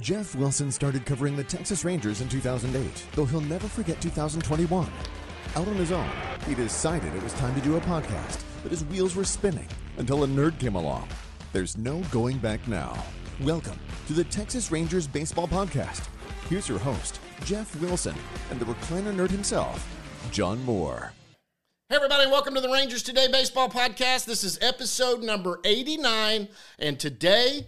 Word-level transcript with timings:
Jeff 0.00 0.34
Wilson 0.34 0.72
started 0.72 1.04
covering 1.04 1.36
the 1.36 1.44
Texas 1.44 1.84
Rangers 1.84 2.22
in 2.22 2.28
2008, 2.28 3.06
though 3.14 3.26
he'll 3.26 3.42
never 3.42 3.68
forget 3.68 4.00
2021. 4.00 4.90
Out 5.54 5.68
on 5.68 5.74
his 5.74 5.92
own, 5.92 6.08
he 6.46 6.54
decided 6.54 7.14
it 7.14 7.22
was 7.22 7.34
time 7.34 7.54
to 7.54 7.60
do 7.60 7.76
a 7.76 7.80
podcast, 7.82 8.42
but 8.62 8.70
his 8.70 8.84
wheels 8.86 9.14
were 9.14 9.24
spinning 9.24 9.68
until 9.98 10.24
a 10.24 10.26
nerd 10.26 10.58
came 10.58 10.76
along. 10.76 11.08
There's 11.52 11.76
no 11.76 12.00
going 12.10 12.38
back 12.38 12.66
now. 12.66 13.04
Welcome 13.42 13.78
to 14.06 14.14
the 14.14 14.24
Texas 14.24 14.72
Rangers 14.72 15.06
Baseball 15.06 15.46
Podcast. 15.46 16.08
Here's 16.48 16.70
your 16.70 16.78
host, 16.78 17.20
Jeff 17.44 17.78
Wilson, 17.78 18.14
and 18.50 18.58
the 18.58 18.64
recliner 18.64 19.14
nerd 19.14 19.30
himself, 19.30 19.86
John 20.30 20.64
Moore. 20.64 21.12
Hey, 21.90 21.96
everybody, 21.96 22.30
welcome 22.30 22.54
to 22.54 22.62
the 22.62 22.70
Rangers 22.70 23.02
Today 23.02 23.28
Baseball 23.30 23.68
Podcast. 23.68 24.24
This 24.24 24.42
is 24.42 24.58
episode 24.62 25.22
number 25.22 25.60
89, 25.66 26.48
and 26.78 26.98
today, 26.98 27.66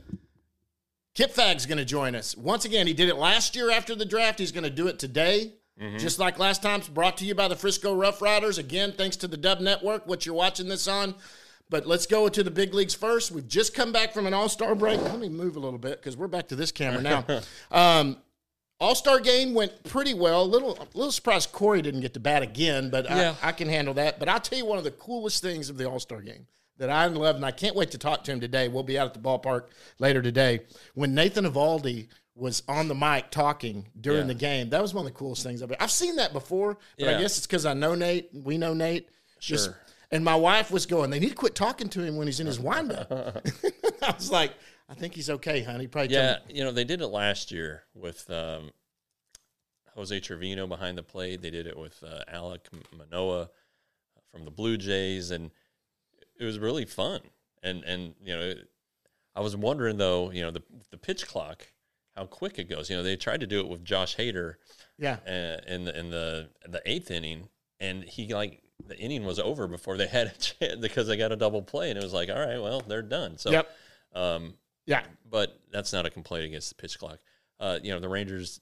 Kip 1.14 1.32
Fagg's 1.32 1.66
going 1.66 1.78
to 1.78 1.84
join 1.84 2.14
us. 2.14 2.36
Once 2.36 2.64
again, 2.64 2.86
he 2.86 2.92
did 2.92 3.08
it 3.08 3.16
last 3.16 3.54
year 3.54 3.70
after 3.70 3.94
the 3.94 4.04
draft. 4.04 4.38
He's 4.38 4.52
going 4.52 4.64
to 4.64 4.70
do 4.70 4.88
it 4.88 4.98
today. 4.98 5.52
Just 5.98 6.20
like 6.20 6.38
last 6.38 6.62
time, 6.62 6.78
it's 6.80 6.88
brought 6.88 7.16
to 7.16 7.24
you 7.24 7.34
by 7.34 7.48
the 7.48 7.56
Frisco 7.56 7.94
Rough 7.96 8.22
Riders. 8.22 8.58
Again, 8.58 8.92
thanks 8.96 9.16
to 9.16 9.26
the 9.26 9.36
Dub 9.36 9.58
Network, 9.60 10.06
what 10.06 10.24
you're 10.24 10.34
watching 10.34 10.68
this 10.68 10.86
on. 10.86 11.16
But 11.68 11.84
let's 11.86 12.06
go 12.06 12.28
to 12.28 12.42
the 12.44 12.50
big 12.50 12.74
leagues 12.74 12.94
first. 12.94 13.32
We've 13.32 13.48
just 13.48 13.74
come 13.74 13.90
back 13.90 14.12
from 14.14 14.26
an 14.26 14.34
All 14.34 14.48
Star 14.48 14.74
break. 14.76 15.00
Let 15.02 15.18
me 15.18 15.28
move 15.28 15.56
a 15.56 15.60
little 15.60 15.78
bit 15.80 15.98
because 16.00 16.16
we're 16.16 16.28
back 16.28 16.46
to 16.48 16.56
this 16.56 16.70
camera 16.70 17.02
now. 17.02 17.24
um, 17.72 18.18
All 18.78 18.94
Star 18.94 19.18
game 19.18 19.52
went 19.54 19.82
pretty 19.84 20.14
well. 20.14 20.42
A 20.42 20.44
little, 20.44 20.76
a 20.78 20.86
little 20.96 21.10
surprised 21.10 21.50
Corey 21.50 21.82
didn't 21.82 22.02
get 22.02 22.14
to 22.14 22.20
bat 22.20 22.42
again, 22.44 22.90
but 22.90 23.06
Yeah. 23.06 23.34
I, 23.42 23.48
I 23.48 23.52
can 23.52 23.68
handle 23.68 23.94
that. 23.94 24.20
But 24.20 24.28
I'll 24.28 24.38
tell 24.40 24.58
you 24.58 24.66
one 24.66 24.78
of 24.78 24.84
the 24.84 24.90
coolest 24.92 25.42
things 25.42 25.70
of 25.70 25.76
the 25.76 25.88
All 25.90 25.98
Star 25.98 26.20
game 26.20 26.46
that 26.78 26.90
I 26.90 27.06
love, 27.06 27.36
and 27.36 27.44
I 27.44 27.50
can't 27.50 27.76
wait 27.76 27.90
to 27.92 27.98
talk 27.98 28.24
to 28.24 28.32
him 28.32 28.40
today. 28.40 28.68
We'll 28.68 28.82
be 28.82 28.98
out 28.98 29.06
at 29.06 29.14
the 29.14 29.20
ballpark 29.20 29.66
later 29.98 30.20
today. 30.22 30.60
When 30.94 31.14
Nathan 31.14 31.44
Eovaldi 31.44 32.08
was 32.34 32.62
on 32.68 32.88
the 32.88 32.94
mic 32.94 33.30
talking 33.30 33.86
during 34.00 34.22
Yeah. 34.22 34.26
the 34.26 34.34
game, 34.34 34.70
that 34.70 34.82
was 34.82 34.92
one 34.92 35.06
of 35.06 35.12
the 35.12 35.16
coolest 35.18 35.42
things 35.44 35.62
I've 35.62 35.72
I've 35.78 35.90
seen 35.90 36.16
that 36.16 36.32
before, 36.32 36.78
but 36.98 37.08
I 37.08 37.20
guess 37.20 37.36
it's 37.38 37.46
because 37.46 37.64
I 37.64 37.74
know 37.74 37.94
Nate. 37.94 38.30
We 38.32 38.58
know 38.58 38.74
Nate. 38.74 39.08
Just- 39.38 39.66
Sure. 39.66 39.78
and 40.10 40.24
my 40.24 40.34
wife 40.34 40.70
was 40.70 40.86
going, 40.86 41.10
they 41.10 41.18
need 41.20 41.28
to 41.30 41.34
quit 41.34 41.54
talking 41.54 41.88
to 41.90 42.02
him 42.02 42.16
when 42.16 42.26
he's 42.26 42.40
in 42.40 42.46
his 42.46 42.58
windup. 42.58 43.10
I 44.02 44.10
was 44.12 44.30
like, 44.30 44.52
I 44.88 44.94
think 44.94 45.14
he's 45.14 45.30
okay, 45.30 45.62
honey. 45.62 45.86
Probably 45.86 46.14
Yeah, 46.14 46.38
you 46.48 46.64
know 46.64 46.72
they 46.72 46.84
did 46.84 47.00
it 47.02 47.06
last 47.08 47.52
year 47.52 47.84
with 47.94 48.28
um, 48.30 48.70
Jose 49.94 50.18
Trevino 50.20 50.66
behind 50.66 50.98
the 50.98 51.02
plate. 51.02 51.40
They 51.40 51.50
did 51.50 51.66
it 51.66 51.78
with 51.78 52.02
uh, 52.02 52.20
Alek 52.32 52.60
Manoah 52.96 53.48
from 54.32 54.44
the 54.44 54.50
Blue 54.50 54.76
Jays, 54.76 55.30
and 55.30 55.50
it 56.38 56.44
was 56.44 56.58
really 56.58 56.84
fun. 56.84 57.20
And 57.62 57.82
and 57.84 58.14
you 58.22 58.36
know, 58.36 58.54
I 59.34 59.40
was 59.40 59.56
wondering 59.56 59.96
though, 59.96 60.30
you 60.30 60.42
know, 60.42 60.50
the 60.50 60.62
the 60.90 60.98
pitch 60.98 61.26
clock, 61.26 61.66
how 62.16 62.26
quick 62.26 62.58
it 62.58 62.68
goes. 62.68 62.90
You 62.90 62.96
know, 62.96 63.02
they 63.02 63.16
tried 63.16 63.40
to 63.40 63.46
do 63.46 63.60
it 63.60 63.68
with 63.68 63.84
Josh 63.84 64.16
Hader 64.16 64.54
yeah. 64.98 65.18
uh, 65.26 65.60
in 65.72 65.84
the 65.84 65.98
in 65.98 66.10
the 66.10 66.50
the 66.68 66.82
eighth 66.84 67.10
inning, 67.10 67.48
and 67.80 68.04
he 68.04 68.32
like 68.34 68.62
the 68.86 68.98
inning 68.98 69.24
was 69.24 69.38
over 69.38 69.66
before 69.66 69.96
they 69.96 70.06
had 70.08 70.26
a 70.28 70.38
chance 70.38 70.76
because 70.80 71.06
they 71.06 71.16
got 71.16 71.32
a 71.32 71.36
double 71.36 71.62
play, 71.62 71.90
and 71.90 71.98
it 71.98 72.02
was 72.02 72.12
like, 72.12 72.28
all 72.28 72.38
right, 72.38 72.60
well, 72.60 72.80
they're 72.80 73.02
done. 73.02 73.38
So, 73.38 73.50
Yep. 73.50 73.70
um, 74.14 74.54
Yeah. 74.86 75.04
but 75.30 75.58
that's 75.70 75.92
not 75.92 76.06
a 76.06 76.10
complaint 76.10 76.44
against 76.46 76.68
the 76.70 76.74
pitch 76.74 76.98
clock. 76.98 77.18
Uh, 77.60 77.78
you 77.82 77.92
know, 77.92 78.00
the 78.00 78.08
Rangers, 78.08 78.60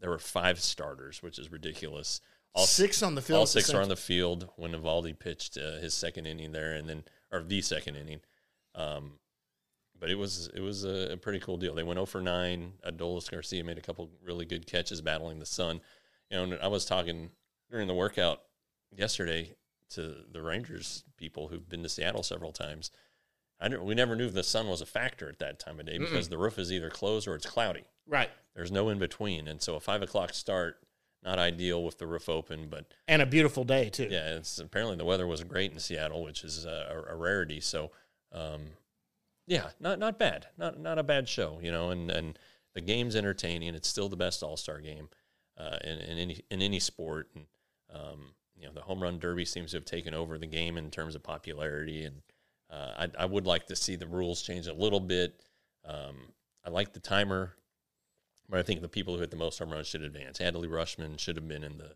there 0.00 0.10
were 0.10 0.18
five 0.18 0.60
starters, 0.60 1.22
which 1.22 1.38
is 1.38 1.50
ridiculous. 1.50 2.20
All 2.54 2.66
six 2.66 3.02
on 3.02 3.14
the 3.14 3.22
field. 3.22 3.40
all 3.40 3.46
six 3.46 3.72
were 3.72 3.82
on 3.82 3.88
the 3.88 3.96
field 3.96 4.48
when 4.56 4.72
Eovaldi 4.72 5.18
pitched 5.18 5.56
uh, 5.58 5.80
his 5.80 5.92
second 5.92 6.26
inning 6.26 6.52
there, 6.52 6.72
and 6.72 6.88
then 6.88 7.04
or 7.32 7.42
the 7.42 7.60
second 7.60 7.96
inning. 7.96 8.20
Um, 8.74 9.14
but 9.98 10.10
it 10.10 10.16
was 10.16 10.50
it 10.54 10.60
was 10.60 10.84
a, 10.84 11.12
a 11.12 11.16
pretty 11.16 11.40
cool 11.40 11.56
deal. 11.56 11.74
They 11.74 11.82
went 11.82 11.96
0 11.96 12.06
for 12.06 12.20
nine. 12.20 12.74
Adolis 12.86 13.30
Garcia 13.30 13.64
made 13.64 13.78
a 13.78 13.82
couple 13.82 14.10
really 14.22 14.44
good 14.44 14.66
catches 14.66 15.00
battling 15.00 15.38
the 15.38 15.46
sun. 15.46 15.80
You 16.30 16.36
know, 16.36 16.42
and 16.44 16.58
I 16.62 16.68
was 16.68 16.84
talking 16.84 17.30
during 17.70 17.88
the 17.88 17.94
workout 17.94 18.42
yesterday 18.96 19.54
to 19.90 20.16
the 20.30 20.42
Rangers 20.42 21.04
people 21.16 21.48
who've 21.48 21.68
been 21.68 21.82
to 21.82 21.88
Seattle 21.88 22.22
several 22.22 22.52
times. 22.52 22.90
I 23.60 23.68
didn't, 23.68 23.84
we 23.84 23.94
never 23.94 24.16
knew 24.16 24.30
the 24.30 24.42
sun 24.42 24.68
was 24.68 24.80
a 24.80 24.86
factor 24.86 25.28
at 25.28 25.38
that 25.38 25.58
time 25.58 25.78
of 25.78 25.86
day 25.86 25.96
because 25.98 26.28
the 26.28 26.38
roof 26.38 26.58
is 26.58 26.72
either 26.72 26.90
closed 26.90 27.28
or 27.28 27.34
it's 27.34 27.46
cloudy. 27.46 27.84
Right. 28.06 28.30
There's 28.54 28.72
no 28.72 28.88
in 28.88 28.98
between, 28.98 29.48
and 29.48 29.62
so 29.62 29.76
a 29.76 29.80
five 29.80 30.02
o'clock 30.02 30.34
start 30.34 30.78
not 31.24 31.38
ideal 31.38 31.82
with 31.82 31.98
the 31.98 32.06
roof 32.06 32.28
open, 32.28 32.68
but 32.68 32.84
And 33.08 33.22
a 33.22 33.26
beautiful 33.26 33.64
day, 33.64 33.88
too. 33.90 34.08
yeah, 34.10 34.36
it's 34.36 34.58
apparently 34.58 34.96
the 34.96 35.04
weather 35.04 35.26
was 35.26 35.42
great 35.44 35.72
in 35.72 35.78
Seattle, 35.78 36.22
which 36.22 36.44
is 36.44 36.64
a, 36.64 37.04
a 37.08 37.16
rarity. 37.16 37.60
So, 37.60 37.90
um, 38.32 38.62
yeah, 39.46 39.70
not 39.80 39.98
not 39.98 40.18
bad, 40.18 40.46
not 40.56 40.78
not 40.78 40.98
a 40.98 41.02
bad 41.02 41.28
show, 41.28 41.58
you 41.62 41.70
know. 41.72 41.90
And 41.90 42.10
and 42.10 42.38
the 42.74 42.80
game's 42.80 43.16
entertaining. 43.16 43.74
It's 43.74 43.88
still 43.88 44.08
the 44.08 44.16
best 44.16 44.42
All 44.42 44.56
Star 44.56 44.80
game 44.80 45.08
uh, 45.58 45.78
in, 45.82 45.98
in 45.98 46.18
any 46.18 46.44
in 46.50 46.62
any 46.62 46.80
sport. 46.80 47.28
And 47.34 47.46
um, 47.92 48.34
you 48.56 48.66
know, 48.66 48.72
the 48.72 48.80
home 48.80 49.02
run 49.02 49.18
derby 49.18 49.44
seems 49.44 49.72
to 49.72 49.76
have 49.76 49.84
taken 49.84 50.14
over 50.14 50.38
the 50.38 50.46
game 50.46 50.76
in 50.78 50.90
terms 50.90 51.14
of 51.14 51.22
popularity. 51.22 52.04
And 52.04 52.22
uh, 52.70 53.06
I, 53.18 53.22
I 53.22 53.26
would 53.26 53.46
like 53.46 53.66
to 53.66 53.76
see 53.76 53.96
the 53.96 54.06
rules 54.06 54.42
change 54.42 54.66
a 54.66 54.72
little 54.72 55.00
bit. 55.00 55.42
Um, 55.84 56.16
I 56.64 56.70
like 56.70 56.92
the 56.94 57.00
timer, 57.00 57.54
but 58.48 58.58
I 58.58 58.62
think 58.62 58.80
the 58.82 58.88
people 58.88 59.14
who 59.14 59.20
hit 59.20 59.30
the 59.30 59.36
most 59.36 59.58
home 59.58 59.70
runs 59.72 59.86
should 59.86 60.02
advance. 60.02 60.38
Adley 60.38 60.68
Rutschman 60.68 61.18
should 61.18 61.36
have 61.36 61.48
been 61.48 61.64
in 61.64 61.78
the 61.78 61.92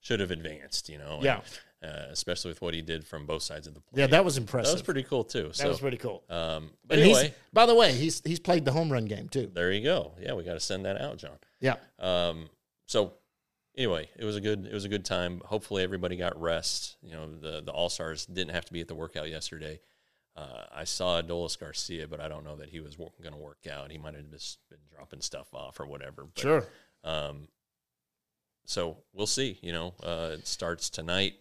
should 0.00 0.18
have 0.20 0.30
advanced, 0.32 0.88
you 0.88 0.98
know. 0.98 1.16
and, 1.16 1.24
Yeah. 1.24 1.40
uh, 1.82 2.06
especially 2.10 2.50
with 2.50 2.60
what 2.60 2.74
he 2.74 2.82
did 2.82 3.06
from 3.06 3.24
both 3.24 3.42
sides 3.42 3.68
of 3.68 3.74
the 3.74 3.80
plate. 3.80 4.00
Yeah, 4.00 4.06
that 4.08 4.24
was 4.24 4.36
impressive. 4.36 4.70
that 4.70 4.74
was 4.74 4.82
pretty 4.82 5.04
cool 5.04 5.22
too. 5.22 5.52
That 5.56 5.68
was 5.68 5.78
pretty 5.78 5.96
cool. 5.98 6.24
um, 6.28 6.70
but 6.84 6.98
And 6.98 7.04
anyway, 7.04 7.34
by 7.52 7.66
the 7.66 7.74
way, 7.74 7.92
he's 7.92 8.20
he's 8.24 8.40
played 8.40 8.64
the 8.64 8.72
home 8.72 8.90
run 8.92 9.04
game 9.04 9.28
too. 9.28 9.50
there 9.54 9.70
you 9.70 9.82
go. 9.84 10.12
Yeah, 10.20 10.32
we 10.34 10.42
got 10.42 10.54
to 10.54 10.60
send 10.60 10.84
that 10.86 11.00
out, 11.00 11.18
John. 11.18 11.38
Yeah. 11.60 11.76
Um, 12.00 12.48
so 12.86 13.14
anyway, 13.76 14.08
it 14.18 14.24
was 14.24 14.34
a 14.36 14.40
good 14.40 14.66
it 14.66 14.74
was 14.74 14.84
a 14.84 14.88
good 14.88 15.04
time. 15.04 15.40
Hopefully 15.44 15.84
everybody 15.84 16.16
got 16.16 16.40
rest. 16.40 16.96
You 17.02 17.12
know, 17.12 17.28
the 17.36 17.60
the 17.60 17.70
All 17.72 17.88
Stars 17.88 18.26
didn't 18.26 18.54
have 18.54 18.64
to 18.64 18.72
be 18.72 18.80
at 18.80 18.88
the 18.88 18.96
workout 18.96 19.28
yesterday. 19.28 19.78
Uh, 20.34 20.64
I 20.74 20.84
saw 20.84 21.20
Adolis 21.20 21.58
Garcia, 21.58 22.08
but 22.08 22.20
I 22.20 22.28
don't 22.28 22.44
know 22.44 22.56
that 22.56 22.70
he 22.70 22.80
was 22.80 22.96
going 22.96 23.32
to 23.32 23.36
work 23.36 23.66
out. 23.70 23.90
He 23.90 23.98
might 23.98 24.14
have 24.14 24.30
just 24.30 24.58
been 24.70 24.78
dropping 24.94 25.20
stuff 25.20 25.52
off 25.52 25.78
or 25.78 25.86
whatever. 25.86 26.24
But, 26.24 26.40
Sure. 26.40 26.64
Um, 27.04 27.48
so 28.64 28.98
we'll 29.12 29.26
see. 29.26 29.58
You 29.60 29.72
know, 29.72 29.94
uh, 30.02 30.30
it 30.32 30.46
starts 30.46 30.88
tonight 30.88 31.34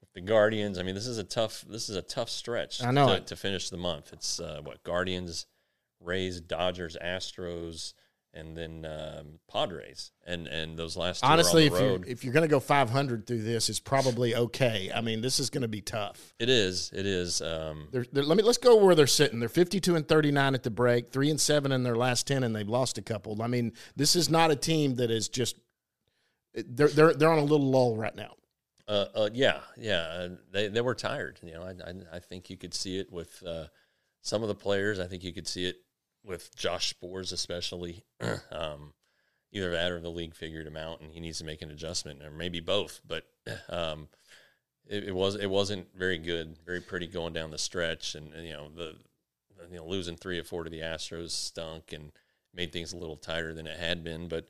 with 0.00 0.12
the 0.12 0.20
Guardians. 0.20 0.78
I 0.78 0.82
mean, 0.82 0.94
this 0.94 1.06
is 1.06 1.18
a 1.18 1.24
tough 1.24 1.64
this 1.68 1.88
is 1.88 1.96
a 1.96 2.02
tough 2.02 2.28
stretch. 2.28 2.82
I 2.82 2.90
know 2.90 3.14
to, 3.14 3.20
to 3.20 3.36
finish 3.36 3.70
the 3.70 3.76
month. 3.78 4.12
It's 4.12 4.40
uh, 4.40 4.60
what 4.62 4.82
Guardians, 4.82 5.46
Rays, 6.00 6.40
Dodgers, 6.40 6.96
Astros, 7.02 7.94
and 8.34 8.56
then 8.56 8.84
um, 8.86 9.38
Padres, 9.50 10.12
and 10.26 10.46
and 10.46 10.78
those 10.78 10.96
last 10.96 11.20
two 11.20 11.26
Honestly, 11.26 11.66
if 11.66 11.72
on 11.72 11.78
the 11.78 11.84
you're 11.84 11.92
road. 11.92 12.04
if 12.08 12.24
you're 12.24 12.32
going 12.32 12.42
to 12.44 12.48
go 12.48 12.60
500 12.60 13.26
through 13.26 13.42
this, 13.42 13.68
it's 13.68 13.80
probably 13.80 14.34
okay. 14.34 14.90
I 14.94 15.00
mean, 15.00 15.20
this 15.20 15.38
is 15.38 15.50
going 15.50 15.62
to 15.62 15.68
be 15.68 15.80
tough. 15.82 16.32
it 16.38 16.48
is. 16.48 16.90
It 16.94 17.04
is. 17.06 17.40
Um, 17.42 17.88
They're, 17.92 18.06
they're, 18.10 18.22
let 18.24 18.36
me 18.36 18.42
let's 18.42 18.58
go 18.58 18.76
where 18.76 18.94
they're 18.94 19.06
sitting. 19.06 19.38
They're 19.40 19.48
52 19.48 19.96
and 19.96 20.08
39 20.08 20.54
at 20.54 20.62
the 20.62 20.70
break, 20.70 21.10
three 21.12 21.30
and 21.30 21.40
seven 21.40 21.72
in 21.72 21.82
their 21.82 21.96
last 21.96 22.26
10, 22.26 22.42
and 22.42 22.54
they've 22.56 22.68
lost 22.68 22.96
a 22.98 23.02
couple. 23.02 23.40
I 23.42 23.46
mean, 23.48 23.72
this 23.96 24.16
is 24.16 24.30
not 24.30 24.50
a 24.50 24.56
team 24.56 24.94
that 24.96 25.10
is 25.10 25.28
just 25.28 25.56
they're 26.54 26.88
they're 26.88 27.14
they're 27.14 27.30
on 27.32 27.38
a 27.38 27.42
little 27.44 27.70
lull 27.70 27.96
right 27.96 28.14
now. 28.14 28.34
Uh, 28.88 29.06
uh, 29.14 29.30
yeah, 29.32 29.60
yeah. 29.78 30.00
uh, 30.00 30.28
They 30.52 30.68
they 30.68 30.80
were 30.80 30.94
tired. 30.94 31.38
You 31.42 31.52
know, 31.54 31.62
I 31.62 31.70
I, 31.90 32.16
I 32.16 32.18
think 32.18 32.50
you 32.50 32.56
could 32.56 32.74
see 32.74 32.98
it 32.98 33.12
with 33.12 33.42
uh, 33.46 33.66
some 34.22 34.42
of 34.42 34.48
the 34.48 34.54
players. 34.54 34.98
I 35.00 35.06
think 35.06 35.22
you 35.22 35.32
could 35.32 35.46
see 35.48 35.66
it 35.66 35.76
with 36.24 36.54
Josh 36.56 36.94
Sborz, 36.94 37.32
especially. 37.32 38.04
um, 38.50 38.92
either 39.52 39.70
that 39.70 39.92
or 39.92 40.00
the 40.00 40.10
league 40.10 40.34
figured 40.34 40.66
him 40.66 40.76
out, 40.76 41.00
and 41.00 41.12
he 41.12 41.20
needs 41.20 41.38
to 41.38 41.44
make 41.44 41.62
an 41.62 41.70
adjustment, 41.70 42.22
or 42.22 42.30
maybe 42.30 42.60
both. 42.60 43.00
But 43.06 43.24
um, 43.68 44.08
it, 44.86 45.04
it 45.04 45.14
was 45.14 45.36
it 45.36 45.50
wasn't 45.50 45.86
very 45.94 46.18
good, 46.18 46.56
very 46.64 46.80
pretty 46.80 47.06
going 47.06 47.32
down 47.32 47.50
the 47.50 47.58
stretch, 47.58 48.14
and, 48.14 48.32
and, 48.32 48.46
you 48.46 48.52
know 48.52 48.68
the 48.74 48.96
you 49.70 49.76
know 49.76 49.86
losing 49.86 50.16
three 50.16 50.38
or 50.38 50.44
four 50.44 50.64
to 50.64 50.70
the 50.70 50.80
Astros 50.80 51.30
stunk 51.30 51.92
and 51.92 52.12
made 52.54 52.72
things 52.72 52.92
a 52.92 52.98
little 52.98 53.16
tighter 53.16 53.54
than 53.54 53.66
it 53.66 53.78
had 53.78 54.02
been. 54.02 54.28
But 54.28 54.48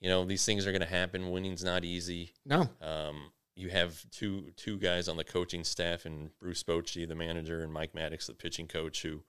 you 0.00 0.08
know 0.08 0.24
these 0.24 0.44
things 0.44 0.66
are 0.66 0.72
going 0.72 0.80
to 0.80 0.86
happen. 0.86 1.30
Winning's 1.30 1.64
not 1.64 1.84
easy. 1.84 2.32
No, 2.46 2.68
Um, 2.80 3.32
you 3.56 3.70
have 3.70 4.04
two 4.10 4.52
two 4.56 4.78
guys 4.78 5.08
on 5.08 5.16
the 5.16 5.24
coaching 5.24 5.64
staff, 5.64 6.04
and 6.04 6.30
Bruce 6.38 6.62
Bochy, 6.62 7.06
the 7.06 7.14
manager, 7.14 7.62
and 7.62 7.72
Mike 7.72 7.92
Maddux, 7.92 8.26
the 8.26 8.34
pitching 8.34 8.66
coach, 8.66 9.02
who 9.02 9.22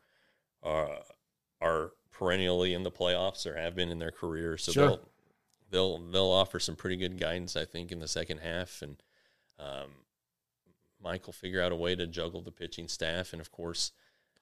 are 0.63 0.89
are 1.61 1.91
perennially 2.11 2.73
in 2.73 2.83
the 2.83 2.91
playoffs 2.91 3.45
or 3.45 3.55
have 3.57 3.75
been 3.75 3.89
in 3.89 3.99
their 3.99 4.11
career. 4.11 4.57
So 4.57 4.71
Sure. 4.71 4.87
they'll 4.87 4.99
they'll 5.71 5.97
they'll 6.11 6.31
offer 6.31 6.59
some 6.59 6.75
pretty 6.75 6.95
good 6.95 7.19
guidance, 7.19 7.55
I 7.55 7.65
think, 7.65 7.91
in 7.91 7.99
the 7.99 8.07
second 8.07 8.39
half, 8.39 8.81
and 8.81 9.01
um, 9.59 9.89
Mike 11.01 11.25
will 11.25 11.33
figure 11.33 11.61
out 11.61 11.71
a 11.71 11.75
way 11.75 11.95
to 11.95 12.07
juggle 12.07 12.41
the 12.41 12.51
pitching 12.51 12.87
staff, 12.87 13.33
and 13.33 13.41
of 13.41 13.51
course, 13.51 13.91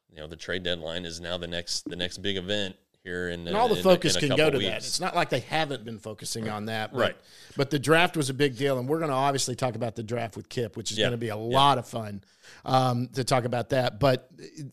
you 0.10 0.18
know 0.18 0.28
the 0.28 0.36
trade 0.36 0.64
deadline 0.64 1.06
is 1.06 1.20
now 1.20 1.38
the 1.38 1.48
next 1.48 1.90
the 1.90 1.96
next 1.96 2.20
big 2.20 2.38
event 2.38 2.76
here 3.04 3.28
in 3.30 3.48
And 3.48 3.56
all 3.58 3.68
the 3.68 3.76
in 3.76 3.84
focus 3.84 4.16
in 4.16 4.24
a 4.24 4.28
can 4.28 4.38
go 4.38 4.46
couple 4.46 4.60
to 4.62 4.66
that. 4.68 4.78
It's 4.78 5.00
not 5.02 5.14
like 5.14 5.30
they 5.30 5.42
haven't 5.42 5.84
been 5.84 6.00
focusing 6.00 6.48
on 6.50 6.66
that. 6.68 6.94
But, 6.94 7.00
Right. 7.00 7.16
But 7.58 7.70
the 7.70 7.78
draft 7.78 8.16
was 8.16 8.30
a 8.30 8.34
big 8.34 8.58
deal. 8.58 8.80
And 8.80 8.88
we're 8.88 9.00
going 9.00 9.10
to 9.12 9.16
obviously 9.16 9.56
talk 9.56 9.76
about 9.76 9.96
the 9.96 10.04
draft 10.04 10.38
with 10.38 10.48
Kip, 10.48 10.78
which 10.78 10.92
is 10.92 10.98
Yeah. 10.98 11.04
going 11.06 11.12
to 11.12 11.18
be 11.18 11.28
a 11.30 11.36
lot 11.36 11.78
of 11.78 11.86
fun 11.86 12.24
um, 12.64 13.10
to 13.10 13.26
talk 13.26 13.44
about 13.44 13.70
that. 13.70 14.00
But 14.00 14.30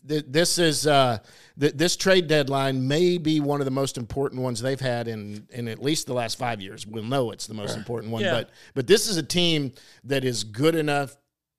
th- 0.07 0.25
this 0.29 0.59
is 0.59 0.87
uh, 0.87 1.19
th- 1.59 1.75
this 1.75 1.97
trade 1.97 2.29
deadline 2.29 2.87
may 2.87 3.19
be 3.19 3.41
one 3.41 3.61
of 3.61 3.65
the 3.65 3.71
most 3.73 3.99
important 3.99 4.43
ones 4.43 4.61
they've 4.61 4.79
had 4.81 5.09
in, 5.09 5.49
in 5.51 5.67
at 5.67 5.83
least 5.83 6.07
the 6.07 6.15
last 6.15 6.39
five 6.39 6.61
years. 6.61 6.87
We'll 6.87 7.03
know 7.03 7.33
it's 7.33 7.49
the 7.49 7.55
most 7.55 7.77
important 7.77 8.13
one. 8.13 8.23
Yeah. 8.23 8.33
But 8.33 8.51
but 8.75 8.87
this 8.87 9.09
is 9.09 9.17
a 9.17 9.23
team 9.25 9.73
that 10.05 10.25
is 10.25 10.45
good 10.45 10.77
enough 10.77 11.17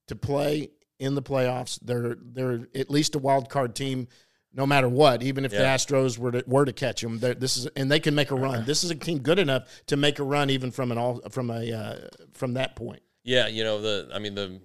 to 0.07 0.15
play 0.15 0.69
in 0.99 1.15
the 1.15 1.21
playoffs. 1.21 1.79
They're 1.81 2.15
they're 2.21 2.61
at 2.75 2.89
least 2.89 3.15
a 3.15 3.19
wild 3.19 3.49
card 3.49 3.75
team, 3.75 4.07
no 4.53 4.65
matter 4.65 4.89
what. 4.89 5.23
Even 5.23 5.45
if 5.45 5.51
the 5.51 5.57
Astros 5.57 6.17
were 6.17 6.31
to, 6.31 6.43
were 6.47 6.65
to 6.65 6.73
catch 6.73 7.01
them, 7.01 7.19
this 7.19 7.57
is 7.57 7.67
and 7.67 7.91
they 7.91 7.99
can 7.99 8.15
make 8.15 8.31
a 8.31 8.35
run. 8.35 8.65
This 8.65 8.83
is 8.83 8.91
a 8.91 8.95
team 8.95 9.19
good 9.19 9.39
enough 9.39 9.67
to 9.87 9.97
make 9.97 10.19
a 10.19 10.23
run, 10.23 10.49
even 10.49 10.71
from 10.71 10.91
an 10.91 10.97
all 10.97 11.21
from 11.29 11.49
a 11.49 11.71
uh, 11.71 11.95
from 12.33 12.53
that 12.53 12.75
point. 12.75 13.01
Yeah, 13.23 13.47
you 13.47 13.63
know 13.63 13.81
the. 13.81 14.09
I 14.13 14.19
mean 14.19 14.35
the 14.35 14.59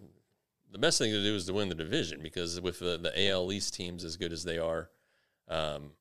the 0.72 0.78
best 0.78 0.98
thing 0.98 1.10
to 1.10 1.22
do 1.22 1.34
is 1.34 1.46
to 1.46 1.54
win 1.54 1.68
the 1.68 1.74
division 1.74 2.20
because 2.22 2.60
with 2.60 2.80
the, 2.80 2.98
the 2.98 3.28
AL 3.28 3.50
East 3.52 3.74
teams 3.74 4.04
as 4.04 4.16
good 4.16 4.32
as 4.32 4.44
they 4.44 4.58
are, 4.58 4.90
um, 5.48 5.92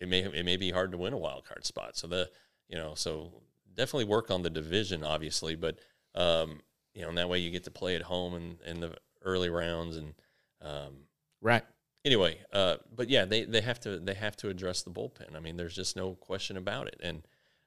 it 0.00 0.08
may 0.08 0.20
it 0.20 0.44
may 0.44 0.56
be 0.56 0.70
hard 0.70 0.92
to 0.92 0.98
win 0.98 1.12
a 1.12 1.18
wild 1.18 1.44
card 1.44 1.66
spot. 1.66 1.96
So 1.96 2.06
the 2.06 2.30
you 2.68 2.76
know 2.76 2.94
so 2.94 3.42
definitely 3.74 4.04
work 4.04 4.30
on 4.30 4.42
the 4.42 4.50
division, 4.50 5.04
obviously, 5.04 5.56
but 5.56 5.78
um, 6.14 6.60
you 6.94 7.02
know 7.02 7.08
and 7.08 7.18
that 7.18 7.28
way 7.28 7.38
you 7.38 7.50
get 7.50 7.64
to 7.64 7.70
play 7.70 7.96
at 7.96 8.02
home 8.02 8.34
in, 8.34 8.58
in 8.66 8.80
the 8.80 8.94
early 9.24 9.50
rounds 9.50 9.96
and 9.96 10.14
um, 10.60 10.92
Right. 11.40 11.64
Anyway, 12.04 12.38
uh, 12.52 12.76
but 12.94 13.08
yeah, 13.08 13.24
they, 13.24 13.44
they 13.44 13.60
have 13.60 13.78
to 13.80 13.98
they 13.98 14.14
have 14.14 14.36
to 14.38 14.48
address 14.48 14.82
the 14.82 14.90
bullpen. 14.90 15.36
I 15.36 15.40
mean, 15.40 15.56
there's 15.56 15.74
just 15.74 15.96
no 15.96 16.14
question 16.14 16.56
about 16.56 16.88
it. 16.88 16.98
And 17.02 17.22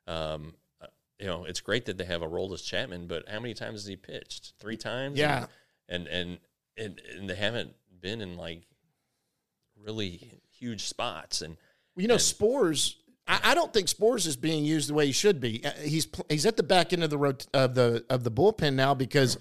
um, 0.07 0.53
uh, 0.81 0.87
you 1.19 1.25
know, 1.27 1.45
it's 1.45 1.61
great 1.61 1.85
that 1.85 1.97
they 1.97 2.03
have 2.05 2.21
Aroldis 2.21 2.63
Chapman, 2.63 3.07
but 3.07 3.29
how 3.29 3.39
many 3.39 3.53
times 3.53 3.81
has 3.81 3.87
he 3.87 3.95
pitched? 3.95 4.53
Three 4.59 4.75
times. 4.77 5.17
Yeah. 5.17 5.45
and 5.87 6.07
and 6.07 6.39
and, 6.77 7.01
and 7.17 7.29
they 7.29 7.35
haven't 7.35 7.73
been 8.01 8.19
in 8.19 8.35
like 8.35 8.63
really 9.81 10.41
huge 10.59 10.83
spots. 10.85 11.41
And 11.41 11.57
You 11.95 12.07
know, 12.07 12.15
Sborz. 12.15 12.95
I, 13.27 13.39
I 13.43 13.55
don't 13.55 13.73
think 13.73 13.87
Sborz 13.87 14.27
is 14.27 14.35
being 14.35 14.65
used 14.65 14.89
the 14.89 14.93
way 14.93 15.07
he 15.07 15.11
should 15.11 15.39
be. 15.39 15.63
Uh, 15.65 15.71
He's 15.81 16.07
he's 16.29 16.45
at 16.45 16.57
the 16.57 16.63
back 16.63 16.91
end 16.93 17.03
of 17.03 17.09
the 17.09 17.17
rot- 17.17 17.47
of 17.53 17.73
the 17.75 18.05
of 18.09 18.23
the 18.23 18.31
bullpen 18.31 18.73
now 18.73 18.93
because 18.93 19.37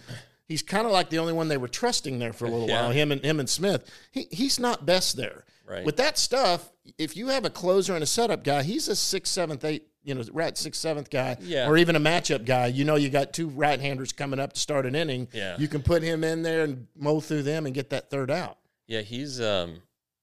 he's 0.47 0.63
kind 0.63 0.87
of 0.87 0.93
like 0.93 1.11
the 1.11 1.19
only 1.19 1.33
one 1.33 1.49
they 1.49 1.57
were 1.57 1.69
trusting 1.69 2.19
there 2.19 2.33
for 2.33 2.47
a 2.47 2.51
little 2.51 2.69
Yeah. 2.69 2.83
while. 2.83 2.91
Him 2.93 3.13
and 3.13 3.25
him 3.25 3.41
and 3.41 3.49
Smith. 3.49 3.91
He 4.11 4.27
he's 4.31 4.59
not 4.61 4.85
best 4.87 5.17
there. 5.17 5.45
Right. 5.67 5.85
With 5.85 5.97
that 5.97 6.19
stuff, 6.19 6.71
if 6.99 7.17
you 7.17 7.29
have 7.29 7.45
a 7.47 7.51
closer 7.51 7.95
and 7.95 8.03
a 8.03 8.07
setup 8.07 8.45
guy, 8.45 8.63
he's 8.63 8.87
a 8.89 8.97
sixth, 8.97 9.33
seventh, 9.33 9.65
eight. 9.65 9.89
You 10.07 10.15
know, 10.15 10.23
right, 10.35 10.55
sixth, 10.59 10.83
seventh 10.83 11.09
guy, 11.09 11.39
Yeah. 11.41 11.67
or 11.67 11.79
even 11.79 11.97
a 11.97 12.01
matchup 12.01 12.45
guy. 12.45 12.67
You 12.67 12.85
know, 12.85 12.97
you 12.97 13.09
got 13.09 13.33
two 13.33 13.49
right-handers 13.49 14.13
coming 14.13 14.39
up 14.39 14.53
to 14.53 14.61
start 14.61 14.85
an 14.85 14.95
inning. 14.95 15.29
Yeah. 15.33 15.57
you 15.59 15.67
can 15.67 15.81
put 15.81 16.03
him 16.03 16.23
in 16.23 16.43
there 16.43 16.65
and 16.65 16.87
mow 16.95 17.21
through 17.21 17.45
them 17.45 17.65
and 17.65 17.75
get 17.75 17.89
that 17.89 18.11
third 18.11 18.31
out. 18.31 18.59
yeah, 18.87 19.01
he's 19.01 19.41
um, 19.41 19.81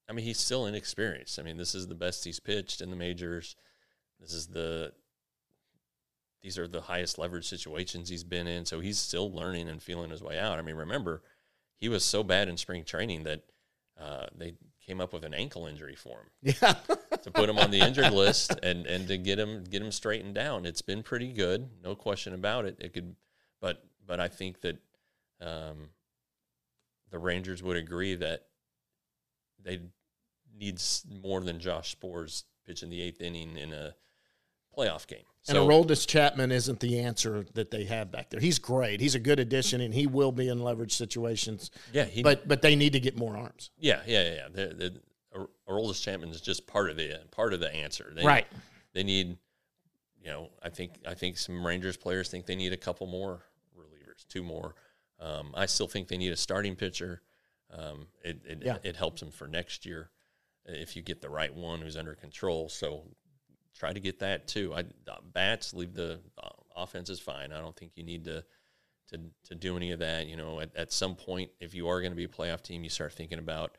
I 0.08 0.14
mean, 0.14 0.24
he's 0.24 0.38
still 0.40 0.68
inexperienced. 0.68 1.40
I 1.40 1.42
mean, 1.42 1.58
this 1.58 1.74
is 1.74 1.88
the 1.88 1.96
best 1.96 2.24
he's 2.24 2.40
pitched 2.40 2.80
in 2.82 2.92
the 2.92 2.96
majors. 2.96 3.56
This 4.20 4.34
is 4.34 4.46
the 4.46 4.94
these 6.42 6.58
are 6.58 6.68
the 6.68 6.82
highest 6.82 7.18
leverage 7.18 7.48
situations 7.48 8.10
he's 8.10 8.24
been 8.24 8.48
in. 8.48 8.66
So 8.66 8.80
he's 8.80 8.98
still 8.98 9.32
learning 9.32 9.70
and 9.70 9.82
feeling 9.82 10.10
his 10.10 10.24
way 10.24 10.40
out. 10.40 10.60
I 10.60 10.62
mean, 10.62 10.76
remember, 10.76 11.22
he 11.78 11.90
was 11.90 12.04
so 12.04 12.24
bad 12.24 12.48
in 12.48 12.58
spring 12.58 12.84
training 12.84 13.24
that 13.24 13.44
uh, 14.00 14.26
they 14.36 14.56
came 14.86 15.00
up 15.00 15.14
with 15.14 15.24
an 15.24 15.34
ankle 15.34 15.68
injury 15.68 15.96
for 15.96 16.22
him 16.22 16.56
Yeah, 16.62 16.74
to 17.22 17.32
put 17.32 17.50
him 17.50 17.60
on 17.60 17.70
the 17.72 17.80
injured 17.80 18.12
list 18.12 18.60
and, 18.64 18.86
and 18.88 19.08
to 19.08 19.18
get 19.18 19.38
him 19.38 19.64
get 19.64 19.82
him 19.82 19.92
straightened 19.92 20.36
down. 20.36 20.66
It's 20.66 20.82
been 20.82 21.04
pretty 21.04 21.32
good, 21.32 21.70
no 21.84 21.96
question 21.96 22.34
about 22.34 22.66
it. 22.66 22.78
It 22.80 22.94
could, 22.94 23.16
but 23.60 23.84
but 24.06 24.20
I 24.20 24.28
think 24.28 24.62
that 24.62 24.78
um, 25.40 25.90
the 27.12 27.20
Rangers 27.20 27.62
would 27.62 27.78
agree 27.78 28.16
that 28.16 28.48
they 29.64 29.82
need 30.58 30.82
more 31.24 31.42
than 31.42 31.60
Josh 31.60 31.96
Sborz 31.96 32.44
pitching 32.66 32.90
the 32.90 33.02
eighth 33.02 33.22
inning 33.22 33.58
in 33.58 33.74
a 33.74 33.94
playoff 34.78 35.08
game. 35.08 35.24
And 35.48 35.58
Aroldis 35.58 36.08
Chapman 36.08 36.52
isn't 36.52 36.80
the 36.82 37.00
answer 37.00 37.46
that 37.56 37.72
they 37.72 37.86
have 37.86 38.12
back 38.12 38.30
there. 38.30 38.40
He's 38.40 38.60
great. 38.60 39.02
He's 39.02 39.16
a 39.16 39.20
good 39.20 39.40
addition, 39.40 39.82
and 39.82 39.92
he 39.94 40.06
will 40.06 40.32
be 40.32 40.48
in 40.50 40.62
leverage 40.62 40.96
situations. 40.96 41.72
yeah, 41.92 42.06
he, 42.06 42.22
But 42.22 42.48
but 42.48 42.62
they 42.62 42.76
need 42.76 42.94
to 42.94 43.00
get 43.00 43.18
more 43.18 43.36
arms. 43.36 43.72
yeah, 43.80 44.02
yeah, 44.06 44.24
yeah. 44.24 44.34
yeah. 44.36 44.48
The, 44.54 44.74
the, 44.74 45.02
Aroldis 45.68 46.02
Chapman 46.04 46.30
is 46.30 46.42
just 46.42 46.68
part 46.68 46.90
of 46.90 46.98
the 46.98 47.20
part 47.32 47.54
of 47.54 47.60
the 47.60 47.74
answer. 47.74 48.12
They, 48.16 48.24
Right. 48.26 48.46
They 48.94 49.04
need, 49.04 49.38
you 50.22 50.28
know, 50.30 50.50
I 50.62 50.70
think 50.70 50.96
I 51.08 51.14
think 51.16 51.38
some 51.38 51.66
Rangers 51.66 51.98
players 51.98 52.30
think 52.30 52.46
they 52.46 52.56
need 52.56 52.74
a 52.74 52.78
couple 52.78 53.08
more 53.08 53.42
relievers, 53.76 54.28
two 54.28 54.44
more. 54.44 54.76
Um, 55.20 55.54
I 55.56 55.66
still 55.68 55.88
think 55.88 56.08
they 56.08 56.18
need 56.18 56.32
a 56.34 56.38
starting 56.38 56.76
pitcher. 56.76 57.22
Um, 57.72 58.08
it 58.24 58.42
it, 58.46 58.62
Yeah. 58.64 58.78
it 58.84 58.96
helps 58.98 59.22
them 59.22 59.32
for 59.32 59.48
next 59.48 59.86
year 59.86 60.10
if 60.66 60.96
you 60.96 61.02
get 61.02 61.22
the 61.22 61.30
right 61.30 61.54
one 61.54 61.82
who's 61.82 61.96
under 61.98 62.14
control. 62.14 62.68
So 62.70 63.06
try 63.78 63.94
to 63.94 64.00
get 64.00 64.20
that 64.20 64.48
too. 64.48 64.74
I 64.74 64.82
uh, 64.82 65.18
bats 65.34 65.74
leave 65.74 65.94
the 65.94 66.20
uh, 66.42 66.50
offense 66.76 67.10
is 67.10 67.20
fine. 67.20 67.52
I 67.52 67.62
don't 67.62 67.76
think 67.76 67.94
you 67.96 68.04
need 68.04 68.26
to 68.26 68.44
to 69.10 69.20
to 69.46 69.56
do 69.56 69.76
any 69.78 69.92
of 69.92 70.00
that. 70.00 70.28
You 70.28 70.38
know, 70.38 70.60
at, 70.60 70.76
at 70.76 70.92
some 70.92 71.16
point, 71.16 71.52
if 71.60 71.74
you 71.74 71.88
are 71.90 72.02
going 72.02 72.12
to 72.12 72.18
be 72.18 72.26
a 72.26 72.28
playoff 72.30 72.62
team, 72.62 72.84
you 72.84 72.90
start 72.90 73.14
thinking 73.14 73.40
about 73.40 73.78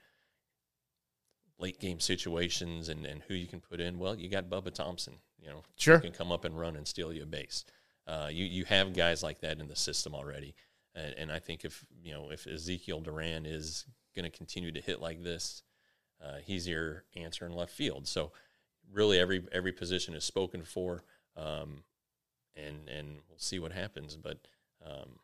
late 1.58 1.78
game 1.78 2.00
situations 2.00 2.88
and, 2.88 3.06
and 3.06 3.22
who 3.28 3.34
you 3.34 3.46
can 3.46 3.60
put 3.60 3.80
in. 3.80 3.98
Well, 3.98 4.16
you 4.16 4.28
got 4.28 4.48
Bubba 4.50 4.72
Thompson, 4.74 5.14
you 5.40 5.48
know, 5.48 5.62
Sure. 5.76 5.96
who 5.96 6.02
can 6.02 6.12
come 6.12 6.32
up 6.32 6.44
and 6.44 6.58
run 6.58 6.76
and 6.76 6.86
steal 6.88 7.12
you 7.12 7.22
a 7.22 7.26
base. 7.26 7.64
Uh, 8.06 8.28
you 8.32 8.44
you 8.44 8.64
have 8.64 8.94
guys 8.94 9.22
like 9.22 9.40
that 9.40 9.60
in 9.60 9.68
the 9.68 9.76
system 9.76 10.12
already, 10.14 10.54
and, 10.94 11.14
and 11.16 11.32
I 11.32 11.38
think 11.38 11.64
if 11.64 11.84
you 12.02 12.12
know 12.12 12.30
if 12.32 12.46
Ezekiel 12.48 13.00
Duran 13.00 13.46
is 13.46 13.86
going 14.16 14.28
to 14.28 14.36
continue 14.36 14.72
to 14.72 14.80
hit 14.80 15.00
like 15.00 15.22
this, 15.22 15.62
uh, 16.20 16.38
he's 16.44 16.66
your 16.66 17.04
answer 17.14 17.46
in 17.46 17.52
left 17.52 17.72
field. 17.72 18.08
So 18.08 18.32
really, 18.92 19.18
every 19.18 19.42
every 19.52 19.72
position 19.72 20.14
is 20.14 20.24
spoken 20.24 20.62
for, 20.62 21.04
um, 21.36 21.82
and 22.56 22.88
and 22.88 23.08
we'll 23.28 23.38
see 23.38 23.58
what 23.58 23.72
happens. 23.72 24.16
But 24.16 24.38
um, 24.86 25.18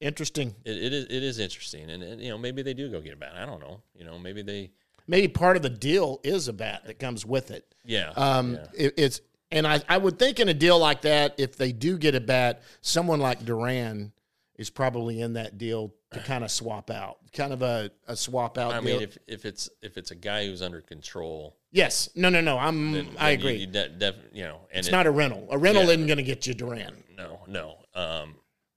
Interesting. 0.00 0.54
it, 0.64 0.76
it 0.76 0.92
is 0.94 1.04
it 1.04 1.22
is 1.22 1.38
interesting, 1.38 1.90
and, 1.90 2.02
and 2.02 2.22
you 2.22 2.30
know 2.30 2.38
maybe 2.38 2.62
they 2.62 2.72
do 2.74 2.88
go 2.90 3.00
get 3.00 3.12
a 3.12 3.16
bat. 3.16 3.32
I 3.36 3.44
don't 3.44 3.60
know. 3.60 3.82
You 3.94 4.04
know 4.04 4.18
maybe 4.18 4.42
they 4.42 4.70
Maybe 5.06 5.28
part 5.28 5.56
of 5.56 5.62
the 5.62 5.70
deal 5.70 6.20
is 6.22 6.46
a 6.46 6.52
bat 6.52 6.82
that 6.86 6.98
comes 7.00 7.26
with 7.26 7.50
it. 7.50 7.74
yeah 7.84 8.10
Um, 8.16 8.54
yeah. 8.54 8.66
it- 8.86 8.94
it's 8.96 9.20
and 9.52 9.66
I, 9.66 9.80
I 9.88 9.98
would 9.98 10.16
think 10.16 10.38
in 10.38 10.48
a 10.48 10.54
deal 10.54 10.78
like 10.78 11.02
that, 11.02 11.34
if 11.36 11.56
they 11.56 11.72
do 11.72 11.98
get 11.98 12.14
a 12.14 12.20
bat, 12.20 12.62
someone 12.82 13.18
like 13.18 13.44
Duran 13.44 14.12
is 14.54 14.70
probably 14.70 15.20
in 15.20 15.32
that 15.32 15.58
deal 15.58 15.92
to 16.12 16.20
kind 16.24 16.44
of 16.44 16.50
swap 16.52 16.88
out, 16.90 17.18
kind 17.32 17.52
of 17.52 17.60
a, 17.62 17.90
a 18.06 18.14
swap 18.14 18.56
out. 18.58 18.72
I 18.72 18.76
deal. 18.80 18.84
mean, 18.84 19.02
if, 19.02 19.18
if 19.26 19.44
it's 19.44 19.68
if 19.82 19.98
it's 19.98 20.12
a 20.12 20.14
guy 20.14 20.46
who's 20.46 20.62
under 20.62 20.80
control, 20.80 21.56
yes, 21.70 22.08
no, 22.14 22.28
no, 22.28 22.40
no. 22.40 22.58
I'm 22.58 22.92
then, 22.92 23.08
I 23.18 23.30
then 23.36 23.40
you- 23.40 23.46
agree. 23.48 23.60
You, 23.60 23.66
de- 23.66 23.88
def, 23.90 24.14
you 24.32 24.42
know, 24.44 24.60
and 24.70 24.78
it's 24.80 24.88
it- 24.88 24.92
not 24.92 25.06
a 25.06 25.10
rental. 25.10 25.46
A 25.50 25.58
rental 25.58 25.84
Yeah. 25.84 25.90
isn't 25.90 26.06
going 26.06 26.18
to 26.18 26.22
get 26.22 26.46
you 26.46 26.54
Duran. 26.54 26.92
no, 27.16 27.40
no. 27.46 27.76
Um, 27.94 28.36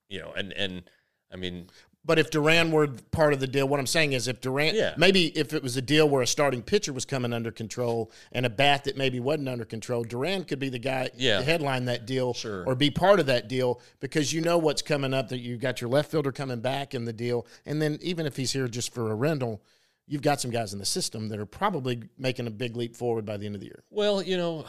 you 0.10 0.20
know, 0.20 0.32
and 0.36 0.52
and 0.54 0.84
I 1.32 1.36
mean, 1.38 1.68
But 2.06 2.20
if 2.20 2.30
Duran 2.32 2.70
were 2.72 2.88
part 3.12 3.32
of 3.32 3.40
the 3.40 3.48
deal, 3.48 3.66
what 3.66 3.80
I'm 3.80 3.88
saying 3.88 4.12
is 4.12 4.28
if 4.28 4.42
Duran, 4.42 4.76
Yeah. 4.76 4.94
maybe 4.98 5.28
if 5.38 5.54
it 5.54 5.64
was 5.64 5.78
a 5.78 5.82
deal 5.82 6.10
where 6.10 6.22
a 6.22 6.28
starting 6.28 6.62
pitcher 6.62 6.92
was 6.92 7.06
coming 7.06 7.32
under 7.32 7.50
control 7.50 8.12
and 8.34 8.46
a 8.46 8.50
bat 8.50 8.84
that 8.84 8.98
maybe 8.98 9.22
wasn't 9.22 9.48
under 9.48 9.64
control, 9.64 10.04
Duran 10.04 10.44
could 10.44 10.60
be 10.60 10.68
the 10.68 10.80
guy 10.80 11.10
Yeah. 11.16 11.38
to 11.38 11.46
headline 11.46 11.86
that 11.86 12.06
deal 12.06 12.34
Sure. 12.34 12.66
or 12.66 12.76
be 12.76 12.92
part 12.92 13.22
of 13.22 13.26
that 13.28 13.48
deal 13.48 13.80
because 14.02 14.34
you 14.34 14.42
know 14.42 14.58
what's 14.58 14.82
coming 14.82 15.14
up 15.14 15.30
that 15.30 15.40
you've 15.40 15.62
got 15.62 15.80
your 15.80 15.90
left 15.90 16.12
fielder 16.12 16.34
coming 16.34 16.60
back 16.60 16.94
in 16.94 17.06
the 17.06 17.14
deal. 17.14 17.48
And 17.66 17.82
then 17.82 17.98
even 18.02 18.26
if 18.26 18.36
he's 18.36 18.52
here 18.52 18.68
just 18.68 18.94
for 18.94 19.10
a 19.10 19.16
rental, 19.16 19.62
you've 20.08 20.22
got 20.22 20.42
some 20.42 20.52
guys 20.52 20.74
in 20.74 20.80
the 20.80 20.86
system 20.86 21.30
that 21.30 21.40
are 21.40 21.46
probably 21.46 22.04
making 22.18 22.48
a 22.48 22.52
big 22.52 22.76
leap 22.76 22.96
forward 22.96 23.26
by 23.26 23.38
the 23.38 23.46
end 23.46 23.56
of 23.56 23.62
the 23.62 23.68
year. 23.68 23.84
well, 23.90 24.22
you 24.22 24.38
know, 24.38 24.66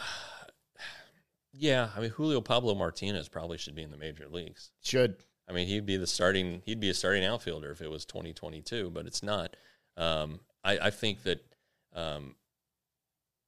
yeah. 1.53 1.89
I 1.95 2.01
mean, 2.01 2.11
Julio 2.11 2.41
Pablo 2.41 2.75
Martinez 2.75 3.27
probably 3.27 3.57
should 3.57 3.75
be 3.75 3.83
in 3.83 3.91
the 3.91 3.97
major 3.97 4.27
leagues. 4.29 4.71
Should. 4.83 5.17
I 5.47 5.53
mean, 5.53 5.67
he'd 5.67 5.85
be 5.85 5.97
the 5.97 6.07
starting. 6.07 6.61
He'd 6.65 6.79
be 6.79 6.89
a 6.89 6.93
starting 6.93 7.23
outfielder 7.23 7.71
if 7.71 7.81
it 7.81 7.89
was 7.89 8.05
2022, 8.05 8.89
but 8.89 9.05
it's 9.05 9.21
not. 9.21 9.55
Um, 9.97 10.39
I, 10.63 10.77
I 10.79 10.89
think 10.89 11.23
that 11.23 11.45
um, 11.93 12.35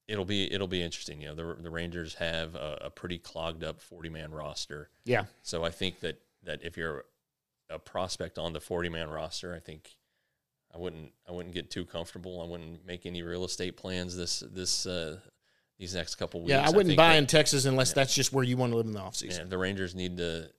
it'll 0.08 0.26
be 0.26 0.52
it'll 0.52 0.68
be 0.68 0.84
interesting. 0.84 1.22
You 1.22 1.30
know, 1.30 1.36
the 1.36 1.62
the 1.62 1.70
Rangers 1.70 2.16
have 2.16 2.56
a, 2.56 2.78
a 2.82 2.90
pretty 2.90 3.18
clogged 3.18 3.64
up 3.64 3.82
40 3.82 4.10
man 4.10 4.32
roster. 4.32 4.90
Yeah. 5.06 5.26
So 5.42 5.64
I 5.64 5.72
think 5.72 6.02
that 6.02 6.22
that 6.44 6.64
if 6.64 6.78
you're 6.78 7.06
a 7.70 7.80
prospect 7.80 8.38
on 8.38 8.54
the 8.54 8.62
40 8.62 8.90
man 8.90 9.10
roster, 9.10 9.54
I 9.56 9.60
think 9.60 9.98
I 10.78 10.80
wouldn't 10.80 11.12
I 11.28 11.32
wouldn't 11.32 11.56
get 11.56 11.72
too 11.72 11.86
comfortable. 11.86 12.42
I 12.42 12.46
wouldn't 12.46 12.86
make 12.86 13.06
any 13.06 13.24
real 13.24 13.46
estate 13.46 13.78
plans 13.78 14.16
this 14.16 14.42
this 14.52 14.86
uh, 14.86 15.18
these 15.80 15.96
next 15.96 16.16
couple 16.16 16.42
weeks. 16.42 16.52
Yeah, 16.52 16.66
I 16.66 16.70
wouldn't 16.70 16.88
think 16.88 16.98
buy 16.98 17.14
that- 17.14 17.18
in 17.18 17.28
Texas 17.28 17.66
unless 17.66 17.94
that's 17.94 18.14
just 18.14 18.32
where 18.32 18.44
you 18.44 18.58
want 18.58 18.72
to 18.74 18.78
live 18.78 18.86
in 18.86 18.94
the 18.94 19.00
offseason. 19.00 19.40
yeah, 19.40 19.44
the 19.46 19.58
Rangers 19.58 19.96
need 19.96 20.18
to 20.18 20.50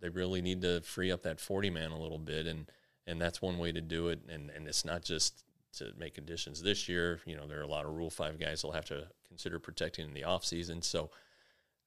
they 0.00 0.10
really 0.10 0.42
need 0.42 0.60
to 0.62 0.82
free 0.82 1.10
up 1.10 1.22
that 1.22 1.40
40 1.40 1.70
man 1.70 1.90
a 1.90 1.98
little 1.98 2.18
bit 2.18 2.46
and 2.46 2.70
and 3.06 3.20
that's 3.20 3.40
one 3.40 3.58
way 3.58 3.72
to 3.72 3.80
do 3.80 4.08
it 4.08 4.20
and 4.28 4.50
and 4.50 4.68
it's 4.68 4.84
not 4.84 5.02
just 5.02 5.44
to 5.78 5.92
make 5.98 6.18
additions 6.18 6.62
this 6.62 6.88
year. 6.88 7.20
You 7.24 7.36
know, 7.36 7.46
there 7.46 7.58
are 7.58 7.62
a 7.64 7.66
lot 7.66 7.84
of 7.84 7.92
Rule 7.92 8.10
Five 8.10 8.38
guys 8.38 8.62
they'll 8.62 8.72
have 8.72 8.84
to 8.86 9.08
consider 9.26 9.58
protecting 9.58 10.06
in 10.06 10.14
the 10.14 10.22
offseason. 10.22 10.84
So, 10.84 11.10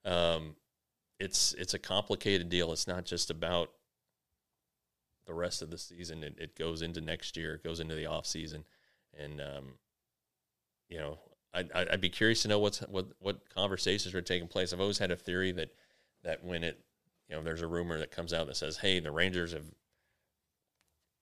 um, 0.03 0.55
it's 1.19 1.53
it's 1.53 1.73
a 1.73 1.79
complicated 1.79 2.49
deal. 2.49 2.71
It's 2.71 2.87
not 2.87 3.05
just 3.05 3.29
about 3.29 3.71
the 5.27 5.33
rest 5.33 5.61
of 5.61 5.69
the 5.69 5.77
season. 5.77 6.23
It, 6.23 6.35
it 6.39 6.55
goes 6.57 6.81
into 6.81 7.01
next 7.01 7.37
year. 7.37 7.55
It 7.55 7.63
goes 7.63 7.79
into 7.79 7.93
the 7.93 8.07
off 8.07 8.25
season, 8.25 8.63
and 9.17 9.39
um, 9.39 9.73
you 10.89 10.97
know, 10.97 11.19
I'd, 11.53 11.71
I'd 11.73 12.01
be 12.01 12.09
curious 12.09 12.41
to 12.43 12.47
know 12.47 12.59
what's 12.59 12.79
what 12.79 13.07
what 13.19 13.49
conversations 13.53 14.15
are 14.15 14.21
taking 14.21 14.47
place. 14.47 14.73
I've 14.73 14.81
always 14.81 14.97
had 14.97 15.11
a 15.11 15.15
theory 15.15 15.51
that 15.51 15.69
that 16.23 16.43
when 16.43 16.63
it 16.63 16.79
you 17.29 17.35
know 17.35 17.43
there's 17.43 17.61
a 17.61 17.67
rumor 17.67 17.99
that 17.99 18.11
comes 18.11 18.33
out 18.33 18.47
that 18.47 18.57
says, 18.57 18.77
hey, 18.77 18.99
the 18.99 19.11
Rangers 19.11 19.51
have 19.51 19.65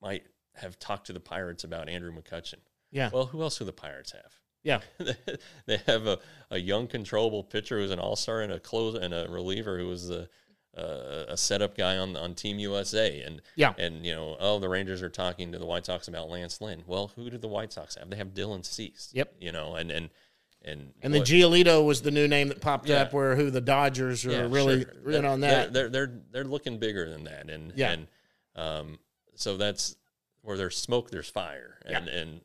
might 0.02 0.24
have 0.54 0.80
talked 0.80 1.08
to 1.08 1.14
the 1.14 1.20
Pirates 1.20 1.64
about 1.64 1.90
Andrew 1.90 2.14
McCutchen. 2.14 2.60
Yeah. 2.92 3.10
Well, 3.12 3.26
who 3.26 3.42
else 3.42 3.58
do 3.58 3.66
the 3.66 3.74
Pirates 3.74 4.12
have? 4.12 4.40
Yeah. 4.64 4.80
they 5.66 5.78
have 5.86 6.08
a, 6.08 6.20
a 6.50 6.58
young 6.58 6.88
controllable 6.88 7.44
pitcher 7.44 7.80
who's 7.80 7.92
an 7.92 8.00
all 8.00 8.16
star 8.16 8.42
and 8.42 8.52
a 8.52 8.60
close 8.60 8.96
and 8.96 9.14
a 9.14 9.28
reliever 9.30 9.78
who 9.78 9.88
was 9.88 10.10
a, 10.10 10.30
a, 10.76 11.26
a 11.30 11.38
setup 11.38 11.76
guy 11.78 11.98
on 11.98 12.16
on 12.18 12.34
Team 12.36 12.60
USA 12.60 13.22
and 13.22 13.42
Yeah. 13.56 13.74
and 13.78 14.06
you 14.06 14.14
know 14.16 14.36
oh 14.40 14.60
the 14.60 14.70
Rangers 14.70 15.02
are 15.02 15.10
talking 15.10 15.52
to 15.52 15.58
the 15.60 15.66
White 15.66 15.86
Sox 15.86 16.08
about 16.08 16.30
Lance 16.30 16.60
Lynn. 16.62 16.84
Well, 16.88 17.12
who 17.16 17.30
do 17.30 17.38
the 17.38 17.48
White 17.48 17.72
Sox 17.74 17.96
have? 17.96 18.10
They 18.10 18.18
have 18.18 18.34
Dylan 18.34 18.66
Cease. 18.66 19.10
Yep. 19.14 19.36
You 19.40 19.52
know 19.52 19.76
and 19.76 19.90
and 19.92 20.10
and 20.64 20.94
And 21.04 21.14
what- 21.14 21.24
Giolito 21.28 21.86
was 21.86 22.02
the 22.02 22.12
new 22.12 22.28
name 22.28 22.48
that 22.48 22.60
popped 22.60 22.90
Yeah. 22.90 23.04
up, 23.04 23.14
where 23.14 23.36
who 23.36 23.52
the 23.52 23.62
Dodgers 23.62 24.26
are 24.26 24.32
yeah, 24.32 24.48
really 24.50 24.84
sure. 25.04 25.12
in 25.12 25.24
on 25.26 25.42
that. 25.42 25.72
They're, 25.74 25.90
they're 25.90 26.08
they're 26.08 26.22
they're 26.32 26.44
looking 26.44 26.80
bigger 26.80 27.10
than 27.10 27.24
that, 27.26 27.50
and 27.50 27.72
Yeah. 27.76 27.92
and 27.92 28.08
um, 28.56 29.00
so 29.36 29.58
that's 29.58 29.96
where 30.42 30.58
there's 30.58 30.78
smoke, 30.78 31.12
there's 31.12 31.30
fire, 31.30 31.80
and 31.86 32.08
and 32.08 32.42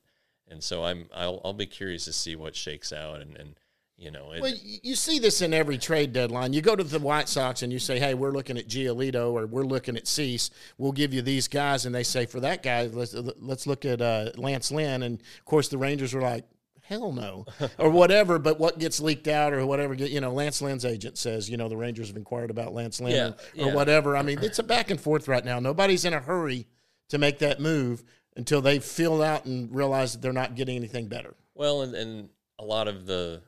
and 0.48 0.62
so 0.62 0.84
I'm 0.84 1.08
I'll 1.14 1.40
I'll 1.44 1.52
be 1.54 1.66
curious 1.66 2.04
to 2.06 2.12
see 2.12 2.36
what 2.36 2.54
shakes 2.56 2.92
out, 2.92 3.20
and 3.20 3.36
and 3.36 3.54
you 4.00 4.10
know, 4.10 4.32
it, 4.32 4.40
Well, 4.40 4.54
you 4.82 4.94
see 4.94 5.18
this 5.18 5.42
in 5.42 5.52
every 5.52 5.76
trade 5.76 6.12
deadline. 6.14 6.54
You 6.54 6.62
go 6.62 6.74
to 6.74 6.82
the 6.82 6.98
White 6.98 7.28
Sox 7.28 7.62
and 7.62 7.70
you 7.72 7.78
say, 7.78 7.98
"Hey, 7.98 8.14
we're 8.14 8.32
looking 8.32 8.56
at 8.56 8.66
Giolito 8.66 9.32
or 9.32 9.46
we're 9.46 9.62
looking 9.64 9.96
at 9.96 10.08
Cease. 10.08 10.50
We'll 10.78 10.92
give 10.92 11.12
you 11.12 11.20
these 11.20 11.46
guys." 11.48 11.84
And 11.84 11.94
they 11.94 12.02
say, 12.02 12.24
"For 12.24 12.40
that 12.40 12.62
guy, 12.62 12.86
let's 12.86 13.14
let's 13.14 13.66
look 13.66 13.84
at 13.84 14.00
uh, 14.00 14.30
Lance 14.36 14.72
Lynn." 14.72 15.02
And 15.02 15.20
of 15.20 15.44
course, 15.44 15.68
the 15.68 15.76
Rangers 15.76 16.14
were 16.14 16.22
like, 16.22 16.46
"Hell 16.80 17.12
no," 17.12 17.44
or 17.78 17.90
whatever. 17.90 18.38
But 18.38 18.58
what 18.58 18.78
gets 18.78 19.00
leaked 19.00 19.28
out 19.28 19.52
or 19.52 19.66
whatever, 19.66 19.92
you 19.92 20.20
know, 20.22 20.32
Lance 20.32 20.62
Lynn's 20.62 20.86
agent 20.86 21.18
says, 21.18 21.50
you 21.50 21.58
know, 21.58 21.68
the 21.68 21.76
Rangers 21.76 22.08
have 22.08 22.16
inquired 22.16 22.50
about 22.50 22.72
Lance 22.72 23.02
Lynn 23.02 23.12
Yeah, 23.14 23.26
or, 23.28 23.36
yeah. 23.54 23.64
or 23.66 23.74
whatever. 23.74 24.16
I 24.16 24.22
mean, 24.22 24.38
it's 24.42 24.58
a 24.58 24.62
back 24.62 24.90
and 24.90 24.98
forth 24.98 25.28
right 25.28 25.44
now. 25.44 25.60
Nobody's 25.60 26.06
in 26.06 26.14
a 26.14 26.20
hurry 26.20 26.66
to 27.10 27.18
make 27.18 27.38
that 27.40 27.60
move 27.60 28.02
until 28.34 28.62
they 28.62 28.78
feel 28.78 29.22
out 29.22 29.44
and 29.44 29.74
realize 29.74 30.12
that 30.12 30.22
they're 30.22 30.32
not 30.32 30.54
getting 30.54 30.76
anything 30.76 31.06
better. 31.08 31.34
well, 31.54 31.82
and 31.82 31.94
and 31.94 32.30
a 32.58 32.64
lot 32.64 32.88
of 32.88 33.04
the 33.06 33.42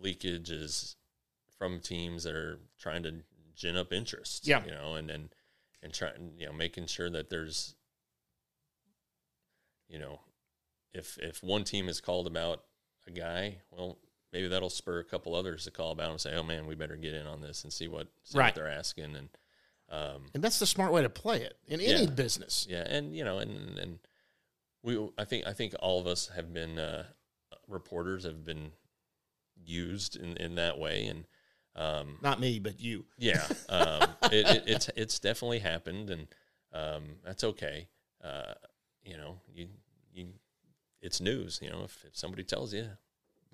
leakage 0.00 0.50
is 0.50 0.96
from 1.58 1.80
teams 1.80 2.24
that 2.24 2.34
are 2.34 2.58
trying 2.78 3.02
to 3.02 3.22
gin 3.54 3.76
up 3.76 3.92
interest, 3.92 4.46
Yeah. 4.46 4.64
you 4.64 4.70
know, 4.70 4.94
and 4.94 5.10
and 5.10 5.28
and 5.82 5.92
trying 5.92 6.32
you 6.38 6.46
know 6.46 6.52
making 6.52 6.86
sure 6.86 7.10
that 7.10 7.30
there's 7.30 7.74
you 9.88 9.98
know 9.98 10.20
if 10.92 11.18
if 11.18 11.42
one 11.42 11.64
team 11.64 11.88
is 11.88 12.00
called 12.00 12.26
about 12.26 12.64
a 13.06 13.10
guy, 13.10 13.58
well, 13.70 13.98
maybe 14.32 14.48
that'll 14.48 14.70
spur 14.70 14.98
a 15.00 15.04
couple 15.04 15.34
others 15.34 15.64
to 15.64 15.70
call 15.70 15.92
about 15.92 16.10
and 16.10 16.20
say, 16.20 16.34
"Oh 16.34 16.42
man, 16.42 16.66
we 16.66 16.74
better 16.74 16.96
get 16.96 17.14
in 17.14 17.26
on 17.26 17.40
this 17.40 17.62
and 17.64 17.72
see 17.72 17.88
what 17.88 18.08
see 18.24 18.38
Right. 18.38 18.46
what 18.46 18.54
they're 18.54 18.68
asking." 18.68 19.16
And 19.16 19.28
um, 19.88 20.26
And 20.34 20.42
that's 20.44 20.58
the 20.58 20.66
smart 20.66 20.92
way 20.92 21.02
to 21.02 21.10
play 21.10 21.42
it 21.42 21.58
in 21.66 21.80
any 21.80 22.04
Yeah. 22.04 22.10
business. 22.10 22.66
yeah, 22.68 22.82
and 22.86 23.14
you 23.16 23.24
know, 23.24 23.38
and 23.38 23.78
and 23.78 23.98
we, 24.82 25.10
I 25.18 25.24
think 25.24 25.46
I 25.46 25.52
think 25.52 25.74
all 25.80 26.00
of 26.00 26.06
us 26.06 26.28
have 26.28 26.52
been 26.52 26.78
uh, 26.78 27.04
reporters 27.68 28.24
have 28.24 28.44
been 28.44 28.72
used 29.64 30.16
in 30.16 30.36
in 30.36 30.54
that 30.56 30.78
way, 30.78 31.06
and 31.06 31.26
um, 31.76 32.18
Not 32.22 32.40
me, 32.40 32.58
but 32.58 32.80
you. 32.80 33.04
yeah, 33.18 33.46
um, 33.68 34.08
it, 34.32 34.46
it, 34.46 34.62
it's 34.66 34.90
it's 34.96 35.18
definitely 35.18 35.60
happened, 35.60 36.10
and 36.10 36.26
um, 36.72 37.04
that's 37.24 37.44
okay. 37.44 37.88
Uh, 38.22 38.54
you 39.04 39.16
know, 39.16 39.40
you 39.54 39.68
you 40.12 40.28
it's 41.02 41.20
news. 41.20 41.58
You 41.62 41.70
know, 41.70 41.84
if, 41.84 42.04
if 42.06 42.16
somebody 42.16 42.42
tells 42.44 42.74
you, 42.74 42.88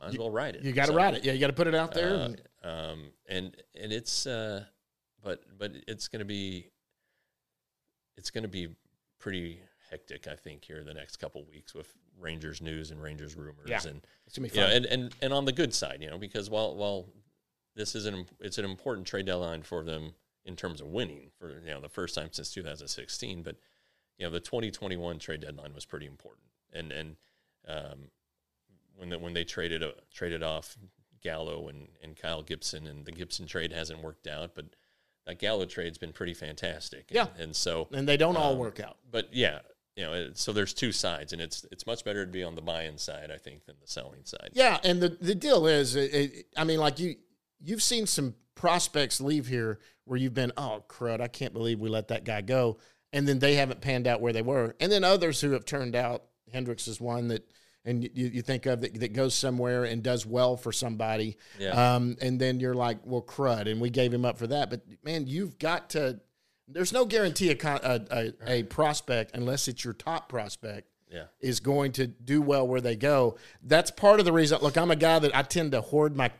might 0.00 0.08
as 0.08 0.18
well 0.18 0.30
write 0.30 0.56
it. 0.56 0.62
You 0.64 0.72
got 0.72 0.86
to 0.86 0.92
So, 0.92 0.96
write 0.96 1.14
it. 1.14 1.24
Yeah, 1.24 1.32
you 1.32 1.40
got 1.40 1.46
to 1.48 1.52
put 1.52 1.66
it 1.66 1.74
out 1.74 1.92
there. 1.94 2.08
uh, 2.14 2.24
and- 2.24 2.42
um, 2.64 3.12
and 3.28 3.56
and 3.80 3.92
it's 3.92 4.26
uh, 4.26 4.64
but 5.22 5.40
but 5.58 5.72
it's 5.86 6.08
going 6.08 6.18
to 6.20 6.24
be 6.26 6.70
it's 8.16 8.30
going 8.30 8.42
to 8.42 8.48
be 8.48 8.68
pretty 9.18 9.60
hectic, 9.90 10.26
I 10.26 10.34
think, 10.36 10.64
here 10.64 10.82
the 10.84 10.94
next 10.94 11.16
couple 11.16 11.44
weeks 11.44 11.74
with 11.74 11.92
Rangers 12.18 12.60
news 12.60 12.90
and 12.90 13.02
Rangers 13.02 13.34
rumors, 13.36 13.68
Yeah. 13.68 13.80
and 13.86 14.06
it's 14.26 14.36
gonna 14.38 14.48
be 14.48 14.54
you 14.54 14.60
know, 14.60 14.68
and, 14.68 14.86
and 14.86 15.14
and 15.22 15.32
on 15.32 15.44
the 15.44 15.52
good 15.52 15.72
side, 15.74 15.98
you 16.02 16.10
know, 16.10 16.18
because 16.18 16.48
while 16.50 16.74
while 16.74 17.06
this 17.74 17.94
is 17.94 18.06
an 18.06 18.26
it's 18.40 18.58
an 18.58 18.64
important 18.64 19.06
trade 19.06 19.26
deadline 19.26 19.62
for 19.62 19.84
them 19.84 20.14
in 20.44 20.56
terms 20.56 20.80
of 20.80 20.86
winning 20.88 21.30
for 21.38 21.60
you 21.60 21.70
know 21.70 21.80
the 21.80 21.88
first 21.88 22.14
time 22.14 22.28
since 22.32 22.50
2016, 22.52 23.42
but 23.42 23.56
you 24.18 24.24
know 24.26 24.30
the 24.32 24.40
2021 24.40 25.18
trade 25.18 25.40
deadline 25.40 25.74
was 25.74 25.84
pretty 25.84 26.06
important, 26.06 26.46
and 26.72 26.90
and 26.92 27.16
um, 27.68 28.08
when 28.96 29.10
the, 29.10 29.18
when 29.18 29.34
they 29.34 29.44
traded 29.44 29.82
uh, 29.82 29.92
traded 30.12 30.42
off 30.42 30.76
Gallo 31.22 31.68
and, 31.68 31.88
and 32.02 32.16
Kyle 32.16 32.42
Gibson, 32.42 32.86
and 32.86 33.04
the 33.04 33.12
Gibson 33.12 33.46
trade 33.46 33.72
hasn't 33.72 34.02
worked 34.02 34.26
out, 34.26 34.54
but 34.54 34.66
that 35.26 35.38
Gallo 35.38 35.64
trade's 35.66 35.98
been 35.98 36.12
pretty 36.12 36.34
fantastic. 36.34 37.06
Yeah. 37.10 37.26
and, 37.34 37.40
and 37.42 37.56
so 37.56 37.88
and 37.92 38.08
they 38.08 38.16
don't 38.16 38.36
all 38.36 38.52
um, 38.52 38.58
work 38.58 38.80
out. 38.80 38.96
but 39.10 39.28
yeah, 39.34 39.58
you 39.96 40.04
know, 40.04 40.12
it, 40.12 40.38
so 40.38 40.52
there's 40.52 40.74
two 40.74 40.92
sides, 40.92 41.32
and 41.32 41.40
it's 41.42 41.64
it's 41.72 41.86
much 41.86 42.04
better 42.04 42.24
to 42.26 42.30
be 42.30 42.42
on 42.42 42.54
the 42.54 42.62
buy-in 42.62 42.98
side, 42.98 43.30
I 43.34 43.38
think, 43.38 43.64
than 43.64 43.76
the 43.80 43.88
selling 43.88 44.24
side. 44.24 44.50
Yeah, 44.52 44.78
and 44.84 45.00
the 45.00 45.08
the 45.20 45.34
deal 45.34 45.66
is, 45.66 45.96
it, 45.96 46.14
it- 46.14 46.46
I 46.56 46.64
mean, 46.64 46.78
like 46.78 46.98
you 47.00 47.16
you've 47.60 47.82
seen 47.82 48.06
some 48.06 48.34
prospects 48.54 49.20
leave 49.20 49.46
here 49.46 49.78
where 50.04 50.18
you've 50.18 50.34
been, 50.34 50.52
oh 50.56 50.84
crud, 50.88 51.20
I 51.20 51.28
can't 51.28 51.52
believe 51.52 51.80
we 51.80 51.88
let 51.88 52.08
that 52.08 52.24
guy 52.24 52.40
go, 52.42 52.78
and 53.12 53.26
then 53.26 53.38
they 53.38 53.54
haven't 53.54 53.80
panned 53.80 54.06
out 54.06 54.20
where 54.20 54.32
they 54.32 54.42
were, 54.42 54.76
and 54.80 54.92
then 54.92 55.02
others 55.04 55.40
who 55.40 55.52
have 55.52 55.64
turned 55.64 55.96
out. 55.96 56.22
Hendricks 56.52 56.86
is 56.88 57.00
one 57.00 57.28
that. 57.28 57.44
And 57.88 58.02
you, 58.02 58.26
you 58.26 58.42
think 58.42 58.66
of 58.66 58.80
that, 58.80 58.98
that 58.98 59.12
goes 59.12 59.32
somewhere 59.32 59.84
and 59.84 60.02
does 60.02 60.26
well 60.26 60.56
for 60.56 60.72
somebody, 60.72 61.36
Yeah. 61.56 61.94
um, 61.94 62.16
and 62.20 62.36
then 62.40 62.58
you're 62.58 62.74
like, 62.74 62.98
well, 63.04 63.22
crud, 63.22 63.70
and 63.70 63.80
we 63.80 63.90
gave 63.90 64.12
him 64.12 64.24
up 64.24 64.38
for 64.38 64.48
that. 64.48 64.70
But 64.70 64.80
man, 65.04 65.28
you've 65.28 65.56
got 65.60 65.90
to. 65.90 66.18
There's 66.68 66.92
no 66.92 67.04
guarantee 67.04 67.50
a, 67.50 67.54
con- 67.54 67.80
a, 67.82 68.00
a, 68.10 68.32
a 68.46 68.62
prospect 68.64 69.32
unless 69.34 69.68
it's 69.68 69.84
your 69.84 69.94
top 69.94 70.28
prospect 70.28 70.88
Yeah, 71.10 71.24
is 71.40 71.60
going 71.60 71.92
to 71.92 72.06
do 72.06 72.42
well 72.42 72.66
where 72.66 72.80
they 72.80 72.96
go. 72.96 73.36
That's 73.62 73.90
part 73.90 74.18
of 74.18 74.26
the 74.26 74.32
reason. 74.32 74.58
Look, 74.60 74.76
I'm 74.76 74.90
a 74.90 74.96
guy 74.96 75.18
that 75.20 75.34
I 75.36 75.42
tend 75.42 75.72
to 75.72 75.80
hoard 75.80 76.16
my 76.16 76.30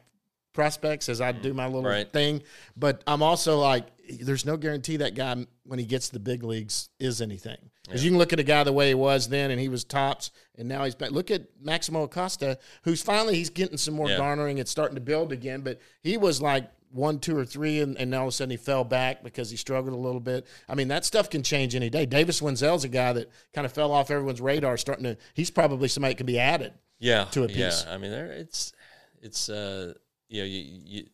prospects 0.52 1.09
as 1.09 1.21
I 1.21 1.33
mm-hmm. 1.33 1.42
do 1.42 1.54
my 1.54 1.66
little 1.66 1.85
Right. 1.85 2.11
thing, 2.11 2.42
but 2.76 3.02
I'm 3.06 3.23
also 3.23 3.59
like, 3.59 3.87
there's 4.21 4.45
no 4.47 4.56
guarantee 4.56 4.97
that 4.99 5.14
guy 5.14 5.47
when 5.64 5.78
he 5.78 5.85
gets 5.85 6.09
to 6.09 6.14
the 6.14 6.21
big 6.21 6.42
leagues 6.42 6.88
is 6.99 7.21
anything. 7.21 7.59
Because 7.85 8.04
you 8.04 8.11
can 8.11 8.18
look 8.18 8.33
at 8.33 8.40
a 8.40 8.45
guy 8.45 8.64
the 8.64 8.73
way 8.73 8.88
he 8.88 8.95
was 8.95 9.28
then, 9.28 9.52
and 9.52 9.61
he 9.61 9.68
was 9.68 9.85
tops, 9.85 10.33
and 10.56 10.68
now 10.68 10.83
he's 10.85 10.97
back. 10.97 11.12
Look 11.12 11.30
at 11.30 11.42
Maximo 11.61 12.02
Acosta, 12.02 12.59
who's 12.83 13.00
finally 13.00 13.37
he's 13.37 13.50
getting 13.50 13.76
some 13.76 13.95
more 13.95 14.09
Yeah. 14.09 14.16
garnering. 14.16 14.59
It's 14.59 14.73
starting 14.73 14.97
to 14.97 15.00
build 15.00 15.30
again, 15.30 15.61
but 15.61 15.78
he 16.02 16.16
was 16.16 16.42
like 16.42 16.68
one, 16.90 17.19
two, 17.19 17.37
or 17.37 17.45
three, 17.45 17.81
and, 17.81 17.97
and 17.99 18.11
now 18.11 18.21
all 18.21 18.26
of 18.28 18.28
a 18.28 18.33
sudden 18.33 18.50
he 18.50 18.57
fell 18.57 18.85
back 18.85 19.23
because 19.23 19.50
he 19.50 19.57
struggled 19.57 19.95
a 19.95 19.99
little 19.99 20.21
bit. 20.21 20.47
I 20.69 20.75
mean, 20.75 20.88
that 20.88 21.05
stuff 21.05 21.28
can 21.31 21.43
change 21.43 21.75
any 21.75 21.90
day. 21.90 22.07
Davis 22.07 22.40
Wendzel's 22.40 22.85
a 22.85 22.88
guy 22.88 23.12
that 23.12 23.31
kind 23.52 23.64
of 23.64 23.73
fell 23.73 23.93
off 23.93 24.11
everyone's 24.11 24.40
radar. 24.40 24.76
Starting 24.76 25.05
to, 25.05 25.16
he's 25.35 25.50
probably 25.50 25.88
somebody 25.88 26.14
that 26.14 26.19
can 26.19 26.26
be 26.26 26.38
added. 26.38 26.73
yeah, 26.99 27.25
To 27.33 27.45
a 27.45 27.49
piece. 27.49 27.85
yeah. 27.85 27.93
I 27.93 27.99
mean, 27.99 28.11
there 28.11 28.26
it's 28.33 28.73
it's 29.21 29.49
uh, 29.49 29.95
you 30.28 30.40
know, 30.43 30.47
you, 30.47 30.81
you 30.85 31.05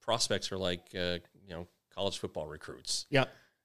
prospects 0.00 0.52
are 0.52 0.58
like 0.58 0.82
uh, 0.94 1.18
you 1.44 1.50
know 1.50 1.66
college 1.94 2.18
football 2.18 2.46
recruits. 2.46 3.06
Yeah, 3.10 3.24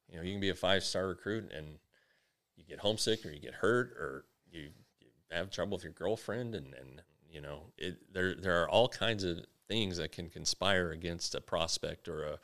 You 0.10 0.18
know, 0.18 0.24
you 0.24 0.32
can 0.34 0.42
be 0.42 0.50
a 0.50 0.56
five 0.56 0.84
star 0.84 1.08
recruit 1.08 1.52
and 1.56 1.78
you 2.56 2.64
get 2.64 2.80
homesick 2.80 3.26
or 3.26 3.32
you 3.32 3.40
get 3.40 3.54
hurt 3.56 3.92
or 4.00 4.26
you, 4.52 4.70
you 5.00 5.08
have 5.32 5.52
trouble 5.52 5.76
with 5.78 5.84
your 5.84 5.94
girlfriend 5.94 6.56
and, 6.56 6.74
and 6.74 7.02
you 7.30 7.42
know, 7.42 7.64
it 7.78 7.98
there 8.14 8.36
there 8.36 8.62
are 8.64 8.70
all 8.70 8.88
kinds 8.88 9.24
of 9.24 9.40
things 9.72 9.98
that 9.98 10.12
can 10.12 10.30
conspire 10.30 10.92
against 10.92 11.34
a 11.34 11.40
prospect 11.42 12.08
or 12.10 12.24
a 12.24 12.40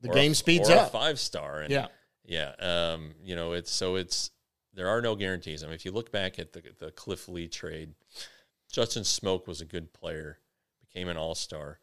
the 0.00 0.08
or 0.08 0.12
a- 0.12 0.14
game 0.14 0.34
speeds 0.34 0.68
or 0.68 0.74
up. 0.74 0.88
a 0.88 0.90
five 0.90 1.20
star. 1.20 1.60
And 1.60 1.70
Yeah. 1.72 1.86
yeah. 2.24 2.52
Um, 2.58 3.14
you 3.22 3.36
know, 3.36 3.52
it's 3.52 3.70
so 3.70 3.94
it's 3.94 4.30
there 4.72 4.88
are 4.88 5.00
no 5.00 5.14
guarantees. 5.14 5.62
I 5.62 5.66
mean, 5.66 5.74
if 5.76 5.84
you 5.84 5.92
look 5.92 6.10
back 6.10 6.38
at 6.38 6.52
the 6.52 6.62
the 6.78 6.90
Cliff 6.90 7.28
Lee 7.28 7.46
trade, 7.48 7.94
Justin 8.72 9.04
Smoak 9.04 9.46
was 9.46 9.60
a 9.60 9.64
good 9.64 9.92
player, 9.92 10.38
became 10.80 11.08
an 11.08 11.16
all 11.16 11.34
star, 11.36 11.78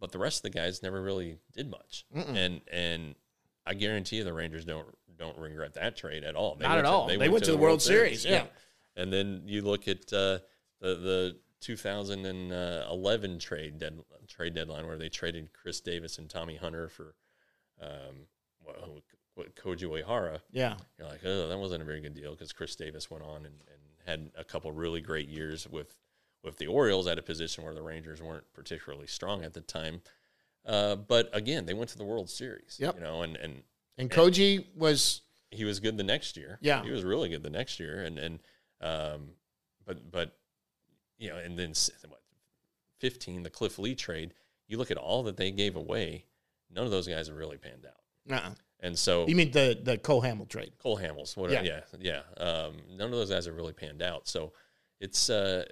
but 0.00 0.10
the 0.10 0.18
rest 0.18 0.38
of 0.38 0.42
the 0.52 0.58
guys 0.58 0.82
never 0.82 1.00
really 1.00 1.38
did 1.52 1.70
much. 1.70 2.04
And 2.12 2.60
and 2.72 3.14
I 3.64 3.74
guarantee 3.74 4.16
you 4.16 4.24
the 4.24 4.32
Rangers 4.32 4.64
don't 4.64 4.88
don't 5.16 5.38
regret 5.38 5.74
that 5.74 5.96
trade 5.96 6.24
at 6.24 6.34
all. 6.34 6.56
They 6.56 6.66
Not 6.66 6.78
at 6.78 6.82
to- 6.82 6.88
all. 6.88 7.06
They 7.06 7.28
went 7.28 7.44
to 7.44 7.52
the 7.52 7.56
World 7.58 7.80
Series, 7.80 8.24
yeah. 8.24 8.46
And 8.96 9.12
then 9.12 9.44
you 9.46 9.62
look 9.62 9.86
at 9.86 10.12
uh, 10.12 10.40
the 10.80 10.94
the 10.96 11.38
2011 11.62 13.38
trade 13.38 13.78
dead, 13.78 13.98
trade 14.28 14.54
deadline 14.54 14.86
where 14.86 14.98
they 14.98 15.08
traded 15.08 15.52
Chris 15.52 15.80
Davis 15.80 16.18
and 16.18 16.28
Tommy 16.28 16.56
Hunter 16.56 16.88
for 16.88 17.14
um, 17.80 18.26
what, 18.60 18.76
what 19.34 19.56
Koji 19.56 19.88
Uehara. 19.88 20.40
Yeah. 20.50 20.76
You're 20.98 21.08
like, 21.08 21.20
oh, 21.24 21.48
that 21.48 21.58
wasn't 21.58 21.82
a 21.82 21.84
very 21.86 22.00
good 22.00 22.14
deal 22.14 22.32
because 22.32 22.52
Chris 22.52 22.76
Davis 22.76 23.10
went 23.10 23.24
on 23.24 23.46
and, 23.46 23.46
and 23.46 23.82
had 24.06 24.30
a 24.36 24.44
couple 24.44 24.72
really 24.72 25.00
great 25.00 25.28
years 25.28 25.66
with 25.68 25.96
with 26.44 26.58
the 26.58 26.66
Orioles 26.66 27.06
at 27.06 27.18
a 27.18 27.22
position 27.22 27.62
where 27.62 27.72
the 27.72 27.82
Rangers 27.82 28.20
weren't 28.20 28.52
particularly 28.52 29.06
strong 29.06 29.44
at 29.44 29.54
the 29.54 29.60
time. 29.60 30.02
Uh, 30.66 30.96
but 30.96 31.30
again, 31.32 31.66
they 31.66 31.74
went 31.74 31.90
to 31.90 31.98
the 31.98 32.04
World 32.04 32.28
Series. 32.28 32.78
Yep. 32.80 32.96
You 32.96 33.00
know, 33.00 33.22
and 33.22 33.36
and 33.36 33.62
And 33.96 34.10
Koji 34.10 34.66
was 34.74 35.22
he 35.50 35.64
was 35.64 35.80
good 35.80 35.96
the 35.96 36.02
next 36.02 36.36
year. 36.36 36.58
Yeah. 36.60 36.82
he 36.82 36.90
was 36.90 37.04
really 37.04 37.28
good 37.28 37.42
the 37.42 37.50
next 37.50 37.78
year, 37.78 38.02
and 38.02 38.18
and 38.18 38.38
um, 38.80 39.30
but 39.86 40.10
but 40.10 40.36
you 41.22 41.28
know, 41.30 41.36
and 41.36 41.56
then 41.58 41.72
what, 42.08 42.20
fifteen 42.98 43.42
the 43.42 43.50
Cliff 43.50 43.78
Lee 43.78 43.94
trade. 43.94 44.34
You 44.66 44.78
look 44.78 44.90
at 44.90 44.96
all 44.96 45.22
that 45.24 45.36
they 45.36 45.50
gave 45.50 45.76
away. 45.76 46.24
None 46.70 46.84
of 46.84 46.90
those 46.90 47.06
guys 47.06 47.28
have 47.28 47.36
really 47.36 47.58
panned 47.58 47.86
out, 47.86 48.34
uh 48.44 48.50
and 48.80 48.98
so 48.98 49.26
You 49.28 49.36
mean 49.36 49.52
the 49.52 49.78
the 49.80 49.96
Cole 49.98 50.22
Hamels 50.22 50.48
trade? 50.48 50.72
Cole 50.78 50.98
Hamels, 50.98 51.36
whatever. 51.36 51.64
Yeah, 51.64 51.80
yeah. 52.00 52.22
Um, 52.36 52.76
none 52.96 53.06
of 53.06 53.12
those 53.12 53.30
guys 53.30 53.46
have 53.46 53.54
really 53.54 53.72
panned 53.74 54.02
out. 54.02 54.26
So 54.26 54.52
it's 55.00 55.30
uh, 55.30 55.64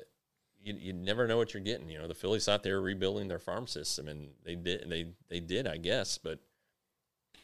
you, 0.62 0.75
you 0.75 0.92
never 0.92 1.26
know 1.26 1.37
what 1.37 1.52
you're 1.54 1.62
getting. 1.62 1.88
You 1.88 1.99
know, 1.99 2.07
the 2.07 2.14
Phillies 2.14 2.45
thought 2.45 2.62
they 2.62 2.73
were 2.73 2.80
rebuilding 2.83 3.26
their 3.28 3.38
farm 3.38 3.66
system, 3.66 4.07
and 4.09 4.28
they 4.45 4.54
did. 4.54 4.88
They 4.88 5.07
they 5.28 5.40
did, 5.40 5.66
I 5.66 5.78
guess. 5.78 6.19
But 6.19 6.38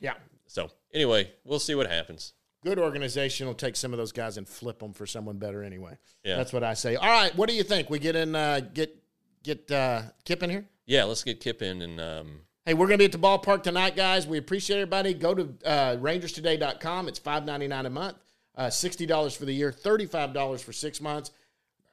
Yeah. 0.00 0.14
so 0.46 0.70
anyway, 0.92 1.32
we'll 1.44 1.58
see 1.58 1.74
what 1.74 1.90
happens. 1.90 2.34
Good 2.64 2.78
organization 2.78 3.46
will 3.46 3.54
take 3.54 3.76
some 3.76 3.92
of 3.92 3.98
those 3.98 4.12
guys 4.12 4.38
and 4.38 4.48
flip 4.48 4.78
them 4.80 4.92
for 4.92 5.06
someone 5.06 5.38
better 5.38 5.62
anyway. 5.62 5.98
Yeah. 6.24 6.36
That's 6.36 6.52
what 6.52 6.64
I 6.64 6.74
say. 6.74 6.96
All 6.96 7.08
right, 7.08 7.34
what 7.36 7.48
do 7.48 7.54
you 7.54 7.62
think? 7.62 7.90
We 7.90 7.98
get 7.98 8.16
in 8.16 8.34
uh 8.34 8.60
get 8.74 8.96
get 9.42 9.70
uh 9.70 10.02
Kip 10.24 10.42
in 10.42 10.50
here? 10.50 10.64
Yeah, 10.86 11.04
let's 11.04 11.22
get 11.22 11.40
Kip 11.40 11.62
in 11.62 11.82
and 11.82 12.00
um, 12.00 12.40
Hey, 12.66 12.74
we're 12.74 12.88
going 12.88 12.98
to 12.98 13.02
be 13.02 13.04
at 13.04 13.12
the 13.12 13.18
ballpark 13.18 13.62
tonight, 13.62 13.94
guys. 13.94 14.26
We 14.26 14.38
appreciate 14.38 14.78
everybody. 14.78 15.14
Go 15.14 15.34
to 15.36 15.42
uh, 15.64 15.96
rangerstoday.com. 15.98 17.06
It's 17.06 17.20
five 17.20 17.44
ninety 17.44 17.68
nine 17.68 17.86
a 17.86 17.90
month, 17.90 18.16
uh, 18.56 18.66
$60 18.66 19.36
for 19.36 19.44
the 19.44 19.52
year, 19.52 19.70
$35 19.70 20.60
for 20.60 20.72
six 20.72 21.00
months. 21.00 21.30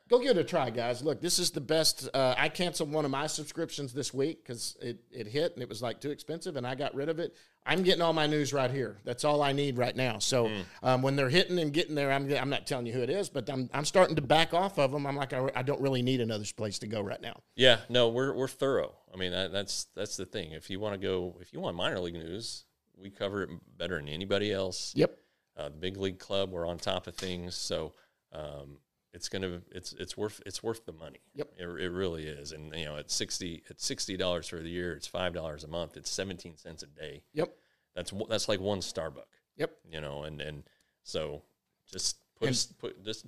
Go 0.10 0.20
give 0.20 0.32
it 0.32 0.38
a 0.38 0.44
try, 0.44 0.70
guys. 0.70 1.02
Look, 1.02 1.22
this 1.22 1.40
is 1.40 1.52
the 1.52 1.62
best. 1.62 2.10
Uh, 2.14 2.36
I 2.38 2.50
canceled 2.50 2.92
one 2.92 3.06
of 3.06 3.12
my 3.12 3.26
subscriptions 3.26 3.94
this 3.94 4.14
week 4.14 4.44
because 4.44 4.76
it, 4.82 5.00
it 5.12 5.28
hit 5.28 5.54
and 5.54 5.64
it 5.64 5.70
was 5.70 5.82
like 5.82 6.02
too 6.02 6.12
expensive, 6.12 6.58
and 6.58 6.68
I 6.68 6.76
got 6.76 6.94
rid 6.94 7.08
of 7.10 7.20
it. 7.20 7.36
I'm 7.66 7.82
getting 7.84 8.02
all 8.02 8.12
my 8.12 8.28
news 8.28 8.52
right 8.52 8.70
here. 8.70 8.98
That's 9.06 9.24
all 9.24 9.42
I 9.42 9.54
need 9.54 9.78
right 9.78 9.96
now. 9.96 10.20
So 10.20 10.52
um, 10.84 11.02
when 11.02 11.16
they're 11.16 11.30
hitting 11.30 11.58
and 11.60 11.72
getting 11.72 11.96
there, 11.96 12.12
I'm, 12.12 12.30
I'm 12.34 12.50
not 12.50 12.68
telling 12.68 12.86
you 12.86 12.92
who 12.92 13.00
it 13.00 13.10
is, 13.10 13.30
but 13.30 13.50
I'm, 13.50 13.70
I'm 13.74 13.86
starting 13.86 14.18
to 14.18 14.22
back 14.22 14.54
off 14.54 14.78
of 14.78 14.92
them. 14.92 15.08
I'm 15.08 15.16
like, 15.16 15.32
I, 15.32 15.50
I 15.56 15.64
don't 15.64 15.80
really 15.80 16.02
need 16.02 16.20
another 16.20 16.44
place 16.58 16.78
to 16.80 16.88
go 16.88 17.00
right 17.00 17.22
now. 17.22 17.40
yeah, 17.56 17.78
no, 17.88 18.10
we're 18.10 18.34
we're 18.34 18.50
thorough. 18.50 18.94
I 19.14 19.18
mean, 19.18 19.32
that, 19.32 19.54
that's 19.54 19.86
that's 19.96 20.18
the 20.18 20.26
thing. 20.26 20.52
If 20.52 20.70
you 20.70 20.82
want 20.82 20.96
to 20.96 21.08
go, 21.08 21.38
if 21.40 21.54
you 21.54 21.62
want 21.62 21.78
minor 21.78 22.02
league 22.02 22.16
news, 22.16 22.66
we 22.98 23.10
cover 23.10 23.44
it 23.44 23.50
better 23.78 23.96
than 23.96 24.10
anybody 24.10 24.52
else. 24.52 24.92
Yep. 24.98 25.18
uh, 25.56 25.70
the 25.70 25.78
big 25.78 25.96
league 25.96 26.20
club. 26.20 26.52
We're 26.52 26.68
on 26.68 26.78
top 26.78 27.08
of 27.08 27.16
things, 27.16 27.56
so 27.56 27.94
um, 28.34 28.78
it's 29.14 29.30
gonna 29.30 29.62
it's 29.72 29.94
it's 29.94 30.18
worth 30.18 30.42
it's 30.46 30.62
worth 30.64 30.86
the 30.86 30.92
money. 30.94 31.20
Yep. 31.36 31.50
it, 31.58 31.64
it 31.66 31.90
really 31.92 32.26
is. 32.26 32.52
And 32.52 32.74
you 32.76 32.86
know, 32.86 32.98
at 32.98 33.12
sixty 33.12 33.64
at 33.70 33.80
sixty 33.80 34.18
dollars 34.18 34.48
for 34.48 34.58
the 34.58 34.70
year, 34.70 34.94
it's 34.94 35.08
five 35.08 35.34
dollars 35.34 35.64
a 35.64 35.68
month. 35.68 35.98
It's 35.98 36.10
seventeen 36.10 36.58
cents 36.58 36.84
a 36.84 36.88
day. 36.88 37.24
Yep. 37.34 37.54
That's 37.96 38.12
that's 38.30 38.50
like 38.50 38.60
one 38.60 38.80
Starbucks. 38.80 39.26
Yep. 39.58 39.72
You 39.90 40.02
know, 40.02 40.24
and 40.24 40.42
and 40.42 40.64
so 41.04 41.44
just 41.92 42.18
put 42.40 42.48
And- 42.50 42.68
put 42.80 43.04
just 43.06 43.26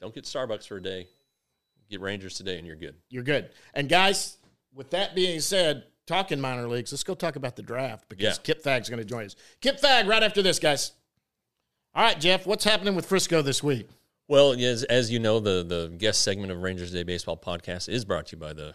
don't 0.00 0.14
get 0.14 0.24
Starbucks 0.24 0.66
for 0.66 0.76
a 0.78 0.82
day. 0.82 1.06
Get 1.90 2.00
Rangers 2.00 2.34
today, 2.34 2.56
and 2.58 2.66
you're 2.66 2.76
good. 2.76 2.96
you're 3.10 3.22
good. 3.22 3.50
And 3.74 3.88
guys, 3.90 4.38
with 4.74 4.90
that 4.90 5.14
being 5.14 5.38
said, 5.40 5.84
talking 6.06 6.40
minor 6.40 6.66
leagues, 6.66 6.92
let's 6.92 7.04
go 7.04 7.14
talk 7.14 7.36
about 7.36 7.56
the 7.56 7.62
draft 7.62 8.08
because 8.08 8.24
Yeah. 8.24 8.42
Kip 8.42 8.62
Fagg's 8.64 8.88
going 8.88 8.98
to 9.00 9.04
join 9.04 9.26
us. 9.26 9.36
Kip 9.60 9.78
Fagg, 9.80 10.06
right 10.08 10.22
after 10.22 10.40
this, 10.40 10.58
guys. 10.58 10.92
All 11.94 12.02
right, 12.02 12.18
Jeff, 12.18 12.46
what's 12.46 12.64
happening 12.64 12.94
with 12.96 13.04
Frisco 13.06 13.42
this 13.42 13.62
week? 13.62 13.88
Well, 14.26 14.52
as, 14.52 14.84
as 14.84 15.10
you 15.10 15.18
know, 15.18 15.38
the 15.38 15.62
the 15.62 15.94
guest 15.98 16.22
segment 16.22 16.50
of 16.50 16.62
Rangers 16.62 16.92
Day 16.92 17.02
Baseball 17.02 17.36
podcast 17.36 17.90
is 17.90 18.06
brought 18.06 18.26
to 18.28 18.36
you 18.36 18.40
by 18.40 18.54
the 18.54 18.74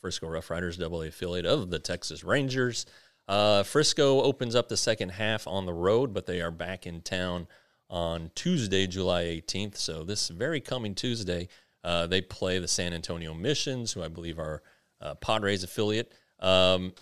Frisco 0.00 0.26
Rough 0.26 0.48
Riders, 0.48 0.78
double 0.78 1.02
affiliate 1.02 1.44
of 1.44 1.68
the 1.68 1.78
Texas 1.78 2.24
Rangers. 2.24 2.86
Uh, 3.28 3.62
Frisco 3.62 4.22
opens 4.22 4.54
up 4.54 4.68
the 4.68 4.76
second 4.76 5.10
half 5.10 5.46
on 5.46 5.66
the 5.66 5.74
road, 5.74 6.14
but 6.14 6.24
they 6.24 6.40
are 6.40 6.50
back 6.50 6.86
in 6.86 7.02
town 7.02 7.46
on 7.90 8.30
Tuesday, 8.34 8.86
July 8.86 9.24
18th. 9.24 9.76
So 9.76 10.02
this 10.02 10.28
very 10.28 10.62
coming 10.62 10.94
Tuesday, 10.94 11.48
uh, 11.84 12.06
they 12.06 12.22
play 12.22 12.58
the 12.58 12.68
San 12.68 12.94
Antonio 12.94 13.34
Missions, 13.34 13.92
who 13.92 14.02
I 14.02 14.08
believe 14.08 14.38
are 14.38 14.62
uh, 15.02 15.14
Padres 15.16 15.62
affiliate. 15.62 16.10
Um, 16.40 16.94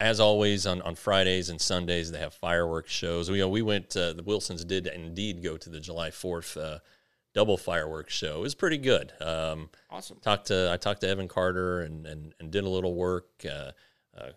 as 0.00 0.18
always 0.18 0.66
on, 0.66 0.82
on 0.82 0.96
Fridays 0.96 1.50
and 1.50 1.60
Sundays 1.60 2.10
they 2.10 2.18
have 2.18 2.34
fireworks 2.34 2.90
shows. 2.90 3.30
We 3.30 3.36
you 3.36 3.44
know, 3.44 3.50
we 3.50 3.62
went 3.62 3.96
uh, 3.96 4.14
the 4.14 4.24
Wilsons 4.24 4.64
did 4.64 4.88
indeed 4.88 5.44
go 5.44 5.56
to 5.56 5.70
the 5.70 5.78
July 5.78 6.10
Fourth 6.10 6.56
uh, 6.56 6.78
double 7.34 7.56
fireworks 7.56 8.12
show. 8.14 8.38
It 8.38 8.40
was 8.40 8.54
pretty 8.54 8.78
good. 8.78 9.12
Um, 9.20 9.70
Awesome. 9.90 10.18
talked 10.20 10.46
to 10.48 10.70
I 10.72 10.76
talked 10.76 11.00
to 11.02 11.08
Evan 11.08 11.28
Carter 11.28 11.80
and 11.82 12.06
and, 12.06 12.34
and 12.40 12.50
did 12.50 12.64
a 12.64 12.68
little 12.68 12.94
work. 12.94 13.28
Uh, 13.44 13.72
uh, 14.18 14.30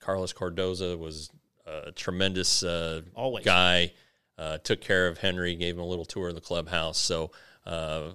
Carlos 0.00 0.32
Cardoza 0.32 0.98
was 0.98 1.30
a 1.66 1.92
tremendous 1.92 2.62
uh, 2.62 3.02
Always. 3.14 3.44
guy. 3.44 3.92
Uh, 4.38 4.58
took 4.58 4.80
care 4.80 5.06
of 5.08 5.18
Henry, 5.18 5.54
gave 5.54 5.74
him 5.76 5.80
a 5.82 5.86
little 5.86 6.06
tour 6.06 6.28
of 6.30 6.34
the 6.34 6.40
clubhouse. 6.40 6.98
So 6.98 7.30
uh, 7.66 8.10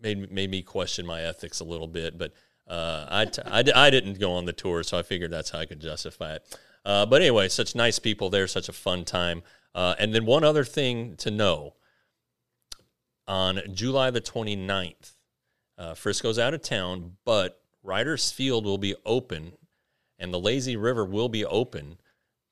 made 0.00 0.30
made 0.30 0.50
me 0.50 0.62
question 0.62 1.04
my 1.06 1.22
ethics 1.22 1.60
a 1.60 1.64
little 1.64 1.88
bit, 1.88 2.16
but 2.18 2.32
uh, 2.68 3.06
I, 3.10 3.24
t- 3.26 3.42
I, 3.44 3.62
d- 3.62 3.72
I 3.72 3.90
didn't 3.90 4.18
go 4.20 4.32
on 4.32 4.44
the 4.46 4.52
tour, 4.52 4.82
so 4.82 4.96
I 4.98 5.02
figured 5.02 5.30
that's 5.30 5.50
how 5.50 5.58
I 5.58 5.66
could 5.66 5.80
justify 5.80 6.34
it. 6.36 6.58
Uh, 6.84 7.04
but 7.06 7.20
anyway, 7.22 7.48
such 7.48 7.74
nice 7.74 7.98
people 7.98 8.30
there, 8.30 8.46
such 8.46 8.68
a 8.68 8.72
fun 8.72 9.04
time. 9.04 9.42
Uh, 9.74 9.94
and 9.98 10.14
then 10.14 10.24
one 10.26 10.44
other 10.44 10.64
thing 10.64 11.16
to 11.16 11.30
know 11.30 11.74
on 13.26 13.60
July 13.72 14.10
the 14.10 14.20
29th, 14.20 15.14
uh, 15.78 15.94
Frisco's 15.94 16.38
out 16.38 16.54
of 16.54 16.62
town, 16.62 17.16
but 17.24 17.60
Riders 17.82 18.30
Field 18.30 18.64
will 18.64 18.78
be 18.78 18.94
open 19.04 19.52
and 20.18 20.32
the 20.32 20.40
Lazy 20.40 20.76
River 20.76 21.04
will 21.04 21.28
be 21.28 21.44
open 21.44 21.98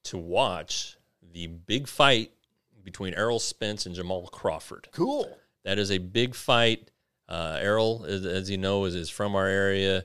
to 0.04 0.18
watch 0.18 0.96
the 1.32 1.46
big 1.46 1.86
fight 1.86 2.32
between 2.84 3.14
Errol 3.14 3.38
Spence 3.38 3.86
and 3.86 3.94
Jamal 3.94 4.26
Crawford. 4.26 4.88
Cool. 4.92 5.38
That 5.64 5.78
is 5.78 5.90
a 5.90 5.98
big 5.98 6.34
fight. 6.34 6.90
Uh, 7.28 7.58
Errol, 7.60 8.04
as, 8.06 8.26
as 8.26 8.50
you 8.50 8.58
know, 8.58 8.84
is, 8.84 8.94
is 8.94 9.08
from 9.08 9.36
our 9.36 9.46
area. 9.46 10.04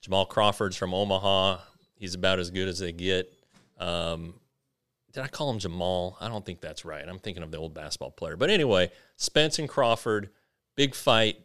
Jamal 0.00 0.26
Crawford's 0.26 0.76
from 0.76 0.94
Omaha. 0.94 1.58
He's 1.96 2.14
about 2.14 2.38
as 2.38 2.50
good 2.50 2.68
as 2.68 2.78
they 2.78 2.92
get. 2.92 3.32
Um, 3.78 4.34
did 5.18 5.24
I 5.24 5.28
call 5.28 5.50
him 5.50 5.58
Jamal? 5.58 6.16
I 6.20 6.28
don't 6.28 6.46
think 6.46 6.60
that's 6.60 6.84
right. 6.84 7.04
I'm 7.06 7.18
thinking 7.18 7.42
of 7.42 7.50
the 7.50 7.56
old 7.56 7.74
basketball 7.74 8.12
player. 8.12 8.36
But 8.36 8.50
anyway, 8.50 8.92
Spence 9.16 9.58
and 9.58 9.68
Crawford, 9.68 10.30
big 10.76 10.94
fight. 10.94 11.40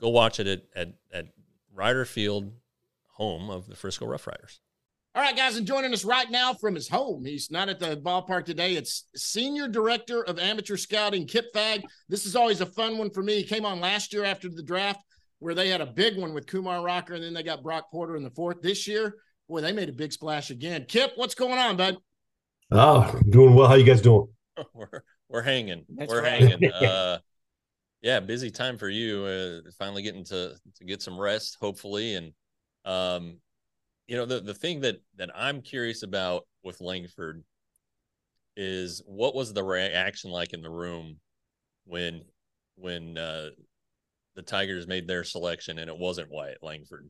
Go 0.00 0.10
watch 0.10 0.38
it 0.38 0.46
at, 0.46 0.62
at, 0.76 0.94
at 1.12 1.26
Riders 1.74 2.08
Field, 2.08 2.52
home 3.14 3.50
of 3.50 3.66
the 3.66 3.74
Frisco 3.74 4.06
Rough 4.06 4.28
Riders. 4.28 4.60
All 5.16 5.22
right, 5.22 5.36
guys, 5.36 5.56
and 5.56 5.66
joining 5.66 5.92
us 5.92 6.04
right 6.04 6.30
now 6.30 6.54
from 6.54 6.76
his 6.76 6.88
home. 6.88 7.24
He's 7.24 7.50
not 7.50 7.68
at 7.68 7.80
the 7.80 7.96
ballpark 7.96 8.44
today. 8.44 8.76
It's 8.76 9.08
Senior 9.16 9.66
Director 9.66 10.22
of 10.22 10.38
Amateur 10.38 10.76
Scouting, 10.76 11.26
Kip 11.26 11.52
Fagg. 11.52 11.82
This 12.08 12.24
is 12.24 12.36
always 12.36 12.60
a 12.60 12.66
fun 12.66 12.98
one 12.98 13.10
for 13.10 13.24
me. 13.24 13.34
He 13.34 13.42
came 13.42 13.66
on 13.66 13.80
last 13.80 14.12
year 14.12 14.24
after 14.24 14.48
the 14.48 14.62
draft 14.62 15.00
where 15.40 15.56
they 15.56 15.70
had 15.70 15.80
a 15.80 15.86
big 15.86 16.16
one 16.16 16.34
with 16.34 16.46
Kumar 16.46 16.84
Rocker, 16.84 17.14
and 17.14 17.24
then 17.24 17.34
they 17.34 17.42
got 17.42 17.64
Brock 17.64 17.90
Porter 17.90 18.14
in 18.14 18.22
the 18.22 18.30
fourth. 18.30 18.62
This 18.62 18.86
year, 18.86 19.16
boy, 19.48 19.60
they 19.60 19.72
made 19.72 19.88
a 19.88 19.92
big 19.92 20.12
splash 20.12 20.50
again. 20.50 20.84
Kip, 20.88 21.14
what's 21.16 21.34
going 21.34 21.58
on, 21.58 21.76
bud? 21.76 21.96
Oh, 22.74 23.20
doing 23.28 23.54
well. 23.54 23.68
How 23.68 23.74
you 23.74 23.84
guys 23.84 24.00
doing? 24.00 24.28
we're 24.74 25.02
we're 25.28 25.42
hanging. 25.42 25.84
That's 25.90 26.10
we're 26.10 26.22
right. 26.22 26.40
hanging. 26.40 26.70
Uh, 26.82 27.18
yeah, 28.00 28.18
busy 28.18 28.50
time 28.50 28.78
for 28.78 28.88
you. 28.88 29.24
Uh, 29.24 29.70
finally 29.78 30.02
getting 30.02 30.24
to 30.24 30.54
to 30.76 30.84
get 30.84 31.02
some 31.02 31.18
rest, 31.18 31.56
hopefully, 31.60 32.14
and 32.14 32.32
um, 32.84 33.38
you 34.08 34.16
know 34.16 34.26
the 34.26 34.40
the 34.40 34.54
thing 34.54 34.80
that 34.80 34.96
that 35.16 35.30
I'm 35.34 35.62
curious 35.62 36.02
about 36.02 36.46
with 36.64 36.80
Langford 36.80 37.44
is 38.56 39.02
what 39.06 39.34
was 39.34 39.52
the 39.52 39.62
reaction 39.62 40.30
like 40.30 40.52
in 40.52 40.62
the 40.62 40.70
room 40.70 41.18
when 41.84 42.22
when 42.76 43.16
uh, 43.16 43.50
the 44.34 44.42
Tigers 44.42 44.86
made 44.86 45.06
their 45.06 45.24
selection 45.24 45.78
and 45.78 45.88
it 45.88 45.96
wasn't 45.96 46.30
Wyatt 46.30 46.62
Langford. 46.62 47.08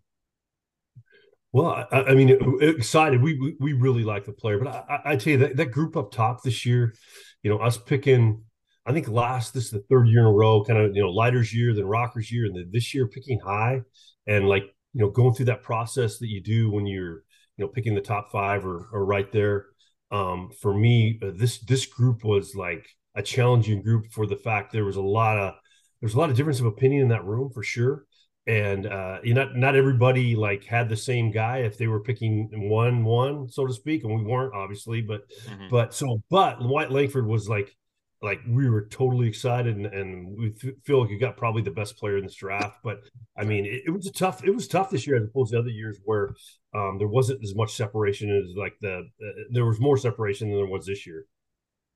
Well, 1.53 1.87
I, 1.93 2.03
I 2.03 2.15
mean, 2.15 2.31
excited. 2.61 3.21
We, 3.21 3.57
we 3.61 3.75
really 3.75 4.05
like 4.05 4.25
the 4.25 4.33
player, 4.33 4.59
but 4.59 4.69
I, 4.69 5.13
I, 5.13 5.17
tell 5.17 5.33
you 5.33 5.39
that 5.41 5.57
that 5.57 5.71
group 5.71 5.99
up 5.99 6.11
top 6.11 6.43
this 6.43 6.65
year, 6.65 6.95
you 7.43 7.51
know, 7.51 7.59
us 7.59 7.77
picking. 7.77 8.43
I 8.87 8.93
think 8.93 9.07
last 9.09 9.55
this 9.55 9.67
is 9.67 9.71
the 9.71 9.85
third 9.89 10.09
year 10.09 10.21
in 10.21 10.27
a 10.27 10.33
row, 10.33 10.65
kind 10.65 10.79
of 10.81 10.97
you 10.97 11.03
know, 11.03 11.11
Leiter's 11.11 11.55
year, 11.55 11.75
then 11.75 11.85
Rockers 11.85 12.33
year, 12.33 12.47
and 12.47 12.57
then 12.57 12.71
this 12.73 12.95
year 12.95 13.07
picking 13.07 13.39
high, 13.39 13.83
and 14.27 14.49
like 14.49 14.65
you 14.95 15.03
know, 15.03 15.11
going 15.11 15.35
through 15.35 15.47
that 15.47 15.63
process 15.63 16.19
that 16.19 16.29
you 16.29 16.41
do 16.43 16.71
when 16.71 16.87
you're 16.87 17.23
you 17.59 17.65
know 17.65 17.69
picking 17.69 17.95
the 17.95 18.01
top 18.01 18.33
five 18.33 18.65
or 18.65 18.89
or 18.93 19.05
right 19.05 19.31
there. 19.31 19.67
Um, 20.11 20.51
for 20.61 20.75
me, 20.75 21.21
uh, 21.23 21.33
this 21.35 21.59
this 21.59 21.85
group 21.85 22.25
was 22.25 22.55
like 22.55 22.87
a 23.15 23.23
challenging 23.23 23.83
group 23.83 24.07
for 24.11 24.27
the 24.27 24.37
fact 24.37 24.73
there 24.73 24.87
was 24.87 24.97
a 24.97 25.03
lot 25.03 25.37
of 25.37 25.55
there's 26.01 26.15
a 26.15 26.19
lot 26.19 26.31
of 26.31 26.37
difference 26.37 26.61
of 26.61 26.67
opinion 26.67 27.03
in 27.03 27.09
that 27.09 27.25
room 27.27 27.51
for 27.53 27.63
sure 27.63 28.07
and 28.47 28.87
uh 28.87 29.19
you 29.23 29.35
know 29.35 29.45
not, 29.45 29.57
not 29.57 29.77
everybody 29.77 30.35
like 30.35 30.65
had 30.65 30.89
the 30.89 30.97
same 30.97 31.31
guy 31.31 31.59
if 31.59 31.79
they 31.79 31.87
were 31.87 32.01
picking 32.01 32.49
one 32.69 33.05
one 33.05 33.49
so 33.49 33.67
to 33.67 33.73
speak 33.73 34.03
and 34.03 34.15
we 34.15 34.25
weren't 34.25 34.53
obviously 34.53 35.01
but 35.01 35.23
Mhm. 35.49 35.71
but 35.71 35.95
so 35.95 36.21
but 36.29 36.61
Wyatt 36.61 36.91
Langford 36.91 37.27
was 37.27 37.49
like 37.49 37.77
like 38.23 38.41
we 38.49 38.71
were 38.71 38.87
totally 38.87 39.27
excited 39.27 39.77
and, 39.77 39.87
and 39.87 40.39
we 40.39 40.55
feel 40.85 41.01
like 41.01 41.11
you 41.11 41.19
got 41.19 41.37
probably 41.37 41.63
the 41.63 41.73
best 41.73 41.97
player 41.97 42.17
in 42.17 42.23
this 42.23 42.37
draft. 42.37 42.79
But 42.85 43.01
I 43.37 43.45
mean, 43.45 43.67
it, 43.67 43.83
it, 43.87 43.91
was 43.91 44.07
a 44.07 44.13
tough. 44.13 44.45
It 44.45 44.55
was 44.55 44.69
tough 44.69 44.91
this 44.91 45.09
year 45.09 45.17
as 45.17 45.25
opposed 45.25 45.53
to 45.53 45.59
other 45.59 45.71
years 45.71 45.99
where 46.05 46.31
um, 46.73 46.99
there 46.99 47.09
wasn't 47.09 47.43
as 47.43 47.57
much 47.57 47.75
separation 47.75 48.31
as 48.31 48.57
like 48.57 48.75
the 48.81 48.99
uh, 48.99 49.43
there 49.51 49.67
was 49.67 49.81
more 49.81 49.97
separation 49.97 50.49
than 50.49 50.57
there 50.57 50.69
was 50.69 50.87
this 50.87 51.05
year. 51.05 51.27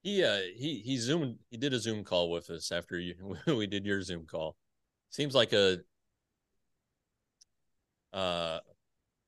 He 0.03 0.25
uh, 0.25 0.41
he 0.57 0.83
he 0.85 0.99
zoomed. 0.99 1.37
He 1.49 1.57
did 1.57 1.73
a 1.73 1.79
Zoom 1.79 2.03
call 2.03 2.29
with 2.31 2.51
us 2.51 2.73
after 2.73 2.99
you 2.99 3.37
we 3.47 3.69
did 3.69 3.87
your 3.87 4.03
Zoom 4.03 4.27
call. 4.27 4.57
Seems 5.11 5.33
like 5.35 5.53
a 5.53 5.79
uh, 8.17 8.61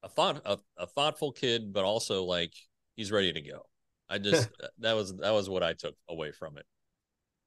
a 0.03 0.09
thought 0.09 0.43
a, 0.45 0.59
a 0.79 0.87
thoughtful 0.87 1.31
kid, 1.31 1.73
but 1.73 1.85
also 1.85 2.25
like 2.25 2.55
he's 2.97 3.13
ready 3.13 3.33
to 3.33 3.41
go. 3.41 3.63
I 4.09 4.19
just 4.19 4.49
that 4.79 4.95
was 4.95 5.15
that 5.17 5.33
was 5.33 5.49
what 5.49 5.63
I 5.63 5.75
took 5.75 5.95
away 6.09 6.33
from 6.33 6.57
it. 6.57 6.67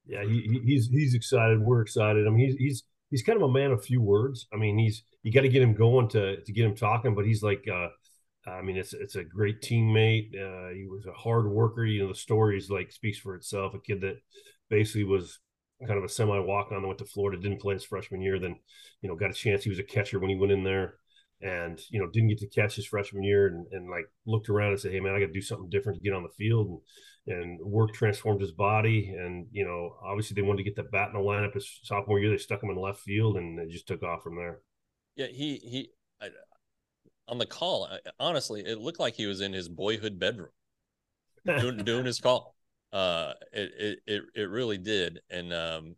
Yeah, 0.06 0.24
he, 0.24 0.60
he's 0.64 0.86
he's 0.86 1.14
excited. 1.14 1.60
We're 1.60 1.82
excited. 1.82 2.26
I 2.26 2.30
mean, 2.30 2.46
he's 2.46 2.56
he's 2.56 2.82
he's 3.10 3.22
kind 3.22 3.36
of 3.36 3.48
a 3.48 3.52
man 3.52 3.72
of 3.72 3.84
few 3.84 4.00
words. 4.00 4.46
I 4.52 4.56
mean, 4.56 4.78
he's 4.78 5.02
you 5.22 5.32
got 5.32 5.42
to 5.42 5.48
get 5.48 5.62
him 5.62 5.74
going 5.74 6.08
to 6.10 6.40
to 6.42 6.52
get 6.52 6.64
him 6.64 6.76
talking. 6.76 7.14
But 7.14 7.26
he's 7.26 7.42
like, 7.42 7.64
uh, 7.72 7.88
I 8.46 8.62
mean, 8.62 8.76
it's 8.76 8.94
it's 8.94 9.16
a 9.16 9.24
great 9.24 9.60
teammate. 9.62 10.34
Uh, 10.34 10.74
he 10.74 10.86
was 10.86 11.06
a 11.06 11.12
hard 11.12 11.50
worker. 11.50 11.84
You 11.84 12.02
know, 12.02 12.08
the 12.08 12.14
stories 12.14 12.70
like 12.70 12.92
speaks 12.92 13.18
for 13.18 13.34
itself. 13.34 13.74
A 13.74 13.80
kid 13.80 14.00
that 14.02 14.16
basically 14.70 15.04
was 15.04 15.40
kind 15.86 15.98
of 15.98 16.04
a 16.04 16.08
semi 16.08 16.38
walk 16.38 16.70
on, 16.70 16.86
went 16.86 16.98
to 16.98 17.04
Florida, 17.04 17.42
didn't 17.42 17.60
play 17.60 17.74
his 17.74 17.84
freshman 17.84 18.22
year, 18.22 18.38
then 18.38 18.56
you 19.00 19.08
know 19.08 19.16
got 19.16 19.30
a 19.30 19.34
chance. 19.34 19.64
He 19.64 19.70
was 19.70 19.80
a 19.80 19.84
catcher 19.84 20.20
when 20.20 20.30
he 20.30 20.36
went 20.36 20.52
in 20.52 20.62
there 20.62 20.94
and 21.42 21.80
you 21.90 22.00
know 22.00 22.08
didn't 22.08 22.28
get 22.28 22.38
to 22.38 22.46
catch 22.48 22.76
his 22.76 22.86
freshman 22.86 23.22
year 23.22 23.48
and, 23.48 23.66
and 23.72 23.90
like 23.90 24.04
looked 24.26 24.48
around 24.48 24.70
and 24.70 24.80
said 24.80 24.92
hey 24.92 25.00
man 25.00 25.14
i 25.14 25.20
got 25.20 25.26
to 25.26 25.32
do 25.32 25.40
something 25.40 25.68
different 25.68 25.98
to 25.98 26.04
get 26.04 26.14
on 26.14 26.22
the 26.22 26.28
field 26.30 26.68
and 26.68 26.78
and 27.26 27.60
work 27.60 27.92
transformed 27.92 28.40
his 28.40 28.52
body. 28.52 29.14
And 29.18 29.46
you 29.52 29.64
know 29.64 29.96
obviously 30.02 30.34
they 30.34 30.42
wanted 30.42 30.58
to 30.58 30.64
get 30.64 30.76
the 30.76 30.82
bat 30.84 31.08
in 31.08 31.14
the 31.14 31.26
lineup 31.26 31.54
his 31.54 31.80
sophomore 31.82 32.18
year. 32.18 32.30
They 32.30 32.38
stuck 32.38 32.62
him 32.62 32.70
in 32.70 32.76
left 32.76 33.00
field 33.00 33.36
and 33.36 33.58
it 33.58 33.70
just 33.70 33.86
took 33.86 34.02
off 34.02 34.22
from 34.22 34.36
there. 34.36 34.60
Yeah 35.16 35.26
he 35.26 35.56
he 35.58 35.90
I, 36.20 36.28
on 37.28 37.38
the 37.38 37.46
call 37.46 37.88
honestly 38.18 38.62
it 38.62 38.78
looked 38.78 39.00
like 39.00 39.14
he 39.14 39.26
was 39.26 39.40
in 39.40 39.52
his 39.52 39.68
boyhood 39.68 40.18
bedroom 40.18 40.50
doing, 41.46 41.84
doing 41.84 42.04
his 42.04 42.20
call. 42.20 42.56
Uh 42.92 43.34
it 43.52 44.00
it 44.06 44.22
it 44.34 44.50
really 44.50 44.78
did. 44.78 45.20
And 45.30 45.52
um 45.52 45.96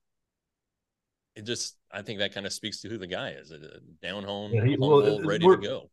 it 1.37 1.45
just 1.45 1.77
I 1.93 2.03
think 2.03 2.19
that 2.21 2.35
kind 2.35 2.47
of 2.47 2.53
speaks 2.53 2.81
to 2.83 2.89
who 2.89 2.99
the 2.99 3.07
guy 3.07 3.31
is. 3.31 3.51
A 3.51 3.59
down 4.03 4.25
home, 4.25 4.53
yeah, 4.53 4.65
he, 4.65 4.77
well, 4.77 5.21
ready 5.23 5.47
to 5.47 5.57
go. 5.57 5.91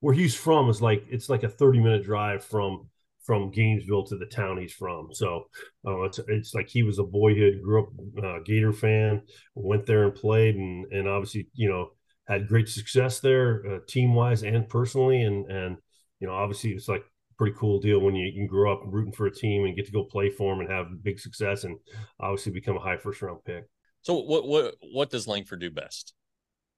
Where 0.00 0.14
he's 0.14 0.34
from 0.34 0.68
is 0.68 0.82
like 0.82 1.04
it's 1.10 1.28
like 1.28 1.42
a 1.42 1.48
thirty 1.48 1.80
minute 1.80 2.04
drive 2.04 2.44
from 2.44 2.88
from 3.24 3.50
Gainesville 3.50 4.04
to 4.04 4.18
the 4.18 4.26
town 4.26 4.58
he's 4.58 4.74
from. 4.74 5.08
So 5.12 5.44
uh, 5.86 6.02
it's 6.02 6.20
it's 6.28 6.54
like 6.54 6.68
he 6.68 6.82
was 6.82 6.98
a 6.98 7.04
boyhood, 7.04 7.62
grew 7.62 7.82
up 7.82 7.88
uh, 8.22 8.38
Gator 8.44 8.72
fan, 8.72 9.22
went 9.54 9.86
there 9.86 10.04
and 10.04 10.14
played, 10.14 10.56
and 10.56 10.84
and 10.92 11.08
obviously 11.08 11.48
you 11.54 11.68
know 11.68 11.90
had 12.28 12.48
great 12.48 12.68
success 12.68 13.20
there, 13.20 13.62
uh, 13.66 13.78
team 13.88 14.14
wise 14.14 14.42
and 14.42 14.68
personally, 14.68 15.22
and 15.22 15.50
and 15.50 15.76
you 16.20 16.26
know 16.26 16.34
obviously 16.34 16.72
it's 16.72 16.88
like 16.88 17.04
pretty 17.36 17.56
cool 17.58 17.80
deal 17.80 17.98
when 17.98 18.14
you, 18.14 18.30
you 18.32 18.46
grow 18.46 18.72
up 18.72 18.82
rooting 18.86 19.12
for 19.12 19.26
a 19.26 19.34
team 19.34 19.64
and 19.64 19.74
get 19.74 19.86
to 19.86 19.92
go 19.92 20.04
play 20.04 20.30
for 20.30 20.52
them 20.52 20.60
and 20.60 20.70
have 20.70 21.02
big 21.02 21.18
success 21.18 21.64
and 21.64 21.76
obviously 22.20 22.52
become 22.52 22.76
a 22.76 22.80
high 22.80 22.96
first 22.96 23.20
round 23.22 23.42
pick. 23.44 23.64
So 24.04 24.20
what 24.20 24.46
what 24.46 24.74
what 24.92 25.10
does 25.10 25.26
Langford 25.26 25.60
do 25.60 25.70
best 25.70 26.12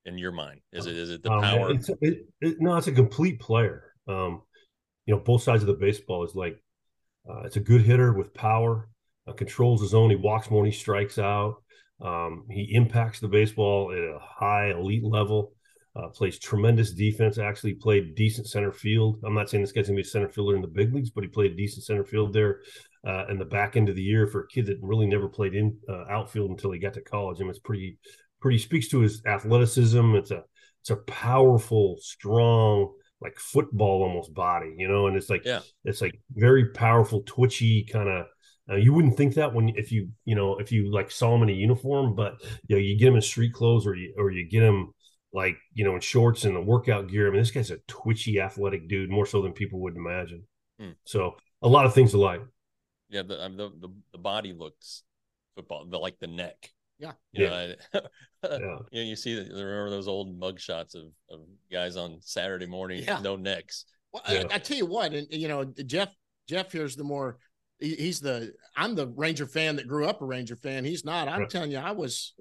in 0.05 0.17
your 0.17 0.31
mind? 0.31 0.61
Is 0.73 0.87
it 0.87 0.97
is 0.97 1.11
it 1.11 1.25
the 1.25 1.33
um, 1.33 1.43
power? 1.43 1.71
It's, 1.73 1.89
it, 2.01 2.19
it, 2.41 2.57
no, 2.61 2.77
it's 2.77 2.87
a 2.87 2.93
complete 2.93 3.41
player. 3.41 3.93
Um, 4.07 4.43
you 5.07 5.15
know, 5.15 5.21
both 5.21 5.43
sides 5.43 5.65
of 5.65 5.67
the 5.67 5.75
baseball 5.75 6.25
is 6.25 6.37
like 6.37 6.57
uh, 7.29 7.41
it's 7.41 7.57
a 7.57 7.61
good 7.61 7.83
hitter 7.83 8.13
with 8.13 8.33
power. 8.33 8.89
Uh, 9.27 9.33
controls 9.33 9.83
his 9.83 9.93
own. 9.93 10.11
He 10.11 10.17
walks 10.17 10.53
more. 10.53 10.65
he 10.65 10.71
strikes 10.71 11.19
out. 11.19 11.57
Um, 12.01 12.45
he 12.49 12.71
impacts 12.73 13.19
the 13.19 13.27
baseball 13.27 13.91
at 13.91 13.99
a 13.99 14.21
high 14.21 14.71
elite 14.71 15.03
level. 15.03 15.56
Uh, 15.97 16.09
plays 16.09 16.39
tremendous 16.39 16.93
defense. 16.93 17.39
Actually, 17.39 17.73
played 17.73 18.15
decent 18.15 18.47
center 18.47 18.73
field. 18.73 19.19
I'm 19.25 19.35
not 19.35 19.49
saying 19.49 19.63
this 19.63 19.73
guy's 19.73 19.87
gonna 19.87 19.97
be 19.97 20.03
a 20.03 20.05
center 20.05 20.29
fielder 20.29 20.55
in 20.55 20.61
the 20.61 20.69
big 20.69 20.95
leagues, 20.95 21.09
but 21.09 21.25
he 21.25 21.29
played 21.29 21.57
decent 21.57 21.85
center 21.85 22.05
field 22.05 22.35
there 22.35 22.61
uh, 23.07 23.27
in 23.29 23.39
the 23.39 23.45
back 23.45 23.77
end 23.77 23.89
of 23.89 23.95
the 23.95 24.03
year 24.03 24.27
for 24.27 24.41
a 24.41 24.49
kid 24.49 24.67
that 24.67 24.79
really 24.83 25.07
never 25.07 25.29
played 25.29 25.55
in 25.55 25.77
uh, 25.89 26.05
outfield 26.11 26.51
until 26.51 26.73
he 26.73 26.79
got 26.79 26.93
to 26.95 27.01
college. 27.01 27.39
I 27.39 27.43
mean, 27.43 27.51
it's 27.51 27.59
pretty, 27.61 27.99
pretty 28.41 28.59
speaks 28.59 28.89
to 28.89 29.01
his 29.01 29.25
athleticism. 29.25 30.17
It's 30.17 30.33
a, 30.33 30.43
it's 30.81 30.91
a 30.91 30.97
powerful, 30.97 31.97
strong, 32.01 32.93
like 33.21 33.39
football 33.39 34.03
almost 34.03 34.35
body, 34.35 34.75
you 34.77 34.89
know, 34.89 35.07
and 35.07 35.17
it's 35.17 35.31
like, 35.31 35.45
yeah. 35.45 35.61
it's 35.85 36.03
like 36.03 36.21
very 36.35 36.71
powerful, 36.71 37.23
twitchy 37.25 37.85
kind 37.85 38.09
of. 38.09 38.27
Uh, 38.69 38.75
you 38.75 38.93
wouldn't 38.93 39.17
think 39.17 39.35
that 39.35 39.55
when 39.55 39.69
if 39.77 39.93
you 39.93 40.09
you 40.25 40.35
know 40.35 40.57
if 40.57 40.73
you 40.73 40.91
like 40.91 41.09
saw 41.09 41.33
him 41.33 41.45
in 41.45 41.51
a 41.51 41.53
uniform, 41.53 42.17
but 42.17 42.35
you 42.67 42.75
know 42.75 42.83
you 42.83 42.99
get 42.99 43.07
him 43.07 43.15
in 43.15 43.23
street 43.23 43.53
clothes 43.53 43.87
or 43.87 43.95
you 43.95 44.13
or 44.19 44.33
you 44.33 44.45
get 44.45 44.61
him 44.61 44.93
like 45.33 45.57
you 45.75 45.85
know 45.85 45.95
in 45.95 46.01
shorts 46.01 46.45
and 46.45 46.57
the 46.57 46.61
workout 46.61 47.09
gear. 47.09 47.29
I 47.29 47.31
mean, 47.31 47.41
this 47.41 47.51
guy's 47.51 47.71
a 47.71 47.79
twitchy, 47.89 48.41
athletic 48.41 48.89
dude, 48.89 49.11
more 49.11 49.27
so 49.27 49.43
than 49.43 49.53
people 49.53 49.81
would 49.81 49.97
imagine. 49.97 50.45
Hmm. 50.81 50.91
So 51.05 51.37
a 51.63 51.69
lot 51.69 51.87
of 51.87 51.95
things 51.95 52.13
to 52.13 52.19
like. 52.19 52.41
Yeah, 53.09 53.23
the, 53.23 53.45
um, 53.45 53.57
the 53.57 53.69
the 53.69 53.89
the 54.13 54.19
body 54.19 54.53
looks 54.53 55.03
football, 55.55 55.87
the 55.87 55.99
like 55.99 56.19
the 56.19 56.27
neck. 56.27 56.71
Yeah, 56.99 57.13
you 57.33 57.45
yeah. 57.45 57.51
Know, 57.51 57.75
yeah. 58.45 58.59
you 58.59 58.59
know, 58.59 58.83
you 58.91 59.17
see 59.17 59.37
remember 59.37 59.91
those 59.91 60.09
old 60.09 60.39
mug 60.39 60.59
shots 60.59 60.95
of 60.95 61.05
of 61.31 61.41
guys 61.71 61.97
on 61.97 62.19
Saturday 62.21 62.67
morning, 62.67 63.03
yeah. 63.05 63.21
no 63.21 63.37
necks. 63.37 63.85
Well, 64.13 64.23
yeah. 64.29 64.45
I, 64.51 64.55
I, 64.55 64.59
tell 64.59 64.77
you 64.77 64.87
what, 64.87 65.13
and 65.13 65.27
you 65.31 65.49
know, 65.49 65.65
Jeff 65.65 66.09
Jeff 66.49 66.73
here's 66.73 66.97
the 66.97 67.05
more. 67.05 67.39
he's 67.79 68.21
the 68.21 68.53
I'm 68.77 68.95
the 68.95 69.09
Ranger 69.09 69.47
fan 69.47 69.77
that 69.77 69.89
grew 69.89 70.07
up 70.07 70.23
a 70.23 70.25
Ranger 70.25 70.57
fan. 70.57 70.85
He's 70.85 71.05
not. 71.05 71.29
I'm 71.29 71.41
right. 71.41 71.51
telling 71.51 71.71
you, 71.71 71.79
I 71.79 71.93
was 71.93 72.35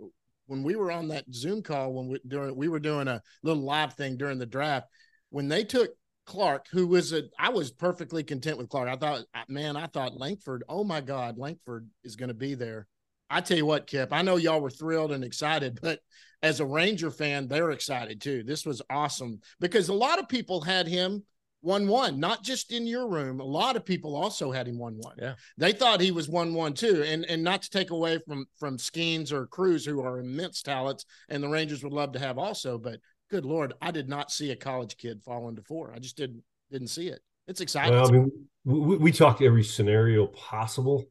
when 0.47 0.63
we 0.63 0.75
were 0.75 0.91
on 0.91 1.07
that 1.09 1.25
Zoom 1.33 1.61
call 1.61 1.93
when 1.93 2.07
we 2.07 2.19
during 2.27 2.55
we 2.55 2.67
were 2.67 2.79
doing 2.79 3.07
a 3.07 3.21
little 3.43 3.63
live 3.63 3.93
thing 3.93 4.17
during 4.17 4.39
the 4.39 4.45
draft 4.45 4.87
when 5.29 5.47
they 5.47 5.63
took 5.63 5.91
Clark, 6.25 6.67
who 6.71 6.87
was 6.87 7.13
a, 7.13 7.23
I 7.37 7.49
was 7.49 7.71
perfectly 7.71 8.23
content 8.23 8.57
with 8.57 8.69
Clark. 8.69 8.89
I 8.89 8.95
thought, 8.95 9.21
man, 9.47 9.77
I 9.77 9.87
thought 9.87 10.17
Langford, 10.17 10.63
oh 10.67 10.83
my 10.83 11.01
God, 11.01 11.37
Langford 11.37 11.87
is 12.03 12.15
going 12.15 12.29
to 12.29 12.33
be 12.33 12.55
there. 12.55 12.87
I 13.29 13.41
tell 13.41 13.57
you 13.57 13.65
what, 13.65 13.87
Kip, 13.87 14.11
I 14.11 14.21
know 14.21 14.37
y'all 14.37 14.61
were 14.61 14.69
thrilled 14.69 15.11
and 15.11 15.23
excited, 15.23 15.79
but 15.81 15.99
as 16.41 16.59
a 16.59 16.65
Ranger 16.65 17.11
fan, 17.11 17.47
they're 17.47 17.71
excited 17.71 18.21
too. 18.21 18.43
This 18.43 18.65
was 18.65 18.81
awesome 18.89 19.39
because 19.59 19.89
a 19.89 19.93
lot 19.93 20.19
of 20.19 20.29
people 20.29 20.61
had 20.61 20.87
him 20.87 21.23
1 21.65 21.87
1, 21.87 22.19
not 22.19 22.43
just 22.43 22.71
in 22.71 22.85
your 22.85 23.09
room. 23.09 23.39
A 23.39 23.43
lot 23.43 23.75
of 23.75 23.83
people 23.83 24.15
also 24.15 24.51
had 24.51 24.67
him 24.67 24.77
1 24.77 24.97
1. 24.97 25.15
Yeah. 25.19 25.33
They 25.57 25.71
thought 25.71 25.99
he 25.99 26.11
was 26.11 26.29
1 26.29 26.53
1 26.53 26.73
too. 26.73 27.03
And 27.03 27.25
and 27.25 27.43
not 27.43 27.63
to 27.63 27.69
take 27.69 27.89
away 27.89 28.19
from 28.19 28.45
from 28.59 28.77
Skenes 28.77 29.31
or 29.31 29.47
Crews, 29.47 29.83
who 29.83 30.01
are 30.01 30.19
immense 30.19 30.61
talents, 30.61 31.05
and 31.27 31.43
the 31.43 31.49
Rangers 31.49 31.83
would 31.83 31.93
love 31.93 32.11
to 32.13 32.19
have 32.19 32.37
also, 32.37 32.77
but 32.77 32.99
good 33.31 33.45
lord, 33.45 33.73
I 33.81 33.89
did 33.89 34.07
not 34.07 34.31
see 34.31 34.51
a 34.51 34.55
college 34.55 34.97
kid 34.97 35.23
fall 35.23 35.49
into 35.49 35.63
four. 35.63 35.91
I 35.93 35.99
just 35.99 36.17
didn't 36.17 36.43
didn't 36.71 36.89
see 36.89 37.07
it. 37.07 37.19
It's 37.47 37.61
exciting. 37.61 37.93
Well, 37.93 38.07
I 38.07 38.11
mean, 38.11 38.31
we, 38.63 38.97
we 38.97 39.11
talked 39.11 39.41
every 39.41 39.63
scenario 39.63 40.27
possible, 40.27 41.05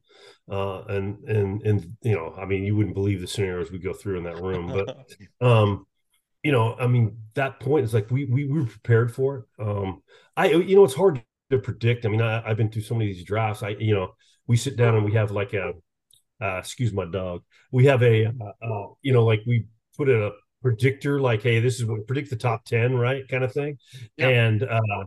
uh, 0.49 0.83
and 0.83 1.23
and 1.25 1.61
and 1.63 1.97
you 2.01 2.15
know, 2.15 2.33
I 2.37 2.45
mean, 2.45 2.63
you 2.63 2.77
wouldn't 2.77 2.95
believe 2.95 3.19
the 3.19 3.27
scenarios 3.27 3.71
we 3.71 3.79
go 3.79 3.93
through 3.93 4.19
in 4.19 4.23
that 4.23 4.41
room, 4.41 4.67
but 4.67 5.05
um, 5.45 5.85
you 6.45 6.51
know, 6.51 6.75
I 6.79 6.85
mean, 6.85 7.17
that 7.33 7.59
point 7.59 7.85
is 7.85 7.93
like 7.93 8.11
we 8.11 8.25
we, 8.25 8.45
we 8.45 8.59
were 8.59 8.67
prepared 8.67 9.11
for 9.11 9.37
it. 9.37 9.63
Um, 9.67 10.03
I 10.37 10.49
you 10.51 10.75
know, 10.75 10.83
it's 10.83 10.93
hard 10.93 11.23
to 11.49 11.57
predict. 11.57 12.05
I 12.05 12.09
mean, 12.09 12.21
I, 12.21 12.47
have 12.47 12.57
been 12.57 12.69
through 12.69 12.83
so 12.83 12.93
many 12.93 13.09
of 13.09 13.15
these 13.17 13.25
drafts. 13.25 13.63
I 13.63 13.69
you 13.69 13.95
know, 13.95 14.13
we 14.45 14.55
sit 14.55 14.77
down 14.77 14.93
and 14.93 15.03
we 15.03 15.13
have 15.13 15.31
like 15.31 15.53
a 15.53 15.73
uh, 16.39 16.57
excuse 16.57 16.93
my 16.93 17.05
dog. 17.05 17.41
We 17.71 17.85
have 17.85 18.03
a 18.03 18.27
uh, 18.27 18.31
uh, 18.61 18.87
you 19.01 19.11
know, 19.11 19.25
like 19.25 19.41
we 19.47 19.65
put 19.97 20.07
in 20.07 20.21
a 20.21 20.29
predictor, 20.61 21.19
like, 21.19 21.41
hey, 21.41 21.59
this 21.59 21.79
is 21.79 21.85
what 21.85 22.05
predict 22.05 22.29
the 22.29 22.35
top 22.35 22.63
10, 22.65 22.95
right? 22.95 23.27
Kind 23.27 23.43
of 23.43 23.51
thing. 23.51 23.79
Yeah. 24.17 24.27
And 24.27 24.63
uh, 24.63 25.05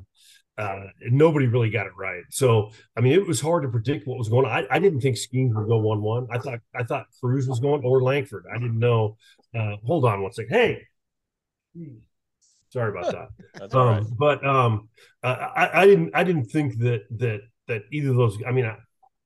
uh, 0.57 0.85
nobody 1.03 1.47
really 1.47 1.71
got 1.71 1.87
it 1.87 1.93
right. 1.97 2.23
So, 2.31 2.73
I 2.97 3.01
mean, 3.01 3.13
it 3.13 3.27
was 3.27 3.41
hard 3.41 3.63
to 3.63 3.69
predict 3.69 4.09
what 4.09 4.19
was 4.19 4.29
going 4.29 4.45
on. 4.45 4.51
I, 4.51 4.67
I 4.71 4.79
didn't 4.81 5.01
think 5.01 5.17
Skenes 5.17 5.55
would 5.55 5.69
go 5.69 5.79
1 5.79 6.03
1. 6.03 6.27
I 6.33 6.39
thought, 6.39 6.59
I 6.75 6.83
thought 6.83 7.07
Crews 7.21 7.49
was 7.49 7.61
going 7.61 7.83
or 7.85 8.03
Langford. 8.03 8.45
I 8.53 8.59
didn't 8.59 8.79
know. 8.79 9.17
Uh, 9.55 9.77
hold 9.85 10.05
on 10.05 10.23
one 10.23 10.33
second. 10.33 10.55
Hey, 10.55 10.83
sorry 12.71 12.91
about 12.91 13.13
that. 13.13 13.29
That's 13.55 13.75
um, 13.75 13.89
right. 13.89 14.05
But 14.19 14.47
um, 14.47 14.89
I, 15.23 15.71
I 15.75 15.87
didn't, 15.87 16.15
I 16.15 16.25
didn't 16.25 16.47
think 16.47 16.79
that, 16.79 17.03
that, 17.19 17.41
that 17.67 17.83
either 17.93 18.11
of 18.11 18.17
those, 18.17 18.39
I 18.47 18.53
mean, 18.53 18.67
I, 18.67 18.77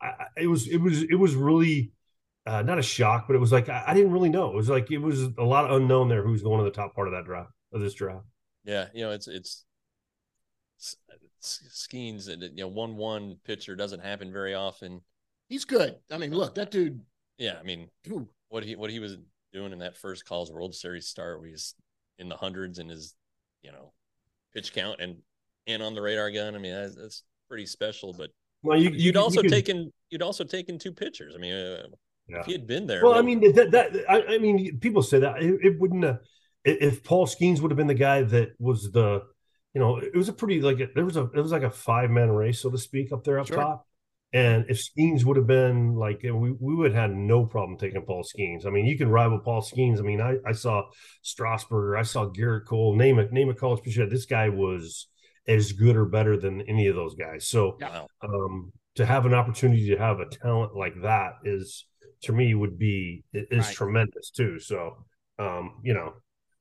I, 0.01 0.27
it 0.37 0.47
was, 0.47 0.69
it 0.69 0.79
was, 0.79 1.03
it 1.03 1.15
was 1.15 1.35
really, 1.35 1.93
uh, 2.47 2.63
not 2.63 2.79
a 2.79 2.83
shock, 2.83 3.27
but 3.27 3.37
it 3.37 3.39
was 3.39 3.53
like 3.53 3.69
I, 3.69 3.85
I, 3.87 3.95
didn't 3.95 4.13
really 4.13 4.29
know. 4.29 4.51
It 4.51 4.57
was 4.57 4.69
like 4.69 4.91
it 4.91 4.99
was 4.99 5.23
a 5.39 5.45
lot 5.45 5.65
of 5.65 5.81
unknown 5.81 6.09
there. 6.09 6.23
Who's 6.23 6.43
going 6.43 6.59
to 6.59 6.65
the 6.65 6.71
top 6.71 6.95
part 6.95 7.07
of 7.07 7.15
that 7.15 7.25
draft 7.25 7.53
of 7.73 7.81
this 7.81 7.95
draft? 7.95 8.27
Yeah, 8.65 8.87
you 8.93 9.05
know, 9.05 9.13
it's 9.13 9.29
it's, 9.29 9.65
it's, 10.79 10.97
Skenes. 11.41 12.29
You 12.29 12.65
know, 12.65 12.69
one 12.69 12.97
one 12.97 13.37
pitcher 13.45 13.77
doesn't 13.77 14.01
happen 14.01 14.33
very 14.33 14.55
often. 14.55 15.03
He's 15.49 15.65
good. 15.65 15.97
I 16.11 16.19
mean, 16.19 16.33
look, 16.33 16.57
that 16.57 16.71
dude. 16.71 17.01
Yeah, 17.39 17.57
I 17.61 17.63
mean, 17.63 17.89
what 18.49 18.65
he 18.65 18.77
what 18.77 18.91
he 18.91 18.99
was 18.99 19.19
doing 19.53 19.73
in 19.73 19.79
that 19.79 19.97
first 19.97 20.25
College 20.25 20.51
World 20.51 20.75
Series 20.75 21.07
start, 21.07 21.41
where 21.41 21.49
he's 21.49 21.75
in 22.19 22.29
the 22.29 22.37
hundreds 22.37 22.79
in 22.79 22.89
his, 22.89 23.15
you 23.63 23.73
know, 23.73 23.93
pitch 24.55 24.73
count 24.73 25.01
and 25.01 25.17
and 25.67 25.83
on 25.83 25.95
the 25.95 26.03
radar 26.03 26.31
gun. 26.31 26.55
I 26.55 26.59
mean, 26.59 26.73
that's, 26.73 26.95
that's 26.95 27.23
pretty 27.49 27.67
special. 27.67 28.13
But 28.13 28.31
well, 28.63 28.79
you, 28.79 29.09
would 29.09 29.17
also 29.17 29.43
you 29.43 29.49
could... 29.49 29.51
taken 29.51 29.93
you'd 30.11 30.23
also 30.23 30.45
taken 30.45 30.79
two 30.79 30.93
pitchers. 30.93 31.35
I 31.37 31.39
mean, 31.39 31.55
uh, 31.55 31.87
yeah. 32.29 32.41
if 32.41 32.47
he 32.47 32.53
had 32.53 32.67
been 32.67 32.87
there. 32.87 33.03
Well, 33.03 33.15
I 33.15 33.23
mean 33.23 33.41
that, 33.55 33.71
that 33.73 34.05
I, 34.09 34.35
I, 34.35 34.39
mean 34.39 34.79
people 34.79 35.03
say 35.03 35.21
that 35.21 35.43
it, 35.43 35.61
it 35.63 35.81
wouldn't 35.81 36.05
have, 36.05 36.19
if 36.65 37.03
Paul 37.03 37.27
Skenes 37.27 37.61
would 37.61 37.71
have 37.71 37.79
been 37.79 37.87
the 37.87 37.95
guy 37.95 38.23
that 38.23 38.53
was 38.59 38.91
the 38.93 39.23
you 39.75 39.81
know 39.81 39.99
it 39.99 40.15
was 40.15 40.29
a 40.29 40.33
pretty 40.33 40.61
like 40.61 40.95
there 40.95 41.05
was 41.05 41.17
a 41.17 41.25
it 41.35 41.41
was 41.41 41.53
like 41.53 41.63
a 41.63 41.71
five 41.71 42.11
man 42.11 42.31
race 42.31 42.61
so 42.61 42.71
to 42.71 42.79
speak 42.79 43.13
up 43.13 43.25
there 43.25 43.39
up 43.39 43.47
sure. 43.47 43.57
top. 43.57 43.87
And 44.35 44.65
if 44.69 44.79
Skenes 44.83 45.25
would 45.25 45.37
have 45.37 45.47
been 45.47 45.95
like, 45.95 46.23
we, 46.23 46.53
we 46.53 46.75
would 46.75 46.93
have 46.93 47.11
had 47.11 47.17
no 47.17 47.45
problem 47.45 47.79
taking 47.79 48.03
Paul 48.03 48.25
Skenes. 48.25 48.67
I 48.67 48.71
mean, 48.71 48.87
you 48.87 48.97
can 48.97 49.11
rival 49.11 49.39
Paul 49.39 49.61
Skenes. 49.61 49.99
I 49.99 50.03
mean, 50.03 50.23
I, 50.23 50.37
I 50.47 50.53
saw 50.53 50.85
Strasburger, 51.23 51.99
I 51.99 52.03
saw 52.03 52.31
Gerrit 52.31 52.65
Cole, 52.67 52.97
name 52.97 53.19
it, 53.19 53.31
name 53.33 53.51
a 53.51 53.55
college 53.55 53.83
pitcher. 53.83 54.09
This 54.09 54.25
guy 54.25 54.49
was 54.49 55.09
as 55.47 55.73
good 55.73 55.97
or 55.97 56.07
better 56.07 56.39
than 56.39 56.63
any 56.63 56.87
of 56.87 56.97
those 56.97 57.15
guys. 57.15 57.47
So, 57.47 57.77
yeah. 57.79 58.07
um, 58.23 58.73
to 58.95 59.07
have 59.07 59.27
an 59.27 59.35
opportunity 59.35 59.89
to 59.89 59.99
have 59.99 60.21
a 60.21 60.27
talent 60.27 60.77
like 60.77 60.95
that 61.03 61.33
is 61.45 61.87
to 62.23 62.33
me 62.33 62.55
would 62.55 62.79
be 62.79 63.25
is 63.33 63.67
right. 63.67 63.75
tremendous 63.75 64.31
too. 64.31 64.59
So 64.59 64.97
um, 65.39 65.81
you 65.83 65.95
know, 65.95 66.15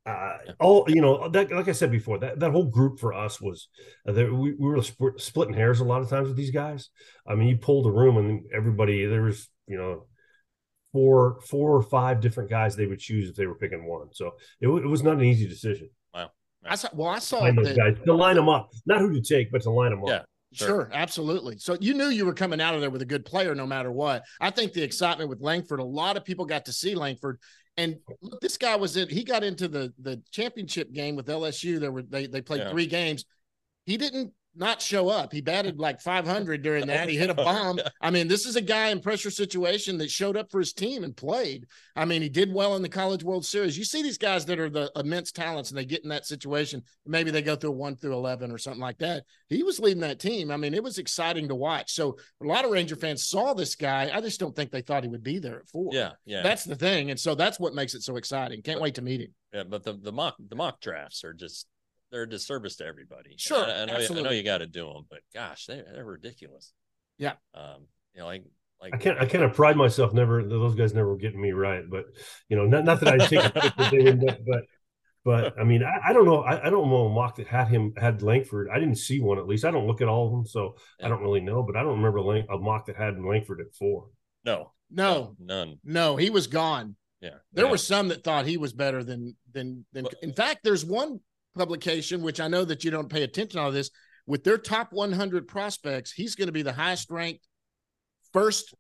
uh, 0.06 0.38
all 0.60 0.86
you 0.88 1.02
know 1.02 1.30
that 1.30 1.52
like 1.52 1.68
I 1.68 1.74
said 1.74 1.92
before 1.92 2.18
that 2.20 2.40
that 2.40 2.52
whole 2.52 2.66
group 2.66 3.00
for 3.00 3.14
us 3.14 3.40
was 3.40 3.68
uh, 4.08 4.12
that 4.14 4.34
we, 4.34 4.54
we 4.54 4.70
were 4.70 4.82
sp- 4.82 5.18
splitting 5.18 5.54
hairs 5.54 5.80
a 5.80 5.86
lot 5.86 6.02
of 6.02 6.10
times 6.10 6.28
with 6.28 6.38
these 6.38 6.52
guys. 6.52 6.90
I 7.28 7.36
mean, 7.36 7.48
you 7.48 7.58
pulled 7.58 7.86
a 7.86 7.92
room 7.92 8.18
and 8.18 8.44
everybody 8.54 9.06
there 9.06 9.22
was 9.22 9.48
you 9.68 9.78
know 9.78 10.06
four 10.92 11.40
four 11.48 11.76
or 11.76 11.84
five 11.84 12.20
different 12.20 12.50
guys 12.50 12.76
they 12.76 12.88
would 12.88 13.00
choose 13.00 13.30
if 13.30 13.36
they 13.36 13.46
were 13.46 13.56
picking 13.56 13.88
one. 13.88 14.08
So 14.12 14.32
it, 14.60 14.68
it 14.68 14.88
was 14.88 15.04
not 15.04 15.18
an 15.18 15.24
easy 15.24 15.48
decision. 15.48 15.90
Wow. 16.14 16.32
I 16.66 16.76
saw, 16.76 16.90
well, 16.94 17.10
I 17.10 17.20
saw 17.20 17.52
those 17.52 17.78
guys 17.78 17.98
to 18.06 18.14
line 18.14 18.36
them 18.36 18.50
up, 18.50 18.72
not 18.86 19.00
who 19.00 19.14
to 19.14 19.22
take, 19.22 19.52
but 19.52 19.62
to 19.64 19.72
line 19.72 19.92
them 19.92 20.02
yeah. 20.06 20.14
up. 20.14 20.26
Sure. 20.54 20.68
sure. 20.68 20.90
absolutely. 20.92 21.58
So 21.60 21.78
you 21.80 21.94
knew 21.94 22.08
you 22.08 22.26
were 22.26 22.34
coming 22.34 22.60
out 22.60 22.76
of 22.76 22.82
there 22.82 22.90
with 22.90 23.02
a 23.02 23.06
good 23.06 23.24
player 23.24 23.56
no 23.56 23.66
matter 23.66 23.90
what. 23.92 24.24
I 24.42 24.50
think 24.50 24.74
the 24.74 24.84
excitement 24.84 25.30
with 25.30 25.40
Langford, 25.40 25.80
a 25.80 25.84
lot 25.84 26.18
of 26.18 26.26
people 26.26 26.46
got 26.46 26.66
to 26.66 26.74
see 26.74 26.94
Langford. 26.94 27.40
And 27.78 27.98
look, 28.22 28.42
this 28.42 28.58
guy 28.58 28.76
was 28.76 28.98
in, 28.98 29.10
he 29.10 29.24
got 29.24 29.44
into 29.44 29.68
the 29.68 29.94
the 30.00 30.22
championship 30.32 30.92
game 30.92 31.16
with 31.16 31.28
LSU. 31.28 31.80
There 31.80 31.92
were 31.92 32.02
they 32.04 32.28
they 32.28 32.42
played 32.42 32.62
yeah. 32.62 32.72
three 32.72 32.86
games. 32.86 33.26
He 33.86 33.98
didn't 33.98 34.34
not 34.56 34.82
show 34.82 35.10
up. 35.10 35.32
He 35.32 35.42
batted 35.42 35.80
like 35.80 36.02
500 36.02 36.62
during 36.62 36.88
that. 36.88 37.10
He 37.10 37.18
hit 37.18 37.30
a 37.30 37.34
bomb. 37.36 37.80
I 38.02 38.12
mean, 38.12 38.28
this 38.28 38.46
is 38.46 38.56
a 38.56 38.62
guy 38.62 38.90
in 38.90 39.00
pressure 39.00 39.32
situation 39.32 39.98
that 40.00 40.12
showed 40.12 40.36
up 40.36 40.52
for 40.52 40.60
his 40.60 40.74
team 40.74 41.04
and 41.04 41.16
played. 41.16 41.68
I 41.96 42.06
mean, 42.06 42.22
he 42.22 42.30
did 42.30 42.54
well 42.54 42.76
in 42.76 42.82
the 42.82 42.90
College 42.90 43.24
World 43.24 43.46
Series. 43.46 43.78
You 43.78 43.86
see 43.86 44.04
these 44.04 44.18
guys 44.18 44.46
that 44.46 44.60
are 44.60 44.70
the 44.70 44.92
immense 44.96 45.32
talents 45.32 45.70
and 45.70 45.78
they 45.78 45.86
get 45.86 46.04
in 46.04 46.10
that 46.10 46.26
situation. 46.26 46.84
Maybe 47.06 47.32
they 47.32 47.42
go 47.42 47.56
through 47.56 47.72
one 47.72 47.96
through 47.96 48.14
11 48.14 48.52
or 48.52 48.58
something 48.58 48.82
like 48.82 48.98
that. 49.00 49.24
He 49.50 49.64
was 49.64 49.80
leading 49.80 50.02
that 50.02 50.20
team. 50.20 50.52
I 50.52 50.58
mean, 50.58 50.74
it 50.74 50.84
was 50.84 50.98
exciting 50.98 51.48
to 51.48 51.56
watch. 51.56 51.94
So 51.94 52.18
a 52.42 52.46
lot 52.46 52.66
of 52.66 52.72
Ranger 52.72 52.96
fans 52.96 53.24
saw 53.24 53.54
this 53.54 53.76
guy. 53.76 54.12
I 54.14 54.22
just 54.22 54.40
don't 54.40 54.56
think 54.56 54.72
they 54.72 54.82
thought 54.82 55.04
he 55.04 55.10
would 55.10 55.24
be 55.24 55.40
there 55.40 55.60
at 55.60 55.70
four. 55.70 55.92
Yeah. 55.94 56.12
Yeah. 56.26 56.44
That's 56.44 56.66
the 56.66 56.76
thing. 56.76 57.10
And 57.10 57.20
so 57.20 57.36
that's 57.36 57.60
what 57.60 57.74
makes 57.74 57.94
it 57.94 58.04
so 58.04 58.18
exciting. 58.18 58.62
Can't 58.62 58.82
wait 58.82 58.96
to 58.96 59.02
meet 59.02 59.22
him. 59.22 59.34
Yeah. 59.54 59.64
But 59.64 59.84
the, 59.84 59.94
the 59.94 60.12
mock, 60.12 60.36
the 60.40 60.56
mock 60.56 60.82
drafts 60.82 61.24
are 61.24 61.34
just 61.34 61.68
they're 62.12 62.24
a 62.24 62.30
disservice 62.30 62.76
to 62.78 62.86
everybody. 62.86 63.36
Sure, 63.38 63.66
I, 63.66 63.82
I 63.82 63.86
know, 63.86 63.94
absolutely. 63.94 64.20
I 64.20 64.24
know 64.24 64.36
you 64.38 64.44
got 64.44 64.60
to 64.60 64.68
do 64.68 64.86
them, 64.88 65.06
but 65.10 65.20
gosh, 65.34 65.66
they, 65.66 65.82
they're 65.94 66.06
ridiculous. 66.06 66.74
Yeah. 67.18 67.34
Um, 67.54 67.88
you 68.14 68.22
know, 68.22 68.28
like 68.28 68.44
like 68.82 68.96
I 68.96 68.98
can't 68.98 69.20
I 69.20 69.26
kind 69.26 69.44
of 69.44 69.54
pride 69.54 69.78
myself 69.78 70.12
never 70.14 70.44
those 70.44 70.76
guys 70.76 70.94
never 70.94 71.10
were 71.10 71.18
getting 71.18 71.42
me 71.42 71.52
right, 71.52 71.84
but 71.90 72.06
you 72.50 72.58
know, 72.58 72.66
not 72.66 72.84
not 72.84 73.00
that 73.02 73.14
I 73.14 73.26
take 73.26 73.52
it, 73.94 74.46
but 74.46 74.64
but 75.24 75.60
I 75.60 75.64
mean, 75.64 75.84
I, 75.84 76.10
I 76.10 76.14
don't 76.14 76.26
know. 76.26 76.42
I, 76.42 76.66
I, 76.66 76.70
don't 76.72 76.90
know 76.90 77.06
a 77.06 77.10
mock 77.14 77.36
that 77.36 77.46
had 77.46 77.68
him 77.68 77.94
had 77.96 78.24
Langford. 78.24 78.70
I 78.74 78.80
didn't 78.80 78.96
see 78.96 79.20
one 79.20 79.38
at 79.38 79.48
least. 79.48 79.66
I 79.66 79.72
don't 79.72 79.86
look 79.86 80.02
at 80.02 80.08
all 80.08 80.26
of 80.26 80.32
them, 80.32 80.48
so 80.48 80.76
yeah. 81.00 81.06
I 81.06 81.10
don't 81.10 81.22
really 81.22 81.42
know. 81.42 81.62
But 81.62 81.76
I 81.76 81.84
don't 81.84 82.02
remember 82.02 82.18
a 82.18 82.58
mock 82.58 82.88
that 82.88 82.96
had 82.96 83.22
Langford 83.22 83.62
at 83.62 83.76
four. 83.76 84.08
No, 84.44 84.72
no, 84.90 85.36
none. 85.40 85.78
No, 85.84 86.16
he 86.16 86.32
was 86.32 86.48
gone. 86.48 86.96
Yeah, 87.22 87.36
there 87.54 87.66
yeah. 87.66 87.72
were 87.72 87.78
some 87.78 88.08
that 88.08 88.24
thought 88.24 88.48
he 88.48 88.58
was 88.58 88.74
better 88.74 89.04
than 89.04 89.36
than 89.52 89.86
than. 89.94 90.06
But, 90.06 90.16
in 90.24 90.34
fact, 90.34 90.62
there's 90.64 90.84
one 90.84 91.20
publication, 91.56 92.22
which 92.22 92.40
I 92.40 92.48
know 92.48 92.66
that 92.66 92.84
you 92.84 92.92
don't 92.92 93.10
pay 93.10 93.24
attention 93.24 93.60
to 93.60 93.64
all 93.64 93.72
this, 93.72 93.92
with 94.28 94.44
their 94.44 94.58
top 94.58 94.94
100 94.94 95.48
prospects, 95.48 96.12
he's 96.12 96.36
going 96.36 96.48
to 96.48 96.54
be 96.54 96.62
the 96.62 96.74
highest 96.74 97.10
ranked 97.10 97.48
first 98.34 98.74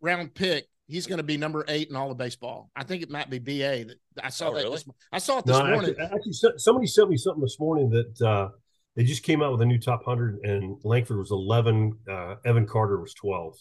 round 0.00 0.34
pick. 0.34 0.66
He's 0.86 1.06
going 1.06 1.18
to 1.18 1.24
be 1.24 1.36
number 1.36 1.64
eight 1.68 1.88
in 1.88 1.96
all 1.96 2.10
of 2.10 2.18
baseball. 2.18 2.70
I 2.74 2.82
think 2.82 3.02
it 3.02 3.10
might 3.10 3.30
be 3.30 3.38
BA. 3.38 3.84
That 4.16 4.24
I 4.24 4.30
saw 4.30 4.48
oh, 4.48 4.54
that. 4.54 4.64
Really? 4.64 4.76
This, 4.76 4.88
I 5.12 5.18
saw 5.18 5.38
it 5.38 5.46
this 5.46 5.56
no, 5.56 5.66
morning. 5.66 5.94
Actually, 6.00 6.16
actually, 6.16 6.58
somebody 6.58 6.86
sent 6.88 7.10
me 7.10 7.16
something 7.16 7.42
this 7.42 7.60
morning 7.60 7.90
that 7.90 8.26
uh, 8.26 8.48
they 8.96 9.04
just 9.04 9.22
came 9.22 9.40
out 9.40 9.52
with 9.52 9.60
a 9.62 9.66
new 9.66 9.78
top 9.78 10.04
hundred, 10.04 10.40
and 10.42 10.78
Langford 10.82 11.18
was 11.18 11.30
11. 11.30 11.96
Uh, 12.10 12.34
Evan 12.44 12.66
Carter 12.66 13.00
was 13.00 13.14
12. 13.14 13.54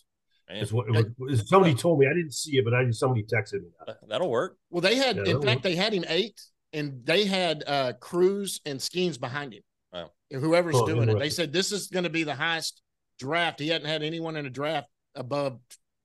Is 0.52 0.73
what 0.73 0.88
was, 1.19 1.47
somebody 1.47 1.75
told 1.75 1.99
me. 1.99 2.08
I 2.08 2.13
didn't 2.13 2.34
see 2.34 2.58
it, 2.58 2.65
but 2.65 2.73
I 2.73 2.89
somebody 2.89 3.23
texted 3.23 3.62
me 3.62 3.67
that. 3.86 3.97
That'll 4.08 4.32
work. 4.32 4.58
Well, 4.71 4.82
they 4.82 4.95
had, 4.95 5.17
yeah, 5.17 5.36
in 5.36 5.41
fact, 5.43 5.58
work. 5.58 5.62
they 5.62 5.75
had 5.75 5.93
him 5.93 6.04
eight 6.08 6.41
and 6.73 7.05
they 7.05 7.25
had 7.25 7.63
uh 7.67 7.93
Crews 7.99 8.62
and 8.65 8.79
Skenes 8.79 9.19
behind 9.19 9.53
him. 9.53 9.62
Wow. 9.93 10.12
Whoever's 10.32 10.75
oh, 10.75 10.86
doing 10.86 11.10
it, 11.10 11.19
they 11.19 11.29
said 11.29 11.51
this 11.51 11.71
is 11.71 11.88
going 11.88 12.03
to 12.03 12.10
be 12.10 12.23
the 12.23 12.36
highest 12.36 12.82
draft. 13.17 13.60
He 13.60 13.69
hadn't 13.69 13.88
had 13.88 14.03
anyone 14.03 14.36
in 14.36 14.45
a 14.45 14.49
draft 14.49 14.88
above, 15.15 15.60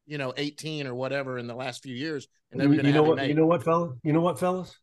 you 0.07 0.18
know, 0.18 0.33
18 0.37 0.87
or 0.87 0.94
whatever 0.94 1.38
in 1.38 1.46
the 1.46 1.55
last 1.55 1.83
few 1.83 1.94
years. 1.94 2.27
And 2.50 2.61
they 2.61 2.66
were 2.66 2.74
going 2.74 2.85
to 2.85 2.90
you 2.90 2.94
know 2.94 3.03
what? 3.03 3.29
You 3.29 3.35
know 3.35 3.46
what, 3.46 3.62
fellas? 3.62 3.96
You 4.03 4.12
know 4.12 4.20
what, 4.20 4.38
fellas? 4.38 4.79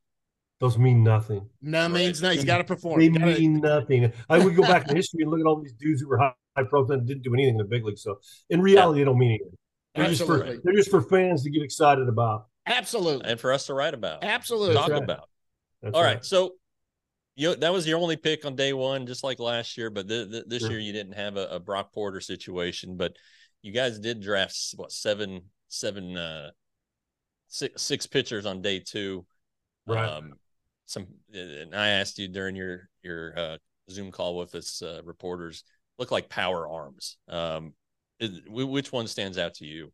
Those 0.60 0.78
mean 0.78 1.04
nothing. 1.04 1.50
No 1.62 1.90
means 1.90 2.22
nothing. 2.22 2.38
He's 2.38 2.46
got 2.46 2.60
to 2.60 2.64
perform. 2.64 3.00
They 3.00 3.10
gotta... 3.10 3.40
mean 3.40 3.62
nothing. 3.62 4.14
I 4.30 4.38
would 4.38 4.56
go 4.56 4.62
back 4.62 4.88
in 4.88 4.96
history 4.96 5.24
and 5.24 5.32
look 5.32 5.40
at 5.40 5.48
all 5.48 5.60
these 5.60 5.74
dudes 5.74 6.02
who 6.02 6.08
were 6.08 6.20
high, 6.20 6.34
high 6.56 6.66
profile 6.66 6.98
and 6.98 7.08
didn't 7.08 7.24
do 7.24 7.34
anything 7.34 7.56
in 7.56 7.58
the 7.58 7.64
big 7.64 7.84
league. 7.84 7.98
So 7.98 8.20
in 8.52 8.62
reality, 8.62 9.00
yeah. 9.00 9.06
they 9.06 9.10
don't 9.10 9.18
mean 9.18 9.32
anything. 9.32 9.58
They're 9.96 10.06
Absolutely. 10.06 10.38
just 10.38 10.58
for 10.58 10.62
they're 10.64 10.76
just 10.76 10.92
for 10.92 11.02
fans 11.02 11.44
to 11.44 11.50
get 11.50 11.64
excited 11.64 12.08
about. 12.08 12.46
Absolutely. 12.68 13.32
And 13.32 13.40
for 13.40 13.52
us 13.52 13.66
to 13.66 13.74
write 13.74 13.96
about. 13.96 14.24
Absolutely. 14.24 14.76
Talk 14.76 14.90
right. 14.90 15.04
about. 15.04 15.30
That's 15.82 15.96
All 15.96 16.04
right. 16.04 16.16
right. 16.16 16.26
So 16.26 16.54
you 17.36 17.56
that 17.56 17.74
was 17.74 17.88
your 17.88 18.00
only 18.00 18.18
pick 18.18 18.46
on 18.46 18.56
day 18.56 18.74
one, 18.74 19.06
just 19.08 19.24
like 19.24 19.40
last 19.40 19.78
year. 19.78 19.90
But 19.90 20.08
th- 20.08 20.30
th- 20.30 20.46
this 20.48 20.62
sure. 20.62 20.72
year 20.72 20.80
you 20.80 20.94
didn't 20.94 21.14
have 21.14 21.38
a, 21.38 21.48
a, 21.48 21.60
Brock 21.60 21.94
Porter 21.94 22.22
situation, 22.22 22.98
but 22.98 23.16
you 23.62 23.72
guys 23.72 24.00
did 24.00 24.22
draft 24.22 24.58
what 24.76 24.92
seven 24.92 25.42
seven 25.68 26.18
uh 26.18 26.52
six 27.48 27.82
six 27.82 28.08
pitchers 28.08 28.46
on 28.46 28.62
day 28.62 28.80
two. 28.80 29.26
Right. 29.88 30.08
Um, 30.08 30.34
some 30.86 31.08
and 31.34 31.74
I 31.74 31.90
asked 31.90 32.20
you 32.20 32.28
during 32.28 32.56
your 32.56 32.90
your 33.02 33.38
uh, 33.38 33.58
Zoom 33.90 34.12
call 34.12 34.38
with 34.38 34.54
us 34.56 34.82
uh, 34.82 35.02
reporters 35.04 35.64
look 35.98 36.12
like 36.12 36.30
power 36.30 36.68
arms. 36.68 37.18
Um, 37.28 37.74
is, 38.20 38.42
which 38.48 38.92
one 38.92 39.08
stands 39.08 39.38
out 39.38 39.56
to 39.56 39.66
you? 39.66 39.92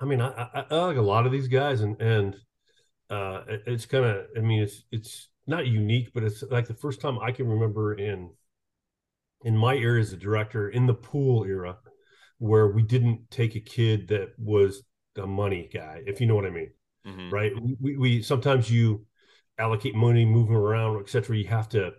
I 0.00 0.04
mean, 0.04 0.20
I, 0.20 0.28
I, 0.28 0.64
I 0.70 0.74
like 0.76 0.96
a 0.96 1.02
lot 1.02 1.26
of 1.26 1.32
these 1.32 1.48
guys, 1.48 1.80
and 1.80 2.00
and 2.00 2.36
uh, 3.10 3.42
it's 3.66 3.86
kind 3.86 4.04
of 4.04 4.26
i 4.36 4.40
mean 4.40 4.62
it's 4.62 4.82
it's 4.90 5.28
not 5.46 5.66
unique 5.66 6.10
but 6.12 6.22
it's 6.22 6.42
like 6.50 6.66
the 6.66 6.74
first 6.74 7.00
time 7.00 7.18
i 7.20 7.32
can 7.32 7.48
remember 7.48 7.94
in 7.94 8.30
in 9.44 9.56
my 9.56 9.74
era 9.74 10.00
as 10.00 10.12
a 10.12 10.16
director 10.16 10.68
in 10.68 10.86
the 10.86 10.94
pool 10.94 11.44
era 11.44 11.78
where 12.38 12.68
we 12.68 12.82
didn't 12.82 13.30
take 13.30 13.56
a 13.56 13.60
kid 13.60 14.08
that 14.08 14.28
was 14.38 14.82
a 15.16 15.26
money 15.26 15.68
guy 15.72 16.02
if 16.06 16.20
you 16.20 16.26
know 16.26 16.34
what 16.34 16.46
i 16.46 16.50
mean. 16.50 16.70
Mm-hmm. 17.06 17.30
right? 17.30 17.52
We, 17.80 17.96
we 17.96 18.22
sometimes 18.22 18.70
you 18.70 19.06
allocate 19.58 19.94
money 19.94 20.24
move 20.24 20.48
them 20.48 20.56
around 20.56 21.00
etc 21.00 21.36
you 21.36 21.48
have 21.48 21.68
to 21.70 21.92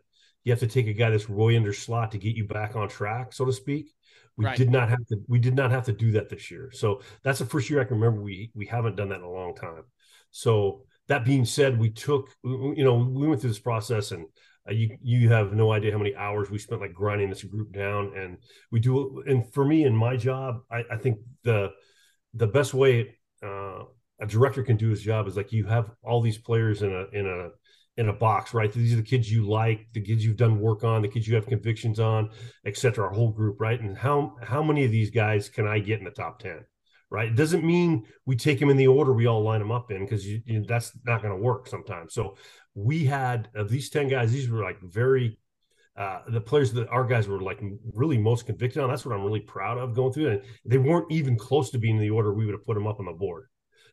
you 0.43 0.51
have 0.51 0.59
to 0.59 0.67
take 0.67 0.87
a 0.87 0.93
guy 0.93 1.09
that's 1.09 1.29
roy 1.29 1.57
under 1.57 1.73
slot 1.73 2.11
to 2.11 2.17
get 2.17 2.35
you 2.35 2.47
back 2.47 2.75
on 2.75 2.87
track 2.87 3.33
so 3.33 3.45
to 3.45 3.53
speak. 3.53 3.93
We 4.37 4.45
right. 4.45 4.57
did 4.57 4.69
not 4.69 4.89
have 4.89 5.05
to 5.07 5.17
we 5.27 5.39
did 5.39 5.55
not 5.55 5.71
have 5.71 5.85
to 5.85 5.91
do 5.91 6.11
that 6.11 6.29
this 6.29 6.49
year. 6.49 6.71
So 6.73 7.01
that's 7.23 7.39
the 7.39 7.45
first 7.45 7.69
year 7.69 7.81
i 7.81 7.85
can 7.85 7.99
remember 7.99 8.21
we 8.21 8.51
we 8.53 8.65
haven't 8.65 8.95
done 8.95 9.09
that 9.09 9.19
in 9.19 9.23
a 9.23 9.31
long 9.31 9.55
time. 9.55 9.83
So 10.31 10.83
that 11.09 11.25
being 11.25 11.43
said, 11.43 11.77
we 11.77 11.89
took, 11.89 12.29
you 12.43 12.83
know, 12.83 12.95
we 12.95 13.27
went 13.27 13.41
through 13.41 13.49
this 13.49 13.59
process 13.59 14.11
and 14.11 14.25
uh, 14.69 14.73
you 14.73 14.97
you 15.01 15.29
have 15.29 15.53
no 15.53 15.71
idea 15.71 15.91
how 15.91 15.97
many 15.97 16.15
hours 16.15 16.49
we 16.49 16.59
spent 16.59 16.81
like 16.81 16.93
grinding 16.93 17.29
this 17.29 17.43
group 17.43 17.73
down. 17.73 18.13
And 18.15 18.37
we 18.71 18.79
do 18.79 19.23
and 19.27 19.51
for 19.53 19.65
me 19.65 19.83
in 19.83 19.95
my 19.95 20.15
job 20.15 20.61
i, 20.71 20.83
I 20.91 20.97
think 20.97 21.19
the 21.43 21.71
the 22.33 22.47
best 22.47 22.73
way 22.73 23.17
uh, 23.43 23.83
a 24.21 24.27
director 24.27 24.63
can 24.63 24.77
do 24.77 24.89
his 24.89 25.01
job 25.01 25.27
is 25.27 25.35
like 25.35 25.51
you 25.51 25.65
have 25.65 25.91
all 26.03 26.21
these 26.21 26.37
players 26.37 26.83
in 26.83 26.93
a 26.93 27.05
in 27.17 27.25
a 27.25 27.49
in 27.99 28.09
a 28.09 28.13
box 28.13 28.53
right? 28.53 28.71
These 28.71 28.93
are 28.93 28.97
the 28.97 29.03
kids 29.03 29.31
you 29.31 29.49
like 29.49 29.87
the 29.93 30.01
kids 30.01 30.23
you've 30.23 30.37
done 30.37 30.59
work 30.59 30.83
on 30.83 31.01
the 31.01 31.07
kids 31.07 31.27
you 31.27 31.35
have 31.35 31.47
convictions 31.47 31.99
on 31.99 32.29
etc 32.65 33.05
our 33.05 33.11
whole 33.11 33.31
group 33.31 33.59
right? 33.59 33.79
And 33.79 33.97
how 33.97 34.35
how 34.43 34.61
many 34.61 34.85
of 34.85 34.91
these 34.91 35.09
guys 35.09 35.49
can 35.49 35.67
i 35.67 35.79
get 35.79 35.99
in 35.99 36.05
the 36.05 36.11
top 36.11 36.39
10 36.39 36.63
right? 37.11 37.29
It 37.29 37.35
doesn't 37.35 37.65
mean 37.65 38.05
we 38.25 38.35
take 38.35 38.59
them 38.59 38.69
in 38.69 38.77
the 38.77 38.87
order 38.87 39.13
we 39.13 39.25
all 39.25 39.41
line 39.41 39.59
them 39.59 39.71
up 39.71 39.91
in 39.91 40.05
because 40.05 40.25
you, 40.25 40.41
you, 40.45 40.63
that's 40.67 40.91
not 41.05 41.21
going 41.21 41.35
to 41.35 41.41
work 41.41 41.67
sometimes. 41.67 42.13
So 42.13 42.35
we 42.75 43.05
had 43.05 43.49
of 43.55 43.69
these 43.69 43.89
10 43.89 44.07
guys, 44.07 44.31
these 44.31 44.49
were 44.49 44.63
like 44.63 44.79
very 44.81 45.39
uh, 45.97 46.21
the 46.29 46.39
players 46.39 46.71
that 46.71 46.87
our 46.87 47.03
guys 47.03 47.27
were 47.27 47.41
like 47.41 47.59
really 47.93 48.17
most 48.17 48.45
convicted 48.45 48.81
on. 48.81 48.89
That's 48.89 49.05
what 49.05 49.13
I'm 49.13 49.25
really 49.25 49.41
proud 49.41 49.77
of 49.77 49.93
going 49.93 50.13
through. 50.13 50.29
And 50.29 50.41
they 50.63 50.77
weren't 50.77 51.11
even 51.11 51.37
close 51.37 51.71
to 51.71 51.77
being 51.77 51.95
in 51.95 52.01
the 52.01 52.09
order 52.09 52.33
we 52.33 52.45
would 52.45 52.53
have 52.53 52.65
put 52.65 52.75
them 52.75 52.87
up 52.87 52.99
on 52.99 53.05
the 53.05 53.11
board. 53.11 53.47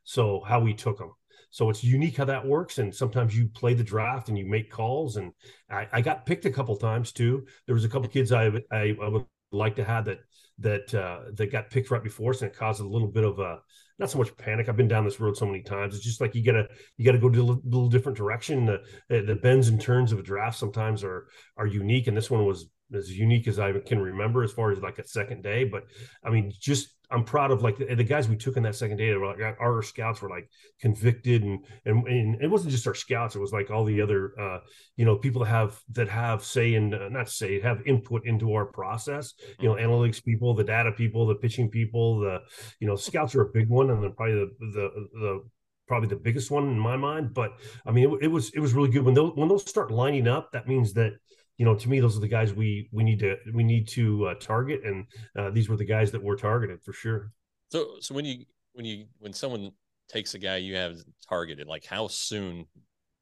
So 0.05 0.41
how 0.47 0.61
we 0.61 0.73
took 0.73 0.99
them. 0.99 1.13
So 1.51 1.69
it's 1.69 1.83
unique 1.83 2.17
how 2.17 2.27
that 2.27 2.47
works. 2.47 2.79
And 2.79 2.95
sometimes 2.95 3.37
you 3.37 3.49
play 3.49 3.75
the 3.75 3.83
draft 3.83 4.29
and 4.29 4.39
you 4.39 4.47
make 4.47 4.71
calls. 4.71 5.17
And 5.17 5.33
I, 5.69 5.89
I 5.93 6.01
got 6.01 6.27
picked 6.27 6.45
a 6.45 6.51
couple 6.51 6.77
times 6.77 7.13
too. 7.13 7.47
There 7.67 7.75
was 7.75 7.85
a 7.85 7.89
couple 7.89 8.09
kids 8.09 8.31
I, 8.31 8.53
I, 8.71 8.97
I 9.03 9.09
was 9.09 9.25
like 9.51 9.77
to 9.77 9.85
have 9.85 10.05
that 10.05 10.19
that 10.59 10.95
uh, 10.95 11.31
that 11.35 11.53
got 11.53 11.71
picked 11.71 11.91
right 11.91 12.03
before 12.03 12.31
us, 12.31 12.43
and 12.43 12.51
it 12.51 12.57
caused 12.57 12.81
a 12.81 12.87
little 12.87 13.09
bit 13.09 13.25
of 13.25 13.39
a 13.39 13.61
not 13.99 14.11
so 14.11 14.19
much 14.19 14.37
panic. 14.37 14.69
I've 14.69 14.77
been 14.77 14.89
down 14.89 15.05
this 15.05 15.21
road 15.21 15.37
so 15.37 15.47
many 15.47 15.63
times. 15.63 15.95
It's 15.95 16.05
just 16.05 16.21
like 16.21 16.35
you 16.35 16.45
gotta 16.45 16.69
you 16.97 17.05
gotta 17.05 17.19
go 17.19 17.31
to 17.31 17.41
a 17.41 17.61
little 17.65 17.89
different 17.89 18.19
direction. 18.19 18.67
The, 18.67 19.23
the 19.23 19.37
bends 19.37 19.69
and 19.69 19.81
turns 19.81 20.13
of 20.13 20.19
a 20.19 20.23
draft 20.23 20.59
sometimes 20.59 21.05
are 21.05 21.27
are 21.57 21.67
unique, 21.67 22.07
and 22.07 22.17
this 22.17 22.31
one 22.31 22.45
was 22.45 22.69
as 22.95 23.11
unique 23.11 23.49
as 23.49 23.59
I 23.59 23.73
can 23.81 24.01
remember 24.01 24.43
as 24.43 24.53
far 24.53 24.71
as 24.71 24.81
like 24.81 24.99
a 24.99 25.07
second 25.07 25.43
day. 25.43 25.65
But 25.65 25.85
I 26.25 26.31
mean, 26.31 26.53
just 26.59 26.96
I'm 27.11 27.25
proud 27.25 27.51
of 27.51 27.63
like 27.63 27.79
the, 27.79 27.95
the, 27.95 28.05
guys 28.05 28.29
we 28.29 28.37
took 28.37 28.57
in 28.57 28.63
that 28.65 28.75
second 28.75 28.97
day. 28.97 29.15
Like 29.15 29.41
our 29.61 29.83
scouts 29.83 30.23
were 30.23 30.29
like 30.29 30.49
convicted, 30.81 31.45
and, 31.45 31.65
and 31.85 32.07
and 32.07 32.43
it 32.43 32.51
wasn't 32.51 32.73
just 32.73 32.87
our 32.87 32.95
scouts. 32.95 33.37
It 33.37 33.41
was 33.41 33.53
like 33.53 33.71
all 33.71 33.85
the 33.85 34.01
other, 34.01 34.33
uh, 34.41 34.59
you 34.97 35.05
know, 35.05 35.17
people 35.17 35.43
that 35.43 35.49
have 35.49 35.81
that 35.93 36.09
have 36.09 36.45
say 36.45 36.75
and 36.75 36.95
uh, 36.95 37.09
not 37.09 37.31
say 37.31 37.61
have 37.61 37.87
input 37.87 38.27
into 38.27 38.53
our 38.55 38.67
process. 38.67 39.35
You 39.61 39.69
know, 39.69 39.75
mm-hmm. 39.77 39.89
analytics 39.89 40.25
people, 40.25 40.55
the 40.55 40.65
data 40.65 40.91
people, 40.93 41.27
the 41.27 41.37
pitching 41.37 41.71
people, 41.71 42.21
the 42.21 42.41
you 42.81 42.89
know, 42.89 42.97
scouts 42.97 43.35
are 43.35 43.43
a 43.43 43.53
big 43.53 43.69
one, 43.69 43.91
and 43.91 44.03
then 44.03 44.13
probably 44.13 44.35
the 44.35 44.51
the 44.73 45.09
the 45.13 45.45
probably 45.87 46.09
the 46.09 46.17
biggest 46.17 46.51
one 46.51 46.65
in 46.69 46.79
my 46.79 46.97
mind. 46.97 47.35
But 47.35 47.53
I 47.87 47.93
mean, 47.93 48.11
it, 48.11 48.25
it 48.25 48.29
was 48.29 48.51
it 48.51 48.61
was 48.61 48.75
really 48.75 48.91
good 48.91 49.05
when 49.05 49.15
those 49.15 49.33
when 49.35 49.49
those 49.49 49.69
start 49.69 49.91
lining 49.91 50.27
up. 50.27 50.53
That 50.53 50.67
means 50.67 50.93
that 50.95 51.13
you 51.59 51.65
know, 51.65 51.75
to 51.75 51.89
me, 51.89 52.01
those 52.01 52.17
are 52.17 52.21
the 52.21 52.29
guys 52.29 52.53
we 52.53 52.89
we 52.93 53.03
need 53.03 53.19
to 53.21 53.37
we 53.55 53.65
need 53.65 53.89
to 53.89 54.27
uh, 54.27 54.35
target, 54.35 54.83
and 54.85 55.07
uh, 55.39 55.51
these 55.51 55.69
were 55.69 55.77
the 55.77 55.85
guys 55.85 56.11
that 56.13 56.23
were 56.23 56.37
targeted 56.37 56.83
for 56.83 56.93
sure. 56.93 57.33
So, 57.71 57.97
so 58.01 58.15
when 58.15 58.25
you 58.25 58.45
when 58.75 58.85
you 58.85 59.07
when 59.19 59.33
someone 59.33 59.73
takes 60.09 60.35
a 60.35 60.39
guy 60.39 60.57
you 60.57 60.77
have 60.77 60.97
targeted, 61.29 61.67
like 61.67 61.85
how 61.85 62.09
soon? 62.09 62.67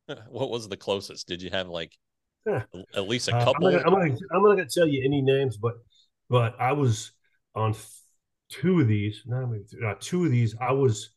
What 0.28 0.50
was 0.50 0.68
the 0.68 0.76
closest? 0.76 1.26
Did 1.26 1.40
you 1.40 1.48
have 1.48 1.68
like 1.68 1.96
at 2.46 3.08
least 3.08 3.28
a 3.28 3.30
couple? 3.30 3.68
Uh, 3.68 3.70
I'm, 3.70 3.74
not, 3.74 3.86
I'm, 3.86 3.92
not, 3.92 4.18
I'm 4.32 4.42
not 4.42 4.50
gonna 4.50 4.66
tell 4.68 4.86
you 4.86 5.02
any 5.02 5.22
names, 5.22 5.56
but 5.56 5.76
but 6.28 6.60
I 6.60 6.72
was 6.72 7.12
on 7.54 7.74
two 8.50 8.80
of 8.80 8.88
these, 8.88 9.22
not 9.24 9.48
uh, 9.82 9.94
two 10.00 10.26
of 10.26 10.30
these. 10.30 10.54
I 10.60 10.72
was 10.72 11.14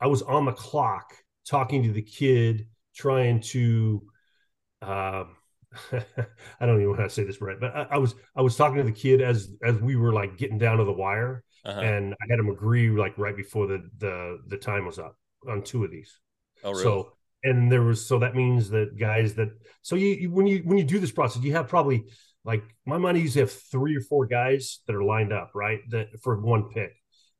I 0.00 0.06
was 0.06 0.22
on 0.22 0.44
the 0.44 0.52
clock 0.52 1.12
talking 1.48 1.82
to 1.82 1.92
the 1.92 2.02
kid, 2.02 2.68
trying 2.94 3.40
to. 3.40 4.02
Uh, 4.80 5.24
I 5.92 6.66
don't 6.66 6.76
even 6.76 6.88
want 6.90 7.00
to 7.00 7.10
say 7.10 7.24
this 7.24 7.40
right, 7.40 7.58
but 7.60 7.74
I, 7.76 7.86
I, 7.92 7.98
was 7.98 8.14
I 8.34 8.42
was 8.42 8.56
talking 8.56 8.78
to 8.78 8.84
the 8.84 8.92
kid 8.92 9.20
as 9.20 9.50
as 9.62 9.76
we 9.76 9.96
were 9.96 10.12
like 10.12 10.38
getting 10.38 10.58
down 10.58 10.78
to 10.78 10.84
the 10.84 10.92
wire, 10.92 11.44
uh-huh. 11.64 11.80
and 11.80 12.14
I 12.14 12.26
had 12.30 12.38
him 12.38 12.48
agree 12.48 12.88
like 12.90 13.16
right 13.18 13.36
before 13.36 13.66
the 13.66 13.88
the 13.98 14.38
the 14.46 14.56
time 14.56 14.86
was 14.86 14.98
up 14.98 15.16
on 15.48 15.62
two 15.62 15.84
of 15.84 15.90
these. 15.90 16.18
Oh, 16.64 16.70
really? 16.70 16.82
So 16.82 17.12
and 17.44 17.70
there 17.70 17.82
was 17.82 18.04
so 18.04 18.18
that 18.18 18.34
means 18.34 18.70
that 18.70 18.98
guys 18.98 19.34
that 19.34 19.50
so 19.82 19.96
you, 19.96 20.08
you 20.08 20.30
when 20.30 20.46
you 20.46 20.62
when 20.64 20.78
you 20.78 20.84
do 20.84 20.98
this 20.98 21.12
process, 21.12 21.42
you 21.42 21.52
have 21.52 21.68
probably 21.68 22.04
like 22.44 22.62
my 22.86 22.98
money 22.98 23.20
usually 23.20 23.42
have 23.42 23.52
three 23.52 23.96
or 23.96 24.00
four 24.00 24.26
guys 24.26 24.80
that 24.86 24.96
are 24.96 25.04
lined 25.04 25.32
up 25.32 25.50
right 25.54 25.80
that 25.90 26.08
for 26.22 26.40
one 26.40 26.70
pick, 26.70 26.92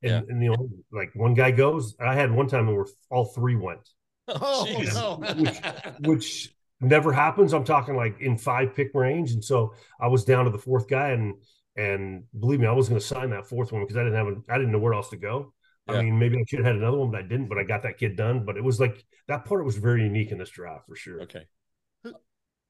and, 0.03 0.11
yeah. 0.11 0.21
and 0.29 0.43
you 0.43 0.49
know 0.49 0.69
like 0.91 1.11
one 1.15 1.33
guy 1.33 1.51
goes. 1.51 1.95
I 1.99 2.15
had 2.15 2.31
one 2.31 2.47
time 2.47 2.67
where 2.67 2.85
all 3.09 3.25
three 3.25 3.55
went. 3.55 3.81
Oh, 4.31 4.67
no. 4.93 5.33
which, 5.41 5.57
which 6.01 6.55
never 6.81 7.11
happens. 7.11 7.53
I'm 7.53 7.63
talking 7.63 7.95
like 7.95 8.19
in 8.21 8.37
five 8.37 8.75
pick 8.75 8.91
range. 8.93 9.31
And 9.31 9.43
so 9.43 9.73
I 9.99 10.07
was 10.07 10.23
down 10.23 10.45
to 10.45 10.51
the 10.51 10.57
fourth 10.57 10.87
guy 10.87 11.09
and 11.09 11.35
and 11.75 12.23
believe 12.37 12.59
me, 12.59 12.67
I 12.67 12.71
was 12.71 12.89
going 12.89 12.99
to 12.99 13.05
sign 13.05 13.29
that 13.29 13.47
fourth 13.47 13.71
one 13.71 13.83
because 13.83 13.95
I 13.95 14.03
didn't 14.03 14.17
have 14.17 14.27
a, 14.27 14.35
I 14.49 14.57
didn't 14.57 14.71
know 14.71 14.79
where 14.79 14.93
else 14.93 15.09
to 15.09 15.17
go. 15.17 15.53
Yeah. 15.87 15.97
I 15.97 16.03
mean, 16.03 16.19
maybe 16.19 16.37
I 16.37 16.43
should 16.47 16.59
have 16.59 16.65
had 16.65 16.75
another 16.75 16.97
one, 16.97 17.11
but 17.11 17.19
I 17.19 17.23
didn't. 17.23 17.47
But 17.47 17.57
I 17.57 17.63
got 17.63 17.83
that 17.83 17.97
kid 17.97 18.15
done. 18.15 18.45
But 18.45 18.57
it 18.57 18.63
was 18.63 18.79
like 18.79 19.03
that 19.27 19.45
part 19.45 19.63
was 19.63 19.77
very 19.77 20.03
unique 20.03 20.31
in 20.31 20.37
this 20.37 20.49
draft 20.49 20.87
for 20.87 20.95
sure. 20.95 21.21
Okay. 21.21 21.45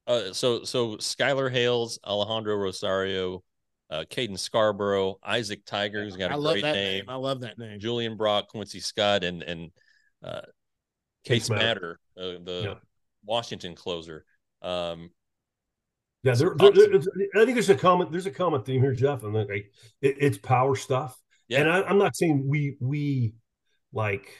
Uh, 0.06 0.32
so 0.32 0.64
so 0.64 0.96
Skylar 0.96 1.50
Hales, 1.50 1.98
Alejandro 2.04 2.56
Rosario, 2.56 3.42
uh, 3.90 4.04
Caden 4.10 4.38
Scarborough, 4.38 5.18
Izack 5.26 5.64
Tiger, 5.66 6.04
who's 6.04 6.16
got 6.16 6.32
a 6.32 6.40
great 6.40 6.62
name. 6.62 6.74
name. 6.74 7.04
I 7.08 7.16
love 7.16 7.40
that 7.40 7.58
name. 7.58 7.78
Julian 7.78 8.16
Brock, 8.16 8.48
Quincy 8.48 8.80
Scott, 8.80 9.24
and 9.24 9.42
and 9.42 9.70
uh, 10.24 10.42
Case 11.24 11.50
Matter, 11.50 11.98
uh, 12.16 12.38
the 12.42 12.62
yeah. 12.64 12.74
Washington 13.24 13.74
closer. 13.74 14.24
Um, 14.62 15.10
yeah, 16.22 16.34
there, 16.34 16.54
there, 16.58 16.72
I 17.34 17.44
think 17.44 17.54
there's 17.54 17.70
a 17.70 17.74
common 17.74 18.10
there's 18.10 18.26
a 18.26 18.30
common 18.30 18.62
theme 18.62 18.82
here, 18.82 18.92
Jeff, 18.92 19.22
and 19.22 19.32
like 19.32 19.72
it, 20.02 20.16
it's 20.18 20.38
power 20.38 20.76
stuff. 20.76 21.18
Yeah. 21.48 21.60
And 21.60 21.70
I, 21.70 21.90
am 21.90 21.98
not 21.98 22.14
saying 22.14 22.46
we 22.46 22.76
we 22.78 23.34
like 23.92 24.30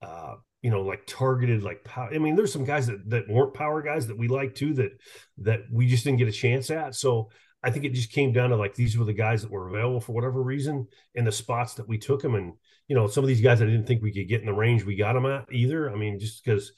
uh 0.00 0.34
you 0.62 0.70
know 0.70 0.82
like 0.82 1.04
targeted 1.06 1.64
like 1.64 1.82
power. 1.82 2.10
I 2.14 2.18
mean, 2.18 2.36
there's 2.36 2.52
some 2.52 2.64
guys 2.64 2.86
that 2.86 3.08
that 3.10 3.28
weren't 3.28 3.52
power 3.52 3.82
guys 3.82 4.06
that 4.06 4.18
we 4.18 4.28
like 4.28 4.54
too 4.54 4.74
that 4.74 4.92
that 5.38 5.62
we 5.72 5.88
just 5.88 6.04
didn't 6.04 6.18
get 6.18 6.28
a 6.28 6.32
chance 6.32 6.70
at. 6.70 6.94
So 6.94 7.30
I 7.64 7.70
think 7.70 7.84
it 7.84 7.94
just 7.94 8.12
came 8.12 8.32
down 8.32 8.50
to 8.50 8.56
like 8.56 8.74
these 8.74 8.96
were 8.96 9.04
the 9.04 9.12
guys 9.12 9.42
that 9.42 9.50
were 9.50 9.68
available 9.68 10.00
for 10.00 10.12
whatever 10.12 10.40
reason 10.40 10.86
in 11.14 11.24
the 11.24 11.32
spots 11.32 11.74
that 11.74 11.88
we 11.88 11.98
took 11.98 12.22
them, 12.22 12.36
and 12.36 12.52
you 12.86 12.94
know 12.94 13.08
some 13.08 13.24
of 13.24 13.28
these 13.28 13.40
guys 13.40 13.60
I 13.60 13.66
didn't 13.66 13.86
think 13.86 14.02
we 14.02 14.12
could 14.12 14.28
get 14.28 14.40
in 14.40 14.46
the 14.46 14.52
range 14.52 14.84
we 14.84 14.94
got 14.94 15.14
them 15.14 15.26
at 15.26 15.46
either. 15.52 15.90
I 15.90 15.96
mean, 15.96 16.20
just 16.20 16.44
because 16.44 16.72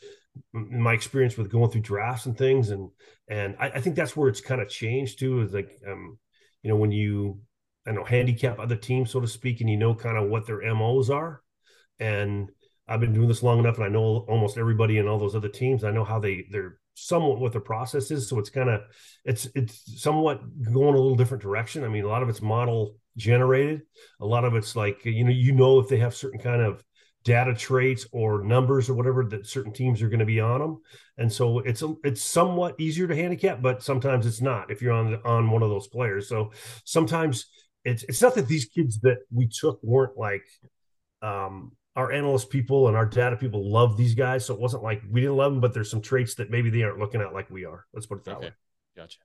my 0.52 0.92
experience 0.92 1.36
with 1.36 1.50
going 1.50 1.70
through 1.70 1.80
drafts 1.80 2.26
and 2.26 2.36
things 2.36 2.70
and 2.70 2.90
and 3.28 3.56
I, 3.58 3.70
I 3.70 3.80
think 3.80 3.96
that's 3.96 4.16
where 4.16 4.28
it's 4.28 4.40
kind 4.40 4.60
of 4.60 4.68
changed 4.68 5.18
too 5.18 5.42
is 5.42 5.52
like 5.52 5.70
um 5.88 6.18
you 6.62 6.70
know 6.70 6.76
when 6.76 6.92
you 6.92 7.40
I 7.86 7.92
know 7.92 8.04
handicap 8.04 8.58
other 8.58 8.76
teams 8.76 9.10
so 9.10 9.20
to 9.20 9.28
speak 9.28 9.60
and 9.60 9.70
you 9.70 9.76
know 9.76 9.94
kind 9.94 10.16
of 10.16 10.28
what 10.28 10.46
their 10.46 10.62
MOs 10.74 11.10
are. 11.10 11.42
And 12.00 12.50
I've 12.88 13.00
been 13.00 13.12
doing 13.12 13.28
this 13.28 13.42
long 13.42 13.58
enough 13.58 13.76
and 13.76 13.84
I 13.84 13.88
know 13.88 14.24
almost 14.28 14.58
everybody 14.58 14.98
in 14.98 15.06
all 15.06 15.18
those 15.18 15.34
other 15.36 15.48
teams 15.48 15.84
I 15.84 15.90
know 15.90 16.04
how 16.04 16.18
they 16.18 16.46
they're 16.50 16.78
somewhat 16.94 17.40
what 17.40 17.52
their 17.52 17.60
process 17.60 18.10
is 18.10 18.28
so 18.28 18.38
it's 18.38 18.50
kind 18.50 18.70
of 18.70 18.82
it's 19.24 19.48
it's 19.54 20.00
somewhat 20.02 20.40
going 20.62 20.94
a 20.94 20.98
little 20.98 21.16
different 21.16 21.42
direction. 21.42 21.84
I 21.84 21.88
mean 21.88 22.04
a 22.04 22.08
lot 22.08 22.22
of 22.22 22.28
it's 22.28 22.42
model 22.42 22.96
generated. 23.16 23.82
A 24.20 24.26
lot 24.26 24.44
of 24.44 24.54
it's 24.54 24.74
like 24.74 25.04
you 25.04 25.24
know 25.24 25.30
you 25.30 25.52
know 25.52 25.78
if 25.78 25.88
they 25.88 25.98
have 25.98 26.14
certain 26.14 26.40
kind 26.40 26.62
of 26.62 26.82
data 27.24 27.54
traits 27.54 28.06
or 28.12 28.44
numbers 28.44 28.90
or 28.90 28.94
whatever 28.94 29.24
that 29.24 29.46
certain 29.46 29.72
teams 29.72 30.02
are 30.02 30.08
going 30.08 30.18
to 30.18 30.26
be 30.26 30.40
on 30.40 30.60
them 30.60 30.78
and 31.16 31.32
so 31.32 31.60
it's 31.60 31.82
a, 31.82 31.94
it's 32.02 32.22
somewhat 32.22 32.74
easier 32.78 33.06
to 33.06 33.14
handicap 33.14 33.62
but 33.62 33.82
sometimes 33.82 34.26
it's 34.26 34.40
not 34.40 34.70
if 34.70 34.82
you're 34.82 34.92
on 34.92 35.14
on 35.24 35.50
one 35.50 35.62
of 35.62 35.70
those 35.70 35.86
players. 35.86 36.28
So 36.28 36.52
sometimes 36.84 37.46
it's 37.84 38.02
it's 38.04 38.20
not 38.20 38.34
that 38.34 38.48
these 38.48 38.66
kids 38.66 39.00
that 39.00 39.18
we 39.32 39.48
took 39.48 39.78
weren't 39.82 40.16
like 40.16 40.44
um 41.22 41.72
our 41.96 42.10
analyst 42.10 42.50
people 42.50 42.88
and 42.88 42.96
our 42.96 43.06
data 43.06 43.36
people 43.36 43.70
love 43.70 43.96
these 43.96 44.14
guys. 44.14 44.44
So 44.44 44.54
it 44.54 44.60
wasn't 44.60 44.82
like 44.82 45.02
we 45.08 45.20
didn't 45.20 45.36
love 45.36 45.52
them 45.52 45.60
but 45.60 45.72
there's 45.72 45.90
some 45.90 46.02
traits 46.02 46.34
that 46.36 46.50
maybe 46.50 46.70
they 46.70 46.82
aren't 46.82 46.98
looking 46.98 47.20
at 47.20 47.32
like 47.32 47.50
we 47.50 47.64
are. 47.64 47.86
Let's 47.92 48.06
put 48.06 48.18
it 48.18 48.24
that 48.24 48.36
okay. 48.38 48.46
way. 48.46 48.52
Gotcha. 48.96 49.18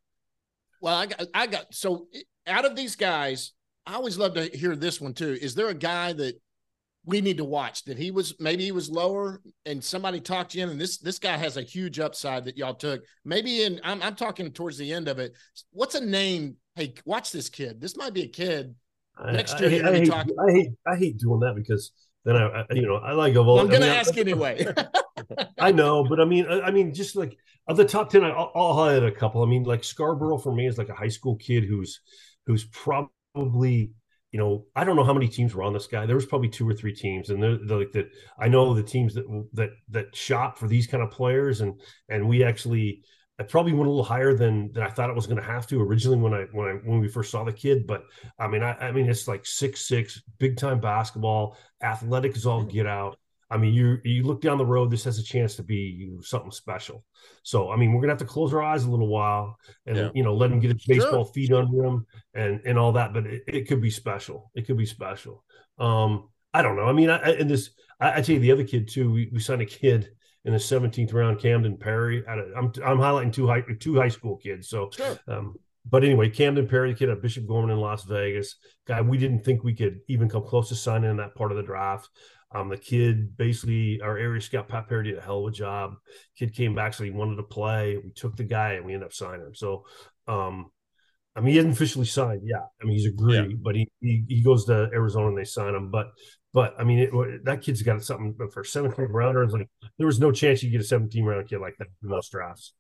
Well 0.82 0.96
i 0.96 1.06
got 1.08 1.28
i 1.34 1.48
got 1.48 1.74
so 1.74 2.08
out 2.48 2.66
of 2.66 2.76
these 2.76 2.96
guys 2.96 3.52
i 3.86 3.96
always 3.96 4.18
love 4.18 4.36
to 4.36 4.46
hear 4.46 4.76
this 4.76 5.02
one 5.02 5.14
too. 5.14 5.38
Is 5.42 5.56
there 5.56 5.70
a 5.70 5.74
guy 5.74 6.14
that 6.14 6.40
we 7.10 7.22
need 7.22 7.38
to 7.38 7.44
watch 7.44 7.84
that 7.86 7.98
he 7.98 8.12
was 8.12 8.36
maybe 8.40 8.64
he 8.64 8.72
was 8.72 8.88
lower 8.88 9.42
and 9.66 9.84
somebody 9.84 10.20
talked 10.20 10.54
you 10.54 10.62
in 10.62 10.70
and 10.70 10.80
this 10.80 11.00
this 11.00 11.18
guy 11.18 11.36
has 11.36 11.58
a 11.58 11.62
huge 11.64 12.00
upside 12.00 12.46
that 12.46 12.56
y'all 12.56 12.76
took. 12.76 13.04
Maybe 13.26 13.64
in 13.64 13.82
I'm, 13.84 14.02
I'm 14.04 14.16
talking 14.16 14.52
towards 14.52 14.78
the 14.78 14.94
end 14.94 15.08
of 15.08 15.18
it. 15.18 15.34
What's 15.72 15.96
a 15.96 16.06
name? 16.06 16.58
Hey 16.76 16.94
watch 17.06 17.32
this 17.32 17.50
kid. 17.50 17.82
This 17.82 17.98
might 17.98 18.14
be 18.14 18.22
a 18.22 18.28
kid 18.28 18.76
next 19.26 19.60
year 19.60 19.70
I, 19.84 19.88
I, 19.88 19.92
I, 19.92 19.96
hate, 19.96 20.12
I, 20.14 20.52
hate, 20.52 20.72
I 20.86 20.96
hate 20.96 21.18
doing 21.18 21.40
that 21.40 21.56
because 21.56 21.92
then 22.26 22.36
I, 22.36 22.66
you 22.72 22.84
know 22.84 22.98
I 22.98 23.14
like 23.14 23.34
of 23.36 23.48
all 23.48 23.60
I'm 23.60 23.68
gonna 23.68 23.88
I 23.88 23.90
mean, 23.90 23.98
ask 23.98 24.18
anyway. 24.18 24.68
I 25.60 25.72
know 25.72 26.06
but 26.08 26.20
I 26.20 26.26
mean 26.26 26.46
I, 26.48 26.70
mean 26.70 26.94
just 26.94 27.16
like 27.16 27.36
of 27.68 27.76
the 27.76 27.86
top 27.86 28.12
10 28.12 28.24
I'll, 28.24 28.52
I'll 28.54 28.76
highlight 28.76 29.04
a 29.04 29.12
couple. 29.12 29.42
I 29.44 29.48
mean 29.48 29.64
like 29.64 29.84
Scarborough 29.84 30.38
for 30.38 30.54
me 30.54 30.68
is 30.68 30.78
like 30.78 30.90
a 30.90 30.96
high 30.96 31.10
school 31.10 31.38
kid 31.38 31.64
who's 31.64 32.02
who's 32.46 32.66
probably 32.66 33.94
you 34.32 34.40
know, 34.40 34.66
I 34.76 34.84
don't 34.84 34.96
know 34.96 35.04
how 35.04 35.14
many 35.14 35.28
teams 35.28 35.56
were 35.56 35.64
on 35.64 35.74
this 35.74 35.88
guy. 35.88 36.06
There 36.06 36.16
was 36.16 36.26
probably 36.26 36.50
two 36.50 36.68
or 36.68 36.74
three 36.74 36.94
teams, 36.94 37.30
and 37.30 37.42
they're, 37.42 37.58
they're 37.58 37.80
like 37.80 37.92
that. 37.94 38.10
I 38.38 38.48
know 38.48 38.74
the 38.74 38.84
teams 38.84 39.14
that 39.16 39.26
that 39.54 39.72
that 39.90 40.16
shop 40.16 40.58
for 40.58 40.68
these 40.68 40.88
kind 40.88 41.02
of 41.02 41.12
players, 41.12 41.62
and 41.62 41.80
and 42.10 42.28
we 42.28 42.44
actually 42.44 43.02
I 43.40 43.44
probably 43.44 43.72
went 43.72 43.88
a 43.88 43.90
little 43.90 44.04
higher 44.04 44.36
than 44.36 44.72
than 44.74 44.84
I 44.84 44.90
thought 44.90 45.10
it 45.10 45.16
was 45.16 45.26
going 45.26 45.42
to 45.42 45.44
have 45.44 45.66
to 45.68 45.82
originally 45.82 46.18
when 46.18 46.34
I 46.34 46.46
when 46.52 46.68
I 46.68 46.74
when 46.74 47.00
we 47.00 47.08
first 47.08 47.32
saw 47.32 47.44
the 47.44 47.54
kid. 47.54 47.88
But 47.88 48.04
I 48.38 48.48
mean, 48.48 48.62
I, 48.62 48.74
I 48.74 48.92
mean, 48.92 49.10
it's 49.10 49.28
like 49.28 49.46
six 49.46 49.88
six, 49.88 50.22
big 50.38 50.58
time 50.58 50.80
basketball, 50.80 51.58
athletic 51.82 52.36
is 52.36 52.46
all 52.46 52.64
get 52.64 52.86
out. 52.86 53.18
I 53.52 53.58
mean, 53.58 53.74
you 53.74 53.98
you 54.04 54.24
look 54.24 54.42
down 54.42 54.58
the 54.58 54.66
road, 54.66 54.92
this 54.92 55.04
has 55.06 55.18
a 55.18 55.24
chance 55.24 55.56
to 55.56 55.64
be 55.64 56.12
something 56.22 56.52
special. 56.52 57.04
So, 57.44 57.72
I 57.72 57.78
mean, 57.78 57.94
we're 57.94 58.02
gonna 58.02 58.12
have 58.12 58.20
to 58.20 58.26
close 58.26 58.54
our 58.54 58.62
eyes 58.62 58.84
a 58.84 58.92
little 58.92 59.08
while 59.08 59.58
and 59.88 59.98
yeah. 59.98 60.10
you 60.14 60.24
know 60.24 60.36
let 60.36 60.52
him 60.52 60.60
get 60.60 60.72
his 60.72 60.86
baseball 60.86 61.26
sure. 61.26 61.34
feet 61.34 61.52
under 61.52 61.84
him 61.84 62.06
and 62.36 62.62
and 62.66 62.78
all 62.78 62.92
that. 62.92 63.14
But 63.14 63.26
it, 63.26 63.44
it, 63.48 63.68
could 63.68 63.82
be 63.82 63.90
special. 63.90 64.52
It 64.54 64.68
could 64.68 64.78
be 64.78 64.86
special. 64.86 65.44
Um, 65.80 66.30
I 66.54 66.62
don't 66.62 66.76
know. 66.76 66.86
I 66.86 66.94
mean, 66.94 67.10
I, 67.10 67.18
and 67.18 67.50
this, 67.50 67.72
I, 68.00 68.20
I 68.20 68.22
tell 68.22 68.36
you, 68.36 68.40
the 68.40 68.52
other 68.52 68.64
kid 68.64 68.88
too. 68.88 69.12
We, 69.12 69.30
we 69.32 69.40
signed 69.40 69.62
a 69.62 69.66
kid 69.66 70.10
in 70.46 70.54
the 70.54 70.60
17th 70.60 71.14
round, 71.14 71.40
Camden 71.40 71.78
Perry. 71.78 72.24
I, 72.28 72.34
am 72.34 72.54
I'm, 72.56 72.66
I'm 72.84 72.98
highlighting 72.98 73.34
two 73.34 73.48
high 73.48 73.64
two 73.80 73.96
high 73.96 74.10
school 74.10 74.38
kids. 74.38 74.70
So, 74.70 74.90
sure. 74.96 75.20
um, 75.28 75.56
but 75.90 76.04
anyway, 76.04 76.30
Camden 76.30 76.68
Perry, 76.68 76.92
the 76.92 77.00
kid 77.00 77.10
at 77.10 77.22
Bishop 77.22 77.48
Gorman 77.48 77.72
in 77.72 77.80
Las 77.80 78.04
Vegas, 78.04 78.56
guy 78.86 79.02
we 79.02 79.18
didn't 79.18 79.44
think 79.44 79.64
we 79.64 79.74
could 79.74 80.00
even 80.08 80.30
come 80.30 80.44
close 80.44 80.70
to 80.70 80.76
signing 80.76 81.10
in 81.10 81.18
that 81.18 81.36
part 81.36 81.52
of 81.52 81.58
the 81.58 81.64
draft. 81.64 82.10
Um, 82.52 82.70
the 82.70 82.78
kid 82.78 83.38
basically, 83.38 84.02
our 84.02 84.18
area 84.18 84.42
scout 84.42 84.68
Pat 84.68 84.88
Perry 84.88 85.04
did 85.04 85.18
a 85.18 85.22
hell 85.22 85.46
of 85.46 85.54
a 85.54 85.56
job. 85.56 85.96
Kid 86.38 86.56
came 86.56 86.74
back, 86.74 86.94
so 86.94 87.04
he 87.04 87.12
wanted 87.12 87.36
to 87.36 87.44
play. 87.44 87.98
We 88.04 88.12
took 88.12 88.36
the 88.36 88.44
guy 88.44 88.74
and 88.74 88.86
we 88.86 88.94
ended 88.94 89.08
up 89.08 89.14
signing 89.14 89.46
him. 89.46 89.56
So, 89.56 89.86
um, 90.28 90.72
I 91.36 91.42
mean, 91.42 91.52
he 91.52 91.58
hasn't 91.58 91.76
officially 91.76 92.08
signed. 92.08 92.42
Yeah, 92.44 92.64
I 92.82 92.86
mean, 92.86 92.94
he's 92.94 93.06
agreed, 93.06 93.52
yeah. 93.52 93.58
but 93.62 93.76
he, 93.76 93.88
he 94.02 94.24
he 94.28 94.44
goes 94.44 94.66
to 94.66 94.90
Arizona 94.92 95.28
and 95.28 95.38
they 95.38 95.44
sign 95.44 95.76
him. 95.76 95.92
But 95.92 96.08
but 96.52 96.74
I 96.80 96.84
mean, 96.84 97.00
it, 97.00 97.46
that 97.46 97.62
kid's 97.62 97.84
got 97.84 98.04
something 98.04 98.36
for 98.52 98.64
17 98.64 99.06
rounders. 99.06 99.54
Like 99.54 99.70
there 99.98 100.08
was 100.08 100.20
no 100.20 100.32
chance 100.32 100.64
you 100.64 100.72
get 100.72 100.82
a 100.82 100.86
17 100.86 101.24
round 101.24 101.48
kid 101.48 101.60
like 101.60 101.76
that 101.78 101.88
in 102.02 102.10
most 102.10 102.32
drafts. 102.32 102.74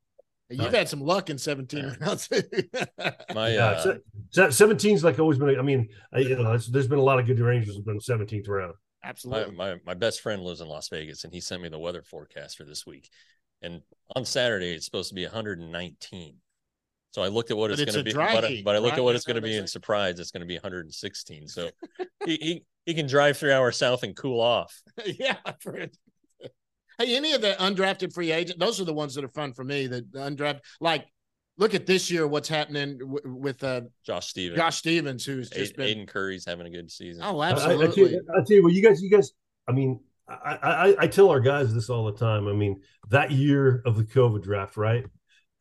You've 0.49 0.61
right. 0.61 0.74
had 0.74 0.89
some 0.89 1.01
luck 1.01 1.30
in 1.30 1.38
17 1.38 1.97
rounds. 2.01 2.28
My 3.36 3.55
uh, 3.55 3.97
yeah, 4.34 4.47
17's 4.47 5.03
like 5.03 5.20
always 5.20 5.38
been. 5.38 5.59
I 5.59 5.61
mean, 5.61 5.89
I, 6.11 6.20
you 6.20 6.36
know, 6.36 6.57
there's 6.57 6.88
been 6.88 6.97
a 6.97 7.03
lot 7.03 7.20
of 7.20 7.28
good 7.28 7.39
Rangers 7.39 7.76
have 7.76 7.86
been 7.86 7.99
17th 7.99 8.49
round. 8.49 8.74
Absolutely. 9.03 9.55
My, 9.55 9.73
my, 9.73 9.79
my 9.85 9.93
best 9.93 10.21
friend 10.21 10.41
lives 10.41 10.61
in 10.61 10.67
Las 10.67 10.89
Vegas, 10.89 11.23
and 11.23 11.33
he 11.33 11.39
sent 11.39 11.61
me 11.61 11.69
the 11.69 11.79
weather 11.79 12.01
forecast 12.01 12.57
for 12.57 12.63
this 12.63 12.85
week. 12.85 13.09
And 13.61 13.81
on 14.15 14.25
Saturday, 14.25 14.73
it's 14.73 14.85
supposed 14.85 15.09
to 15.09 15.15
be 15.15 15.23
119. 15.23 16.35
So 17.11 17.23
I 17.23 17.27
looked 17.27 17.49
at 17.49 17.57
what 17.57 17.71
it's, 17.71 17.81
it's 17.81 17.91
going 17.91 18.05
to 18.05 18.11
be, 18.11 18.15
but, 18.15 18.45
I, 18.45 18.61
but 18.63 18.75
I 18.75 18.79
look 18.79 18.93
at 18.93 19.03
what 19.03 19.15
it's 19.15 19.25
going 19.25 19.35
to 19.35 19.41
be, 19.41 19.57
and 19.57 19.67
surprised 19.67 20.19
it's 20.19 20.31
going 20.31 20.41
to 20.41 20.47
be 20.47 20.55
116. 20.55 21.47
So 21.47 21.69
he, 22.25 22.35
he 22.35 22.63
he 22.85 22.93
can 22.95 23.07
drive 23.07 23.37
three 23.37 23.51
hours 23.51 23.77
south 23.77 24.03
and 24.03 24.15
cool 24.15 24.41
off. 24.41 24.81
yeah. 25.05 25.37
Hey, 26.97 27.15
any 27.15 27.33
of 27.33 27.41
the 27.41 27.55
undrafted 27.59 28.13
free 28.13 28.31
agent, 28.31 28.59
those 28.59 28.81
are 28.81 28.85
the 28.85 28.93
ones 28.93 29.15
that 29.15 29.23
are 29.23 29.29
fun 29.29 29.53
for 29.53 29.63
me. 29.63 29.87
The 29.87 30.01
undrafted, 30.15 30.61
like, 30.81 31.05
look 31.60 31.76
at 31.76 31.86
this 31.86 32.10
year, 32.10 32.26
what's 32.26 32.49
happening 32.49 32.97
w- 32.97 33.36
with 33.36 33.64
uh, 33.64 33.82
Josh 34.03 34.28
Stevens. 34.28 34.57
Josh 34.57 34.78
Stevens, 34.78 35.26
who's 35.26 35.49
just 35.49 35.74
Aiden, 35.74 35.78
been 35.78 35.88
Aidan 35.88 36.05
Curry's 36.07 36.45
having 36.45 36.66
a 36.66 36.70
good 36.72 36.89
season. 36.89 37.22
Oh, 37.24 37.43
absolutely. 37.43 37.86
I, 37.86 37.89
I, 37.89 37.93
tell, 37.93 38.07
you, 38.07 38.22
I 38.32 38.38
tell 38.38 38.57
you 38.57 38.64
what, 38.64 38.74
you 38.74 38.82
guys, 38.82 39.01
you 39.01 39.12
guys. 39.12 39.32
I 39.68 39.74
mean, 39.74 39.99
I, 40.28 40.57
I, 40.62 40.95
I 41.01 41.07
tell 41.07 41.30
our 41.30 41.39
guys 41.39 41.74
this 41.74 41.89
all 41.89 42.05
the 42.05 42.18
time. 42.18 42.47
I 42.47 42.53
mean, 42.53 42.82
that 43.10 43.32
year 43.32 43.84
of 43.86 43.97
the 43.97 44.03
COVID 44.03 44.41
draft, 44.41 44.78
right? 44.78 45.05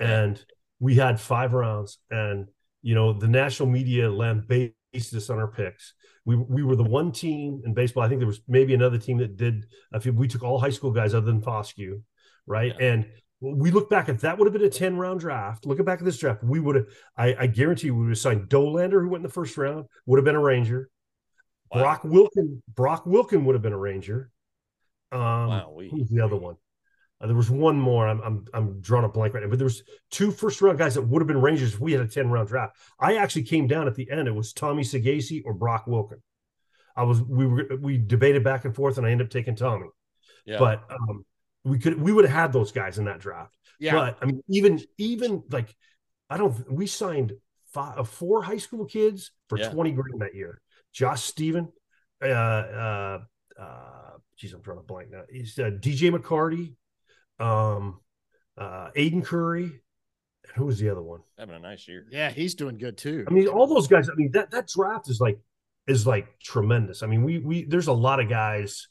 And 0.00 0.42
we 0.78 0.94
had 0.94 1.20
five 1.20 1.52
rounds, 1.52 1.98
and 2.10 2.46
you 2.82 2.94
know 2.94 3.12
the 3.12 3.26
national 3.26 3.68
media 3.68 4.10
lambasted 4.10 4.74
us 4.94 5.28
on 5.28 5.38
our 5.38 5.48
picks. 5.48 5.94
We 6.24 6.36
we 6.36 6.62
were 6.62 6.76
the 6.76 6.84
one 6.84 7.10
team 7.10 7.62
in 7.64 7.74
baseball. 7.74 8.04
I 8.04 8.08
think 8.08 8.20
there 8.20 8.28
was 8.28 8.40
maybe 8.46 8.74
another 8.74 8.98
team 8.98 9.18
that 9.18 9.36
did. 9.36 9.66
If 9.92 10.06
we 10.06 10.28
took 10.28 10.44
all 10.44 10.60
high 10.60 10.70
school 10.70 10.92
guys 10.92 11.14
other 11.14 11.26
than 11.26 11.42
Foscue, 11.42 12.02
right? 12.46 12.74
Yeah. 12.78 12.86
And 12.86 13.06
we 13.40 13.70
look 13.70 13.88
back 13.88 14.08
if 14.08 14.20
that 14.22 14.38
would 14.38 14.46
have 14.46 14.52
been 14.52 14.64
a 14.64 14.70
10 14.70 14.96
round 14.96 15.20
draft 15.20 15.66
looking 15.66 15.84
back 15.84 15.98
at 15.98 16.04
this 16.04 16.18
draft 16.18 16.42
we 16.42 16.60
would 16.60 16.76
have 16.76 16.86
I, 17.16 17.34
I, 17.40 17.46
guarantee 17.46 17.90
we 17.90 18.02
would 18.02 18.10
have 18.10 18.18
signed 18.18 18.48
dolander 18.48 19.00
who 19.00 19.08
went 19.08 19.20
in 19.20 19.28
the 19.28 19.32
first 19.32 19.56
round 19.56 19.86
would 20.06 20.18
have 20.18 20.24
been 20.24 20.34
a 20.34 20.40
ranger 20.40 20.90
wow. 21.72 21.80
brock 21.80 22.02
wilken 22.02 22.62
brock 22.74 23.04
wilken 23.04 23.44
would 23.44 23.54
have 23.54 23.62
been 23.62 23.72
a 23.72 23.78
ranger 23.78 24.30
um 25.12 25.20
wow, 25.20 25.72
we, 25.76 25.88
who's 25.88 26.08
the 26.08 26.20
other 26.20 26.36
one 26.36 26.56
uh, 27.20 27.26
there 27.26 27.34
was 27.34 27.50
one 27.50 27.76
more. 27.80 28.06
I'm, 28.06 28.20
I'm 28.20 28.44
I'm 28.54 28.80
drawing 28.80 29.04
a 29.04 29.08
blank 29.08 29.34
right 29.34 29.42
now, 29.42 29.48
but 29.48 29.58
there 29.58 29.64
was 29.64 29.82
two 30.08 30.30
first 30.30 30.62
round 30.62 30.78
guys 30.78 30.94
that 30.94 31.02
would 31.02 31.20
have 31.20 31.26
been 31.26 31.40
Rangers 31.40 31.74
if 31.74 31.80
we 31.80 31.90
had 31.90 32.00
a 32.00 32.06
10 32.06 32.30
round 32.30 32.46
draft. 32.46 32.76
I 33.00 33.16
actually 33.16 33.42
came 33.42 33.66
down 33.66 33.88
at 33.88 33.96
the 33.96 34.08
end. 34.08 34.28
It 34.28 34.34
was 34.36 34.52
Tommy 34.52 34.84
Saggese 34.84 35.42
or 35.44 35.52
Brock 35.52 35.86
wilken 35.86 36.20
I 36.98 37.04
was 37.04 37.22
we 37.22 37.46
were 37.46 37.68
we 37.80 37.96
debated 37.96 38.42
back 38.42 38.64
and 38.64 38.74
forth, 38.74 38.98
and 38.98 39.06
I 39.06 39.12
ended 39.12 39.28
up 39.28 39.30
taking 39.30 39.54
Tommy. 39.54 39.86
Yeah. 40.44 40.58
But 40.58 40.82
um, 40.90 41.24
we 41.68 41.78
could 41.78 42.00
we 42.00 42.12
would 42.12 42.24
have 42.24 42.34
had 42.34 42.52
those 42.52 42.72
guys 42.72 42.98
in 42.98 43.04
that 43.06 43.20
draft. 43.20 43.52
Yeah. 43.78 43.94
But 43.94 44.18
I 44.22 44.26
mean, 44.26 44.42
even 44.48 44.80
even 44.98 45.42
like 45.50 45.74
I 46.28 46.36
don't 46.36 46.70
we 46.70 46.86
signed 46.86 47.32
five, 47.72 47.98
uh, 47.98 48.04
four 48.04 48.42
high 48.42 48.56
school 48.58 48.84
kids 48.84 49.30
for 49.48 49.58
yeah. 49.58 49.70
20 49.70 49.92
grand 49.92 50.20
that 50.20 50.34
year. 50.34 50.60
Josh 50.92 51.22
Stephan, 51.22 51.68
uh 52.22 52.26
uh 52.26 53.18
uh 53.58 54.08
geez, 54.38 54.52
I'm 54.52 54.60
drawing 54.60 54.80
a 54.80 54.82
blank 54.82 55.10
now. 55.10 55.22
He's 55.30 55.58
uh, 55.58 55.70
DJ 55.70 56.14
McCarty, 56.14 56.74
um, 57.44 58.00
uh, 58.56 58.90
Aidan 58.94 59.22
Curry, 59.22 59.64
and 59.64 60.52
who 60.54 60.66
was 60.66 60.78
the 60.78 60.88
other 60.88 61.02
one? 61.02 61.20
Having 61.38 61.56
a 61.56 61.60
nice 61.60 61.86
year. 61.88 62.06
Yeah, 62.10 62.30
he's 62.30 62.54
doing 62.54 62.78
good 62.78 62.96
too. 62.96 63.24
I 63.28 63.32
mean, 63.32 63.48
all 63.48 63.66
those 63.66 63.88
guys. 63.88 64.08
I 64.08 64.14
mean, 64.16 64.30
that 64.32 64.50
that 64.52 64.68
draft 64.68 65.10
is 65.10 65.20
like 65.20 65.38
is 65.86 66.06
like 66.06 66.38
tremendous. 66.40 67.02
I 67.02 67.06
mean, 67.06 67.24
we 67.24 67.38
we 67.38 67.64
there's 67.64 67.88
a 67.88 67.92
lot 67.92 68.20
of 68.20 68.28
guys 68.28 68.88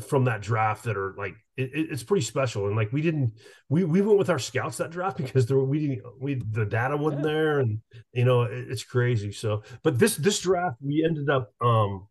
from 0.00 0.24
that 0.24 0.40
draft 0.40 0.84
that 0.84 0.96
are 0.96 1.14
like 1.18 1.34
it, 1.56 1.70
it's 1.74 2.04
pretty 2.04 2.24
special 2.24 2.66
and 2.68 2.76
like 2.76 2.92
we 2.92 3.02
didn't 3.02 3.32
we 3.68 3.82
we 3.82 4.00
went 4.00 4.18
with 4.18 4.30
our 4.30 4.38
scouts 4.38 4.76
that 4.76 4.90
draft 4.90 5.16
because 5.16 5.46
there 5.46 5.58
we 5.58 5.80
didn't 5.80 6.02
we 6.20 6.34
the 6.52 6.64
data 6.64 6.96
wasn't 6.96 7.24
yeah. 7.24 7.32
there 7.32 7.58
and 7.58 7.80
you 8.12 8.24
know 8.24 8.42
it, 8.42 8.70
it's 8.70 8.84
crazy 8.84 9.32
so 9.32 9.62
but 9.82 9.98
this 9.98 10.14
this 10.16 10.38
draft 10.40 10.76
we 10.80 11.04
ended 11.04 11.28
up 11.28 11.52
um 11.60 12.06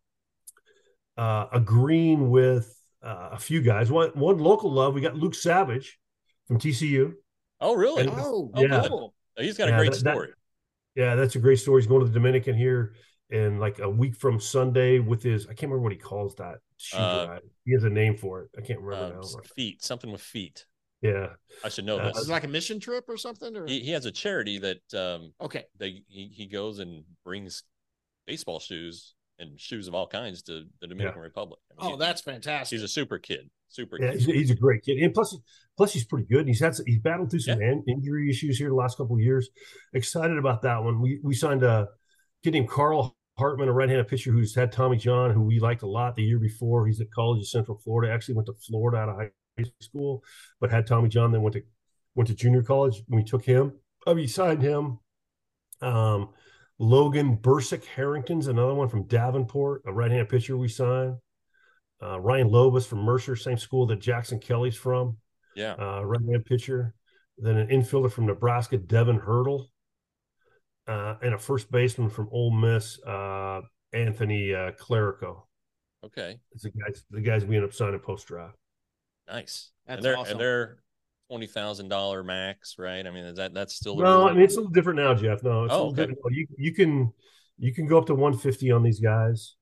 uh 1.16 1.46
agreeing 1.52 2.28
with 2.28 2.70
uh, 3.02 3.30
a 3.32 3.38
few 3.38 3.60
guys. 3.62 3.90
One 3.90 4.10
one 4.10 4.38
local 4.38 4.70
love. 4.70 4.94
We 4.94 5.00
got 5.00 5.16
Luke 5.16 5.34
Savage 5.34 5.98
from 6.46 6.58
TCU. 6.58 7.12
Oh, 7.60 7.74
really? 7.74 8.02
And, 8.02 8.10
oh, 8.14 8.50
yeah. 8.56 8.86
Cool. 8.88 9.14
He's 9.36 9.56
got 9.56 9.68
a 9.68 9.72
yeah, 9.72 9.76
great 9.78 9.92
that, 9.92 9.98
story. 9.98 10.28
That, 10.28 11.00
yeah, 11.00 11.14
that's 11.14 11.36
a 11.36 11.38
great 11.38 11.58
story. 11.58 11.80
He's 11.80 11.86
going 11.86 12.00
to 12.00 12.06
the 12.06 12.12
Dominican 12.12 12.56
here 12.56 12.94
in 13.30 13.58
like 13.58 13.78
a 13.78 13.88
week 13.88 14.16
from 14.16 14.40
Sunday 14.40 14.98
with 14.98 15.22
his. 15.22 15.46
I 15.46 15.50
can't 15.50 15.70
remember 15.70 15.82
what 15.82 15.92
he 15.92 15.98
calls 15.98 16.34
that. 16.36 16.56
Uh, 16.94 17.38
he 17.64 17.72
has 17.72 17.84
a 17.84 17.90
name 17.90 18.16
for 18.16 18.42
it. 18.42 18.50
I 18.56 18.60
can't 18.60 18.80
remember 18.80 19.16
uh, 19.16 19.20
now. 19.20 19.42
Feet, 19.56 19.82
something 19.82 20.10
with 20.10 20.22
feet. 20.22 20.66
Yeah, 21.02 21.28
I 21.64 21.70
should 21.70 21.86
know 21.86 21.98
uh, 21.98 22.08
this. 22.08 22.18
Is 22.18 22.28
like 22.28 22.44
a 22.44 22.48
mission 22.48 22.78
trip 22.78 23.04
or 23.08 23.16
something? 23.16 23.56
Or? 23.56 23.66
He, 23.66 23.80
he 23.80 23.90
has 23.92 24.04
a 24.04 24.12
charity 24.12 24.58
that 24.58 24.94
um 24.94 25.32
okay 25.40 25.64
they 25.78 26.02
he, 26.08 26.30
he 26.34 26.46
goes 26.46 26.78
and 26.78 27.04
brings 27.24 27.62
baseball 28.26 28.60
shoes 28.60 29.14
and 29.38 29.58
shoes 29.58 29.88
of 29.88 29.94
all 29.94 30.06
kinds 30.06 30.42
to 30.42 30.64
the 30.80 30.86
Dominican 30.86 31.18
yeah. 31.18 31.24
Republic. 31.24 31.58
I 31.78 31.84
mean, 31.84 31.94
oh, 31.94 31.96
that's 31.96 32.20
fantastic. 32.20 32.76
He's 32.76 32.84
a 32.84 32.88
super 32.88 33.18
kid. 33.18 33.48
Super 33.68 33.98
yeah, 33.98 34.10
kid. 34.10 34.20
He's, 34.20 34.26
he's, 34.26 34.50
a 34.50 34.54
great 34.54 34.82
kid. 34.82 34.98
And 34.98 35.14
plus, 35.14 35.34
plus 35.76 35.92
he's 35.92 36.04
pretty 36.04 36.26
good. 36.26 36.46
He's 36.46 36.60
had 36.60 36.76
he's 36.86 36.98
battled 36.98 37.30
through 37.30 37.40
some 37.40 37.60
yeah. 37.60 37.74
injury 37.88 38.28
issues 38.28 38.58
here 38.58 38.68
the 38.68 38.74
last 38.74 38.98
couple 38.98 39.16
of 39.16 39.22
years. 39.22 39.48
Excited 39.94 40.36
about 40.36 40.62
that 40.62 40.82
one. 40.84 41.00
We 41.00 41.20
we 41.22 41.34
signed 41.34 41.62
a 41.62 41.88
kid 42.44 42.52
named 42.52 42.68
Carl 42.68 43.16
Hartman, 43.40 43.68
a 43.68 43.72
right-handed 43.72 44.06
pitcher 44.06 44.30
who's 44.30 44.54
had 44.54 44.70
Tommy 44.70 44.96
John, 44.96 45.32
who 45.32 45.42
we 45.42 45.58
liked 45.58 45.82
a 45.82 45.86
lot 45.86 46.14
the 46.14 46.22
year 46.22 46.38
before. 46.38 46.86
He's 46.86 47.00
at 47.00 47.10
College 47.10 47.40
of 47.40 47.48
Central 47.48 47.78
Florida. 47.78 48.12
Actually 48.12 48.34
went 48.34 48.46
to 48.46 48.54
Florida 48.54 48.98
out 48.98 49.08
of 49.08 49.16
high 49.16 49.30
school, 49.80 50.22
but 50.60 50.70
had 50.70 50.86
Tommy 50.86 51.08
John. 51.08 51.32
Then 51.32 51.42
went 51.42 51.54
to 51.54 51.62
went 52.14 52.28
to 52.28 52.34
junior 52.34 52.62
college. 52.62 53.02
We 53.08 53.24
took 53.24 53.44
him. 53.44 53.72
Oh, 54.06 54.14
we 54.14 54.26
signed 54.26 54.62
him. 54.62 54.98
Um, 55.80 56.30
Logan 56.78 57.36
Bursick 57.36 57.84
Harrington's 57.84 58.46
another 58.46 58.74
one 58.74 58.88
from 58.88 59.06
Davenport, 59.06 59.82
a 59.86 59.92
right-handed 59.92 60.28
pitcher 60.28 60.56
we 60.56 60.68
signed. 60.68 61.16
Uh, 62.02 62.18
Ryan 62.18 62.48
Lobus 62.48 62.86
from 62.86 63.00
Mercer, 63.00 63.36
same 63.36 63.58
school 63.58 63.86
that 63.86 64.00
Jackson 64.00 64.38
Kelly's 64.38 64.76
from. 64.76 65.18
Yeah. 65.54 65.74
Uh, 65.78 66.02
right-handed 66.02 66.46
pitcher. 66.46 66.94
Then 67.36 67.56
an 67.56 67.68
infielder 67.68 68.10
from 68.10 68.26
Nebraska, 68.26 68.78
Devin 68.78 69.18
Hurdle. 69.18 69.70
Uh, 70.88 71.14
and 71.22 71.34
a 71.34 71.38
first 71.38 71.70
baseman 71.70 72.10
from 72.10 72.28
Ole 72.32 72.50
Miss, 72.50 73.00
uh, 73.04 73.60
Anthony 73.92 74.54
uh, 74.54 74.72
Calarco. 74.72 75.42
Okay. 76.04 76.40
It's 76.52 76.62
the 76.62 76.70
guys, 76.70 77.04
the 77.10 77.20
guys 77.20 77.44
we 77.44 77.56
end 77.56 77.64
up 77.64 77.74
signing 77.74 78.00
post 78.00 78.26
draft. 78.26 78.56
Nice. 79.28 79.70
That's 79.86 79.98
and 79.98 80.04
they're, 80.04 80.18
awesome. 80.18 80.32
And 80.32 80.40
they're 80.40 80.82
twenty 81.30 81.46
thousand 81.46 81.88
dollar 81.88 82.24
max, 82.24 82.76
right? 82.78 83.06
I 83.06 83.10
mean, 83.10 83.24
is 83.24 83.36
that 83.36 83.54
that's 83.54 83.74
still 83.74 83.96
no? 83.96 84.28
I 84.28 84.32
mean, 84.32 84.42
it's 84.42 84.54
a 84.54 84.58
little 84.58 84.72
different 84.72 84.98
now, 84.98 85.14
Jeff. 85.14 85.42
No, 85.42 85.64
it's 85.64 85.72
oh, 85.72 85.90
okay. 85.90 86.08
You 86.30 86.46
you 86.56 86.74
can 86.74 87.12
you 87.58 87.72
can 87.72 87.86
go 87.86 87.98
up 87.98 88.06
to 88.06 88.14
one 88.14 88.36
fifty 88.36 88.72
on 88.72 88.82
these 88.82 88.98
guys. 88.98 89.54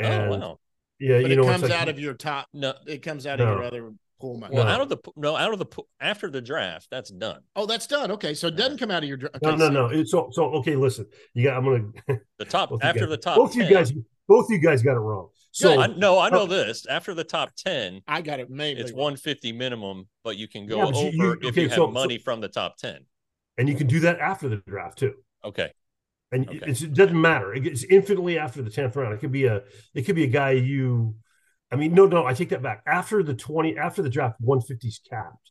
Oh, 0.00 0.04
and, 0.04 0.32
oh 0.32 0.38
wow! 0.38 0.58
Yeah, 0.98 1.22
but 1.22 1.30
you 1.30 1.36
know, 1.36 1.44
it 1.44 1.52
comes 1.52 1.62
like, 1.62 1.72
out 1.72 1.88
of 1.88 1.98
your 1.98 2.14
top. 2.14 2.48
No, 2.52 2.74
it 2.86 3.02
comes 3.02 3.26
out 3.26 3.38
no. 3.38 3.46
of 3.46 3.58
your 3.58 3.64
other 3.64 3.92
pool 4.20 4.38
money. 4.38 4.54
Well, 4.54 4.64
no. 4.64 4.70
out 4.70 4.80
of 4.80 4.88
the 4.88 4.98
no, 5.16 5.36
out 5.36 5.52
of 5.52 5.58
the 5.58 5.66
after 6.00 6.30
the 6.30 6.40
draft, 6.40 6.88
that's 6.90 7.10
done. 7.10 7.40
Oh, 7.56 7.66
that's 7.66 7.86
done. 7.86 8.10
Okay, 8.12 8.34
so 8.34 8.48
it 8.48 8.56
doesn't 8.56 8.78
come 8.78 8.90
out 8.90 9.02
of 9.02 9.08
your. 9.08 9.18
Okay, 9.18 9.38
no, 9.42 9.56
no, 9.56 9.68
no. 9.68 9.86
It's 9.86 10.10
so 10.10 10.28
so. 10.32 10.44
Okay, 10.56 10.76
listen. 10.76 11.06
You 11.34 11.44
got. 11.44 11.56
I'm 11.56 11.64
gonna. 11.64 12.20
The 12.38 12.44
top 12.44 12.72
after 12.82 13.06
the 13.06 13.16
top. 13.16 13.36
Both 13.36 13.52
10, 13.52 13.68
you 13.68 13.74
guys. 13.74 13.92
Both 14.26 14.50
you 14.50 14.58
guys 14.58 14.82
got 14.82 14.96
it 14.96 15.00
wrong. 15.00 15.28
So 15.54 15.80
I, 15.80 15.86
no, 15.86 16.18
I 16.18 16.30
know 16.30 16.42
uh, 16.42 16.46
this. 16.46 16.84
After 16.86 17.14
the 17.14 17.22
top 17.22 17.50
ten, 17.56 18.00
I 18.08 18.22
got 18.22 18.40
it. 18.40 18.50
Maybe 18.50 18.80
it's 18.80 18.92
one 18.92 19.16
fifty 19.16 19.52
minimum, 19.52 20.08
but 20.24 20.36
you 20.36 20.48
can 20.48 20.66
go 20.66 20.78
yeah, 20.78 20.84
over 20.86 21.10
you, 21.10 21.38
if 21.42 21.56
you 21.56 21.68
have 21.68 21.76
so, 21.76 21.86
money 21.86 22.18
so, 22.18 22.24
from 22.24 22.40
the 22.40 22.48
top 22.48 22.76
ten. 22.76 23.06
And 23.56 23.68
you 23.68 23.76
can 23.76 23.86
do 23.86 24.00
that 24.00 24.18
after 24.18 24.48
the 24.48 24.56
draft 24.66 24.98
too. 24.98 25.14
Okay. 25.44 25.70
And 26.32 26.48
okay. 26.48 26.58
it 26.66 26.92
doesn't 26.94 27.20
matter. 27.20 27.54
It's 27.54 27.84
infinitely 27.84 28.36
after 28.36 28.62
the 28.62 28.70
tenth 28.70 28.96
round. 28.96 29.14
It 29.14 29.20
could 29.20 29.30
be 29.30 29.44
a. 29.44 29.62
It 29.94 30.02
could 30.02 30.16
be 30.16 30.24
a 30.24 30.28
guy 30.28 30.52
you. 30.52 31.14
I 31.74 31.76
mean, 31.76 31.94
no, 31.94 32.06
no. 32.06 32.24
I 32.24 32.34
take 32.34 32.50
that 32.50 32.62
back. 32.62 32.82
After 32.86 33.22
the 33.22 33.34
twenty, 33.34 33.76
after 33.76 34.02
the 34.02 34.10
draft, 34.10 34.36
one 34.40 34.60
fifty 34.60 34.88
is 34.88 35.00
capped. 35.08 35.50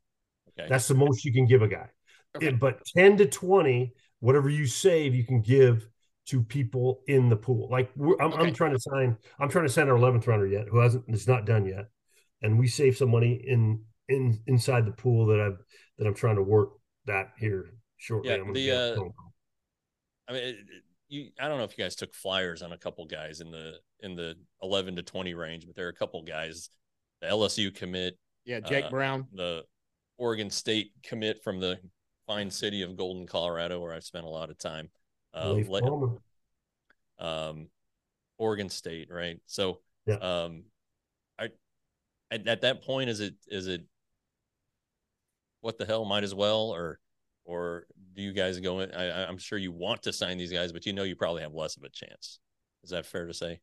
Okay. 0.57 0.69
That's 0.69 0.87
the 0.87 0.95
most 0.95 1.25
you 1.25 1.33
can 1.33 1.45
give 1.45 1.61
a 1.61 1.67
guy. 1.67 1.89
Okay. 2.35 2.47
It, 2.47 2.59
but 2.59 2.85
ten 2.85 3.17
to 3.17 3.25
twenty, 3.25 3.93
whatever 4.19 4.49
you 4.49 4.65
save, 4.65 5.13
you 5.13 5.25
can 5.25 5.41
give 5.41 5.87
to 6.27 6.41
people 6.41 7.01
in 7.07 7.29
the 7.29 7.35
pool. 7.35 7.67
Like 7.69 7.91
I'm, 7.97 8.11
okay. 8.33 8.37
I'm, 8.37 8.53
trying 8.53 8.73
to 8.73 8.79
sign, 8.79 9.17
I'm 9.39 9.49
trying 9.49 9.65
to 9.65 9.71
sign 9.71 9.89
our 9.89 9.97
11th 9.97 10.27
runner 10.27 10.47
yet, 10.47 10.67
who 10.69 10.79
hasn't, 10.79 11.03
it's 11.07 11.27
not 11.27 11.45
done 11.45 11.65
yet. 11.65 11.89
And 12.41 12.57
we 12.57 12.67
save 12.67 12.97
some 12.97 13.11
money 13.11 13.33
in, 13.45 13.83
in 14.07 14.39
inside 14.47 14.85
the 14.85 14.91
pool 14.91 15.27
that 15.27 15.39
I've, 15.39 15.57
that 15.97 16.07
I'm 16.07 16.13
trying 16.13 16.37
to 16.37 16.43
work 16.43 16.69
that 17.05 17.31
here 17.37 17.73
shortly. 17.97 18.31
Yeah, 18.31 18.37
the, 18.53 18.71
uh, 18.71 19.03
I 20.29 20.33
mean, 20.33 20.55
you, 21.09 21.29
I 21.39 21.47
don't 21.47 21.57
know 21.57 21.65
if 21.65 21.77
you 21.77 21.83
guys 21.83 21.95
took 21.95 22.13
flyers 22.13 22.61
on 22.61 22.71
a 22.71 22.77
couple 22.77 23.05
guys 23.05 23.41
in 23.41 23.51
the, 23.51 23.73
in 24.03 24.15
the 24.15 24.35
11 24.61 24.97
to 24.97 25.01
20 25.01 25.33
range, 25.33 25.65
but 25.65 25.75
there 25.75 25.85
are 25.87 25.89
a 25.89 25.93
couple 25.95 26.21
guys, 26.21 26.69
the 27.21 27.27
LSU 27.27 27.73
commit. 27.73 28.17
Yeah. 28.45 28.59
Jake 28.59 28.85
uh, 28.85 28.89
Brown, 28.89 29.27
the 29.33 29.63
Oregon 30.17 30.49
state 30.49 30.91
commit 31.01 31.41
from 31.43 31.59
the 31.59 31.79
fine 32.27 32.51
city 32.51 32.81
of 32.83 32.95
Golden, 32.97 33.25
Colorado, 33.25 33.79
where 33.79 33.93
I've 33.93 34.03
spent 34.03 34.25
a 34.25 34.29
lot 34.29 34.49
of 34.49 34.57
time 34.57 34.89
uh, 35.33 35.53
Leif 35.53 35.69
Le- 35.69 35.81
Palmer. 35.81 36.17
um, 37.17 37.67
Oregon 38.37 38.69
State, 38.69 39.07
right? 39.09 39.39
So, 39.45 39.79
Yeah. 40.05 40.15
um, 40.15 40.65
I 41.39 41.49
at, 42.29 42.45
at 42.47 42.61
that 42.61 42.83
point, 42.83 43.09
is 43.09 43.21
it 43.21 43.35
is 43.47 43.67
it 43.67 43.81
what 45.61 45.77
the 45.77 45.85
hell? 45.85 46.03
Might 46.03 46.23
as 46.25 46.35
well, 46.35 46.71
or 46.71 46.99
or 47.45 47.85
do 48.13 48.21
you 48.21 48.33
guys 48.33 48.59
go 48.59 48.81
in? 48.81 48.91
I, 48.93 49.23
I- 49.23 49.27
I'm 49.27 49.37
sure 49.37 49.57
you 49.57 49.71
want 49.71 50.03
to 50.03 50.11
sign 50.13 50.37
these 50.37 50.51
guys, 50.51 50.73
but 50.73 50.85
you 50.85 50.91
know 50.93 51.03
you 51.03 51.15
probably 51.15 51.41
have 51.41 51.53
less 51.53 51.77
of 51.77 51.83
a 51.83 51.89
chance. 51.89 52.39
Is 52.83 52.89
that 52.89 53.05
fair 53.05 53.25
to 53.27 53.33
say? 53.33 53.61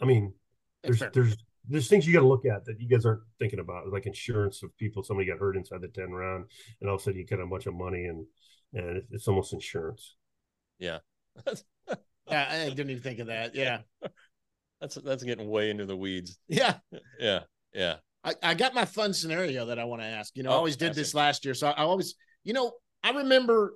I 0.00 0.04
mean, 0.04 0.34
there's 0.82 0.98
fair. 0.98 1.10
there's 1.14 1.36
there's 1.68 1.88
things 1.88 2.06
you 2.06 2.12
got 2.12 2.20
to 2.20 2.26
look 2.26 2.44
at 2.44 2.64
that 2.64 2.80
you 2.80 2.88
guys 2.88 3.06
aren't 3.06 3.20
thinking 3.38 3.60
about, 3.60 3.88
like 3.92 4.06
insurance 4.06 4.62
of 4.62 4.76
people. 4.78 5.02
Somebody 5.02 5.28
got 5.28 5.38
hurt 5.38 5.56
inside 5.56 5.80
the 5.80 5.88
ten 5.88 6.10
round, 6.10 6.46
and 6.80 6.88
all 6.90 6.96
of 6.96 7.00
a 7.00 7.04
sudden 7.04 7.20
you 7.20 7.26
get 7.26 7.38
a 7.40 7.46
bunch 7.46 7.66
of 7.66 7.74
money, 7.74 8.04
and 8.06 8.26
and 8.74 8.96
it- 8.98 9.06
it's 9.10 9.28
almost 9.28 9.52
insurance. 9.52 10.16
Yeah, 10.78 10.98
Yeah, 12.28 12.48
I 12.50 12.68
didn't 12.70 12.90
even 12.90 13.02
think 13.02 13.18
of 13.20 13.26
that. 13.28 13.54
Yeah. 13.54 13.78
that's 14.80 14.96
that's 14.96 15.22
getting 15.22 15.48
way 15.48 15.70
into 15.70 15.86
the 15.86 15.96
weeds. 15.96 16.38
Yeah. 16.48 16.74
Yeah, 17.20 17.40
yeah. 17.72 17.96
I, 18.24 18.34
I 18.42 18.54
got 18.54 18.74
my 18.74 18.84
fun 18.84 19.12
scenario 19.14 19.66
that 19.66 19.78
I 19.78 19.84
want 19.84 20.00
to 20.02 20.06
ask. 20.06 20.36
You 20.36 20.42
know, 20.44 20.50
I 20.50 20.54
Oh, 20.54 20.58
always 20.58 20.76
did 20.76 20.94
this 20.94 21.12
last 21.14 21.44
year. 21.44 21.54
So 21.54 21.66
I, 21.68 21.72
I 21.72 21.82
always, 21.82 22.14
you 22.44 22.52
know, 22.52 22.72
I 23.02 23.10
remember 23.10 23.74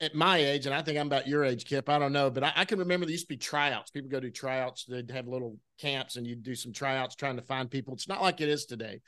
at 0.00 0.14
my 0.14 0.38
age, 0.38 0.66
and 0.66 0.74
I 0.74 0.82
think 0.82 0.98
I'm 0.98 1.06
about 1.06 1.26
your 1.26 1.44
age, 1.44 1.64
Kip. 1.64 1.88
I 1.88 1.98
don't 1.98 2.12
know, 2.12 2.30
but 2.30 2.44
I, 2.44 2.52
I 2.56 2.64
can 2.64 2.78
remember 2.78 3.06
there 3.06 3.12
used 3.12 3.24
to 3.24 3.34
be 3.34 3.38
tryouts. 3.38 3.90
People 3.90 4.10
go 4.10 4.20
do 4.20 4.30
tryouts. 4.30 4.84
They'd 4.84 5.10
have 5.10 5.26
little 5.26 5.58
camps, 5.78 6.16
and 6.16 6.26
you'd 6.26 6.42
do 6.42 6.54
some 6.54 6.72
tryouts 6.72 7.16
trying 7.16 7.36
to 7.36 7.42
find 7.42 7.70
people. 7.70 7.94
It's 7.94 8.08
not 8.08 8.20
like 8.20 8.40
it 8.40 8.48
is 8.48 8.66
today. 8.66 9.00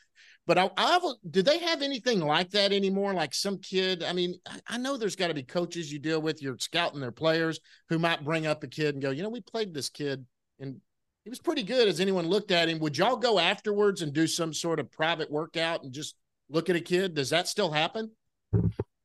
But 0.46 0.56
I, 0.56 0.70
I 0.78 0.98
do 1.30 1.42
they 1.42 1.58
have 1.58 1.82
anything 1.82 2.20
like 2.20 2.50
that 2.50 2.72
anymore? 2.72 3.12
Like 3.12 3.34
some 3.34 3.58
kid, 3.58 4.02
I 4.02 4.14
mean, 4.14 4.34
I, 4.46 4.60
I 4.66 4.78
know 4.78 4.96
there's 4.96 5.16
got 5.16 5.28
to 5.28 5.34
be 5.34 5.42
coaches 5.42 5.92
you 5.92 5.98
deal 5.98 6.22
with, 6.22 6.40
you're 6.42 6.56
scouting 6.58 7.00
their 7.00 7.12
players 7.12 7.60
who 7.90 7.98
might 7.98 8.24
bring 8.24 8.46
up 8.46 8.64
a 8.64 8.66
kid 8.66 8.94
and 8.94 9.02
go, 9.02 9.10
you 9.10 9.22
know, 9.22 9.28
we 9.28 9.42
played 9.42 9.74
this 9.74 9.90
kid 9.90 10.24
and 10.58 10.80
he 11.24 11.28
was 11.30 11.38
pretty 11.38 11.62
good 11.62 11.86
as 11.86 12.00
anyone 12.00 12.26
looked 12.26 12.50
at 12.50 12.70
him. 12.70 12.78
Would 12.78 12.96
y'all 12.96 13.16
go 13.16 13.38
afterwards 13.38 14.00
and 14.00 14.14
do 14.14 14.26
some 14.26 14.54
sort 14.54 14.80
of 14.80 14.90
private 14.90 15.30
workout 15.30 15.82
and 15.82 15.92
just 15.92 16.16
look 16.48 16.70
at 16.70 16.76
a 16.76 16.80
kid? 16.80 17.12
Does 17.12 17.28
that 17.28 17.46
still 17.46 17.70
happen? 17.70 18.10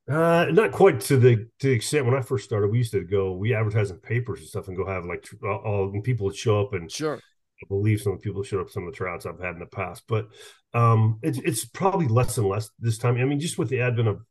Uh, 0.09 0.47
not 0.51 0.71
quite 0.71 0.99
to 0.99 1.17
the 1.17 1.37
to 1.59 1.67
the 1.67 1.71
extent 1.71 2.05
when 2.05 2.15
I 2.15 2.21
first 2.21 2.43
started. 2.43 2.67
We 2.67 2.79
used 2.79 2.91
to 2.91 3.03
go, 3.03 3.33
we 3.33 3.53
advertise 3.53 3.89
in 3.89 3.97
papers 3.99 4.39
and 4.39 4.47
stuff, 4.47 4.67
and 4.67 4.75
go 4.75 4.85
have 4.85 5.05
like 5.05 5.25
all, 5.43 5.61
all 5.65 5.89
and 5.93 6.03
people 6.03 6.25
would 6.25 6.35
show 6.35 6.61
up 6.61 6.73
and 6.73 6.91
Sure. 6.91 7.15
I 7.15 7.65
believe 7.69 8.01
some 8.01 8.13
of 8.13 8.19
the 8.19 8.23
people 8.23 8.43
showed 8.43 8.59
up 8.59 8.69
some 8.69 8.85
of 8.85 8.91
the 8.91 8.97
tryouts 8.97 9.25
I've 9.25 9.39
had 9.39 9.53
in 9.53 9.59
the 9.59 9.65
past, 9.65 10.03
but 10.07 10.27
um, 10.73 11.19
it's 11.23 11.37
it's 11.39 11.63
probably 11.63 12.07
less 12.07 12.37
and 12.37 12.47
less 12.47 12.69
this 12.79 12.97
time. 12.97 13.15
I 13.17 13.23
mean, 13.23 13.39
just 13.39 13.57
with 13.57 13.69
the 13.69 13.79
advent 13.79 14.09
of 14.09 14.21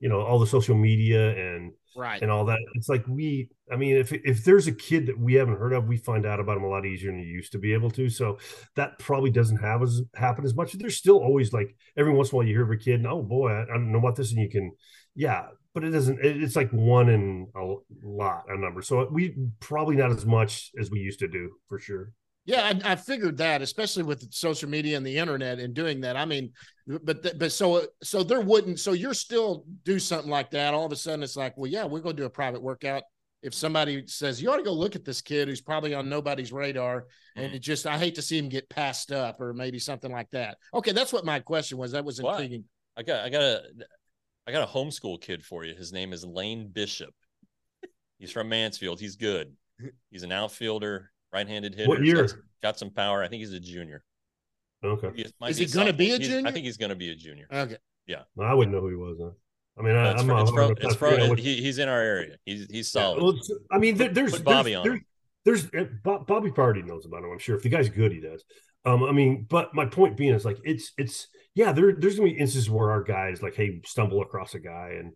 you 0.00 0.10
know 0.10 0.20
all 0.20 0.38
the 0.38 0.46
social 0.46 0.76
media 0.76 1.30
and 1.30 1.72
Right. 1.96 2.20
and 2.20 2.28
all 2.28 2.44
that, 2.46 2.58
it's 2.74 2.88
like 2.88 3.06
we. 3.06 3.48
I 3.72 3.76
mean, 3.76 3.96
if 3.96 4.12
if 4.12 4.44
there's 4.44 4.66
a 4.66 4.72
kid 4.72 5.06
that 5.06 5.16
we 5.16 5.34
haven't 5.34 5.58
heard 5.58 5.72
of, 5.72 5.86
we 5.86 5.96
find 5.96 6.26
out 6.26 6.40
about 6.40 6.56
him 6.56 6.64
a 6.64 6.68
lot 6.68 6.84
easier 6.84 7.12
than 7.12 7.20
you 7.20 7.26
used 7.26 7.52
to 7.52 7.58
be 7.58 7.72
able 7.72 7.90
to. 7.92 8.08
So 8.10 8.38
that 8.74 8.98
probably 8.98 9.30
doesn't 9.30 9.58
have 9.58 9.80
as 9.80 10.02
happen 10.16 10.44
as 10.44 10.56
much. 10.56 10.72
There's 10.72 10.96
still 10.96 11.18
always 11.18 11.52
like 11.52 11.76
every 11.96 12.12
once 12.12 12.30
in 12.30 12.34
a 12.34 12.36
while 12.36 12.46
you 12.46 12.52
hear 12.52 12.64
of 12.64 12.70
a 12.72 12.76
kid, 12.76 12.96
and 12.96 13.06
oh 13.06 13.22
boy, 13.22 13.50
I, 13.52 13.62
I 13.62 13.66
don't 13.66 13.92
know 13.92 14.00
about 14.00 14.16
this, 14.16 14.32
and 14.32 14.40
you 14.42 14.50
can, 14.50 14.72
yeah, 15.14 15.46
but 15.74 15.84
it 15.84 15.90
doesn't. 15.90 16.18
It's 16.22 16.56
like 16.56 16.70
one 16.70 17.08
in 17.08 17.48
a 17.56 17.74
lot 18.06 18.44
a 18.48 18.56
number. 18.56 18.82
So 18.82 19.08
we 19.10 19.34
probably 19.60 19.96
not 19.96 20.10
as 20.10 20.24
much 20.24 20.70
as 20.78 20.90
we 20.90 21.00
used 21.00 21.18
to 21.20 21.28
do 21.28 21.50
for 21.68 21.78
sure. 21.78 22.12
Yeah, 22.46 22.72
I, 22.84 22.92
I 22.92 22.96
figured 22.96 23.38
that, 23.38 23.62
especially 23.62 24.02
with 24.02 24.32
social 24.32 24.68
media 24.68 24.98
and 24.98 25.06
the 25.06 25.16
internet 25.16 25.58
and 25.58 25.72
doing 25.72 26.02
that. 26.02 26.16
I 26.16 26.26
mean, 26.26 26.52
but 26.86 27.22
th- 27.22 27.38
but 27.38 27.52
so 27.52 27.86
so 28.02 28.22
there 28.22 28.40
wouldn't. 28.40 28.80
So 28.80 28.92
you're 28.92 29.14
still 29.14 29.64
do 29.82 29.98
something 29.98 30.30
like 30.30 30.50
that. 30.50 30.74
All 30.74 30.84
of 30.84 30.92
a 30.92 30.96
sudden, 30.96 31.22
it's 31.22 31.36
like, 31.36 31.56
well, 31.56 31.70
yeah, 31.70 31.84
we're 31.84 32.00
going 32.00 32.16
to 32.16 32.22
do 32.22 32.26
a 32.26 32.30
private 32.30 32.62
workout. 32.62 33.02
If 33.42 33.54
somebody 33.54 34.06
says 34.06 34.40
you 34.40 34.50
ought 34.50 34.56
to 34.56 34.62
go 34.62 34.72
look 34.72 34.96
at 34.96 35.04
this 35.04 35.20
kid 35.20 35.48
who's 35.48 35.60
probably 35.60 35.94
on 35.94 36.08
nobody's 36.08 36.52
radar, 36.52 37.06
and 37.36 37.54
it 37.54 37.60
just 37.60 37.86
I 37.86 37.98
hate 37.98 38.14
to 38.16 38.22
see 38.22 38.38
him 38.38 38.48
get 38.48 38.68
passed 38.68 39.10
up 39.10 39.40
or 39.40 39.52
maybe 39.52 39.78
something 39.78 40.12
like 40.12 40.30
that. 40.30 40.58
Okay, 40.72 40.92
that's 40.92 41.12
what 41.12 41.24
my 41.24 41.40
question 41.40 41.78
was. 41.78 41.92
That 41.92 42.04
was 42.04 42.20
Why? 42.20 42.32
intriguing. 42.32 42.64
I 42.96 43.02
got 43.02 43.24
I 43.24 43.30
got 43.30 43.42
a 43.42 43.62
I 44.46 44.52
got 44.52 44.62
a 44.68 44.70
homeschool 44.70 45.20
kid 45.20 45.44
for 45.44 45.64
you. 45.64 45.74
His 45.74 45.92
name 45.92 46.12
is 46.12 46.24
Lane 46.24 46.68
Bishop. 46.72 47.14
He's 48.18 48.30
from 48.30 48.48
Mansfield. 48.48 49.00
He's 49.00 49.16
good. 49.16 49.52
He's 50.10 50.22
an 50.22 50.32
outfielder, 50.32 51.10
right-handed 51.32 51.74
hitter. 51.74 51.88
What 51.88 52.00
He's 52.02 52.12
got 52.12 52.18
year? 52.18 52.28
some- 52.28 52.42
Got, 52.62 52.78
some 52.78 52.90
power. 52.90 53.22
I 53.22 53.28
think 53.28 53.40
he's 53.40 53.52
a 53.52 53.60
junior. 53.60 54.02
Okay, 54.82 55.10
He 55.14 55.26
might 55.40 55.50
Is 55.50 55.58
he 55.58 55.66
gonna 55.66 55.92
be 55.92 56.10
a 56.10 56.12
sophomore. 56.12 56.18
He's- 56.18 56.28
junior? 56.30 56.48
I 56.48 56.52
think 56.52 56.64
he's 56.64 56.76
going 56.76 56.88
to 56.90 56.94
be 56.96 57.10
a 57.10 57.14
junior. 57.14 57.46
Okay, 57.52 57.76
Yeah. 58.06 58.22
Well, 58.34 58.48
I 58.48 58.54
wouldn't 58.54 58.74
know 58.74 58.80
who 58.80 58.88
he 58.88 58.96
was. 58.96 59.18
Huh? 59.20 59.30
I 59.78 59.82
mean, 59.82 59.96
I, 59.96 60.12
it's 60.12 60.20
I'm 60.22 60.28
from, 60.28 60.36
not 60.36 60.42
it's 60.42 60.50
hard 60.50 60.66
from, 60.78 60.86
it's 60.86 60.96
from 60.96 61.10
figure 61.10 61.24
out 61.24 61.30
what- 61.30 61.38
he, 61.38 61.60
he's 61.62 61.78
in 61.78 61.88
our 61.88 62.00
area. 62.00 62.36
He's 62.44 62.66
he's 62.70 62.90
solid. 62.92 63.22
Well, 63.22 63.34
I 63.70 63.78
mean, 63.78 63.96
there, 63.96 64.08
there's 64.10 64.32
Put 64.32 64.44
Bobby 64.44 64.72
there's, 64.74 64.86
on. 64.86 65.04
There's, 65.44 65.70
there's 65.70 65.88
Bob, 66.02 66.26
Bobby 66.26 66.50
already 66.56 66.82
knows 66.82 67.04
about 67.06 67.24
him. 67.24 67.30
I'm 67.32 67.38
sure 67.38 67.56
if 67.56 67.62
the 67.62 67.68
guy's 67.70 67.88
good, 67.88 68.12
he 68.12 68.20
does. 68.20 68.44
Um, 68.86 69.02
I 69.02 69.12
mean, 69.12 69.46
but 69.48 69.74
my 69.74 69.86
point 69.86 70.16
being 70.16 70.32
is 70.34 70.44
like 70.44 70.58
it's 70.64 70.92
it's 70.96 71.28
yeah. 71.54 71.72
There 71.72 71.92
there's 71.92 72.16
gonna 72.16 72.30
be 72.30 72.36
instances 72.38 72.70
where 72.70 72.90
our 72.90 73.02
guys 73.02 73.42
like 73.42 73.54
hey 73.54 73.80
stumble 73.84 74.22
across 74.22 74.54
a 74.54 74.60
guy 74.60 74.96
and 74.98 75.12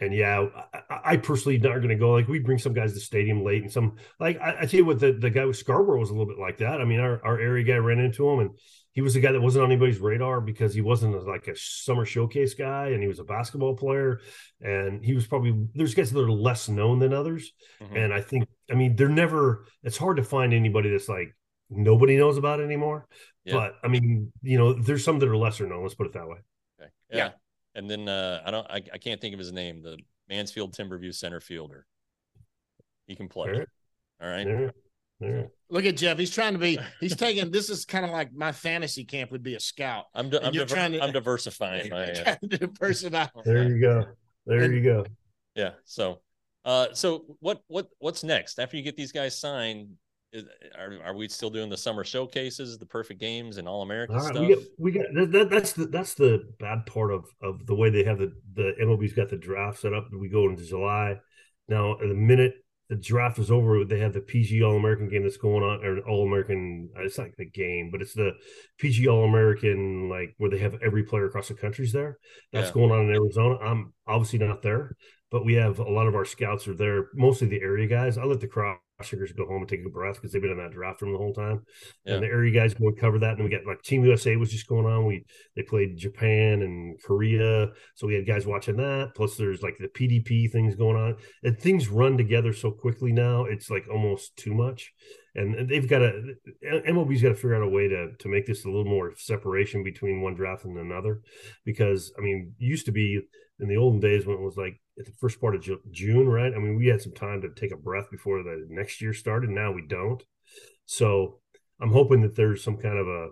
and 0.00 0.12
yeah, 0.12 0.46
I, 0.90 1.00
I 1.12 1.16
personally 1.18 1.58
not 1.58 1.76
going 1.76 1.90
to 1.90 1.94
go. 1.94 2.10
Like 2.12 2.26
we 2.26 2.40
bring 2.40 2.58
some 2.58 2.72
guys 2.72 2.90
to 2.90 2.94
the 2.94 3.00
stadium 3.00 3.44
late, 3.44 3.62
and 3.62 3.70
some 3.70 3.96
like 4.18 4.40
I, 4.40 4.62
I 4.62 4.66
tell 4.66 4.78
you 4.78 4.84
what, 4.84 4.98
the 4.98 5.12
the 5.12 5.30
guy 5.30 5.44
with 5.44 5.56
Scarborough 5.58 6.00
was 6.00 6.10
a 6.10 6.12
little 6.12 6.26
bit 6.26 6.40
like 6.40 6.58
that. 6.58 6.80
I 6.80 6.84
mean, 6.84 6.98
our 6.98 7.24
our 7.24 7.38
area 7.38 7.62
guy 7.62 7.76
ran 7.76 8.00
into 8.00 8.28
him, 8.28 8.40
and 8.40 8.50
he 8.94 9.00
was 9.00 9.14
a 9.14 9.20
guy 9.20 9.30
that 9.30 9.40
wasn't 9.40 9.64
on 9.64 9.70
anybody's 9.70 10.00
radar 10.00 10.40
because 10.40 10.74
he 10.74 10.80
wasn't 10.80 11.14
a, 11.14 11.20
like 11.20 11.46
a 11.46 11.54
summer 11.56 12.04
showcase 12.04 12.54
guy, 12.54 12.88
and 12.88 13.00
he 13.00 13.06
was 13.06 13.20
a 13.20 13.24
basketball 13.24 13.76
player, 13.76 14.20
and 14.60 15.04
he 15.04 15.14
was 15.14 15.26
probably 15.26 15.54
there's 15.74 15.94
guys 15.94 16.10
that 16.10 16.20
are 16.20 16.30
less 16.32 16.68
known 16.68 16.98
than 16.98 17.12
others, 17.12 17.52
Mhm. 17.80 18.04
and 18.04 18.14
I 18.14 18.22
think 18.22 18.48
I 18.70 18.74
mean 18.74 18.96
they're 18.96 19.08
never. 19.08 19.66
It's 19.84 19.98
hard 19.98 20.16
to 20.16 20.24
find 20.24 20.52
anybody 20.52 20.90
that's 20.90 21.08
like 21.08 21.32
nobody 21.74 22.16
knows 22.16 22.36
about 22.38 22.60
anymore. 22.60 23.06
Yeah. 23.44 23.54
But 23.54 23.76
I 23.82 23.88
mean, 23.88 24.32
you 24.42 24.58
know, 24.58 24.72
there's 24.72 25.04
some 25.04 25.18
that 25.18 25.28
are 25.28 25.36
lesser 25.36 25.66
known. 25.66 25.82
Let's 25.82 25.94
put 25.94 26.06
it 26.06 26.12
that 26.12 26.28
way. 26.28 26.38
Okay. 26.80 26.90
Yeah. 27.10 27.30
And 27.74 27.88
then 27.90 28.08
uh, 28.08 28.42
I 28.44 28.50
don't 28.50 28.66
I, 28.70 28.82
I 28.92 28.98
can't 28.98 29.20
think 29.20 29.32
of 29.32 29.38
his 29.38 29.52
name. 29.52 29.82
The 29.82 29.98
Mansfield 30.28 30.74
Timberview 30.76 31.14
center 31.14 31.40
fielder. 31.40 31.86
He 33.06 33.16
can 33.16 33.28
play. 33.28 33.50
All 33.50 33.58
right. 33.58 33.68
All 34.22 34.28
right. 34.28 34.46
There, 34.46 34.72
there. 35.20 35.48
look 35.70 35.84
at 35.84 35.96
Jeff. 35.96 36.18
He's 36.18 36.30
trying 36.30 36.52
to 36.52 36.58
be. 36.58 36.78
He's 37.00 37.16
taking. 37.16 37.50
This 37.50 37.68
is 37.70 37.84
kind 37.84 38.04
of 38.04 38.10
like 38.12 38.32
my 38.32 38.52
fantasy 38.52 39.04
camp 39.04 39.32
would 39.32 39.42
be 39.42 39.54
a 39.54 39.60
scout. 39.60 40.04
I'm 40.14 40.30
di- 40.30 40.38
I'm, 40.42 40.52
diver- 40.52 40.66
trying 40.66 40.92
to- 40.92 41.02
I'm 41.02 41.12
diversifying 41.12 41.90
my 41.90 42.10
uh, 42.12 42.36
diversify. 42.48 43.26
There 43.44 43.64
you 43.68 43.80
go. 43.80 44.04
There 44.46 44.62
And- 44.62 44.74
you 44.74 44.82
go. 44.82 45.06
yeah. 45.54 45.70
So 45.84 46.20
uh 46.64 46.86
so 46.92 47.36
what 47.40 47.60
what 47.66 47.88
what's 47.98 48.22
next 48.22 48.60
after 48.60 48.76
you 48.76 48.84
get 48.84 48.96
these 48.96 49.10
guys 49.12 49.36
signed? 49.38 49.88
Is, 50.32 50.44
are 50.78 50.98
are 51.04 51.14
we 51.14 51.28
still 51.28 51.50
doing 51.50 51.68
the 51.68 51.76
summer 51.76 52.04
showcases, 52.04 52.78
the 52.78 52.86
perfect 52.86 53.20
games, 53.20 53.58
and 53.58 53.68
all 53.68 53.82
American 53.82 54.14
All 54.14 54.24
right, 54.24 54.34
stuff? 54.34 54.40
we 54.40 54.54
got 54.54 54.58
we 54.78 54.92
got 54.92 55.04
that, 55.14 55.32
that, 55.32 55.50
that's 55.50 55.72
the 55.74 55.86
that's 55.86 56.14
the 56.14 56.52
bad 56.58 56.86
part 56.86 57.12
of 57.12 57.24
of 57.40 57.66
the 57.66 57.74
way 57.74 57.88
they 57.88 58.02
have 58.04 58.18
the 58.18 58.32
the 58.54 58.74
MLB's 58.80 59.12
got 59.12 59.28
the 59.30 59.36
draft 59.36 59.80
set 59.80 59.92
up. 59.94 60.08
We 60.12 60.28
go 60.28 60.48
into 60.48 60.64
July 60.64 61.20
now. 61.68 61.96
The 61.96 62.08
minute 62.08 62.54
the 62.88 62.96
draft 62.96 63.38
is 63.38 63.50
over, 63.50 63.84
they 63.84 64.00
have 64.00 64.12
the 64.12 64.20
PG 64.20 64.62
All 64.62 64.76
American 64.76 65.08
game 65.08 65.22
that's 65.22 65.36
going 65.38 65.62
on, 65.62 65.84
or 65.84 66.00
All 66.00 66.26
American. 66.26 66.90
It's 66.96 67.16
not 67.16 67.28
the 67.38 67.46
game, 67.48 67.90
but 67.90 68.02
it's 68.02 68.12
the 68.12 68.32
PG 68.78 69.06
All 69.08 69.24
American, 69.24 70.08
like 70.10 70.34
where 70.38 70.50
they 70.50 70.58
have 70.58 70.76
every 70.82 71.04
player 71.04 71.26
across 71.26 71.48
the 71.48 71.54
countries 71.54 71.92
there. 71.92 72.18
That's 72.52 72.68
Yeah. 72.68 72.72
going 72.72 72.90
on 72.90 73.08
in 73.08 73.14
Arizona. 73.14 73.56
I'm 73.58 73.94
obviously 74.06 74.40
not 74.40 74.62
there, 74.62 74.96
but 75.30 75.44
we 75.44 75.54
have 75.54 75.78
a 75.78 75.90
lot 75.90 76.08
of 76.08 76.14
our 76.16 76.24
scouts 76.26 76.66
are 76.68 76.74
there, 76.74 77.08
mostly 77.14 77.46
the 77.48 77.62
area 77.62 77.86
guys. 77.86 78.18
I 78.18 78.24
let 78.24 78.40
the 78.40 78.48
cross 78.48 78.78
checkers 79.04 79.32
go 79.32 79.46
home 79.46 79.62
and 79.62 79.68
take 79.68 79.80
a 79.84 79.88
breath 79.88 80.16
because 80.16 80.32
they've 80.32 80.42
been 80.42 80.50
in 80.50 80.58
that 80.58 80.72
draft 80.72 81.02
room 81.02 81.12
the 81.12 81.18
whole 81.18 81.32
time 81.34 81.62
Yeah. 82.04 82.14
and 82.14 82.22
the 82.22 82.28
area 82.28 82.52
guys 82.52 82.74
go 82.74 82.88
and 82.88 82.96
cover 82.98 83.18
that. 83.20 83.34
And 83.34 83.44
we 83.44 83.50
got 83.50 83.66
like 83.66 83.82
Team 83.82 84.04
USA 84.04 84.36
was 84.36 84.50
just 84.50 84.66
going 84.68 84.86
on. 84.86 85.06
We 85.06 85.24
they 85.56 85.62
played 85.62 85.96
Japan 85.96 86.62
and 86.62 87.00
Korea, 87.02 87.68
so 87.94 88.06
we 88.06 88.14
had 88.14 88.26
guys 88.26 88.46
watching 88.46 88.76
that. 88.76 89.12
Plus, 89.14 89.36
there's 89.36 89.62
like 89.62 89.76
the 89.78 89.88
PDP 89.88 90.50
things 90.50 90.74
going 90.74 90.96
on, 90.96 91.16
and 91.42 91.58
things 91.58 91.88
run 91.88 92.16
together 92.16 92.52
so 92.52 92.70
quickly 92.70 93.12
now. 93.12 93.44
It's 93.44 93.70
like 93.70 93.84
almost 93.90 94.36
too 94.36 94.54
much, 94.54 94.92
and 95.34 95.68
they've 95.68 95.88
got 95.88 96.00
to 96.00 96.34
MLB's 96.64 97.22
got 97.22 97.30
to 97.30 97.34
figure 97.34 97.54
out 97.56 97.62
a 97.62 97.68
way 97.68 97.88
to 97.88 98.12
to 98.18 98.28
make 98.28 98.46
this 98.46 98.64
a 98.64 98.68
little 98.68 98.84
more 98.84 99.12
separation 99.16 99.82
between 99.82 100.20
one 100.20 100.34
draft 100.34 100.64
and 100.64 100.78
another, 100.78 101.20
because 101.64 102.12
I 102.18 102.22
mean, 102.22 102.52
used 102.58 102.86
to 102.86 102.92
be 102.92 103.20
in 103.60 103.68
the 103.68 103.76
olden 103.76 104.00
days 104.00 104.26
when 104.26 104.36
it 104.36 104.42
was 104.42 104.56
like 104.56 104.80
at 104.98 105.06
the 105.06 105.12
first 105.20 105.40
part 105.40 105.54
of 105.54 105.62
Ju- 105.62 105.80
June, 105.90 106.28
right? 106.28 106.52
I 106.54 106.58
mean, 106.58 106.76
we 106.76 106.86
had 106.86 107.00
some 107.00 107.12
time 107.12 107.40
to 107.42 107.48
take 107.50 107.72
a 107.72 107.76
breath 107.76 108.10
before 108.10 108.42
the 108.42 108.66
next 108.68 109.00
year 109.00 109.12
started. 109.12 109.50
Now 109.50 109.72
we 109.72 109.86
don't. 109.86 110.22
So 110.84 111.40
I'm 111.80 111.92
hoping 111.92 112.20
that 112.22 112.36
there's 112.36 112.62
some 112.62 112.76
kind 112.76 112.98
of 112.98 113.06
a 113.08 113.28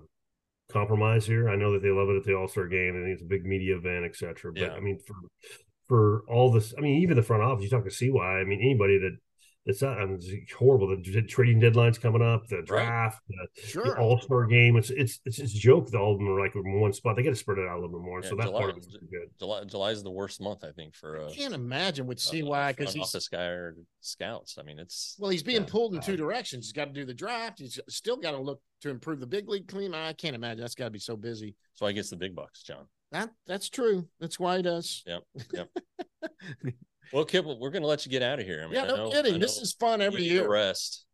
compromise 0.72 1.26
here. 1.26 1.48
I 1.48 1.56
know 1.56 1.72
that 1.72 1.82
they 1.82 1.90
love 1.90 2.08
it 2.08 2.16
at 2.16 2.24
the 2.24 2.34
All 2.34 2.48
Star 2.48 2.66
game. 2.66 2.96
I 2.96 3.04
think 3.04 3.14
it's 3.14 3.22
a 3.22 3.26
big 3.26 3.44
media 3.44 3.76
event, 3.76 4.04
et 4.04 4.16
cetera. 4.16 4.52
But 4.52 4.62
Yeah. 4.62 4.72
I 4.72 4.80
mean, 4.80 4.98
for 5.06 5.16
for 5.88 6.22
all 6.28 6.52
this, 6.52 6.72
I 6.78 6.80
mean, 6.80 7.02
even 7.02 7.16
the 7.16 7.22
front 7.22 7.42
office, 7.42 7.64
you 7.64 7.70
talk 7.70 7.84
to 7.84 7.90
CY. 7.90 8.40
I 8.40 8.44
mean, 8.44 8.60
anybody 8.60 8.98
that 8.98 9.16
it's 9.66 9.82
not. 9.82 9.98
I 9.98 10.06
mean, 10.06 10.18
it's 10.20 10.52
horrible. 10.52 10.88
The 10.88 11.22
trading 11.22 11.60
deadlines 11.60 12.00
coming 12.00 12.22
up, 12.22 12.46
the 12.48 12.62
draft, 12.62 13.20
right. 13.30 13.48
the, 13.54 13.62
sure. 13.62 13.84
the 13.84 13.96
All 13.98 14.18
Star 14.20 14.46
game. 14.46 14.76
It's 14.76 14.88
it's 14.90 15.20
it's 15.26 15.36
just 15.36 15.54
a 15.54 15.58
joke 15.58 15.90
that 15.90 15.98
all 15.98 16.12
of 16.12 16.18
them 16.18 16.28
are 16.28 16.40
like 16.40 16.54
in 16.54 16.80
one 16.80 16.92
spot. 16.94 17.16
They 17.16 17.22
got 17.22 17.30
to 17.30 17.36
spread 17.36 17.58
it 17.58 17.68
out 17.68 17.74
a 17.74 17.80
little 17.80 17.98
bit 17.98 18.04
more. 18.04 18.20
Yeah, 18.22 18.30
so 18.30 18.36
that 18.36 18.46
July, 18.46 18.58
part 18.58 18.70
of 18.70 18.76
it's 18.78 18.86
good. 18.86 19.28
July 19.38 19.64
July 19.64 19.90
is 19.90 20.02
the 20.02 20.10
worst 20.10 20.40
month, 20.40 20.64
I 20.64 20.70
think, 20.72 20.94
for. 20.94 21.20
Uh, 21.20 21.28
I 21.28 21.34
can't 21.34 21.54
imagine 21.54 22.06
with 22.06 22.18
CY 22.18 22.72
because 22.72 22.94
he's 22.94 23.02
office 23.02 23.28
guy 23.28 23.44
or 23.44 23.76
scouts. 24.00 24.56
I 24.58 24.62
mean, 24.62 24.78
it's 24.78 25.16
well, 25.18 25.30
he's 25.30 25.42
being 25.42 25.62
yeah, 25.62 25.68
pulled 25.68 25.94
in 25.94 26.00
two 26.00 26.16
directions. 26.16 26.66
He's 26.66 26.72
got 26.72 26.86
to 26.86 26.92
do 26.92 27.04
the 27.04 27.14
draft. 27.14 27.58
He's 27.58 27.78
still 27.88 28.16
got 28.16 28.30
to 28.30 28.38
look 28.38 28.62
to 28.80 28.88
improve 28.88 29.20
the 29.20 29.26
big 29.26 29.48
league 29.48 29.68
clean. 29.68 29.94
I 29.94 30.14
can't 30.14 30.34
imagine 30.34 30.62
that's 30.62 30.74
got 30.74 30.86
to 30.86 30.90
be 30.90 30.98
so 30.98 31.16
busy. 31.16 31.54
So 31.74 31.84
I 31.84 31.92
guess 31.92 32.08
the 32.08 32.16
big 32.16 32.34
bucks, 32.34 32.62
John. 32.62 32.86
That 33.12 33.30
that's 33.46 33.68
true. 33.68 34.08
That's 34.20 34.40
why 34.40 34.56
he 34.56 34.62
does. 34.62 35.02
Yep. 35.06 35.22
Yep. 35.52 35.68
Well, 37.12 37.24
Kip, 37.24 37.44
we're 37.44 37.70
going 37.70 37.82
to 37.82 37.88
let 37.88 38.06
you 38.06 38.10
get 38.10 38.22
out 38.22 38.38
of 38.38 38.46
here. 38.46 38.62
I 38.62 38.66
mean, 38.66 38.74
yeah, 38.74 38.84
no 38.84 38.96
know, 38.96 39.10
kidding. 39.10 39.38
This 39.40 39.58
is 39.58 39.72
fun 39.72 40.00
every 40.00 40.22
year. 40.22 40.48
Rest. 40.48 41.06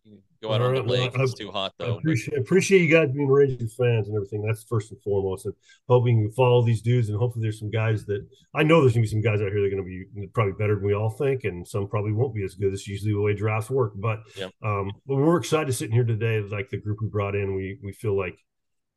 Go 0.43 0.53
out 0.53 0.61
right, 0.61 0.69
on 0.79 0.87
the 0.87 0.93
lake. 0.93 1.15
Well, 1.15 1.25
it's 1.25 1.35
too 1.35 1.51
hot 1.51 1.73
though. 1.79 1.95
I 1.95 1.99
appreciate, 1.99 2.39
appreciate 2.39 2.83
you 2.83 2.91
guys 2.91 3.11
being 3.11 3.27
Rangers 3.27 3.75
fans 3.75 4.07
and 4.07 4.17
everything. 4.17 4.43
That's 4.43 4.65
first 4.65 4.93
and 4.93 5.01
foremost. 5.03 5.47
And 5.47 5.55
hoping 5.89 6.19
you 6.19 6.31
follow 6.31 6.63
these 6.63 6.83
dudes, 6.83 7.09
and 7.09 7.19
hopefully 7.19 7.43
there's 7.43 7.59
some 7.59 7.71
guys 7.71 8.05
that 8.05 8.25
I 8.55 8.63
know 8.63 8.81
there's 8.81 8.93
gonna 8.93 9.03
be 9.03 9.09
some 9.09 9.23
guys 9.23 9.41
out 9.41 9.51
here 9.51 9.63
that 9.63 9.67
are 9.67 9.71
gonna 9.71 9.83
be 9.83 10.05
probably 10.35 10.53
better 10.53 10.75
than 10.77 10.85
we 10.85 10.95
all 10.95 11.11
think, 11.11 11.45
and 11.45 11.67
some 11.67 11.89
probably 11.89 12.13
won't 12.13 12.35
be 12.35 12.45
as 12.45 12.55
good. 12.55 12.71
That's 12.71 12.87
usually 12.87 13.13
the 13.13 13.21
way 13.21 13.35
drafts 13.35 13.71
work. 13.71 13.95
But 13.97 14.21
yep. 14.37 14.53
um, 14.63 14.93
but 15.07 15.17
we're 15.17 15.39
excited 15.39 15.67
to 15.67 15.73
sitting 15.73 15.95
here 15.95 16.05
today. 16.05 16.41
Like 16.41 16.69
the 16.69 16.81
group 16.81 16.99
we 17.01 17.09
brought 17.09 17.35
in, 17.35 17.57
we 17.57 17.79
we 17.83 17.93
feel 17.93 18.17
like 18.17 18.39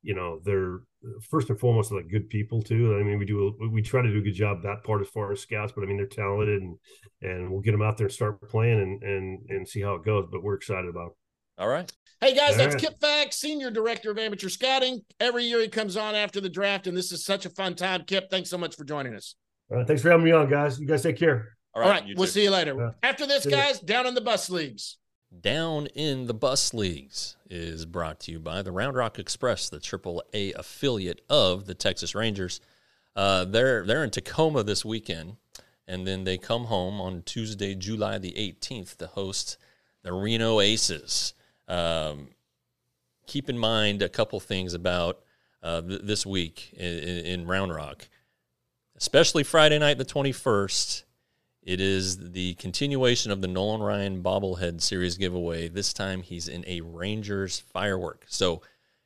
you 0.02 0.16
know 0.16 0.40
they're 0.44 0.80
first 1.30 1.50
and 1.50 1.60
foremost 1.60 1.92
like 1.92 2.10
good 2.10 2.30
people 2.30 2.62
too. 2.62 2.98
I 3.00 3.04
mean, 3.04 3.20
we 3.20 3.26
do 3.26 3.56
we 3.72 3.82
try 3.82 4.02
to 4.02 4.12
do 4.12 4.20
a 4.20 4.22
good 4.22 4.34
job 4.34 4.64
that 4.64 4.84
part 4.84 5.02
as 5.02 5.08
far 5.08 5.32
as 5.32 5.42
scouts, 5.42 5.74
but 5.76 5.84
I 5.84 5.88
mean 5.88 5.98
they're 5.98 6.06
talented 6.06 6.62
and 6.62 6.78
and 7.22 7.52
we'll 7.52 7.62
get 7.62 7.72
them 7.72 7.82
out 7.82 7.98
there 7.98 8.08
and 8.08 8.14
start 8.14 8.42
playing 8.50 8.80
and 8.80 9.04
and 9.04 9.50
and 9.50 9.68
see 9.68 9.82
how 9.82 9.96
it 9.96 10.06
goes. 10.06 10.28
But 10.32 10.44
we're 10.44 10.56
excited 10.56 10.90
about. 10.90 11.08
It. 11.08 11.62
All 11.62 11.68
right. 11.68 11.92
Hey 12.22 12.36
guys, 12.36 12.52
All 12.52 12.58
that's 12.58 12.76
right. 12.76 12.84
Kip 12.84 13.00
Faggs, 13.00 13.38
senior 13.38 13.72
director 13.72 14.12
of 14.12 14.18
amateur 14.18 14.50
scouting. 14.50 15.02
Every 15.20 15.46
year 15.46 15.62
he 15.62 15.70
comes 15.70 15.96
on 15.96 16.16
after 16.16 16.42
the 16.42 16.50
draft, 16.50 16.88
and 16.88 16.96
this 16.96 17.12
is 17.12 17.24
such 17.24 17.46
a 17.46 17.50
fun 17.50 17.76
time. 17.76 18.04
Kip, 18.06 18.30
thanks 18.30 18.50
so 18.50 18.58
much 18.58 18.76
for 18.76 18.84
joining 18.84 19.16
us. 19.16 19.36
All 19.72 19.78
right, 19.78 19.88
thanks 19.88 20.02
for 20.02 20.10
having 20.10 20.26
me 20.26 20.32
on, 20.32 20.50
guys. 20.50 20.80
You 20.80 20.88
guys 20.88 21.04
take 21.04 21.18
care. 21.18 21.56
All 21.74 21.82
right, 21.82 21.88
All 21.88 21.94
right 21.94 22.18
we'll 22.18 22.26
too. 22.26 22.32
see 22.32 22.44
you 22.44 22.52
later. 22.52 22.76
Yeah. 22.78 22.92
After 23.04 23.26
this, 23.28 23.46
guys, 23.46 23.80
down 23.80 24.06
in 24.06 24.16
the 24.16 24.22
bus 24.22 24.50
leagues. 24.50 24.98
Down 25.38 25.86
in 25.88 26.26
the 26.26 26.34
Bus 26.34 26.74
Leagues 26.74 27.38
is 27.50 27.86
brought 27.86 28.20
to 28.22 28.32
you 28.32 28.40
by 28.40 28.64
the 28.64 28.72
Round 28.72 28.96
Rock 28.96 29.20
Express, 29.20 29.70
the 29.70 29.80
AAA 29.80 30.56
affiliate 30.56 31.22
of 31.30 31.68
the 31.68 31.76
Texas 31.76 32.16
Rangers. 32.16 32.60
Uh, 33.16 33.46
they're 33.46 33.86
they're 33.86 34.04
in 34.04 34.10
Tacoma 34.10 34.64
this 34.64 34.84
weekend, 34.84 35.38
and 35.88 36.08
then 36.08 36.24
they 36.24 36.40
come 36.40 36.66
home 36.66 37.00
on 37.00 37.22
Tuesday, 37.22 37.76
July 37.76 38.18
the 38.18 38.32
18th, 38.32 38.98
to 38.98 39.08
host 39.08 39.58
the 40.02 40.14
Reno 40.14 40.62
Aces. 40.62 41.36
Um, 41.68 42.30
keep 43.28 43.50
in 43.50 43.58
mind 43.58 44.02
a 44.02 44.10
couple 44.10 44.40
things 44.40 44.74
about 44.74 45.20
uh, 45.62 45.82
th- 45.82 46.02
this 46.04 46.26
week 46.26 46.74
in, 46.74 46.86
in 46.86 47.46
Round 47.46 47.74
Rock, 47.74 48.10
especially 48.98 49.44
Friday 49.44 49.78
night, 49.78 50.00
the 50.00 50.06
21st. 50.06 51.04
It 51.62 51.82
is 51.82 52.32
the 52.32 52.54
continuation 52.56 53.32
of 53.32 53.42
the 53.42 53.48
Nolan 53.48 53.82
Ryan 53.82 54.24
bobblehead 54.24 54.82
series 54.82 55.18
giveaway. 55.18 55.68
This 55.68 55.94
time 55.94 56.22
he's 56.22 56.48
in 56.48 56.64
a 56.68 56.82
Rangers 56.82 57.60
firework. 57.60 58.26
So 58.28 58.62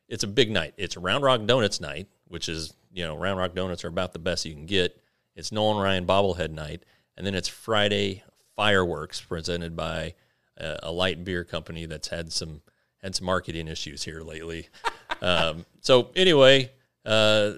it's 0.08 0.24
a 0.24 0.28
big 0.28 0.50
night. 0.50 0.74
It's 0.76 0.96
Round 0.96 1.24
Rock 1.24 1.44
Donuts 1.46 1.80
night, 1.80 2.06
which 2.28 2.48
is, 2.48 2.74
you 2.92 3.04
know, 3.04 3.16
Round 3.16 3.38
Rock 3.38 3.54
Donuts 3.54 3.84
are 3.84 3.88
about 3.88 4.12
the 4.12 4.18
best 4.18 4.44
you 4.44 4.54
can 4.54 4.66
get. 4.66 4.96
It's 5.34 5.50
Nolan 5.50 5.82
Ryan 5.82 6.06
bobblehead 6.06 6.52
night. 6.52 6.84
And 7.16 7.26
then 7.26 7.34
it's 7.34 7.48
Friday 7.48 8.22
fireworks 8.54 9.20
presented 9.20 9.74
by 9.74 10.14
a, 10.56 10.78
a 10.84 10.92
light 10.92 11.24
beer 11.24 11.44
company 11.44 11.86
that's 11.86 12.08
had 12.08 12.32
some 12.32 12.62
had 13.02 13.14
some 13.14 13.26
marketing 13.26 13.68
issues 13.68 14.02
here 14.02 14.22
lately. 14.22 14.68
um, 15.20 15.66
so 15.80 16.10
anyway, 16.16 16.70
uh, 17.04 17.52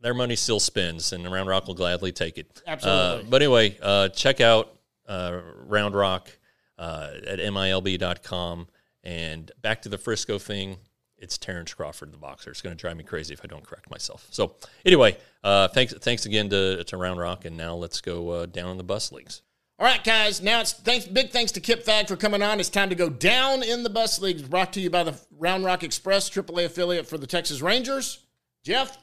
their 0.00 0.14
money 0.14 0.36
still 0.36 0.60
spends, 0.60 1.12
and 1.12 1.30
Round 1.30 1.48
Rock 1.48 1.66
will 1.66 1.74
gladly 1.74 2.12
take 2.12 2.38
it. 2.38 2.62
Absolutely. 2.66 3.20
Uh, 3.20 3.30
but 3.30 3.42
anyway, 3.42 3.76
uh, 3.82 4.08
check 4.08 4.40
out 4.40 4.74
uh, 5.06 5.40
Round 5.66 5.94
Rock 5.94 6.30
uh, 6.78 7.10
at 7.26 7.38
milb.com. 7.38 8.68
And 9.04 9.50
back 9.62 9.82
to 9.82 9.88
the 9.88 9.98
Frisco 9.98 10.38
thing, 10.38 10.78
it's 11.16 11.38
Terence 11.38 11.72
Crawford, 11.74 12.12
the 12.12 12.18
boxer. 12.18 12.50
It's 12.50 12.60
going 12.60 12.76
to 12.76 12.80
drive 12.80 12.96
me 12.96 13.04
crazy 13.04 13.32
if 13.32 13.40
I 13.42 13.46
don't 13.46 13.64
correct 13.64 13.90
myself. 13.90 14.26
So 14.30 14.54
anyway, 14.84 15.16
uh, 15.42 15.68
thanks 15.68 15.94
thanks 15.94 16.26
again 16.26 16.48
to, 16.50 16.84
to 16.84 16.96
Round 16.96 17.18
Rock, 17.18 17.44
and 17.44 17.56
now 17.56 17.74
let's 17.74 18.00
go 18.00 18.30
uh, 18.30 18.46
down 18.46 18.70
in 18.70 18.76
the 18.76 18.84
bus 18.84 19.10
leagues. 19.12 19.42
All 19.80 19.86
right, 19.86 20.02
guys. 20.02 20.42
Now 20.42 20.60
it's 20.60 20.72
thanks, 20.72 21.06
big 21.06 21.30
thanks 21.30 21.52
to 21.52 21.60
Kip 21.60 21.84
Fagg 21.84 22.08
for 22.08 22.16
coming 22.16 22.42
on. 22.42 22.58
It's 22.58 22.68
time 22.68 22.88
to 22.88 22.96
go 22.96 23.08
down 23.08 23.62
in 23.62 23.84
the 23.84 23.90
bus 23.90 24.20
leagues. 24.20 24.42
Brought 24.42 24.72
to 24.72 24.80
you 24.80 24.90
by 24.90 25.04
the 25.04 25.14
Round 25.38 25.64
Rock 25.64 25.84
Express, 25.84 26.28
AAA 26.28 26.64
affiliate 26.64 27.06
for 27.06 27.16
the 27.16 27.26
Texas 27.26 27.62
Rangers. 27.62 28.24
Jeff, 28.64 28.98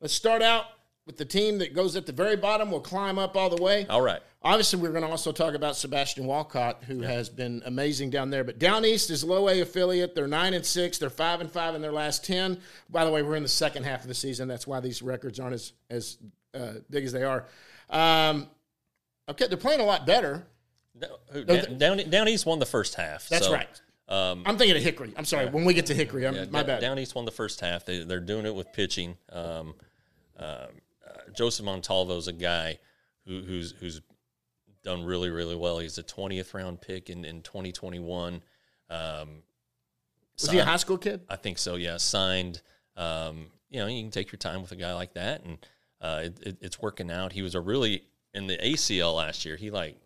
Let's 0.00 0.14
start 0.14 0.42
out 0.42 0.64
with 1.06 1.16
the 1.16 1.24
team 1.24 1.58
that 1.58 1.74
goes 1.74 1.96
at 1.96 2.06
the 2.06 2.12
very 2.12 2.36
bottom. 2.36 2.70
We'll 2.70 2.80
climb 2.80 3.18
up 3.18 3.36
all 3.36 3.50
the 3.50 3.62
way. 3.62 3.86
All 3.88 4.00
right. 4.00 4.20
Obviously, 4.42 4.78
we're 4.78 4.92
going 4.92 5.02
to 5.02 5.10
also 5.10 5.32
talk 5.32 5.54
about 5.54 5.76
Sebastian 5.76 6.24
Walcott, 6.24 6.84
who 6.84 7.02
yeah. 7.02 7.08
has 7.08 7.28
been 7.28 7.62
amazing 7.66 8.08
down 8.08 8.30
there. 8.30 8.42
But 8.42 8.58
down 8.58 8.86
east 8.86 9.10
is 9.10 9.22
low 9.22 9.48
A 9.50 9.60
affiliate. 9.60 10.14
They're 10.14 10.26
nine 10.26 10.54
and 10.54 10.64
six. 10.64 10.96
They're 10.96 11.10
five 11.10 11.42
and 11.42 11.50
five 11.50 11.74
in 11.74 11.82
their 11.82 11.92
last 11.92 12.24
ten. 12.24 12.58
By 12.88 13.04
the 13.04 13.10
way, 13.10 13.22
we're 13.22 13.36
in 13.36 13.42
the 13.42 13.48
second 13.48 13.84
half 13.84 14.00
of 14.00 14.08
the 14.08 14.14
season. 14.14 14.48
That's 14.48 14.66
why 14.66 14.80
these 14.80 15.02
records 15.02 15.38
aren't 15.38 15.54
as 15.54 15.72
as 15.90 16.16
uh, 16.54 16.74
big 16.88 17.04
as 17.04 17.12
they 17.12 17.24
are. 17.24 17.46
Um, 17.90 18.48
okay, 19.28 19.46
they're 19.46 19.58
playing 19.58 19.80
a 19.80 19.84
lot 19.84 20.06
better. 20.06 20.46
Down, 21.46 21.78
down, 21.78 22.10
down 22.10 22.28
east 22.28 22.46
won 22.46 22.58
the 22.58 22.66
first 22.66 22.94
half. 22.94 23.28
That's 23.28 23.46
so. 23.46 23.52
right. 23.52 23.80
Um, 24.10 24.42
I'm 24.44 24.58
thinking 24.58 24.76
of 24.76 24.82
Hickory. 24.82 25.12
I'm 25.16 25.24
sorry. 25.24 25.44
Yeah. 25.44 25.52
When 25.52 25.64
we 25.64 25.72
get 25.72 25.86
to 25.86 25.94
Hickory, 25.94 26.26
I'm, 26.26 26.34
yeah, 26.34 26.46
my 26.50 26.64
bad. 26.64 26.80
Down 26.80 26.98
East 26.98 27.14
won 27.14 27.24
the 27.24 27.30
first 27.30 27.60
half. 27.60 27.84
They, 27.84 28.00
are 28.00 28.18
doing 28.18 28.44
it 28.44 28.54
with 28.54 28.72
pitching. 28.72 29.16
Um, 29.30 29.74
uh, 30.40 30.66
Joseph 31.34 31.64
Montalvo 31.66 32.16
is 32.16 32.28
a 32.28 32.32
guy 32.32 32.78
who, 33.26 33.40
who's 33.42 33.72
who's 33.72 34.00
done 34.82 35.04
really 35.04 35.30
really 35.30 35.56
well. 35.56 35.78
He's 35.78 35.98
a 35.98 36.02
20th 36.02 36.54
round 36.54 36.80
pick 36.80 37.10
in 37.10 37.24
in 37.24 37.42
2021. 37.42 38.42
Um, 38.88 39.28
was 40.34 40.46
signed, 40.46 40.54
he 40.54 40.58
a 40.58 40.64
high 40.64 40.76
school 40.76 40.98
kid? 40.98 41.20
I 41.28 41.36
think 41.36 41.58
so. 41.58 41.76
Yeah, 41.76 41.98
signed. 41.98 42.62
Um, 42.96 43.46
you 43.68 43.80
know, 43.80 43.86
you 43.86 44.02
can 44.02 44.10
take 44.10 44.32
your 44.32 44.38
time 44.38 44.62
with 44.62 44.72
a 44.72 44.76
guy 44.76 44.94
like 44.94 45.14
that, 45.14 45.44
and 45.44 45.58
uh, 46.00 46.20
it, 46.24 46.38
it, 46.42 46.58
it's 46.60 46.80
working 46.80 47.10
out. 47.10 47.32
He 47.32 47.42
was 47.42 47.54
a 47.54 47.60
really 47.60 48.04
in 48.34 48.46
the 48.46 48.56
ACL 48.56 49.16
last 49.16 49.44
year. 49.44 49.56
He 49.56 49.70
like 49.70 49.96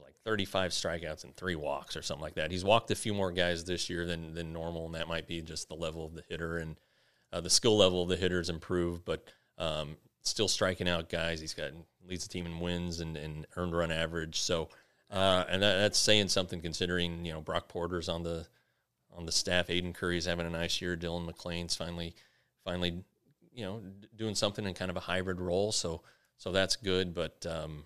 like 0.00 0.14
35 0.24 0.70
strikeouts 0.70 1.24
and 1.24 1.36
three 1.36 1.56
walks 1.56 1.96
or 1.96 2.02
something 2.02 2.22
like 2.22 2.36
that. 2.36 2.50
He's 2.50 2.64
walked 2.64 2.90
a 2.90 2.94
few 2.94 3.14
more 3.14 3.32
guys 3.32 3.64
this 3.64 3.90
year 3.90 4.06
than 4.06 4.34
than 4.34 4.52
normal, 4.52 4.86
and 4.86 4.94
that 4.94 5.08
might 5.08 5.26
be 5.26 5.42
just 5.42 5.68
the 5.68 5.74
level 5.74 6.06
of 6.06 6.14
the 6.14 6.24
hitter 6.28 6.58
and 6.58 6.76
uh, 7.32 7.40
the 7.40 7.50
skill 7.50 7.76
level 7.76 8.02
of 8.02 8.08
the 8.08 8.16
hitters 8.16 8.48
improved, 8.48 9.04
but 9.04 9.28
um, 9.58 9.96
still 10.22 10.48
striking 10.48 10.88
out 10.88 11.08
guys. 11.08 11.40
He's 11.40 11.54
got 11.54 11.70
leads 12.06 12.26
the 12.26 12.32
team 12.32 12.46
in 12.46 12.60
wins 12.60 13.00
and, 13.00 13.16
and 13.16 13.46
earned 13.56 13.74
run 13.74 13.90
average. 13.90 14.40
So, 14.40 14.68
uh, 15.10 15.44
and 15.48 15.62
that, 15.62 15.76
that's 15.76 15.98
saying 15.98 16.28
something 16.28 16.60
considering 16.60 17.24
you 17.24 17.32
know 17.32 17.40
Brock 17.40 17.68
Porter's 17.68 18.08
on 18.08 18.22
the 18.22 18.46
on 19.16 19.26
the 19.26 19.32
staff. 19.32 19.70
Aidan 19.70 19.92
Curry's 19.92 20.26
having 20.26 20.46
a 20.46 20.50
nice 20.50 20.80
year. 20.80 20.96
Dylan 20.96 21.24
MacLean's 21.24 21.76
finally 21.76 22.14
finally 22.64 23.02
you 23.52 23.64
know 23.64 23.82
doing 24.16 24.34
something 24.34 24.64
in 24.66 24.74
kind 24.74 24.90
of 24.90 24.96
a 24.96 25.00
hybrid 25.00 25.40
role. 25.40 25.72
So 25.72 26.02
so 26.36 26.52
that's 26.52 26.76
good. 26.76 27.14
But 27.14 27.46
um, 27.48 27.84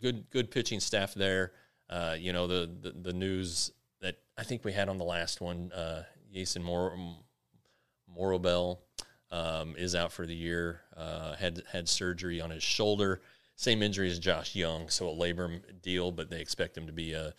good 0.00 0.30
good 0.30 0.50
pitching 0.50 0.80
staff 0.80 1.14
there. 1.14 1.52
Uh, 1.88 2.16
you 2.18 2.32
know 2.32 2.46
the, 2.46 2.70
the, 2.80 2.90
the 2.90 3.12
news 3.12 3.70
that 4.00 4.18
I 4.36 4.42
think 4.42 4.64
we 4.64 4.72
had 4.72 4.88
on 4.88 4.98
the 4.98 5.04
last 5.04 5.40
one. 5.40 5.72
Uh, 5.72 6.02
Yeison 6.34 6.62
Mor- 6.62 6.96
Morrobel 8.14 8.78
um, 9.30 9.74
is 9.76 9.94
out 9.94 10.12
for 10.12 10.26
the 10.26 10.34
year. 10.34 10.80
Uh, 10.96 11.34
had 11.36 11.62
had 11.70 11.88
surgery 11.88 12.40
on 12.40 12.50
his 12.50 12.62
shoulder. 12.62 13.20
Same 13.56 13.82
injury 13.82 14.10
as 14.10 14.18
Josh 14.18 14.54
Jung, 14.54 14.88
so 14.88 15.08
a 15.08 15.10
labor 15.10 15.60
deal, 15.82 16.12
but 16.12 16.28
they 16.28 16.40
expect 16.40 16.76
him 16.76 16.86
to 16.86 16.92
be 16.92 17.14
a, 17.14 17.32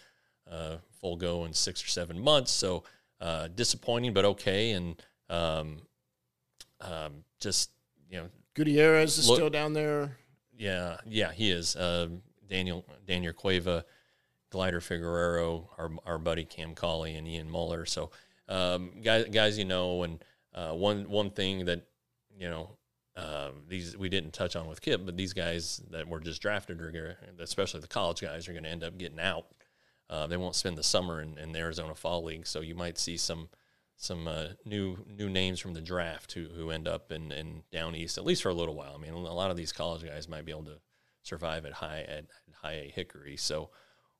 a 0.47 0.77
full 0.99 1.15
go 1.15 1.45
in 1.45 1.53
six 1.53 1.83
or 1.83 1.87
seven 1.87 2.19
months. 2.19 2.51
So 2.51 2.83
uh, 3.21 3.49
disappointing, 3.49 4.13
but 4.13 4.25
okay. 4.25 4.71
And 4.71 5.01
um, 5.29 5.81
um, 6.81 7.23
just 7.39 7.69
you 8.09 8.17
know, 8.17 8.27
Gutierrez 8.55 9.17
is 9.17 9.27
look, 9.27 9.37
still 9.37 9.49
down 9.49 9.73
there. 9.73 10.17
Yeah, 10.57 10.97
yeah, 11.05 11.31
he 11.31 11.51
is. 11.51 11.75
Uh, 11.75 12.07
Daniel 12.49 12.85
Danyer 13.05 13.33
Cueva, 13.33 13.85
Gleider 14.51 14.81
Figuereo, 14.81 15.67
our 15.77 15.91
our 16.05 16.17
buddy 16.17 16.45
Cam 16.45 16.73
Cauley, 16.73 17.15
and 17.15 17.27
Ian 17.27 17.49
Moller. 17.49 17.85
So 17.85 18.11
um, 18.49 19.01
guys, 19.03 19.25
guys, 19.31 19.57
you 19.57 19.65
know, 19.65 20.03
and 20.03 20.23
uh, 20.57 20.73
one 20.73 21.07
one 21.07 21.29
thing 21.29 21.65
that 21.65 21.85
you 22.35 22.49
know 22.49 22.71
uh, 23.15 23.51
these 23.67 23.95
we 23.95 24.09
didn't 24.09 24.33
touch 24.33 24.55
on 24.55 24.67
with 24.67 24.81
Kip, 24.81 25.05
but 25.05 25.15
these 25.15 25.33
guys 25.33 25.81
that 25.91 26.07
were 26.07 26.19
just 26.19 26.41
drafted 26.41 26.81
are 26.81 27.17
especially 27.39 27.79
the 27.79 27.87
college 27.87 28.21
guys, 28.21 28.47
are 28.47 28.53
going 28.53 28.63
to 28.63 28.69
end 28.69 28.83
up 28.83 28.97
getting 28.97 29.19
out. 29.19 29.45
Uh, 30.09 30.25
they 30.25 30.37
won't 30.37 30.55
spend 30.55 30.77
the 30.77 30.83
summer 30.83 31.21
in, 31.21 31.37
in, 31.37 31.51
the 31.51 31.59
Arizona 31.59 31.93
Fall 31.93 32.23
League, 32.23 32.47
so 32.47 32.61
you 32.61 32.73
might 32.73 32.97
see 32.97 33.17
some 33.17 33.49
some 33.97 34.27
uh, 34.27 34.47
new 34.65 34.97
new 35.07 35.29
names 35.29 35.59
from 35.59 35.73
the 35.73 35.81
draft 35.81 36.31
who 36.31 36.47
who 36.55 36.71
end 36.71 36.87
up 36.87 37.11
in, 37.11 37.31
in 37.31 37.63
down 37.71 37.95
east 37.95 38.17
at 38.17 38.25
least 38.25 38.41
for 38.41 38.49
a 38.49 38.53
little 38.53 38.75
while. 38.75 38.93
I 38.95 38.97
mean, 38.97 39.13
a 39.13 39.17
lot 39.17 39.51
of 39.51 39.57
these 39.57 39.71
college 39.71 40.03
guys 40.03 40.27
might 40.27 40.45
be 40.45 40.51
able 40.51 40.65
to 40.65 40.79
survive 41.21 41.65
at 41.65 41.73
high 41.73 42.01
at, 42.01 42.25
at 42.47 42.55
high 42.63 42.73
A 42.73 42.91
Hickory, 42.95 43.37
so 43.37 43.69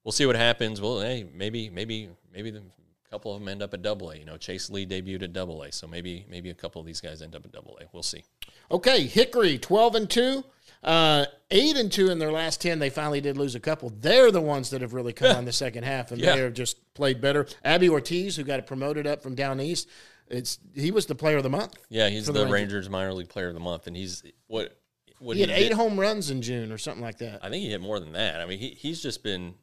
we'll 0.04 0.12
see 0.12 0.26
what 0.28 0.36
happens. 0.36 0.82
Well, 0.82 1.00
hey, 1.00 1.26
maybe 1.34 1.70
maybe 1.72 2.10
maybe 2.32 2.52
the 2.52 2.64
a 3.08 3.12
couple 3.12 3.34
of 3.34 3.40
them 3.40 3.48
end 3.48 3.62
up 3.62 3.74
at 3.74 3.82
Double 3.82 4.12
A. 4.12 4.18
You 4.18 4.26
know, 4.26 4.38
Chase 4.38 4.70
Lee 4.70 4.86
debuted 4.86 5.24
at 5.24 5.34
Double 5.34 5.64
A, 5.64 5.72
so 5.72 5.88
maybe 5.88 6.26
maybe 6.30 6.50
a 6.50 6.54
couple 6.54 6.80
of 6.82 6.86
these 6.88 7.02
guys 7.02 7.22
end 7.22 7.36
up 7.36 7.46
at 7.46 7.52
Double 7.52 7.78
A. 7.82 7.86
We'll 7.94 8.04
see. 8.04 8.24
Okay, 8.72 9.06
Hickory, 9.08 9.58
twelve 9.58 9.96
and 9.96 10.10
two. 10.10 10.44
Uh, 10.84 11.26
eight 11.50 11.76
and 11.76 11.92
two 11.92 12.10
in 12.10 12.20
their 12.20 12.32
last 12.32 12.62
ten. 12.62 12.80
They 12.80 12.90
finally 12.90 13.20
did 13.22 13.38
lose 13.38 13.56
a 13.56 13.60
couple. 13.60 13.90
They're 14.00 14.32
the 14.32 14.42
ones 14.42 14.70
that 14.70 14.82
have 14.82 14.94
really 14.94 15.14
come 15.14 15.36
on 15.36 15.46
the 15.46 15.52
second 15.54 15.84
half, 15.84 16.12
and 16.12 16.22
Yeah. 16.22 16.36
they 16.36 16.42
have 16.42 16.54
just 16.54 16.94
played 16.94 17.20
better. 17.22 17.48
Abi 17.66 17.90
Ortiz, 17.90 18.36
who 18.36 18.44
got 18.44 18.66
promoted 18.68 19.08
up 19.08 19.22
from 19.24 19.36
down 19.36 19.60
east, 19.60 19.88
it's 20.28 20.60
he 20.76 20.92
was 20.92 21.06
the 21.06 21.16
player 21.16 21.38
of 21.38 21.44
the 21.44 21.50
month. 21.50 21.76
Yeah, 21.90 22.10
he's 22.10 22.28
the, 22.28 22.34
the 22.34 22.40
Rangers. 22.42 22.54
Rangers. 22.54 22.90
minor 22.90 23.14
league 23.14 23.30
player 23.30 23.48
of 23.48 23.54
the 23.54 23.60
month, 23.60 23.88
and 23.88 23.96
he's 23.96 24.24
what 24.48 24.78
what 25.20 25.36
He 25.36 25.42
had 25.42 25.50
eight 25.50 25.70
did- 25.70 25.74
home 25.78 26.00
runs 26.00 26.30
in 26.30 26.42
June 26.44 26.72
or 26.72 26.78
something 26.78 27.02
like 27.02 27.18
that. 27.20 27.44
I 27.44 27.50
think 27.50 27.64
he 27.64 27.70
hit 27.72 27.82
more 27.82 28.00
than 28.00 28.12
that. 28.12 28.40
I 28.40 28.46
mean, 28.46 28.60
he, 28.60 28.70
he's 28.78 29.02
just 29.02 29.24
been 29.24 29.56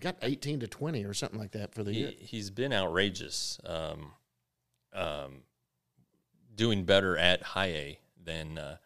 got 0.00 0.16
eighteen 0.22 0.60
to 0.60 0.66
twenty 0.66 1.04
or 1.04 1.14
something 1.14 1.38
like 1.38 1.52
that 1.52 1.74
for 1.74 1.82
the 1.84 1.92
he, 1.92 2.00
year. 2.00 2.12
he's 2.18 2.50
been 2.50 2.72
outrageous. 2.72 3.58
Um, 3.64 4.12
um, 4.92 5.42
doing 6.54 6.84
better 6.84 7.16
at 7.16 7.42
high 7.42 7.68
A 7.68 7.98
than 8.22 8.58
uh, 8.58 8.76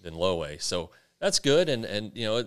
than 0.00 0.14
low 0.14 0.44
A, 0.44 0.58
so 0.58 0.90
that's 1.20 1.38
good. 1.38 1.68
And 1.68 1.84
and 1.84 2.12
you 2.14 2.26
know, 2.26 2.38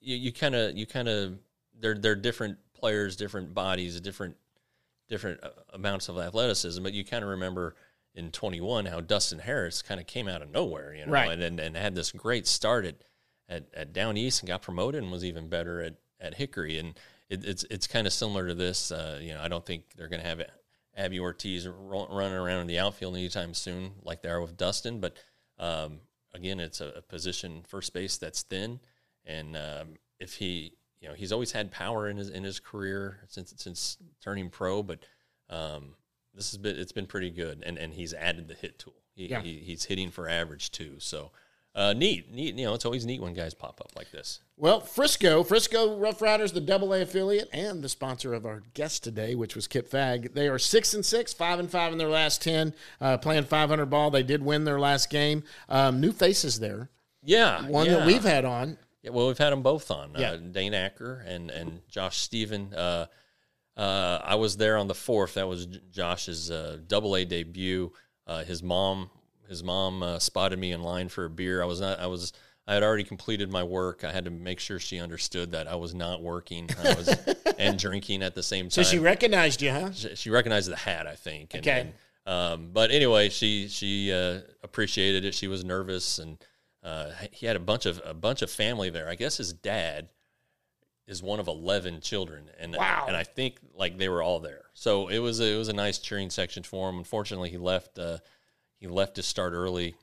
you 0.00 0.16
you 0.16 0.32
kind 0.32 0.54
of 0.54 0.76
you 0.76 0.86
kind 0.86 1.08
of 1.08 1.38
they're 1.80 1.94
they're 1.96 2.14
different 2.14 2.58
players, 2.74 3.16
different 3.16 3.54
bodies, 3.54 4.00
different 4.00 4.36
different 5.08 5.42
uh, 5.42 5.50
amounts 5.72 6.08
of 6.08 6.18
athleticism. 6.18 6.82
But 6.82 6.92
you 6.92 7.04
kind 7.04 7.22
of 7.24 7.30
remember 7.30 7.74
in 8.14 8.30
21 8.30 8.86
how 8.86 9.00
Dustin 9.00 9.38
Harris 9.38 9.80
kind 9.82 9.98
of 10.00 10.06
came 10.06 10.28
out 10.28 10.42
of 10.42 10.50
nowhere, 10.50 10.94
you 10.94 11.06
know, 11.06 11.12
Right. 11.12 11.30
and, 11.32 11.42
and 11.42 11.60
and 11.60 11.76
had 11.76 11.94
this 11.94 12.12
great 12.12 12.46
start 12.46 12.84
at, 12.84 12.96
at 13.48 13.64
at 13.74 13.92
Down 13.92 14.16
East 14.16 14.42
and 14.42 14.48
got 14.48 14.62
promoted 14.62 15.02
and 15.02 15.10
was 15.10 15.24
even 15.24 15.48
better 15.48 15.80
at 15.82 15.94
at 16.20 16.34
Hickory. 16.34 16.78
And 16.78 16.94
it, 17.32 17.44
it's 17.44 17.64
it's 17.70 17.86
kind 17.86 18.06
of 18.06 18.12
similar 18.12 18.46
to 18.48 18.54
this. 18.54 18.92
Uh, 18.92 19.18
you 19.22 19.32
know, 19.34 19.40
I 19.40 19.48
don't 19.48 19.64
think 19.64 19.84
they're 19.96 20.08
going 20.08 20.22
to 20.22 20.28
have 20.28 20.42
Abi 20.98 21.18
Ortiz 21.20 21.66
ru- 21.66 22.06
running 22.10 22.36
around 22.36 22.60
in 22.60 22.66
the 22.66 22.78
outfield 22.78 23.16
anytime 23.16 23.54
soon 23.54 23.92
like 24.02 24.22
they 24.22 24.28
are 24.28 24.40
with 24.40 24.56
Dustin. 24.56 25.00
But 25.00 25.16
um, 25.58 26.00
again, 26.34 26.60
it's 26.60 26.80
a, 26.80 26.88
a 26.96 27.02
position 27.02 27.62
first 27.66 27.92
base 27.94 28.18
that's 28.18 28.42
thin, 28.42 28.80
and 29.24 29.56
um, 29.56 29.88
if 30.20 30.34
he, 30.34 30.74
you 31.00 31.08
know, 31.08 31.14
he's 31.14 31.32
always 31.32 31.52
had 31.52 31.70
power 31.70 32.08
in 32.08 32.16
his 32.16 32.28
in 32.28 32.44
his 32.44 32.60
career 32.60 33.20
since 33.28 33.54
since 33.56 33.96
turning 34.22 34.50
pro, 34.50 34.82
but 34.82 35.00
um, 35.50 35.94
this 36.34 36.50
has 36.50 36.58
been 36.58 36.76
it's 36.78 36.92
been 36.92 37.06
pretty 37.06 37.30
good, 37.30 37.62
and 37.64 37.78
and 37.78 37.94
he's 37.94 38.12
added 38.14 38.48
the 38.48 38.54
hit 38.54 38.78
tool. 38.78 38.94
He, 39.14 39.26
Yeah. 39.28 39.40
he 39.42 39.58
he's 39.58 39.84
hitting 39.84 40.10
for 40.10 40.28
average 40.28 40.70
too, 40.70 40.96
so. 40.98 41.32
Uh, 41.74 41.94
neat, 41.94 42.30
neat. 42.30 42.54
You 42.56 42.66
know, 42.66 42.74
it's 42.74 42.84
always 42.84 43.06
neat 43.06 43.22
when 43.22 43.32
guys 43.32 43.54
pop 43.54 43.80
up 43.80 43.92
like 43.96 44.10
this. 44.10 44.40
Well, 44.58 44.80
Frisco, 44.80 45.42
Frisco 45.42 45.96
Rough 45.96 46.20
Riders, 46.20 46.52
the 46.52 46.60
Double 46.60 46.92
A 46.92 47.00
affiliate, 47.00 47.48
and 47.52 47.82
the 47.82 47.88
sponsor 47.88 48.34
of 48.34 48.44
our 48.44 48.62
guest 48.74 49.02
today, 49.02 49.34
which 49.34 49.54
was 49.56 49.66
Kip 49.66 49.90
Fagg. 49.90 50.34
They 50.34 50.48
are 50.48 50.58
six 50.58 50.92
and 50.92 51.04
six, 51.04 51.32
five 51.32 51.58
and 51.58 51.70
five 51.70 51.90
in 51.92 51.98
their 51.98 52.10
last 52.10 52.42
ten, 52.42 52.74
uh, 53.00 53.16
playing 53.16 53.44
five 53.44 53.70
hundred 53.70 53.86
ball. 53.86 54.10
They 54.10 54.22
did 54.22 54.42
win 54.42 54.64
their 54.64 54.78
last 54.78 55.08
game. 55.08 55.44
Um, 55.70 55.98
new 56.00 56.12
faces 56.12 56.60
there, 56.60 56.90
Yeah, 57.22 57.66
one 57.66 57.86
yeah. 57.86 57.96
that 57.96 58.06
we've 58.06 58.22
had 58.24 58.44
on. 58.44 58.76
Yeah, 59.02 59.10
well, 59.12 59.26
we've 59.28 59.38
had 59.38 59.50
them 59.50 59.62
both 59.62 59.90
on. 59.90 60.12
Yeah. 60.16 60.32
Uh, 60.32 60.36
Dane 60.36 60.74
Acker 60.74 61.24
and 61.26 61.50
and 61.50 61.80
Josh 61.88 62.18
Stephan. 62.18 62.74
Uh, 62.74 63.06
uh, 63.76 64.20
I 64.22 64.34
was 64.34 64.58
there 64.58 64.76
on 64.76 64.86
the 64.88 64.94
fourth. 64.94 65.34
That 65.34 65.48
was 65.48 65.66
Josh's 65.90 66.50
uh, 66.50 66.76
double 66.86 67.16
A 67.16 67.24
debut. 67.24 67.92
Uh, 68.26 68.44
his 68.44 68.62
mom, 68.62 69.10
his 69.52 69.62
mom 69.62 70.02
uh, 70.02 70.18
spotted 70.18 70.58
me 70.58 70.72
in 70.72 70.82
line 70.82 71.08
for 71.08 71.24
a 71.26 71.30
beer. 71.30 71.62
I 71.62 71.66
was 71.66 71.80
not. 71.80 71.98
I 72.00 72.06
was. 72.06 72.32
I 72.66 72.74
had 72.74 72.82
already 72.82 73.02
completed 73.04 73.50
my 73.50 73.64
work. 73.64 74.04
I 74.04 74.12
had 74.12 74.24
to 74.24 74.30
make 74.30 74.60
sure 74.60 74.78
she 74.78 74.98
understood 75.00 75.50
that 75.52 75.66
I 75.66 75.74
was 75.74 75.94
not 75.94 76.22
working. 76.22 76.68
I 76.82 76.94
was 76.94 77.08
and 77.58 77.76
drinking 77.78 78.22
at 78.22 78.34
the 78.36 78.42
same 78.42 78.66
time. 78.66 78.70
So 78.70 78.82
she 78.84 78.98
recognized 78.98 79.60
you, 79.62 79.70
huh? 79.72 79.90
she, 79.92 80.14
she 80.14 80.30
recognized 80.30 80.70
the 80.70 80.76
hat, 80.76 81.06
I 81.08 81.16
think. 81.16 81.54
And, 81.54 81.66
Okay. 81.66 81.80
and, 81.80 81.92
um, 82.24 82.70
but 82.72 82.90
anyway, 82.92 83.28
she 83.30 83.66
she 83.68 84.12
uh, 84.12 84.40
appreciated 84.62 85.24
it. 85.24 85.34
She 85.34 85.48
was 85.48 85.64
nervous, 85.64 86.18
and 86.18 86.38
uh, 86.84 87.10
he 87.32 87.46
had 87.46 87.56
a 87.56 87.60
bunch 87.60 87.84
of 87.84 88.00
a 88.04 88.14
bunch 88.14 88.42
of 88.42 88.50
family 88.50 88.90
there. 88.90 89.08
I 89.08 89.16
guess 89.16 89.36
his 89.38 89.52
dad 89.52 90.08
is 91.08 91.20
one 91.20 91.40
of 91.40 91.48
eleven 91.48 92.00
children, 92.00 92.48
and 92.60 92.76
Wow. 92.76 93.06
and 93.08 93.16
I 93.16 93.24
think 93.24 93.58
like 93.74 93.98
they 93.98 94.08
were 94.08 94.22
all 94.22 94.38
there. 94.38 94.62
So 94.72 95.08
it 95.08 95.18
was 95.18 95.40
a, 95.40 95.52
it 95.52 95.56
was 95.58 95.68
a 95.68 95.72
nice 95.72 95.98
cheering 95.98 96.30
section 96.30 96.62
for 96.62 96.88
him. 96.88 96.98
Unfortunately, 96.98 97.50
he 97.50 97.58
left 97.58 97.98
uh, 97.98 98.18
he 98.82 98.88
left 98.88 99.14
to 99.14 99.22
start 99.22 99.52
early 99.52 99.94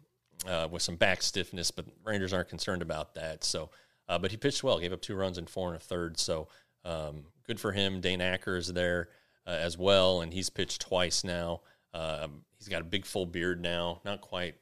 uh, 0.47 0.69
with 0.71 0.82
some 0.82 0.95
back 0.95 1.21
stiffness, 1.21 1.69
but 1.69 1.86
Rangers 2.05 2.32
aren't 2.32 2.47
concerned 2.47 2.82
about 2.82 3.13
that. 3.15 3.43
So, 3.43 3.71
uh, 4.07 4.17
but 4.17 4.32
he 4.32 4.38
pitched 4.38 4.63
well, 4.63 4.80
gave 4.80 4.93
up 4.93 5.01
two 5.01 5.15
runs 5.15 5.38
in 5.38 5.47
four 5.47 5.67
and 5.67 5.75
a 5.75 5.80
third. 5.80 6.17
So 6.17 6.47
um, 6.86 7.25
good 7.45 7.59
for 7.59 7.73
him. 7.73 7.99
Dane 7.99 8.21
Acker 8.21 8.55
is 8.55 8.71
there 8.71 9.09
uh, 9.45 9.49
as 9.49 9.77
well, 9.77 10.21
and 10.21 10.34
he's 10.34 10.49
pitched 10.49 10.80
twice 10.80 11.25
now. 11.25 11.59
Um, 11.93 12.43
he's 12.57 12.69
got 12.69 12.80
a 12.80 12.86
big 12.86 13.05
full 13.05 13.25
beard 13.25 13.61
now, 13.61 13.99
not 14.05 14.21
quite 14.21 14.55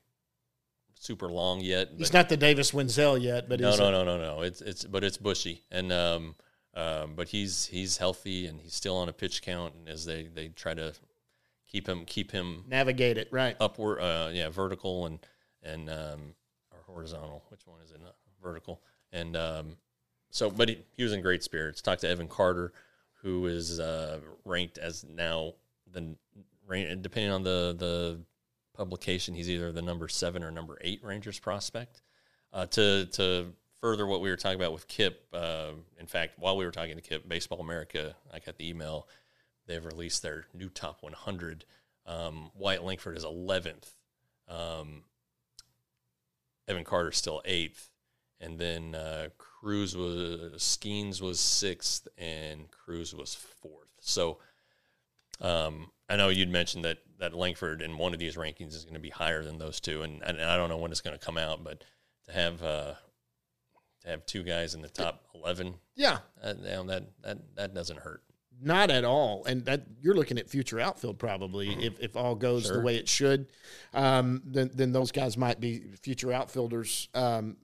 super 0.99 1.28
long 1.28 1.61
yet. 1.61 1.91
He's 1.95 2.11
not 2.11 2.28
the 2.28 2.38
Davis 2.38 2.72
Wendzel 2.72 3.22
yet, 3.22 3.47
but 3.47 3.59
no, 3.59 3.76
no, 3.76 3.91
no, 3.91 4.03
no, 4.03 4.18
no. 4.18 4.41
It's 4.41 4.61
it's 4.61 4.84
but 4.84 5.03
it's 5.03 5.18
bushy, 5.18 5.61
and 5.70 5.93
um, 5.93 6.36
um, 6.74 7.13
but 7.15 7.28
he's 7.28 7.68
he's 7.68 7.97
healthy 7.97 8.47
and 8.47 8.59
he's 8.59 8.74
still 8.74 8.97
on 8.97 9.09
a 9.09 9.13
pitch 9.13 9.43
count, 9.43 9.76
and 9.76 9.88
as 9.88 10.05
they 10.05 10.24
they 10.24 10.47
try 10.47 10.74
to 10.74 10.93
keep 11.68 11.88
him 11.88 12.05
keep 12.05 12.32
him 12.32 12.63
navigate 12.68 13.18
it 13.18 13.30
right. 13.32 13.55
upward, 13.59 13.99
uh, 13.99 14.30
yeah, 14.32 14.49
vertical 14.49 15.05
and 15.05 15.20
and 15.63 15.89
um, 15.89 16.34
or 16.72 16.80
horizontal. 16.86 17.43
Which 17.49 17.65
one 17.65 17.80
is 17.84 17.91
it? 17.91 18.01
Not 18.01 18.15
vertical. 18.41 18.82
And 19.11 19.36
um, 19.36 19.78
so, 20.30 20.49
but 20.49 20.70
he, 20.70 20.80
he 20.95 21.03
was 21.03 21.13
in 21.13 21.22
great 21.22 21.43
spirits. 21.43 21.82
Talked 21.82 22.01
to 22.01 22.09
Evan 22.09 22.28
Carter, 22.28 22.74
who 23.22 23.47
is 23.47 23.80
uh, 23.80 24.20
ranked 24.45 24.78
as 24.78 25.03
now 25.03 25.53
the 25.91 26.15
depending 26.68 27.32
on 27.32 27.43
the 27.43 27.76
the 27.78 28.20
publication, 28.74 29.34
he's 29.34 29.49
either 29.49 29.72
the 29.72 29.82
number 29.82 30.07
seven 30.07 30.43
or 30.43 30.51
number 30.51 30.78
eight 30.82 31.03
Rangers 31.03 31.39
prospect. 31.39 32.01
Uh, 32.53 32.65
to 32.68 33.05
to 33.07 33.53
further 33.82 34.07
what 34.07 34.22
we 34.22 34.30
were 34.30 34.38
talking 34.38 34.59
about 34.59 34.74
with 34.74 34.88
Kip, 34.88 35.28
uh, 35.34 35.72
in 35.99 36.07
fact, 36.07 36.39
while 36.39 36.55
we 36.57 36.65
were 36.65 36.72
talking 36.72 36.95
to 36.95 37.01
Kip, 37.01 37.28
Baseball 37.28 37.59
America, 37.59 38.15
I 38.34 38.39
got 38.39 38.57
the 38.57 38.70
email. 38.70 39.07
They've 39.68 39.84
released 39.84 40.24
their 40.24 40.45
new 40.53 40.70
top 40.70 41.03
100. 41.03 41.65
Um, 42.05 42.51
Wyatt 42.55 42.84
Langford 42.84 43.18
is 43.18 43.26
11th. 43.26 43.93
Um, 44.47 45.03
Evan 46.68 46.84
Carter 46.84 47.11
still 47.11 47.41
eighth, 47.45 47.89
and 48.41 48.59
then 48.59 48.93
uh, 48.93 49.30
Crews 49.38 49.95
was 49.95 50.53
Skenes 50.57 51.22
was 51.22 51.39
sixth, 51.39 52.07
and 52.18 52.70
Crews 52.72 53.13
was 53.13 53.36
fourth. 53.36 53.88
So 54.01 54.39
um, 55.39 55.91
I 56.09 56.15
know 56.18 56.30
you'd 56.30 56.49
mentioned 56.49 56.84
that 56.86 56.99
that 57.20 57.34
Langford 57.34 57.82
in 57.82 57.97
one 57.97 58.13
of 58.13 58.20
these 58.20 58.36
rankings 58.36 58.76
is 58.76 58.84
going 58.84 58.95
to 58.95 58.99
be 58.99 59.09
higher 59.09 59.43
than 59.43 59.57
those 59.57 59.80
two, 59.80 60.01
and, 60.03 60.22
and 60.24 60.41
I 60.41 60.57
don't 60.57 60.70
know 60.70 60.78
when 60.78 60.91
it's 60.91 61.01
going 61.01 61.18
to 61.18 61.26
come 61.26 61.38
out, 61.38 61.63
but 61.63 61.84
to 62.26 62.32
have 62.34 62.61
uh, 62.61 62.93
to 64.03 64.09
have 64.09 64.26
two 64.26 64.43
guys 64.43 64.76
in 64.76 64.82
the 64.82 64.89
top 64.89 65.24
eleven, 65.34 65.76
Yeah, 65.95 66.20
uh, 66.43 66.53
that 66.53 67.05
that 67.24 67.55
that 67.55 67.74
doesn't 67.74 67.99
hurt. 67.99 68.24
Not 68.62 68.89
at 68.89 69.05
all, 69.05 69.45
and 69.45 69.66
that 69.66 69.84
you're 70.01 70.16
looking 70.16 70.39
at 70.39 70.49
future 70.49 70.80
outfield 70.80 71.20
probably 71.20 71.70
if, 71.86 71.99
if 71.99 72.16
all 72.16 72.34
goes 72.34 72.68
the 72.70 72.82
way 72.82 72.95
it 72.95 73.08
should, 73.08 73.47
um, 73.93 74.41
then 74.45 74.72
then 74.74 74.91
those 74.91 75.12
guys 75.12 75.38
might 75.38 75.60
be 75.60 75.84
future 76.01 76.34
outfielders 76.34 77.08
um, 77.14 77.58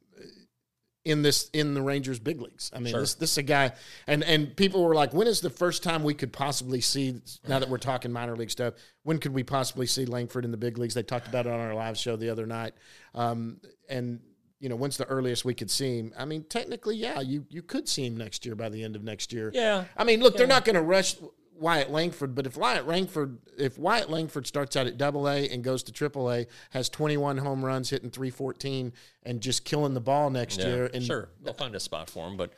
in 1.06 1.22
this 1.22 1.50
in 1.50 1.74
the 1.74 1.82
Rangers 1.82 2.20
big 2.20 2.40
leagues. 2.40 2.72
I 2.74 2.80
mean, 2.80 2.92
Sure. 2.94 3.02
this 3.02 3.16
this 3.16 3.32
is 3.32 3.38
a 3.40 3.44
guy, 3.44 3.72
and 4.08 4.24
and 4.24 4.56
people 4.56 4.84
were 4.84 4.94
like, 4.96 5.14
when 5.14 5.28
is 5.28 5.42
the 5.42 5.50
first 5.50 5.82
time 5.84 6.04
we 6.04 6.14
could 6.14 6.32
possibly 6.32 6.80
see? 6.80 7.20
Now 7.48 7.60
that 7.60 7.70
we're 7.70 7.78
talking 7.78 8.12
minor 8.12 8.36
league 8.36 8.52
stuff, 8.52 8.76
when 9.02 9.18
could 9.18 9.34
we 9.34 9.44
possibly 9.44 9.88
see 9.88 10.06
Langford 10.06 10.46
in 10.46 10.52
the 10.52 10.58
big 10.58 10.78
leagues? 10.78 10.94
They 10.94 11.04
talked 11.04 11.28
about 11.28 11.46
it 11.48 11.52
on 11.52 11.60
our 11.60 11.74
live 11.74 11.98
show 11.98 12.16
the 12.16 12.30
other 12.30 12.46
night, 12.46 12.74
um, 13.16 13.60
and. 13.90 14.20
You 14.64 14.70
know, 14.70 14.78
when's 14.78 14.96
the 14.96 15.06
earliest 15.08 15.44
we 15.44 15.54
could 15.54 15.70
see 15.70 16.00
him? 16.00 16.14
I 16.18 16.24
mean, 16.24 16.46
technically, 16.46 16.96
yeah, 16.96 17.20
you, 17.20 17.46
you 17.50 17.62
could 17.62 17.90
see 17.90 18.06
him 18.06 18.16
next 18.16 18.46
year 18.46 18.56
by 18.56 18.70
the 18.70 18.82
end 18.82 18.96
of 18.96 19.04
next 19.04 19.34
year. 19.34 19.52
Yeah, 19.54 19.84
I 19.98 20.06
mean, 20.06 20.22
look, 20.22 20.38
they're 20.38 20.48
not 20.48 20.64
going 20.64 20.76
to 20.78 20.82
rush 20.82 21.18
Wyatt 21.54 21.92
Langford, 21.92 22.34
but 22.34 22.48
if 22.48 22.56
Wyatt 22.56 22.88
Langford, 22.88 23.40
if 23.58 23.78
Wyatt 23.78 24.10
Langford 24.10 24.48
starts 24.48 24.78
out 24.78 24.88
at 24.88 24.98
Double 24.98 25.28
A 25.28 25.50
and 25.50 25.66
goes 25.66 25.84
to 25.84 25.92
Triple 25.92 26.32
A, 26.32 26.48
has 26.70 26.88
21 26.88 27.40
home 27.40 27.66
runs, 27.66 27.90
hitting 27.90 28.10
314, 28.10 28.94
and 29.24 29.42
just 29.42 29.66
killing 29.66 29.94
the 29.94 30.00
ball 30.00 30.30
next 30.30 30.62
yeah, 30.62 30.68
year, 30.68 30.90
and 30.94 31.04
sure 31.04 31.28
they'll 31.42 31.54
find 31.54 31.76
a 31.76 31.80
spot 31.82 32.10
for 32.10 32.26
him, 32.26 32.38
but 32.38 32.54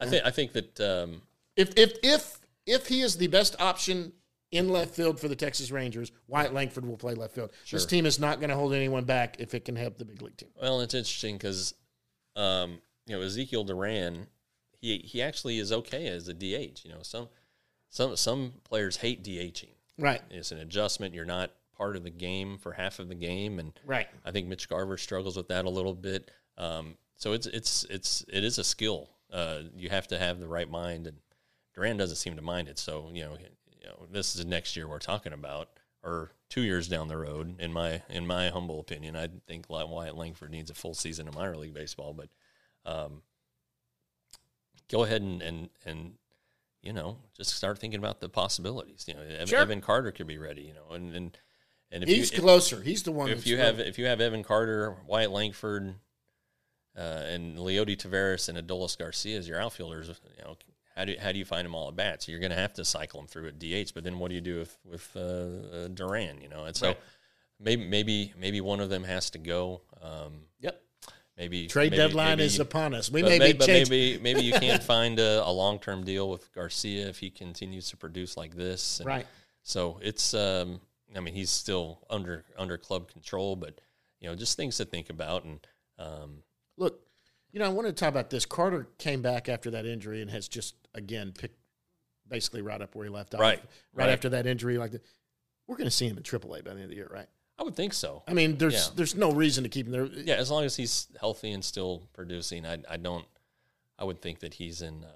I 0.00 0.06
think 0.06 0.24
I 0.24 0.30
think 0.30 0.52
that 0.52 0.80
um, 0.80 1.20
if 1.56 1.74
if 1.76 1.92
if 2.02 2.40
if 2.64 2.86
he 2.86 3.02
is 3.02 3.18
the 3.18 3.26
best 3.26 3.54
option 3.60 4.14
in 4.52 4.68
left 4.68 4.94
field 4.94 5.20
for 5.20 5.28
the 5.28 5.36
Texas 5.36 5.70
Rangers, 5.70 6.12
Wyatt 6.26 6.52
Langford 6.52 6.84
will 6.84 6.96
play 6.96 7.14
left 7.14 7.34
field. 7.34 7.50
This 7.70 7.86
team 7.86 8.06
is 8.06 8.18
not 8.18 8.40
going 8.40 8.50
to 8.50 8.56
hold 8.56 8.74
anyone 8.74 9.04
back 9.04 9.36
if 9.38 9.54
it 9.54 9.64
can 9.64 9.76
help 9.76 9.98
the 9.98 10.04
big 10.04 10.20
league 10.22 10.36
team. 10.36 10.48
Well, 10.60 10.80
it's 10.80 10.94
interesting 10.94 11.36
because, 11.36 11.74
um, 12.36 12.80
you 13.06 13.16
know, 13.16 13.22
Ezekiel 13.22 13.64
Duran, 13.64 14.26
he 14.80 14.98
he 14.98 15.22
actually 15.22 15.58
is 15.58 15.72
okay 15.72 16.06
as 16.08 16.28
a 16.28 16.34
DH. 16.34 16.84
You 16.84 16.90
know, 16.90 17.02
some 17.02 17.28
some 17.88 18.16
some 18.16 18.54
players 18.64 18.96
hate 18.96 19.22
DHing. 19.22 19.74
Right, 19.98 20.22
It's 20.30 20.50
an 20.50 20.58
adjustment. 20.58 21.14
You're 21.14 21.26
not 21.26 21.50
part 21.76 21.94
of 21.94 22.04
the 22.04 22.10
game 22.10 22.56
for 22.56 22.72
half 22.72 23.00
of 23.00 23.08
the 23.08 23.14
game, 23.14 23.58
and 23.58 23.78
right. 23.84 24.06
I 24.24 24.30
think 24.30 24.48
Mitch 24.48 24.66
Garver 24.66 24.96
struggles 24.96 25.36
with 25.36 25.48
that 25.48 25.66
a 25.66 25.70
little 25.70 25.94
bit. 25.94 26.30
Um, 26.56 26.96
so 27.16 27.34
it's 27.34 27.46
it's 27.46 27.84
it's 27.90 28.24
it 28.32 28.42
is 28.42 28.58
a 28.58 28.64
skill. 28.64 29.10
Uh, 29.30 29.60
you 29.76 29.90
have 29.90 30.08
to 30.08 30.18
have 30.18 30.40
the 30.40 30.48
right 30.48 30.68
mind 30.68 31.06
and 31.06 31.18
Duran 31.74 31.96
doesn't 31.96 32.16
seem 32.16 32.36
to 32.36 32.42
mind 32.42 32.68
it. 32.68 32.78
So 32.78 33.10
you 33.12 33.24
know, 33.24 33.36
you 33.80 33.88
know, 33.88 34.06
this 34.10 34.34
is 34.34 34.42
the 34.44 34.48
next 34.48 34.76
year 34.76 34.86
we're 34.88 34.98
talking 34.98 35.32
about, 35.32 35.68
or 36.02 36.30
two 36.48 36.62
years 36.62 36.88
down 36.88 37.08
the 37.08 37.16
road. 37.16 37.60
In 37.60 37.72
my 37.72 38.02
in 38.08 38.26
my 38.26 38.48
humble 38.50 38.80
opinion, 38.80 39.16
I 39.16 39.28
think 39.46 39.66
Wyatt 39.68 40.16
Langford 40.16 40.50
needs 40.50 40.70
a 40.70 40.74
full 40.74 40.94
season 40.94 41.28
of 41.28 41.34
minor 41.34 41.56
league 41.56 41.74
baseball. 41.74 42.12
But 42.14 42.28
um, 42.90 43.22
go 44.90 45.04
ahead 45.04 45.22
and 45.22 45.40
and 45.42 45.68
and 45.84 46.12
you 46.82 46.92
know 46.92 47.18
just 47.36 47.50
start 47.54 47.78
thinking 47.78 47.98
about 47.98 48.20
the 48.20 48.28
possibilities. 48.28 49.04
You 49.08 49.14
know, 49.14 49.20
Evan, 49.22 49.46
Sure. 49.46 49.58
Evan 49.60 49.80
Carter 49.80 50.12
could 50.12 50.26
be 50.26 50.38
ready. 50.38 50.62
You 50.62 50.74
know, 50.74 50.94
and 50.94 51.14
and 51.14 51.38
and 51.90 52.02
if 52.02 52.08
He's 52.08 52.30
you, 52.32 52.36
if- 52.38 52.42
closer. 52.42 52.80
He's 52.82 53.02
the 53.02 53.12
one. 53.12 53.30
if 53.30 53.46
you 53.46 53.56
have 53.58 53.80
if 53.80 53.98
you 53.98 54.06
have 54.06 54.20
Evan 54.20 54.42
Carter, 54.42 54.96
Wyatt 55.06 55.30
Langford, 55.30 55.94
uh, 56.96 57.00
and 57.00 57.56
Leody 57.58 57.96
Taveras 57.96 58.48
and 58.48 58.58
Adolis 58.58 58.98
Garcia 58.98 59.38
as 59.38 59.48
your 59.48 59.60
outfielders, 59.60 60.08
you 60.08 60.44
know, 60.44 60.56
how 61.00 61.06
do 61.06 61.14
how 61.18 61.32
do 61.32 61.38
you 61.38 61.46
find 61.46 61.64
them 61.64 61.74
all 61.74 61.88
at 61.88 61.96
bats? 61.96 62.28
You're 62.28 62.40
going 62.40 62.50
to 62.50 62.58
have 62.58 62.74
to 62.74 62.84
cycle 62.84 63.20
them 63.20 63.26
through 63.26 63.48
at 63.48 63.58
DH, 63.58 63.94
but 63.94 64.04
then 64.04 64.18
what 64.18 64.28
do 64.28 64.34
you 64.34 64.42
do 64.42 64.58
with 64.58 64.76
with 64.84 65.10
uh, 65.16 65.20
uh, 65.20 65.88
Duran? 65.88 66.42
You 66.42 66.50
know, 66.50 66.64
and 66.64 66.76
so 66.76 66.88
Right. 66.88 66.98
maybe 67.58 67.86
maybe 67.86 68.32
maybe 68.38 68.60
one 68.60 68.80
of 68.80 68.90
them 68.90 69.04
has 69.04 69.30
to 69.30 69.38
go. 69.38 69.80
Um, 70.02 70.42
Yep. 70.60 70.82
maybe 71.38 71.66
Trade 71.68 71.92
maybe- 71.92 71.96
deadline 71.96 72.36
maybe- 72.36 72.44
is 72.46 72.60
upon 72.60 72.92
us. 72.94 73.10
We 73.10 73.22
but 73.22 73.28
may 73.38 73.52
be 73.52 73.58
but 73.58 73.66
maybe 73.68 74.18
maybe 74.22 74.42
you 74.42 74.52
can't 74.52 74.82
find 74.82 75.18
a, 75.18 75.42
a 75.46 75.50
long 75.50 75.78
term 75.78 76.04
deal 76.04 76.28
with 76.28 76.52
Garcia 76.52 77.08
if 77.08 77.18
he 77.18 77.30
continues 77.30 77.88
to 77.90 77.96
produce 77.96 78.36
like 78.36 78.54
this. 78.54 79.00
And 79.00 79.06
Right. 79.06 79.26
So 79.62 79.98
it's 80.02 80.34
um, 80.34 80.82
I 81.16 81.20
mean 81.20 81.32
he's 81.34 81.50
still 81.50 82.00
under 82.10 82.44
under 82.58 82.76
club 82.76 83.10
control, 83.10 83.56
but 83.56 83.80
you 84.20 84.28
know 84.28 84.36
just 84.36 84.54
things 84.58 84.76
to 84.76 84.84
think 84.84 85.08
about 85.08 85.44
and 85.44 85.66
um, 85.98 86.42
Look, 86.76 87.00
you 87.52 87.58
know, 87.60 87.66
I 87.66 87.68
wanted 87.70 87.96
to 87.96 88.00
talk 88.00 88.08
about 88.10 88.30
this. 88.30 88.46
Carter 88.46 88.86
came 88.98 89.22
back 89.22 89.48
after 89.48 89.70
that 89.72 89.84
injury 89.86 90.22
and 90.22 90.30
has 90.30 90.46
just 90.48 90.74
again 90.94 91.32
picked 91.36 91.56
basically 92.28 92.62
right 92.62 92.80
up 92.80 92.94
where 92.94 93.04
he 93.04 93.10
left 93.10 93.34
off. 93.34 93.40
Right, 93.40 93.58
Right, 93.92 94.04
right. 94.06 94.08
after 94.10 94.28
that 94.30 94.46
injury, 94.46 94.78
like 94.78 94.92
the, 94.92 95.00
we're 95.66 95.76
going 95.76 95.86
to 95.86 95.90
see 95.90 96.06
him 96.06 96.16
in 96.16 96.22
AAA 96.22 96.64
by 96.64 96.70
the 96.70 96.76
end 96.76 96.82
of 96.84 96.88
the 96.90 96.96
year, 96.96 97.08
right? 97.12 97.26
I 97.58 97.62
would 97.62 97.76
think 97.76 97.92
so. 97.92 98.22
I 98.26 98.32
mean, 98.32 98.56
there's 98.56 98.74
Yeah. 98.74 98.92
there's 98.94 99.14
no 99.14 99.32
reason 99.32 99.64
to 99.64 99.68
keep 99.70 99.86
him 99.86 99.92
there. 99.92 100.06
Yeah, 100.06 100.36
as 100.36 100.50
long 100.50 100.64
as 100.64 100.76
he's 100.76 101.08
healthy 101.20 101.52
and 101.52 101.64
still 101.64 102.08
producing, 102.14 102.64
I 102.64 102.78
I 102.88 102.96
don't 102.96 103.26
I 103.98 104.04
would 104.04 104.22
think 104.22 104.38
that 104.40 104.54
he's 104.54 104.80
in 104.80 105.04
uh, 105.04 105.08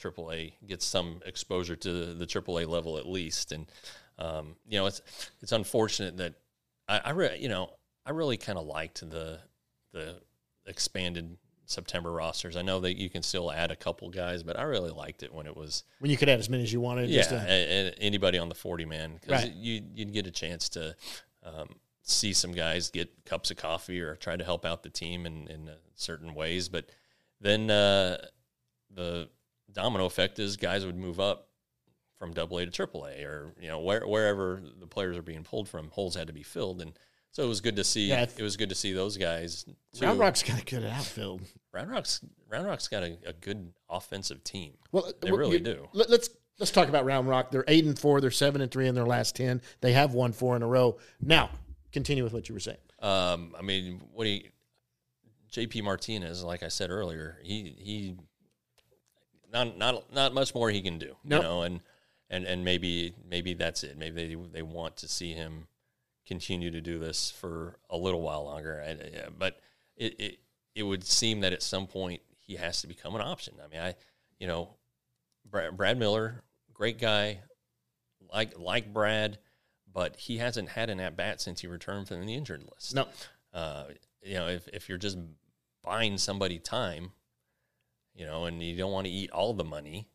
AAA 0.00 0.54
gets 0.66 0.86
some 0.86 1.20
exposure 1.26 1.76
to 1.76 2.14
the 2.14 2.26
AAA 2.26 2.66
level 2.66 2.96
at 2.96 3.06
least, 3.06 3.52
and 3.52 3.66
um, 4.18 4.56
you 4.66 4.78
know 4.78 4.86
it's 4.86 5.02
it's 5.42 5.52
unfortunate 5.52 6.16
that 6.16 6.34
I, 6.88 6.98
I 7.04 7.10
re- 7.10 7.38
you 7.38 7.48
know 7.50 7.70
I 8.06 8.10
really 8.12 8.38
kind 8.38 8.58
of 8.58 8.66
liked 8.66 9.00
the 9.10 9.40
the 9.92 10.20
expanded 10.66 11.36
September 11.66 12.12
rosters. 12.12 12.56
I 12.56 12.62
know 12.62 12.80
that 12.80 12.96
you 12.98 13.10
can 13.10 13.22
still 13.22 13.50
add 13.50 13.70
a 13.70 13.76
couple 13.76 14.08
guys, 14.10 14.42
but 14.42 14.58
I 14.58 14.62
really 14.62 14.90
liked 14.90 15.22
it 15.22 15.32
when 15.34 15.46
it 15.46 15.56
was 15.56 15.84
When 15.98 16.10
you 16.10 16.16
could 16.16 16.28
add 16.28 16.38
as 16.38 16.48
many 16.48 16.62
as 16.62 16.72
you 16.72 16.80
wanted. 16.80 17.10
yeah, 17.10 17.18
just 17.18 17.30
to- 17.30 17.36
a- 17.46 17.88
a- 17.88 17.94
anybody 17.98 18.38
on 18.38 18.48
the 18.48 18.54
40 18.54 18.84
man 18.84 19.14
because 19.14 19.44
Right. 19.44 19.52
you 19.54 19.82
you'd 19.94 20.12
get 20.12 20.26
a 20.26 20.30
chance 20.30 20.68
to 20.70 20.94
um, 21.42 21.76
see 22.02 22.32
some 22.32 22.52
guys 22.52 22.90
get 22.90 23.24
cups 23.24 23.50
of 23.50 23.56
coffee 23.56 24.00
or 24.00 24.16
try 24.16 24.36
to 24.36 24.44
help 24.44 24.64
out 24.64 24.82
the 24.82 24.90
team 24.90 25.26
in, 25.26 25.46
in 25.48 25.68
uh, 25.68 25.74
certain 25.94 26.34
ways. 26.34 26.68
But 26.68 26.88
then 27.40 27.70
uh, 27.70 28.18
the 28.90 29.28
domino 29.72 30.06
effect 30.06 30.38
is 30.38 30.56
guys 30.56 30.86
would 30.86 30.96
move 30.96 31.20
up 31.20 31.48
from 32.18 32.32
double 32.32 32.58
A 32.58 32.64
to 32.64 32.70
triple 32.70 33.06
A 33.06 33.24
or 33.24 33.52
you 33.60 33.68
know 33.68 33.80
where, 33.80 34.06
wherever 34.06 34.62
the 34.80 34.86
players 34.86 35.16
are 35.16 35.22
being 35.22 35.44
pulled 35.44 35.68
from, 35.68 35.90
holes 35.90 36.14
had 36.14 36.26
to 36.28 36.32
be 36.32 36.42
filled 36.42 36.80
and. 36.80 36.98
So 37.36 37.42
it 37.42 37.48
was 37.48 37.60
good 37.60 37.76
to 37.76 37.84
see. 37.84 38.06
Yeah, 38.06 38.22
it 38.22 38.40
was 38.40 38.56
good 38.56 38.70
to 38.70 38.74
see 38.74 38.94
those 38.94 39.18
guys. 39.18 39.64
Too. 39.92 40.06
Round 40.06 40.18
Rock's 40.18 40.42
got 40.42 40.58
a 40.58 40.64
good 40.64 40.86
outfield. 40.86 41.42
Round 41.70 41.90
Rock's 41.90 42.22
Round 42.48 42.66
Rock's 42.66 42.88
got 42.88 43.02
a, 43.02 43.18
a 43.26 43.34
good 43.34 43.74
offensive 43.90 44.42
team. 44.42 44.72
Well, 44.90 45.12
They 45.20 45.30
well, 45.30 45.40
really 45.40 45.58
you- 45.58 45.62
do. 45.62 45.86
Let, 45.92 46.08
us 46.08 46.30
let's 46.58 46.70
talk 46.72 46.88
about 46.88 47.04
Round 47.04 47.28
Rock. 47.28 47.50
They're 47.50 47.66
eight 47.68 47.84
and 47.84 47.98
four. 47.98 48.22
They're 48.22 48.30
seven 48.30 48.62
and 48.62 48.70
three 48.70 48.88
in 48.88 48.94
their 48.94 49.04
last 49.04 49.36
ten. 49.36 49.60
They 49.82 49.92
have 49.92 50.14
won 50.14 50.32
four 50.32 50.56
in 50.56 50.62
a 50.62 50.66
row. 50.66 50.96
Now, 51.20 51.50
continue 51.92 52.24
with 52.24 52.32
what 52.32 52.48
you 52.48 52.54
were 52.54 52.58
saying. 52.58 52.78
Um, 53.02 53.54
I 53.58 53.60
mean, 53.60 54.00
what 54.14 54.24
do 54.24 54.30
you, 54.30 54.40
JP 55.52 55.84
Martinez, 55.84 56.42
like 56.42 56.62
I 56.62 56.68
said 56.68 56.88
earlier, 56.88 57.36
he 57.42 57.76
he 57.78 58.16
not 59.52 59.76
not 59.76 60.10
not 60.10 60.32
much 60.32 60.54
more 60.54 60.70
he 60.70 60.80
can 60.80 60.98
do, 60.98 61.14
Nope. 61.22 61.42
you 61.42 61.48
know, 61.50 61.62
and 61.64 61.80
and 62.30 62.46
and 62.46 62.64
maybe 62.64 63.12
maybe 63.28 63.52
that's 63.52 63.84
it. 63.84 63.98
Maybe 63.98 64.26
they 64.26 64.42
they 64.54 64.62
want 64.62 64.96
to 64.96 65.08
see 65.08 65.34
him 65.34 65.66
continue 66.26 66.70
to 66.70 66.80
do 66.80 66.98
this 66.98 67.30
for 67.30 67.78
a 67.90 67.96
little 67.96 68.20
while 68.20 68.44
longer. 68.44 68.82
Yeah, 69.12 69.28
but 69.36 69.60
it, 69.96 70.20
it 70.20 70.38
it 70.74 70.82
would 70.82 71.04
seem 71.04 71.40
that 71.40 71.52
at 71.52 71.62
some 71.62 71.86
point 71.86 72.20
he 72.38 72.56
has 72.56 72.80
to 72.82 72.86
become 72.86 73.14
an 73.14 73.20
option. 73.20 73.54
I 73.64 73.68
mean, 73.68 73.80
I 73.80 73.94
you 74.38 74.46
know, 74.46 74.70
Brad, 75.48 75.76
Brad 75.76 75.98
Miller, 75.98 76.42
great 76.74 76.98
guy, 76.98 77.40
like 78.32 78.58
like 78.58 78.92
Brad, 78.92 79.38
but 79.92 80.16
he 80.16 80.38
hasn't 80.38 80.68
had 80.70 80.90
an 80.90 81.00
at 81.00 81.16
bat 81.16 81.40
since 81.40 81.60
he 81.60 81.66
returned 81.66 82.08
from 82.08 82.24
the 82.26 82.34
injured 82.34 82.62
list. 82.62 82.94
No, 82.94 83.08
Uh, 83.54 83.84
you 84.22 84.34
know, 84.34 84.48
if 84.48 84.68
if 84.68 84.88
you're 84.88 84.98
just 84.98 85.18
buying 85.82 86.18
somebody 86.18 86.58
time, 86.58 87.12
you 88.14 88.26
know, 88.26 88.44
and 88.44 88.62
you 88.62 88.76
don't 88.76 88.92
want 88.92 89.06
to 89.06 89.12
eat 89.12 89.30
all 89.30 89.54
the 89.54 89.64
money, 89.64 90.08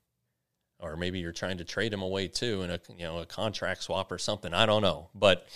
or 0.79 0.95
maybe 0.97 1.19
you're 1.19 1.31
trying 1.31 1.57
to 1.57 1.63
trade 1.63 1.93
him 1.93 2.01
away 2.01 2.27
too 2.27 2.61
in 2.61 2.69
a 2.69 2.79
you 2.95 3.03
know 3.03 3.19
a 3.19 3.25
contract 3.25 3.83
swap 3.83 4.11
or 4.11 4.17
something. 4.17 4.53
I 4.53 4.65
don't 4.65 4.81
know, 4.81 5.09
but 5.15 5.47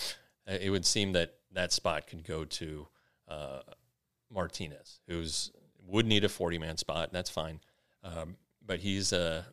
it 0.47 0.69
would 0.69 0.85
seem 0.85 1.13
that 1.13 1.35
that 1.51 1.71
spot 1.71 2.07
could 2.07 2.23
go 2.23 2.45
to 2.45 2.87
uh, 3.27 3.59
Martinez, 4.31 4.99
who's 5.07 5.51
would 5.87 6.05
need 6.05 6.23
a 6.23 6.29
40 6.29 6.57
man 6.57 6.77
spot. 6.77 7.11
That's 7.11 7.29
fine, 7.29 7.59
um, 8.03 8.37
but 8.65 8.79
he's 8.79 9.13
uh, 9.13 9.43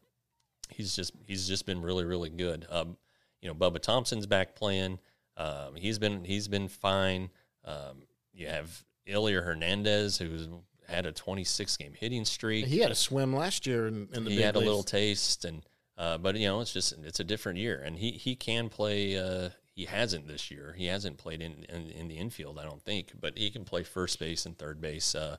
he's 0.71 0.95
just 0.95 1.13
he's 1.27 1.47
just 1.49 1.67
been 1.67 1.83
really 1.83 2.05
really 2.05 2.31
good. 2.31 2.67
Um, 2.71 2.97
you 3.41 3.49
know, 3.49 3.55
Bubba 3.55 3.81
Thompson's 3.81 4.27
back 4.27 4.55
playing. 4.55 4.99
Um, 5.37 5.75
he's 5.77 5.99
been 5.99 6.25
he's 6.25 6.49
been 6.49 6.69
fine. 6.69 7.31
Um, 7.65 8.03
you 8.33 8.47
have 8.49 8.85
Elier 9.07 9.43
Hernandez, 9.43 10.19
who's 10.19 10.49
had 10.89 11.07
a 11.07 11.13
26 11.13 11.77
game 11.77 11.95
hitting 11.99 12.25
streak. 12.25 12.67
he 12.67 12.79
had 12.79 12.91
a 12.91 12.95
swim 12.95 13.35
last 13.35 13.67
year 13.67 13.87
in, 13.87 14.09
in 14.13 14.25
the 14.25 14.31
he 14.31 14.41
had 14.41 14.57
a 14.57 14.61
little 14.61 14.83
taste, 14.83 15.45
and 15.45 15.63
uh, 15.97 16.19
but 16.19 16.37
you 16.37 16.47
know, 16.47 16.61
it's 16.61 16.73
just 16.73 16.93
it's 17.05 17.21
a 17.21 17.25
different 17.25 17.59
year, 17.59 17.83
and 17.85 17.99
he 17.99 18.13
he 18.13 18.35
can 18.35 18.69
play. 18.69 19.17
Uh, 19.19 19.51
he 19.75 19.87
hasn't 19.87 20.29
this 20.29 20.51
year. 20.51 20.75
He 20.77 20.87
hasn't 20.87 21.19
played 21.19 21.41
in, 21.41 21.65
in 21.69 21.91
in 21.91 22.09
the 22.09 22.17
infield, 22.17 22.59
I 22.59 22.65
don't 22.65 22.83
think, 22.83 23.13
but 23.19 23.37
he 23.39 23.51
can 23.51 23.65
play 23.65 23.83
first 23.83 24.19
base 24.19 24.47
and 24.47 24.57
third 24.57 24.81
base. 24.81 25.15
Uh, 25.15 25.37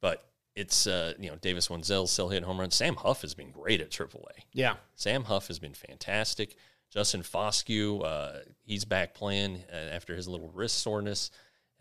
but 0.00 0.28
it's 0.54 0.86
uh, 0.86 1.14
you 1.18 1.30
know 1.30 1.36
Davis 1.36 1.68
Wendzel 1.68 2.06
still 2.08 2.28
hit 2.28 2.42
home 2.42 2.60
runs. 2.60 2.74
Sam 2.74 2.96
Huff 2.96 3.22
has 3.22 3.34
been 3.34 3.50
great 3.50 3.80
at 3.80 3.90
AAA. 3.90 4.44
Yeah, 4.52 4.74
Sam 4.94 5.24
Huff 5.24 5.48
has 5.48 5.58
been 5.58 5.74
fantastic. 5.74 6.56
Justin 6.90 7.22
Foscue, 7.22 8.04
uh, 8.04 8.40
he's 8.64 8.84
back 8.84 9.14
playing 9.14 9.64
uh, 9.72 9.76
after 9.76 10.14
his 10.14 10.28
little 10.28 10.50
wrist 10.54 10.78
soreness. 10.78 11.32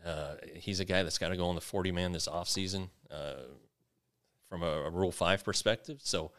Uh, 0.04 0.36
he's 0.56 0.80
a 0.80 0.86
guy 0.86 1.04
that's 1.04 1.20
got 1.20 1.30
to 1.30 1.38
go 1.38 1.46
on 1.46 1.56
the 1.56 1.62
40 1.62 1.92
man 1.92 2.12
this 2.12 2.28
offseason 2.28 2.90
uh, 3.12 3.44
from 4.50 4.64
a, 4.64 4.66
a 4.66 4.90
Rule 4.90 5.12
5 5.12 5.44
perspective. 5.44 6.00
So 6.04 6.32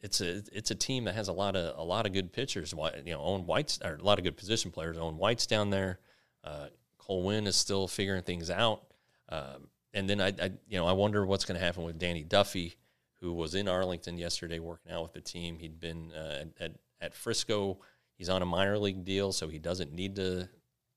it's 0.00 0.20
a 0.20 0.42
it's 0.52 0.70
a 0.70 0.74
team 0.74 1.04
that 1.04 1.14
has 1.14 1.28
a 1.28 1.32
lot 1.32 1.56
of 1.56 1.78
a 1.78 1.82
lot 1.82 2.06
of 2.06 2.12
good 2.12 2.32
pitchers. 2.32 2.72
You 3.04 3.12
know, 3.12 3.20
Owen 3.20 3.46
White's 3.46 3.78
or 3.84 3.96
a 3.96 4.02
lot 4.02 4.18
of 4.18 4.24
good 4.24 4.36
position 4.36 4.70
players. 4.70 4.96
Owen 4.96 5.18
White's 5.18 5.46
down 5.46 5.70
there. 5.70 5.98
Uh, 6.42 6.66
Cole 6.98 7.22
Winn 7.24 7.46
is 7.46 7.56
still 7.56 7.86
figuring 7.86 8.22
things 8.22 8.50
out. 8.50 8.82
Um, 9.28 9.68
and 9.92 10.08
then 10.08 10.20
I, 10.20 10.28
I, 10.28 10.50
you 10.68 10.78
know, 10.78 10.86
I 10.86 10.92
wonder 10.92 11.24
what's 11.26 11.44
going 11.44 11.58
to 11.58 11.64
happen 11.64 11.82
with 11.82 11.98
Danny 11.98 12.22
Duffy, 12.22 12.76
who 13.20 13.32
was 13.32 13.54
in 13.54 13.68
Arlington 13.68 14.16
yesterday 14.16 14.58
working 14.58 14.92
out 14.92 15.02
with 15.02 15.12
the 15.12 15.20
team. 15.20 15.58
He'd 15.58 15.80
been 15.80 16.12
uh, 16.12 16.42
at, 16.42 16.48
at 16.60 16.72
at 17.00 17.14
Frisco. 17.14 17.78
He's 18.16 18.28
on 18.28 18.42
a 18.42 18.46
minor 18.46 18.78
league 18.78 19.04
deal, 19.04 19.32
so 19.32 19.48
he 19.48 19.58
doesn't 19.58 19.92
need 19.92 20.16
to 20.16 20.48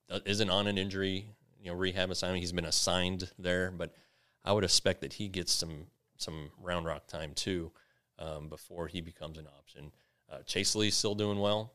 uh, 0.10 0.20
isn't 0.26 0.50
on 0.50 0.68
an 0.68 0.78
injury 0.78 1.28
you 1.62 1.72
know 1.72 1.78
rehab 1.78 2.10
assignment. 2.10 2.42
He's 2.42 2.52
been 2.52 2.66
assigned 2.66 3.30
there, 3.38 3.72
but 3.72 3.94
I 4.46 4.54
would 4.54 4.64
expect 4.64 5.02
that 5.02 5.14
he 5.14 5.28
gets 5.28 5.52
some 5.52 5.88
some 6.18 6.52
round 6.62 6.86
rock 6.86 7.08
time 7.08 7.34
too 7.34 7.72
um, 8.20 8.48
before 8.50 8.88
he 8.88 9.02
becomes 9.02 9.38
an 9.38 9.48
option. 9.58 9.92
Uh, 10.32 10.40
Chase 10.46 10.76
Lee's 10.76 10.96
still 10.96 11.16
doing 11.16 11.40
well. 11.40 11.74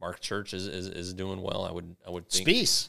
Marc 0.00 0.20
Church 0.20 0.52
is, 0.52 0.66
is, 0.66 0.86
is 0.88 1.14
doing 1.14 1.40
well. 1.40 1.64
I 1.64 1.72
would 1.72 1.96
I 2.06 2.10
would 2.10 2.28
think 2.28 2.48
Speas. 2.48 2.88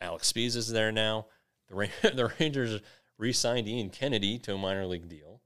Alex 0.00 0.32
Speas 0.32 0.56
is 0.56 0.68
there 0.68 0.92
now. 0.92 1.26
The 1.68 1.88
the 2.02 2.32
Rangers 2.38 2.80
re-signed 3.18 3.68
Ian 3.68 3.90
Kennedy 3.90 4.38
to 4.40 4.54
a 4.54 4.58
minor 4.58 4.86
league 4.86 5.08
deal. 5.08 5.40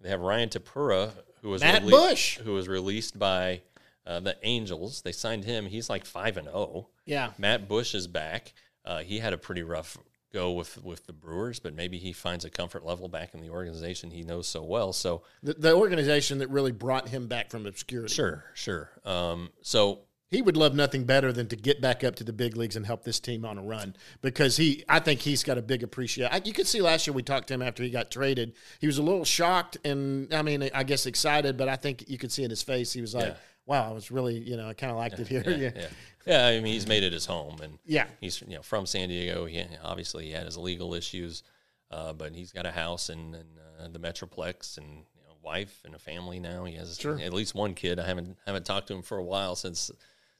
They 0.00 0.08
have 0.10 0.20
Ryan 0.20 0.48
Tepera, 0.48 1.10
who 1.42 1.50
was 1.50 1.62
Matt 1.62 1.82
rele- 1.82 1.90
Bush. 1.90 2.38
who 2.38 2.52
was 2.52 2.68
released 2.68 3.18
by 3.18 3.62
uh, 4.06 4.20
the 4.20 4.36
Angels. 4.42 5.02
They 5.02 5.12
signed 5.12 5.44
him. 5.44 5.66
He's 5.66 5.88
like 5.88 6.04
five 6.04 6.36
and 6.36 6.46
zero. 6.46 6.88
Yeah, 7.04 7.30
Matt 7.38 7.68
Bush 7.68 7.94
is 7.94 8.06
back. 8.06 8.52
Uh, 8.84 8.98
he 8.98 9.18
had 9.18 9.32
a 9.32 9.38
pretty 9.38 9.62
rough 9.62 9.98
go 10.36 10.52
with 10.52 10.82
with 10.84 11.06
the 11.06 11.12
Brewers, 11.12 11.58
but 11.58 11.74
maybe 11.74 11.98
he 11.98 12.12
finds 12.12 12.44
a 12.44 12.50
comfort 12.50 12.84
level 12.84 13.08
back 13.08 13.34
in 13.34 13.40
the 13.40 13.48
organization 13.48 14.10
he 14.10 14.22
knows 14.22 14.46
so 14.46 14.62
well. 14.62 14.92
So 14.92 15.22
the, 15.42 15.54
the 15.54 15.74
organization 15.74 16.38
that 16.38 16.50
really 16.50 16.72
brought 16.72 17.08
him 17.08 17.26
back 17.26 17.50
from 17.50 17.66
obscurity. 17.66 18.14
Sure, 18.14 18.44
sure. 18.54 18.90
Um, 19.04 19.50
so 19.62 20.00
he 20.28 20.42
would 20.42 20.56
love 20.56 20.74
nothing 20.74 21.04
better 21.04 21.32
than 21.32 21.46
to 21.48 21.56
get 21.56 21.80
back 21.80 22.04
up 22.04 22.16
to 22.16 22.24
the 22.24 22.32
big 22.32 22.56
leagues 22.56 22.76
and 22.76 22.84
help 22.84 23.04
this 23.04 23.20
team 23.20 23.44
on 23.44 23.56
a 23.58 23.62
run 23.62 23.96
because 24.20 24.56
he 24.56 24.84
I 24.88 24.98
think 24.98 25.20
he's 25.20 25.42
got 25.42 25.56
a 25.56 25.62
big 25.62 25.82
appreciation. 25.82 26.42
You 26.44 26.52
could 26.52 26.66
see 26.66 26.82
last 26.82 27.06
year 27.06 27.14
we 27.14 27.22
talked 27.22 27.48
to 27.48 27.54
him 27.54 27.62
after 27.62 27.82
he 27.82 27.90
got 27.90 28.10
traded. 28.10 28.54
He 28.80 28.86
was 28.86 28.98
a 28.98 29.02
little 29.02 29.24
shocked 29.24 29.78
and 29.84 30.32
I 30.34 30.42
mean 30.42 30.68
I 30.74 30.82
guess 30.82 31.06
excited, 31.06 31.56
but 31.56 31.68
I 31.68 31.76
think 31.76 32.08
you 32.08 32.18
could 32.18 32.32
see 32.32 32.44
in 32.44 32.50
his 32.50 32.62
face 32.62 32.92
he 32.92 33.00
was 33.00 33.14
like, 33.14 33.28
Yeah. 33.28 33.34
"Wow, 33.66 33.88
I 33.90 33.92
was 33.92 34.10
really 34.10 34.38
you 34.38 34.56
know 34.56 34.68
I 34.68 34.74
kind 34.74 34.90
of 34.90 34.96
liked 34.96 35.18
it 35.18 35.28
here." 35.34 35.42
Yeah, 35.46 35.56
Yeah, 35.56 35.70
yeah, 35.76 35.88
yeah. 36.26 36.46
I 36.46 36.60
mean, 36.60 36.72
he's 36.72 36.86
made 36.86 37.02
it 37.02 37.12
his 37.12 37.26
home, 37.26 37.60
and 37.62 37.78
Yeah. 37.84 38.06
he's 38.20 38.40
you 38.42 38.54
know 38.56 38.62
from 38.62 38.86
San 38.86 39.08
Diego. 39.08 39.44
He 39.46 39.64
obviously 39.82 40.26
he 40.26 40.32
had 40.32 40.44
his 40.46 40.56
legal 40.56 40.94
issues, 40.94 41.42
uh, 41.90 42.12
but 42.12 42.34
he's 42.34 42.52
got 42.52 42.66
a 42.66 42.70
house 42.72 43.10
in, 43.10 43.34
in 43.34 43.46
uh, 43.80 43.88
the 43.88 43.98
Metroplex 43.98 44.78
and 44.78 44.86
you 44.88 45.22
know, 45.26 45.36
wife 45.42 45.82
and 45.84 45.94
a 45.94 45.98
family 45.98 46.40
now. 46.40 46.64
He 46.64 46.74
has 46.76 46.98
Sure. 46.98 47.18
at 47.20 47.32
least 47.32 47.54
one 47.54 47.74
kid. 47.74 47.98
I 47.98 48.06
haven't 48.06 48.38
haven't 48.46 48.64
talked 48.66 48.88
to 48.88 48.94
him 48.94 49.02
for 49.02 49.18
a 49.18 49.24
while 49.24 49.54
since 49.56 49.90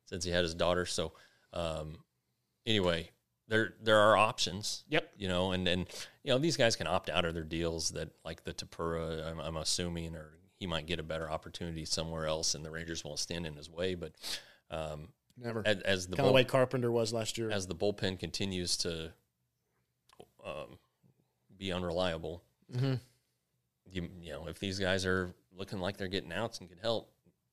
since 0.05 0.25
he 0.25 0.31
had 0.31 0.43
his 0.45 0.55
daughter. 0.55 0.87
So 0.87 1.13
um, 1.53 1.99
anyway, 2.67 3.11
there 3.49 3.75
there 3.83 3.99
are 3.99 4.17
options. 4.17 4.85
Yep. 4.89 5.11
You 5.17 5.29
know, 5.29 5.53
and 5.53 5.67
and 5.69 5.87
you 6.23 6.33
know 6.33 6.39
these 6.39 6.57
guys 6.57 6.77
can 6.77 6.87
opt 6.87 7.09
out 7.11 7.25
of 7.25 7.35
their 7.35 7.45
deals 7.45 7.91
that 7.91 8.11
like 8.25 8.45
the 8.45 8.53
Tepera. 8.55 9.27
I'm, 9.31 9.39
I'm 9.41 9.57
assuming, 9.57 10.15
or 10.17 10.31
he 10.59 10.67
might 10.67 10.87
get 10.87 10.99
a 10.99 11.03
better 11.03 11.31
opportunity 11.31 11.85
somewhere 11.85 12.27
else, 12.27 12.55
and 12.55 12.65
the 12.65 12.71
Rangers 12.71 13.05
won't 13.05 13.19
stand 13.19 13.47
in 13.47 13.55
his 13.55 13.69
way. 13.71 13.95
But 13.95 14.13
um, 14.71 15.09
never 15.37 15.63
as, 15.67 15.81
as 15.83 16.07
the 16.07 16.17
kind 16.17 16.29
of 16.29 16.35
way 16.35 16.45
Carpenter 16.45 16.91
was 16.91 17.13
last 17.13 17.37
year. 17.39 17.51
as 17.51 17.67
the 17.67 17.75
bullpen 17.75 18.19
continues 18.19 18.77
to 18.79 19.13
um, 20.45 20.79
be 21.57 21.73
unreliable, 21.73 22.43
Mm-hmm. 22.75 22.95
you 23.93 24.09
you 24.21 24.33
know 24.33 24.49
if 24.49 24.59
these 24.59 24.81
guys 24.81 25.07
are 25.07 25.33
looking 25.57 25.79
like 25.79 25.97
they're 25.97 26.09
getting 26.09 26.33
outs 26.33 26.59
and 26.59 26.69
can 26.69 26.79
help, 26.79 27.13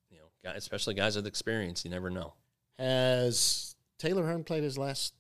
you 0.09 0.17
know, 0.17 0.23
guys, 0.43 0.57
especially 0.57 0.95
guys 0.95 1.15
with 1.15 1.27
experience, 1.27 1.85
you 1.85 1.91
never 1.91 2.09
know. 2.09 2.33
Has 2.79 3.75
Taylor 3.99 4.25
Hearn 4.25 4.43
played 4.43 4.63
his 4.63 4.75
last 4.77 5.13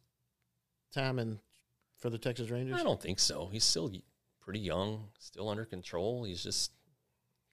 time 0.91 1.19
in 1.19 1.39
for 1.99 2.09
the 2.09 2.17
Texas 2.17 2.49
Rangers? 2.49 2.79
I 2.79 2.83
don't 2.83 2.99
think 2.99 3.19
so. 3.19 3.49
He's 3.51 3.63
still 3.63 3.91
pretty 4.41 4.59
young, 4.59 5.09
still 5.19 5.47
under 5.47 5.63
control. 5.63 6.23
He's 6.23 6.41
just 6.43 6.71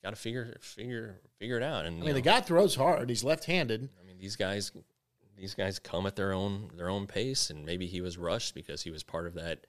got 0.03 0.11
to 0.11 0.15
figure 0.15 0.57
figure 0.61 1.21
figure 1.37 1.57
it 1.57 1.63
out. 1.63 1.85
And 1.85 2.01
I 2.01 2.05
mean, 2.05 2.15
the 2.15 2.21
guy 2.21 2.41
throws 2.41 2.75
hard. 2.75 3.09
He's 3.09 3.23
left-handed. 3.23 3.89
I 3.99 4.05
mean, 4.05 4.17
these 4.19 4.35
guys, 4.35 4.71
these 5.37 5.53
guys 5.53 5.79
come 5.79 6.05
at 6.05 6.15
their 6.15 6.33
own 6.33 6.71
their 6.75 6.89
own 6.89 7.07
pace, 7.07 7.49
and 7.49 7.65
maybe 7.65 7.87
he 7.87 8.01
was 8.01 8.17
rushed 8.17 8.55
because 8.55 8.81
he 8.81 8.91
was 8.91 9.03
part 9.03 9.27
of 9.27 9.33
that. 9.35 9.67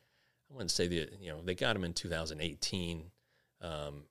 I 0.51 0.55
wouldn't 0.55 0.71
say 0.71 0.89
that 0.89 1.21
you 1.21 1.31
know 1.31 1.41
they 1.43 1.55
got 1.55 1.77
him 1.77 1.85
in 1.85 1.93
2018. 1.93 3.05
Um, 3.61 4.05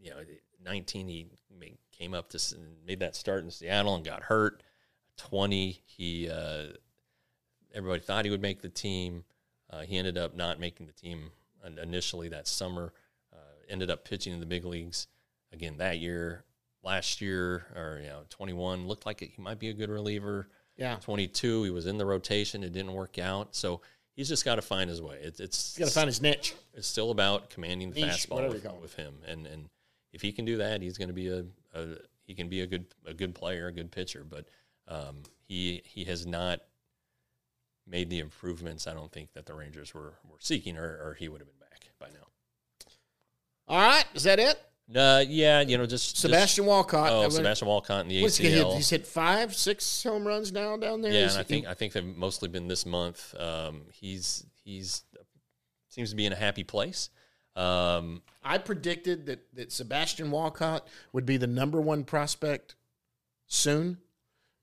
you 0.00 0.10
know, 0.10 0.16
19 0.64 1.08
he 1.08 1.26
ma- 1.58 1.66
came 1.92 2.14
up 2.14 2.30
to 2.30 2.56
made 2.86 3.00
that 3.00 3.16
start 3.16 3.44
in 3.44 3.50
Seattle 3.50 3.94
and 3.94 4.04
got 4.04 4.22
hurt. 4.22 4.62
20 5.16 5.80
he 5.86 6.28
uh, 6.28 6.64
everybody 7.72 8.00
thought 8.00 8.24
he 8.24 8.30
would 8.30 8.42
make 8.42 8.62
the 8.62 8.68
team. 8.68 9.24
Uh, 9.70 9.80
he 9.80 9.96
ended 9.96 10.18
up 10.18 10.36
not 10.36 10.60
making 10.60 10.86
the 10.86 10.92
team 10.92 11.30
initially 11.82 12.28
that 12.28 12.46
summer. 12.46 12.92
Ended 13.68 13.90
up 13.90 14.04
pitching 14.04 14.32
in 14.32 14.40
the 14.40 14.46
big 14.46 14.64
leagues 14.64 15.06
again 15.52 15.76
that 15.78 15.98
year. 15.98 16.44
Last 16.82 17.22
year, 17.22 17.66
or 17.74 17.98
you 18.02 18.08
know, 18.08 18.24
21 18.28 18.86
looked 18.86 19.06
like 19.06 19.20
he 19.20 19.40
might 19.40 19.58
be 19.58 19.70
a 19.70 19.72
good 19.72 19.88
reliever. 19.88 20.48
Yeah, 20.76 20.96
22, 20.96 21.62
he 21.62 21.70
was 21.70 21.86
in 21.86 21.96
the 21.96 22.04
rotation. 22.04 22.62
It 22.62 22.72
didn't 22.72 22.92
work 22.92 23.18
out. 23.18 23.54
So 23.54 23.80
he's 24.14 24.28
just 24.28 24.44
got 24.44 24.56
to 24.56 24.62
find 24.62 24.90
his 24.90 25.00
way. 25.00 25.16
It, 25.16 25.40
it's 25.40 25.76
he's 25.76 25.78
got 25.78 25.88
to 25.88 25.94
find 25.94 26.08
his 26.08 26.20
niche. 26.20 26.54
it's 26.74 26.86
still 26.86 27.10
about 27.10 27.50
commanding 27.50 27.90
the 27.90 28.02
Niche, 28.02 28.28
fastball 28.28 28.48
with, 28.48 28.64
it. 28.64 28.80
with 28.80 28.94
him, 28.94 29.14
and 29.26 29.46
and 29.46 29.68
if 30.12 30.22
he 30.22 30.32
can 30.32 30.44
do 30.44 30.58
that, 30.58 30.82
he's 30.82 30.98
going 30.98 31.08
to 31.08 31.14
be 31.14 31.28
a, 31.28 31.44
a 31.74 31.96
he 32.24 32.34
can 32.34 32.48
be 32.48 32.60
a 32.60 32.66
good 32.66 32.86
a 33.06 33.14
good 33.14 33.34
player, 33.34 33.68
a 33.68 33.72
good 33.72 33.90
pitcher. 33.90 34.24
But 34.28 34.46
um, 34.88 35.22
he 35.46 35.82
he 35.84 36.04
has 36.04 36.26
not 36.26 36.60
made 37.86 38.10
the 38.10 38.20
improvements. 38.20 38.86
I 38.86 38.94
don't 38.94 39.12
think 39.12 39.32
that 39.34 39.46
the 39.46 39.54
Rangers 39.54 39.94
were 39.94 40.14
were 40.28 40.38
seeking, 40.40 40.76
or, 40.76 40.84
or 40.84 41.16
he 41.18 41.28
would 41.28 41.40
have 41.40 41.48
been 41.48 41.53
back 41.53 41.53
by 41.53 41.53
now. 41.53 41.53
All 43.66 43.80
right, 43.80 44.04
is 44.14 44.24
that 44.24 44.38
it? 44.38 44.60
Uh, 44.94 45.24
yeah, 45.26 45.62
you 45.62 45.78
know, 45.78 45.86
just 45.86 46.18
Sebastian 46.18 46.66
Walcott. 46.66 47.06
Just, 47.06 47.12
oh, 47.14 47.20
I 47.20 47.22
mean, 47.22 47.30
Sebastian 47.30 47.68
Walcott 47.68 48.02
in 48.02 48.08
the 48.08 48.22
what's 48.22 48.36
he 48.36 48.50
hit? 48.50 48.66
ACL. 48.66 48.76
He's 48.76 48.90
hit 48.90 49.06
five, 49.06 49.54
six 49.54 50.02
home 50.02 50.26
runs 50.26 50.52
now 50.52 50.76
down 50.76 51.00
there. 51.00 51.10
Yeah, 51.12 51.24
Is 51.24 51.36
and 51.36 51.40
I 51.40 51.42
he- 51.44 51.48
think 51.54 51.66
I 51.66 51.74
think 51.74 51.92
they've 51.94 52.04
mostly 52.04 52.48
been 52.48 52.68
this 52.68 52.84
month. 52.84 53.34
Um, 53.38 53.82
he's 53.92 54.44
he's 54.62 55.02
seems 55.88 56.10
to 56.10 56.16
be 56.16 56.26
in 56.26 56.32
a 56.32 56.36
happy 56.36 56.64
place. 56.64 57.08
Um, 57.56 58.22
I 58.42 58.58
predicted 58.58 59.26
that, 59.26 59.54
that 59.54 59.72
Sebastian 59.72 60.30
Walcott 60.30 60.86
would 61.12 61.24
be 61.24 61.36
the 61.36 61.46
number 61.46 61.80
one 61.80 62.04
prospect 62.04 62.74
soon 63.46 63.98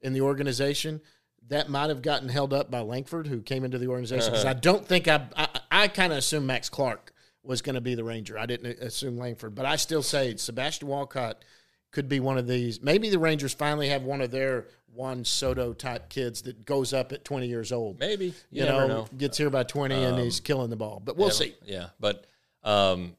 in 0.02 0.14
the 0.14 0.22
organization. 0.22 1.02
That 1.48 1.70
might 1.70 1.90
have 1.90 2.02
gotten 2.02 2.30
held 2.30 2.54
up 2.54 2.70
by 2.70 2.82
Langford, 2.82 3.28
who 3.28 3.42
came 3.42 3.64
into 3.64 3.80
the 3.80 3.88
organization. 3.88 4.32
Because 4.32 4.46
I 4.46 4.54
don't 4.54 4.86
think 4.86 5.08
I, 5.08 5.26
I, 5.36 5.48
I 5.72 5.88
kind 5.88 6.12
of 6.12 6.20
assume 6.20 6.46
Max 6.46 6.70
Clark 6.70 7.11
was 7.44 7.62
going 7.62 7.76
to 7.76 7.82
be 7.82 7.96
the 7.96 8.04
Ranger. 8.04 8.38
I 8.38 8.46
didn't 8.46 8.80
assume 8.80 9.18
Langford, 9.18 9.56
but 9.56 9.66
I 9.66 9.76
still 9.76 10.04
say 10.04 10.36
Sebastian 10.36 10.88
Walcott 10.88 11.44
could 11.92 12.08
be 12.08 12.20
one 12.20 12.38
of 12.38 12.48
these. 12.48 12.82
Maybe 12.82 13.10
the 13.10 13.20
Rangers 13.20 13.54
finally 13.54 13.90
have 13.90 14.04
one 14.04 14.22
of 14.22 14.32
their 14.32 14.68
Juan 14.94 15.26
Soto 15.26 15.74
type 15.74 16.10
kids 16.10 16.44
that 16.44 16.66
goes 16.66 16.94
up 16.94 17.12
at 17.12 17.26
20 17.26 17.48
years 17.48 17.72
old. 17.72 18.00
maybe 18.00 18.28
you, 18.28 18.64
You, 18.64 18.66
know, 18.66 18.88
know. 18.88 19.08
gets 19.18 19.38
here 19.38 19.50
by 19.50 19.64
20 19.64 19.96
and 19.96 20.20
he's 20.20 20.40
killing 20.40 20.70
the 20.70 20.76
ball. 20.76 21.02
But 21.04 21.18
we'll 21.18 21.28
yeah, 21.30 21.34
see. 21.34 21.56
Yeah, 21.66 21.88
but 22.00 22.26
um, 22.64 23.16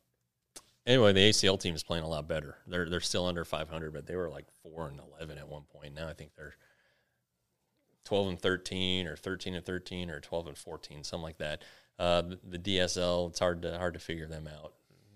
anyway, 0.87 1.13
the 1.13 1.29
ACL 1.31 1.59
team 1.61 1.75
is 1.75 1.83
playing 1.83 2.05
a 2.05 2.09
lot 2.09 2.29
better. 2.29 2.57
They're 2.67 2.89
they're 2.89 3.01
still 3.01 3.27
under 3.27 3.45
500, 3.45 3.93
but 3.93 4.07
they 4.07 4.17
were 4.17 4.31
like 4.31 4.47
four 4.63 4.89
and 4.89 5.01
11 5.19 5.39
at 5.39 5.49
one 5.49 5.63
point. 5.75 5.95
Now 5.95 6.09
I 6.09 6.13
think 6.15 6.35
they're 6.37 6.55
12 8.05 8.29
and 8.29 8.41
13, 8.41 9.07
or 9.07 9.17
13 9.17 9.55
and 9.55 9.65
13, 9.65 10.11
or 10.11 10.21
12 10.21 10.47
and 10.49 10.59
14, 10.59 11.05
something 11.05 11.23
like 11.23 11.39
that. 11.39 11.63
Uh, 12.03 12.23
the, 12.49 12.59
DSL, 12.59 13.31
it's 13.31 13.39
hard 13.39 13.63
to 13.63 13.79
hard 13.79 13.95
to 13.95 14.01
figure 14.01 14.27
them 14.27 14.49
out. 14.49 14.73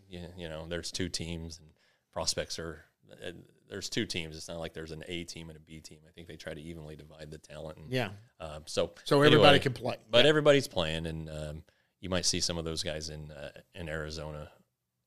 You, 0.09 0.21
you 0.37 0.49
know, 0.49 0.67
there's 0.69 0.93
two 0.93 1.09
teams, 1.09 1.59
and 1.59 1.69
prospects 2.13 2.59
are. 2.61 2.85
Uh, 3.11 3.33
there's 3.69 3.89
two 3.91 4.07
teams. 4.07 4.37
It's 4.37 4.47
not 4.47 4.61
like 4.61 4.73
there's 4.73 4.93
an 4.93 5.03
A 5.09 5.25
team 5.25 5.49
and 5.49 5.57
a 5.57 5.61
B 5.61 5.81
team. 5.81 5.99
I 6.09 6.13
think 6.13 6.29
they 6.29 6.37
try 6.37 6.55
to 6.55 6.61
evenly 6.61 6.95
divide 6.95 7.33
the 7.33 7.39
talent. 7.39 7.79
And, 7.79 7.91
Yeah. 7.91 8.11
Um, 8.39 8.63
so 8.67 8.93
So 9.03 9.21
everybody 9.23 9.49
anyway, 9.49 9.59
can 9.59 9.73
play. 9.73 9.97
but 10.09 10.27
everybody's 10.27 10.69
playing, 10.69 11.07
and 11.07 11.29
um, 11.29 11.63
you 12.01 12.09
might 12.09 12.25
see 12.25 12.39
some 12.39 12.57
of 12.59 12.65
those 12.65 12.85
guys 12.85 13.11
in 13.11 13.33
uh, 13.33 13.51
in 13.75 13.89
Arizona. 13.89 14.49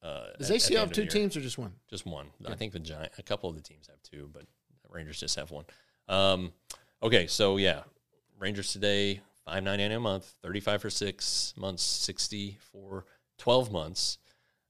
Uh, 0.03 0.25
Does 0.37 0.49
at- 0.49 0.55
at 0.57 0.61
ACL 0.61 0.69
end 0.71 0.79
have 0.79 0.91
two 0.91 1.05
teams 1.05 1.37
or 1.37 1.41
just 1.41 1.57
one? 1.57 1.71
Just 1.89 2.05
one. 2.05 2.27
I 2.45 2.55
think 2.55 2.73
the 2.73 2.79
giant, 2.79 3.13
a 3.17 3.23
couple 3.23 3.49
of 3.49 3.55
the 3.55 3.61
teams 3.61 3.87
have 3.87 4.01
two, 4.03 4.29
but 4.33 4.43
Rangers 4.89 5.19
just 5.19 5.37
have 5.37 5.51
one. 5.51 5.63
Um, 6.09 6.51
okay, 7.01 7.27
so 7.27 7.55
yeah, 7.55 7.83
Rangers 8.37 8.73
today 8.73 9.21
five 9.49 9.63
ninety 9.63 9.83
nine 9.83 9.97
a 9.97 9.99
month, 9.99 10.35
thirty 10.43 10.59
five 10.59 10.81
for 10.81 10.89
six 10.89 11.53
months, 11.57 11.83
sixty 11.83 12.57
for 12.71 13.05
twelve 13.37 13.71
months. 13.71 14.17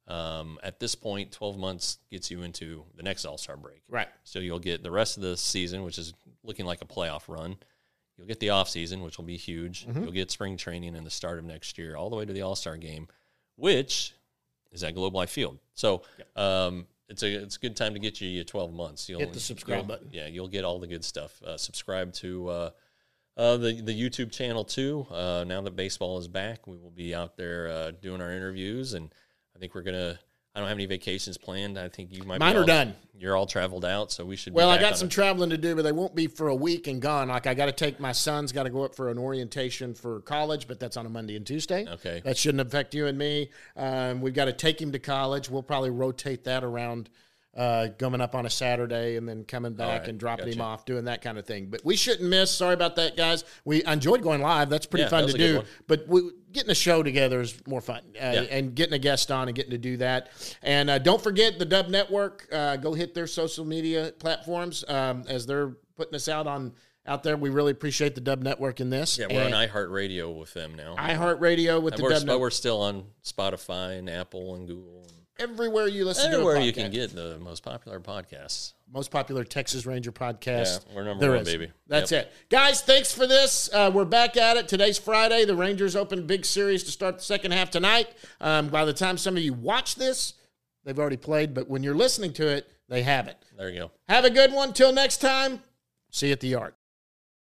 Um, 0.08 0.58
at 0.64 0.80
this 0.80 0.96
point, 0.96 1.32
twelve 1.32 1.58
months 1.58 2.00
gets 2.12 2.32
you 2.32 2.42
into 2.42 2.84
the 2.96 3.04
next 3.04 3.26
All 3.26 3.38
Star 3.38 3.58
break. 3.58 3.82
Right. 3.90 4.08
So 4.24 4.40
you'll 4.40 4.60
get 4.60 4.84
the 4.84 4.92
rest 4.92 5.18
of 5.18 5.24
the 5.24 5.38
season, 5.38 5.84
which 5.84 5.98
is 5.98 6.14
looking 6.44 6.66
like 6.66 6.82
a 6.82 6.86
playoff 6.86 7.24
run. 7.28 7.58
You'll 8.18 8.28
get 8.28 8.40
the 8.40 8.50
off 8.50 8.70
season, 8.70 9.02
which 9.02 9.18
will 9.18 9.26
be 9.26 9.38
huge. 9.38 9.88
You'll 9.94 10.12
get 10.12 10.30
spring 10.30 10.58
training 10.58 10.96
and 10.96 11.06
the 11.06 11.12
start 11.12 11.40
of 11.40 11.46
next 11.46 11.78
year, 11.78 11.96
all 11.96 12.10
the 12.10 12.18
way 12.18 12.26
to 12.26 12.34
the 12.34 12.42
All 12.42 12.56
Star 12.56 12.76
game, 12.76 13.08
which 13.56 14.14
is 14.72 14.84
at 14.84 14.96
Globe 14.96 15.16
Life 15.16 15.30
Field. 15.30 15.58
So 15.74 16.04
um, 16.36 16.86
it's 17.08 17.24
a 17.24 17.34
it's 17.44 17.56
a 17.56 17.60
good 17.60 17.76
time 17.76 17.94
to 17.94 18.00
get 18.00 18.20
you 18.20 18.28
your 18.30 18.44
12 18.44 18.74
months. 18.74 19.10
You'll 19.10 19.20
Hit 19.20 19.34
the 19.34 19.40
subscribe 19.40 19.88
button. 19.88 20.10
Yeah, 20.12 20.28
you'll 20.28 20.48
get 20.48 20.66
all 20.66 20.80
the 20.80 20.88
good 20.88 21.04
stuff. 21.06 21.42
Uh, 21.44 21.58
subscribe 21.58 22.14
to 22.14 22.50
uh, 22.50 22.70
uh, 23.40 23.56
the 23.58 23.82
the 23.82 23.94
YouTube 24.10 24.32
channel 24.32 24.66
too. 24.66 25.08
Uh, 25.10 25.46
now 25.48 25.62
that 25.62 25.76
baseball 25.76 26.18
is 26.20 26.28
back, 26.28 26.68
we 26.68 26.78
will 26.78 26.92
be 26.92 27.16
out 27.16 27.38
there 27.38 27.70
uh, 27.70 27.92
doing 27.92 28.22
our 28.22 28.34
interviews, 28.34 28.94
and 28.94 29.14
I 29.56 29.60
think 29.60 29.74
we're 29.74 29.82
gonna. 29.82 30.20
I 30.56 30.60
don't 30.60 30.68
have 30.68 30.78
any 30.78 30.88
vacations 30.88 31.38
planned. 31.38 31.78
I 31.78 31.88
think 31.90 32.12
you 32.12 32.24
might. 32.24 32.40
Mine 32.40 32.54
be 32.54 32.58
are 32.58 32.62
all- 32.62 32.68
done. 32.68 32.96
You're 33.18 33.36
all 33.36 33.46
traveled 33.46 33.86
out, 33.86 34.12
so 34.12 34.26
we 34.26 34.36
should. 34.36 34.54
Well, 34.54 34.70
I 34.70 34.78
got 34.78 34.98
some 34.98 35.10
traveling 35.10 35.52
to 35.52 35.58
do, 35.58 35.76
but 35.76 35.84
they 35.84 35.92
won't 35.92 36.16
be 36.16 36.28
for 36.28 36.48
a 36.50 36.56
week 36.56 36.88
and 36.88 37.02
gone. 37.02 37.30
Like 37.30 37.48
I 37.48 37.54
got 37.54 37.68
to 37.68 37.72
take 37.72 38.00
my 38.00 38.12
son's 38.12 38.52
got 38.52 38.64
to 38.64 38.70
go 38.70 38.84
up 38.84 38.96
for 38.96 39.10
an 39.10 39.18
orientation 39.18 39.94
for 39.94 40.22
college, 40.22 40.68
but 40.68 40.80
that's 40.80 40.98
on 40.98 41.06
a 41.06 41.10
Monday 41.10 41.36
and 41.36 41.46
Tuesday. 41.46 41.86
Okay. 41.88 42.22
that 42.26 42.38
shouldn't 42.38 42.66
affect 42.66 42.94
you 42.94 43.08
and 43.08 43.18
me. 43.18 43.52
Um, 43.78 44.22
we've 44.22 44.34
got 44.34 44.46
to 44.46 44.54
take 44.54 44.82
him 44.82 44.92
to 44.92 45.00
college. 45.00 45.50
We'll 45.50 45.64
probably 45.64 45.92
rotate 45.92 46.44
that 46.46 46.64
around. 46.64 47.10
Uh, 47.58 47.88
coming 47.98 48.22
up 48.22 48.36
on 48.36 48.46
a 48.46 48.50
Saturday 48.50 49.16
and 49.18 49.28
then 49.28 49.44
coming 49.44 49.74
back 49.74 50.02
right, 50.02 50.10
and 50.10 50.20
dropping 50.20 50.54
him 50.54 50.62
off, 50.62 50.86
doing 50.86 51.06
that 51.06 51.22
kind 51.24 51.38
of 51.38 51.46
thing. 51.48 51.66
But 51.66 51.84
we 51.84 51.96
shouldn't 51.96 52.30
miss. 52.30 52.52
Sorry 52.52 52.76
about 52.76 52.96
that, 52.98 53.18
guys. 53.18 53.44
We 53.66 53.84
enjoyed 53.86 54.22
going 54.22 54.40
live. 54.42 54.70
That's 54.70 54.86
pretty 54.86 55.04
Yeah, 55.06 55.10
fun 55.10 55.26
that 55.26 55.32
to 55.32 55.34
was 55.34 55.36
a 55.36 55.54
good 55.56 55.62
do. 55.62 55.68
But 55.88 56.08
we, 56.08 56.30
getting 56.54 56.70
a 56.70 56.76
show 56.76 57.02
together 57.02 57.42
is 57.42 57.60
more 57.68 57.82
fun, 57.82 58.02
uh, 58.16 58.20
Yeah. 58.20 58.42
and 58.52 58.76
getting 58.76 58.94
a 58.94 59.00
guest 59.00 59.32
on 59.32 59.48
and 59.50 59.56
getting 59.56 59.72
to 59.72 59.80
do 59.80 59.98
that. 59.98 60.30
And 60.62 60.92
uh, 60.92 61.00
don't 61.00 61.22
forget 61.22 61.58
the 61.58 61.66
Dub 61.66 61.88
Network. 61.90 62.48
Uh, 62.52 62.76
go 62.78 62.94
hit 62.94 63.16
their 63.16 63.28
social 63.28 63.66
media 63.66 64.14
platforms 64.20 64.86
um, 64.88 65.24
as 65.28 65.48
they're 65.48 65.76
putting 65.98 66.14
us 66.16 66.30
out 66.30 66.46
on 66.46 66.74
out 67.08 67.24
there. 67.24 67.36
We 67.36 67.50
really 67.50 67.72
appreciate 67.72 68.14
the 68.14 68.22
Dub 68.22 68.44
Network 68.44 68.80
in 68.80 68.92
this. 68.92 69.18
Yeah, 69.18 69.26
we're 69.28 69.42
and 69.42 69.56
on 69.56 69.68
iHeartRadio 69.68 70.34
with 70.40 70.54
them 70.54 70.76
now. 70.76 70.96
iHeartRadio 70.98 71.82
with 71.82 71.96
And 71.96 72.00
the 72.00 72.04
we're, 72.04 72.10
Dub 72.12 72.20
but 72.22 72.26
Network. 72.28 72.42
we're 72.42 72.50
still 72.52 72.80
on 72.82 73.06
Spotify 73.24 73.98
and 73.98 74.08
Apple 74.08 74.54
and 74.56 74.68
Google. 74.68 75.08
And 75.10 75.19
everywhere 75.40 75.88
you 75.88 76.06
listen 76.06 76.32
Everywhere 76.32 76.56
to 76.56 76.64
you 76.64 76.74
can 76.74 76.92
get 76.92 77.16
the 77.16 77.38
most 77.40 77.64
popular 77.64 78.00
podcasts. 78.00 78.74
most 78.92 79.10
popular 79.12 79.44
Texas 79.44 79.86
Ranger 79.86 80.12
podcast. 80.12 80.86
Yeah, 80.88 80.96
we're 80.96 81.04
number 81.06 81.22
there 81.22 81.32
one, 81.32 81.42
is. 81.42 81.48
baby. 81.48 81.72
That's 81.88 82.12
it, 82.12 82.32
guys. 82.50 82.82
Thanks 82.82 83.14
for 83.14 83.26
this. 83.26 83.70
Uh, 83.74 83.92
we're 83.94 84.06
back 84.06 84.38
at 84.38 84.58
it. 84.58 84.68
Today's 84.68 84.98
Friday. 84.98 85.46
The 85.46 85.56
Rangers 85.56 85.96
open 85.96 86.20
a 86.20 86.24
big 86.24 86.46
series 86.46 86.84
to 86.84 86.92
start 86.92 87.18
the 87.18 87.24
second 87.24 87.52
half 87.52 87.70
tonight. 87.72 88.08
Um, 88.42 88.68
by 88.70 88.86
the 88.86 88.94
time 88.94 89.18
some 89.18 89.38
of 89.38 89.44
you 89.44 89.54
watch 89.54 89.96
this, 89.96 90.34
they've 90.84 91.00
already 91.00 91.18
played. 91.18 91.54
But 91.54 91.70
when 91.70 91.84
you're 91.84 91.96
listening 91.96 92.34
to 92.34 92.48
it, 92.48 92.70
they 92.88 93.04
haven't. 93.04 93.38
There 93.58 93.70
you 93.70 93.80
go. 93.80 93.92
Have 94.08 94.26
a 94.26 94.30
good 94.30 94.52
one. 94.52 94.74
Till 94.74 94.92
next 94.94 95.18
time. 95.18 95.62
See 96.12 96.28
you 96.28 96.34
at 96.34 96.40
the 96.40 96.48
yard. 96.48 96.74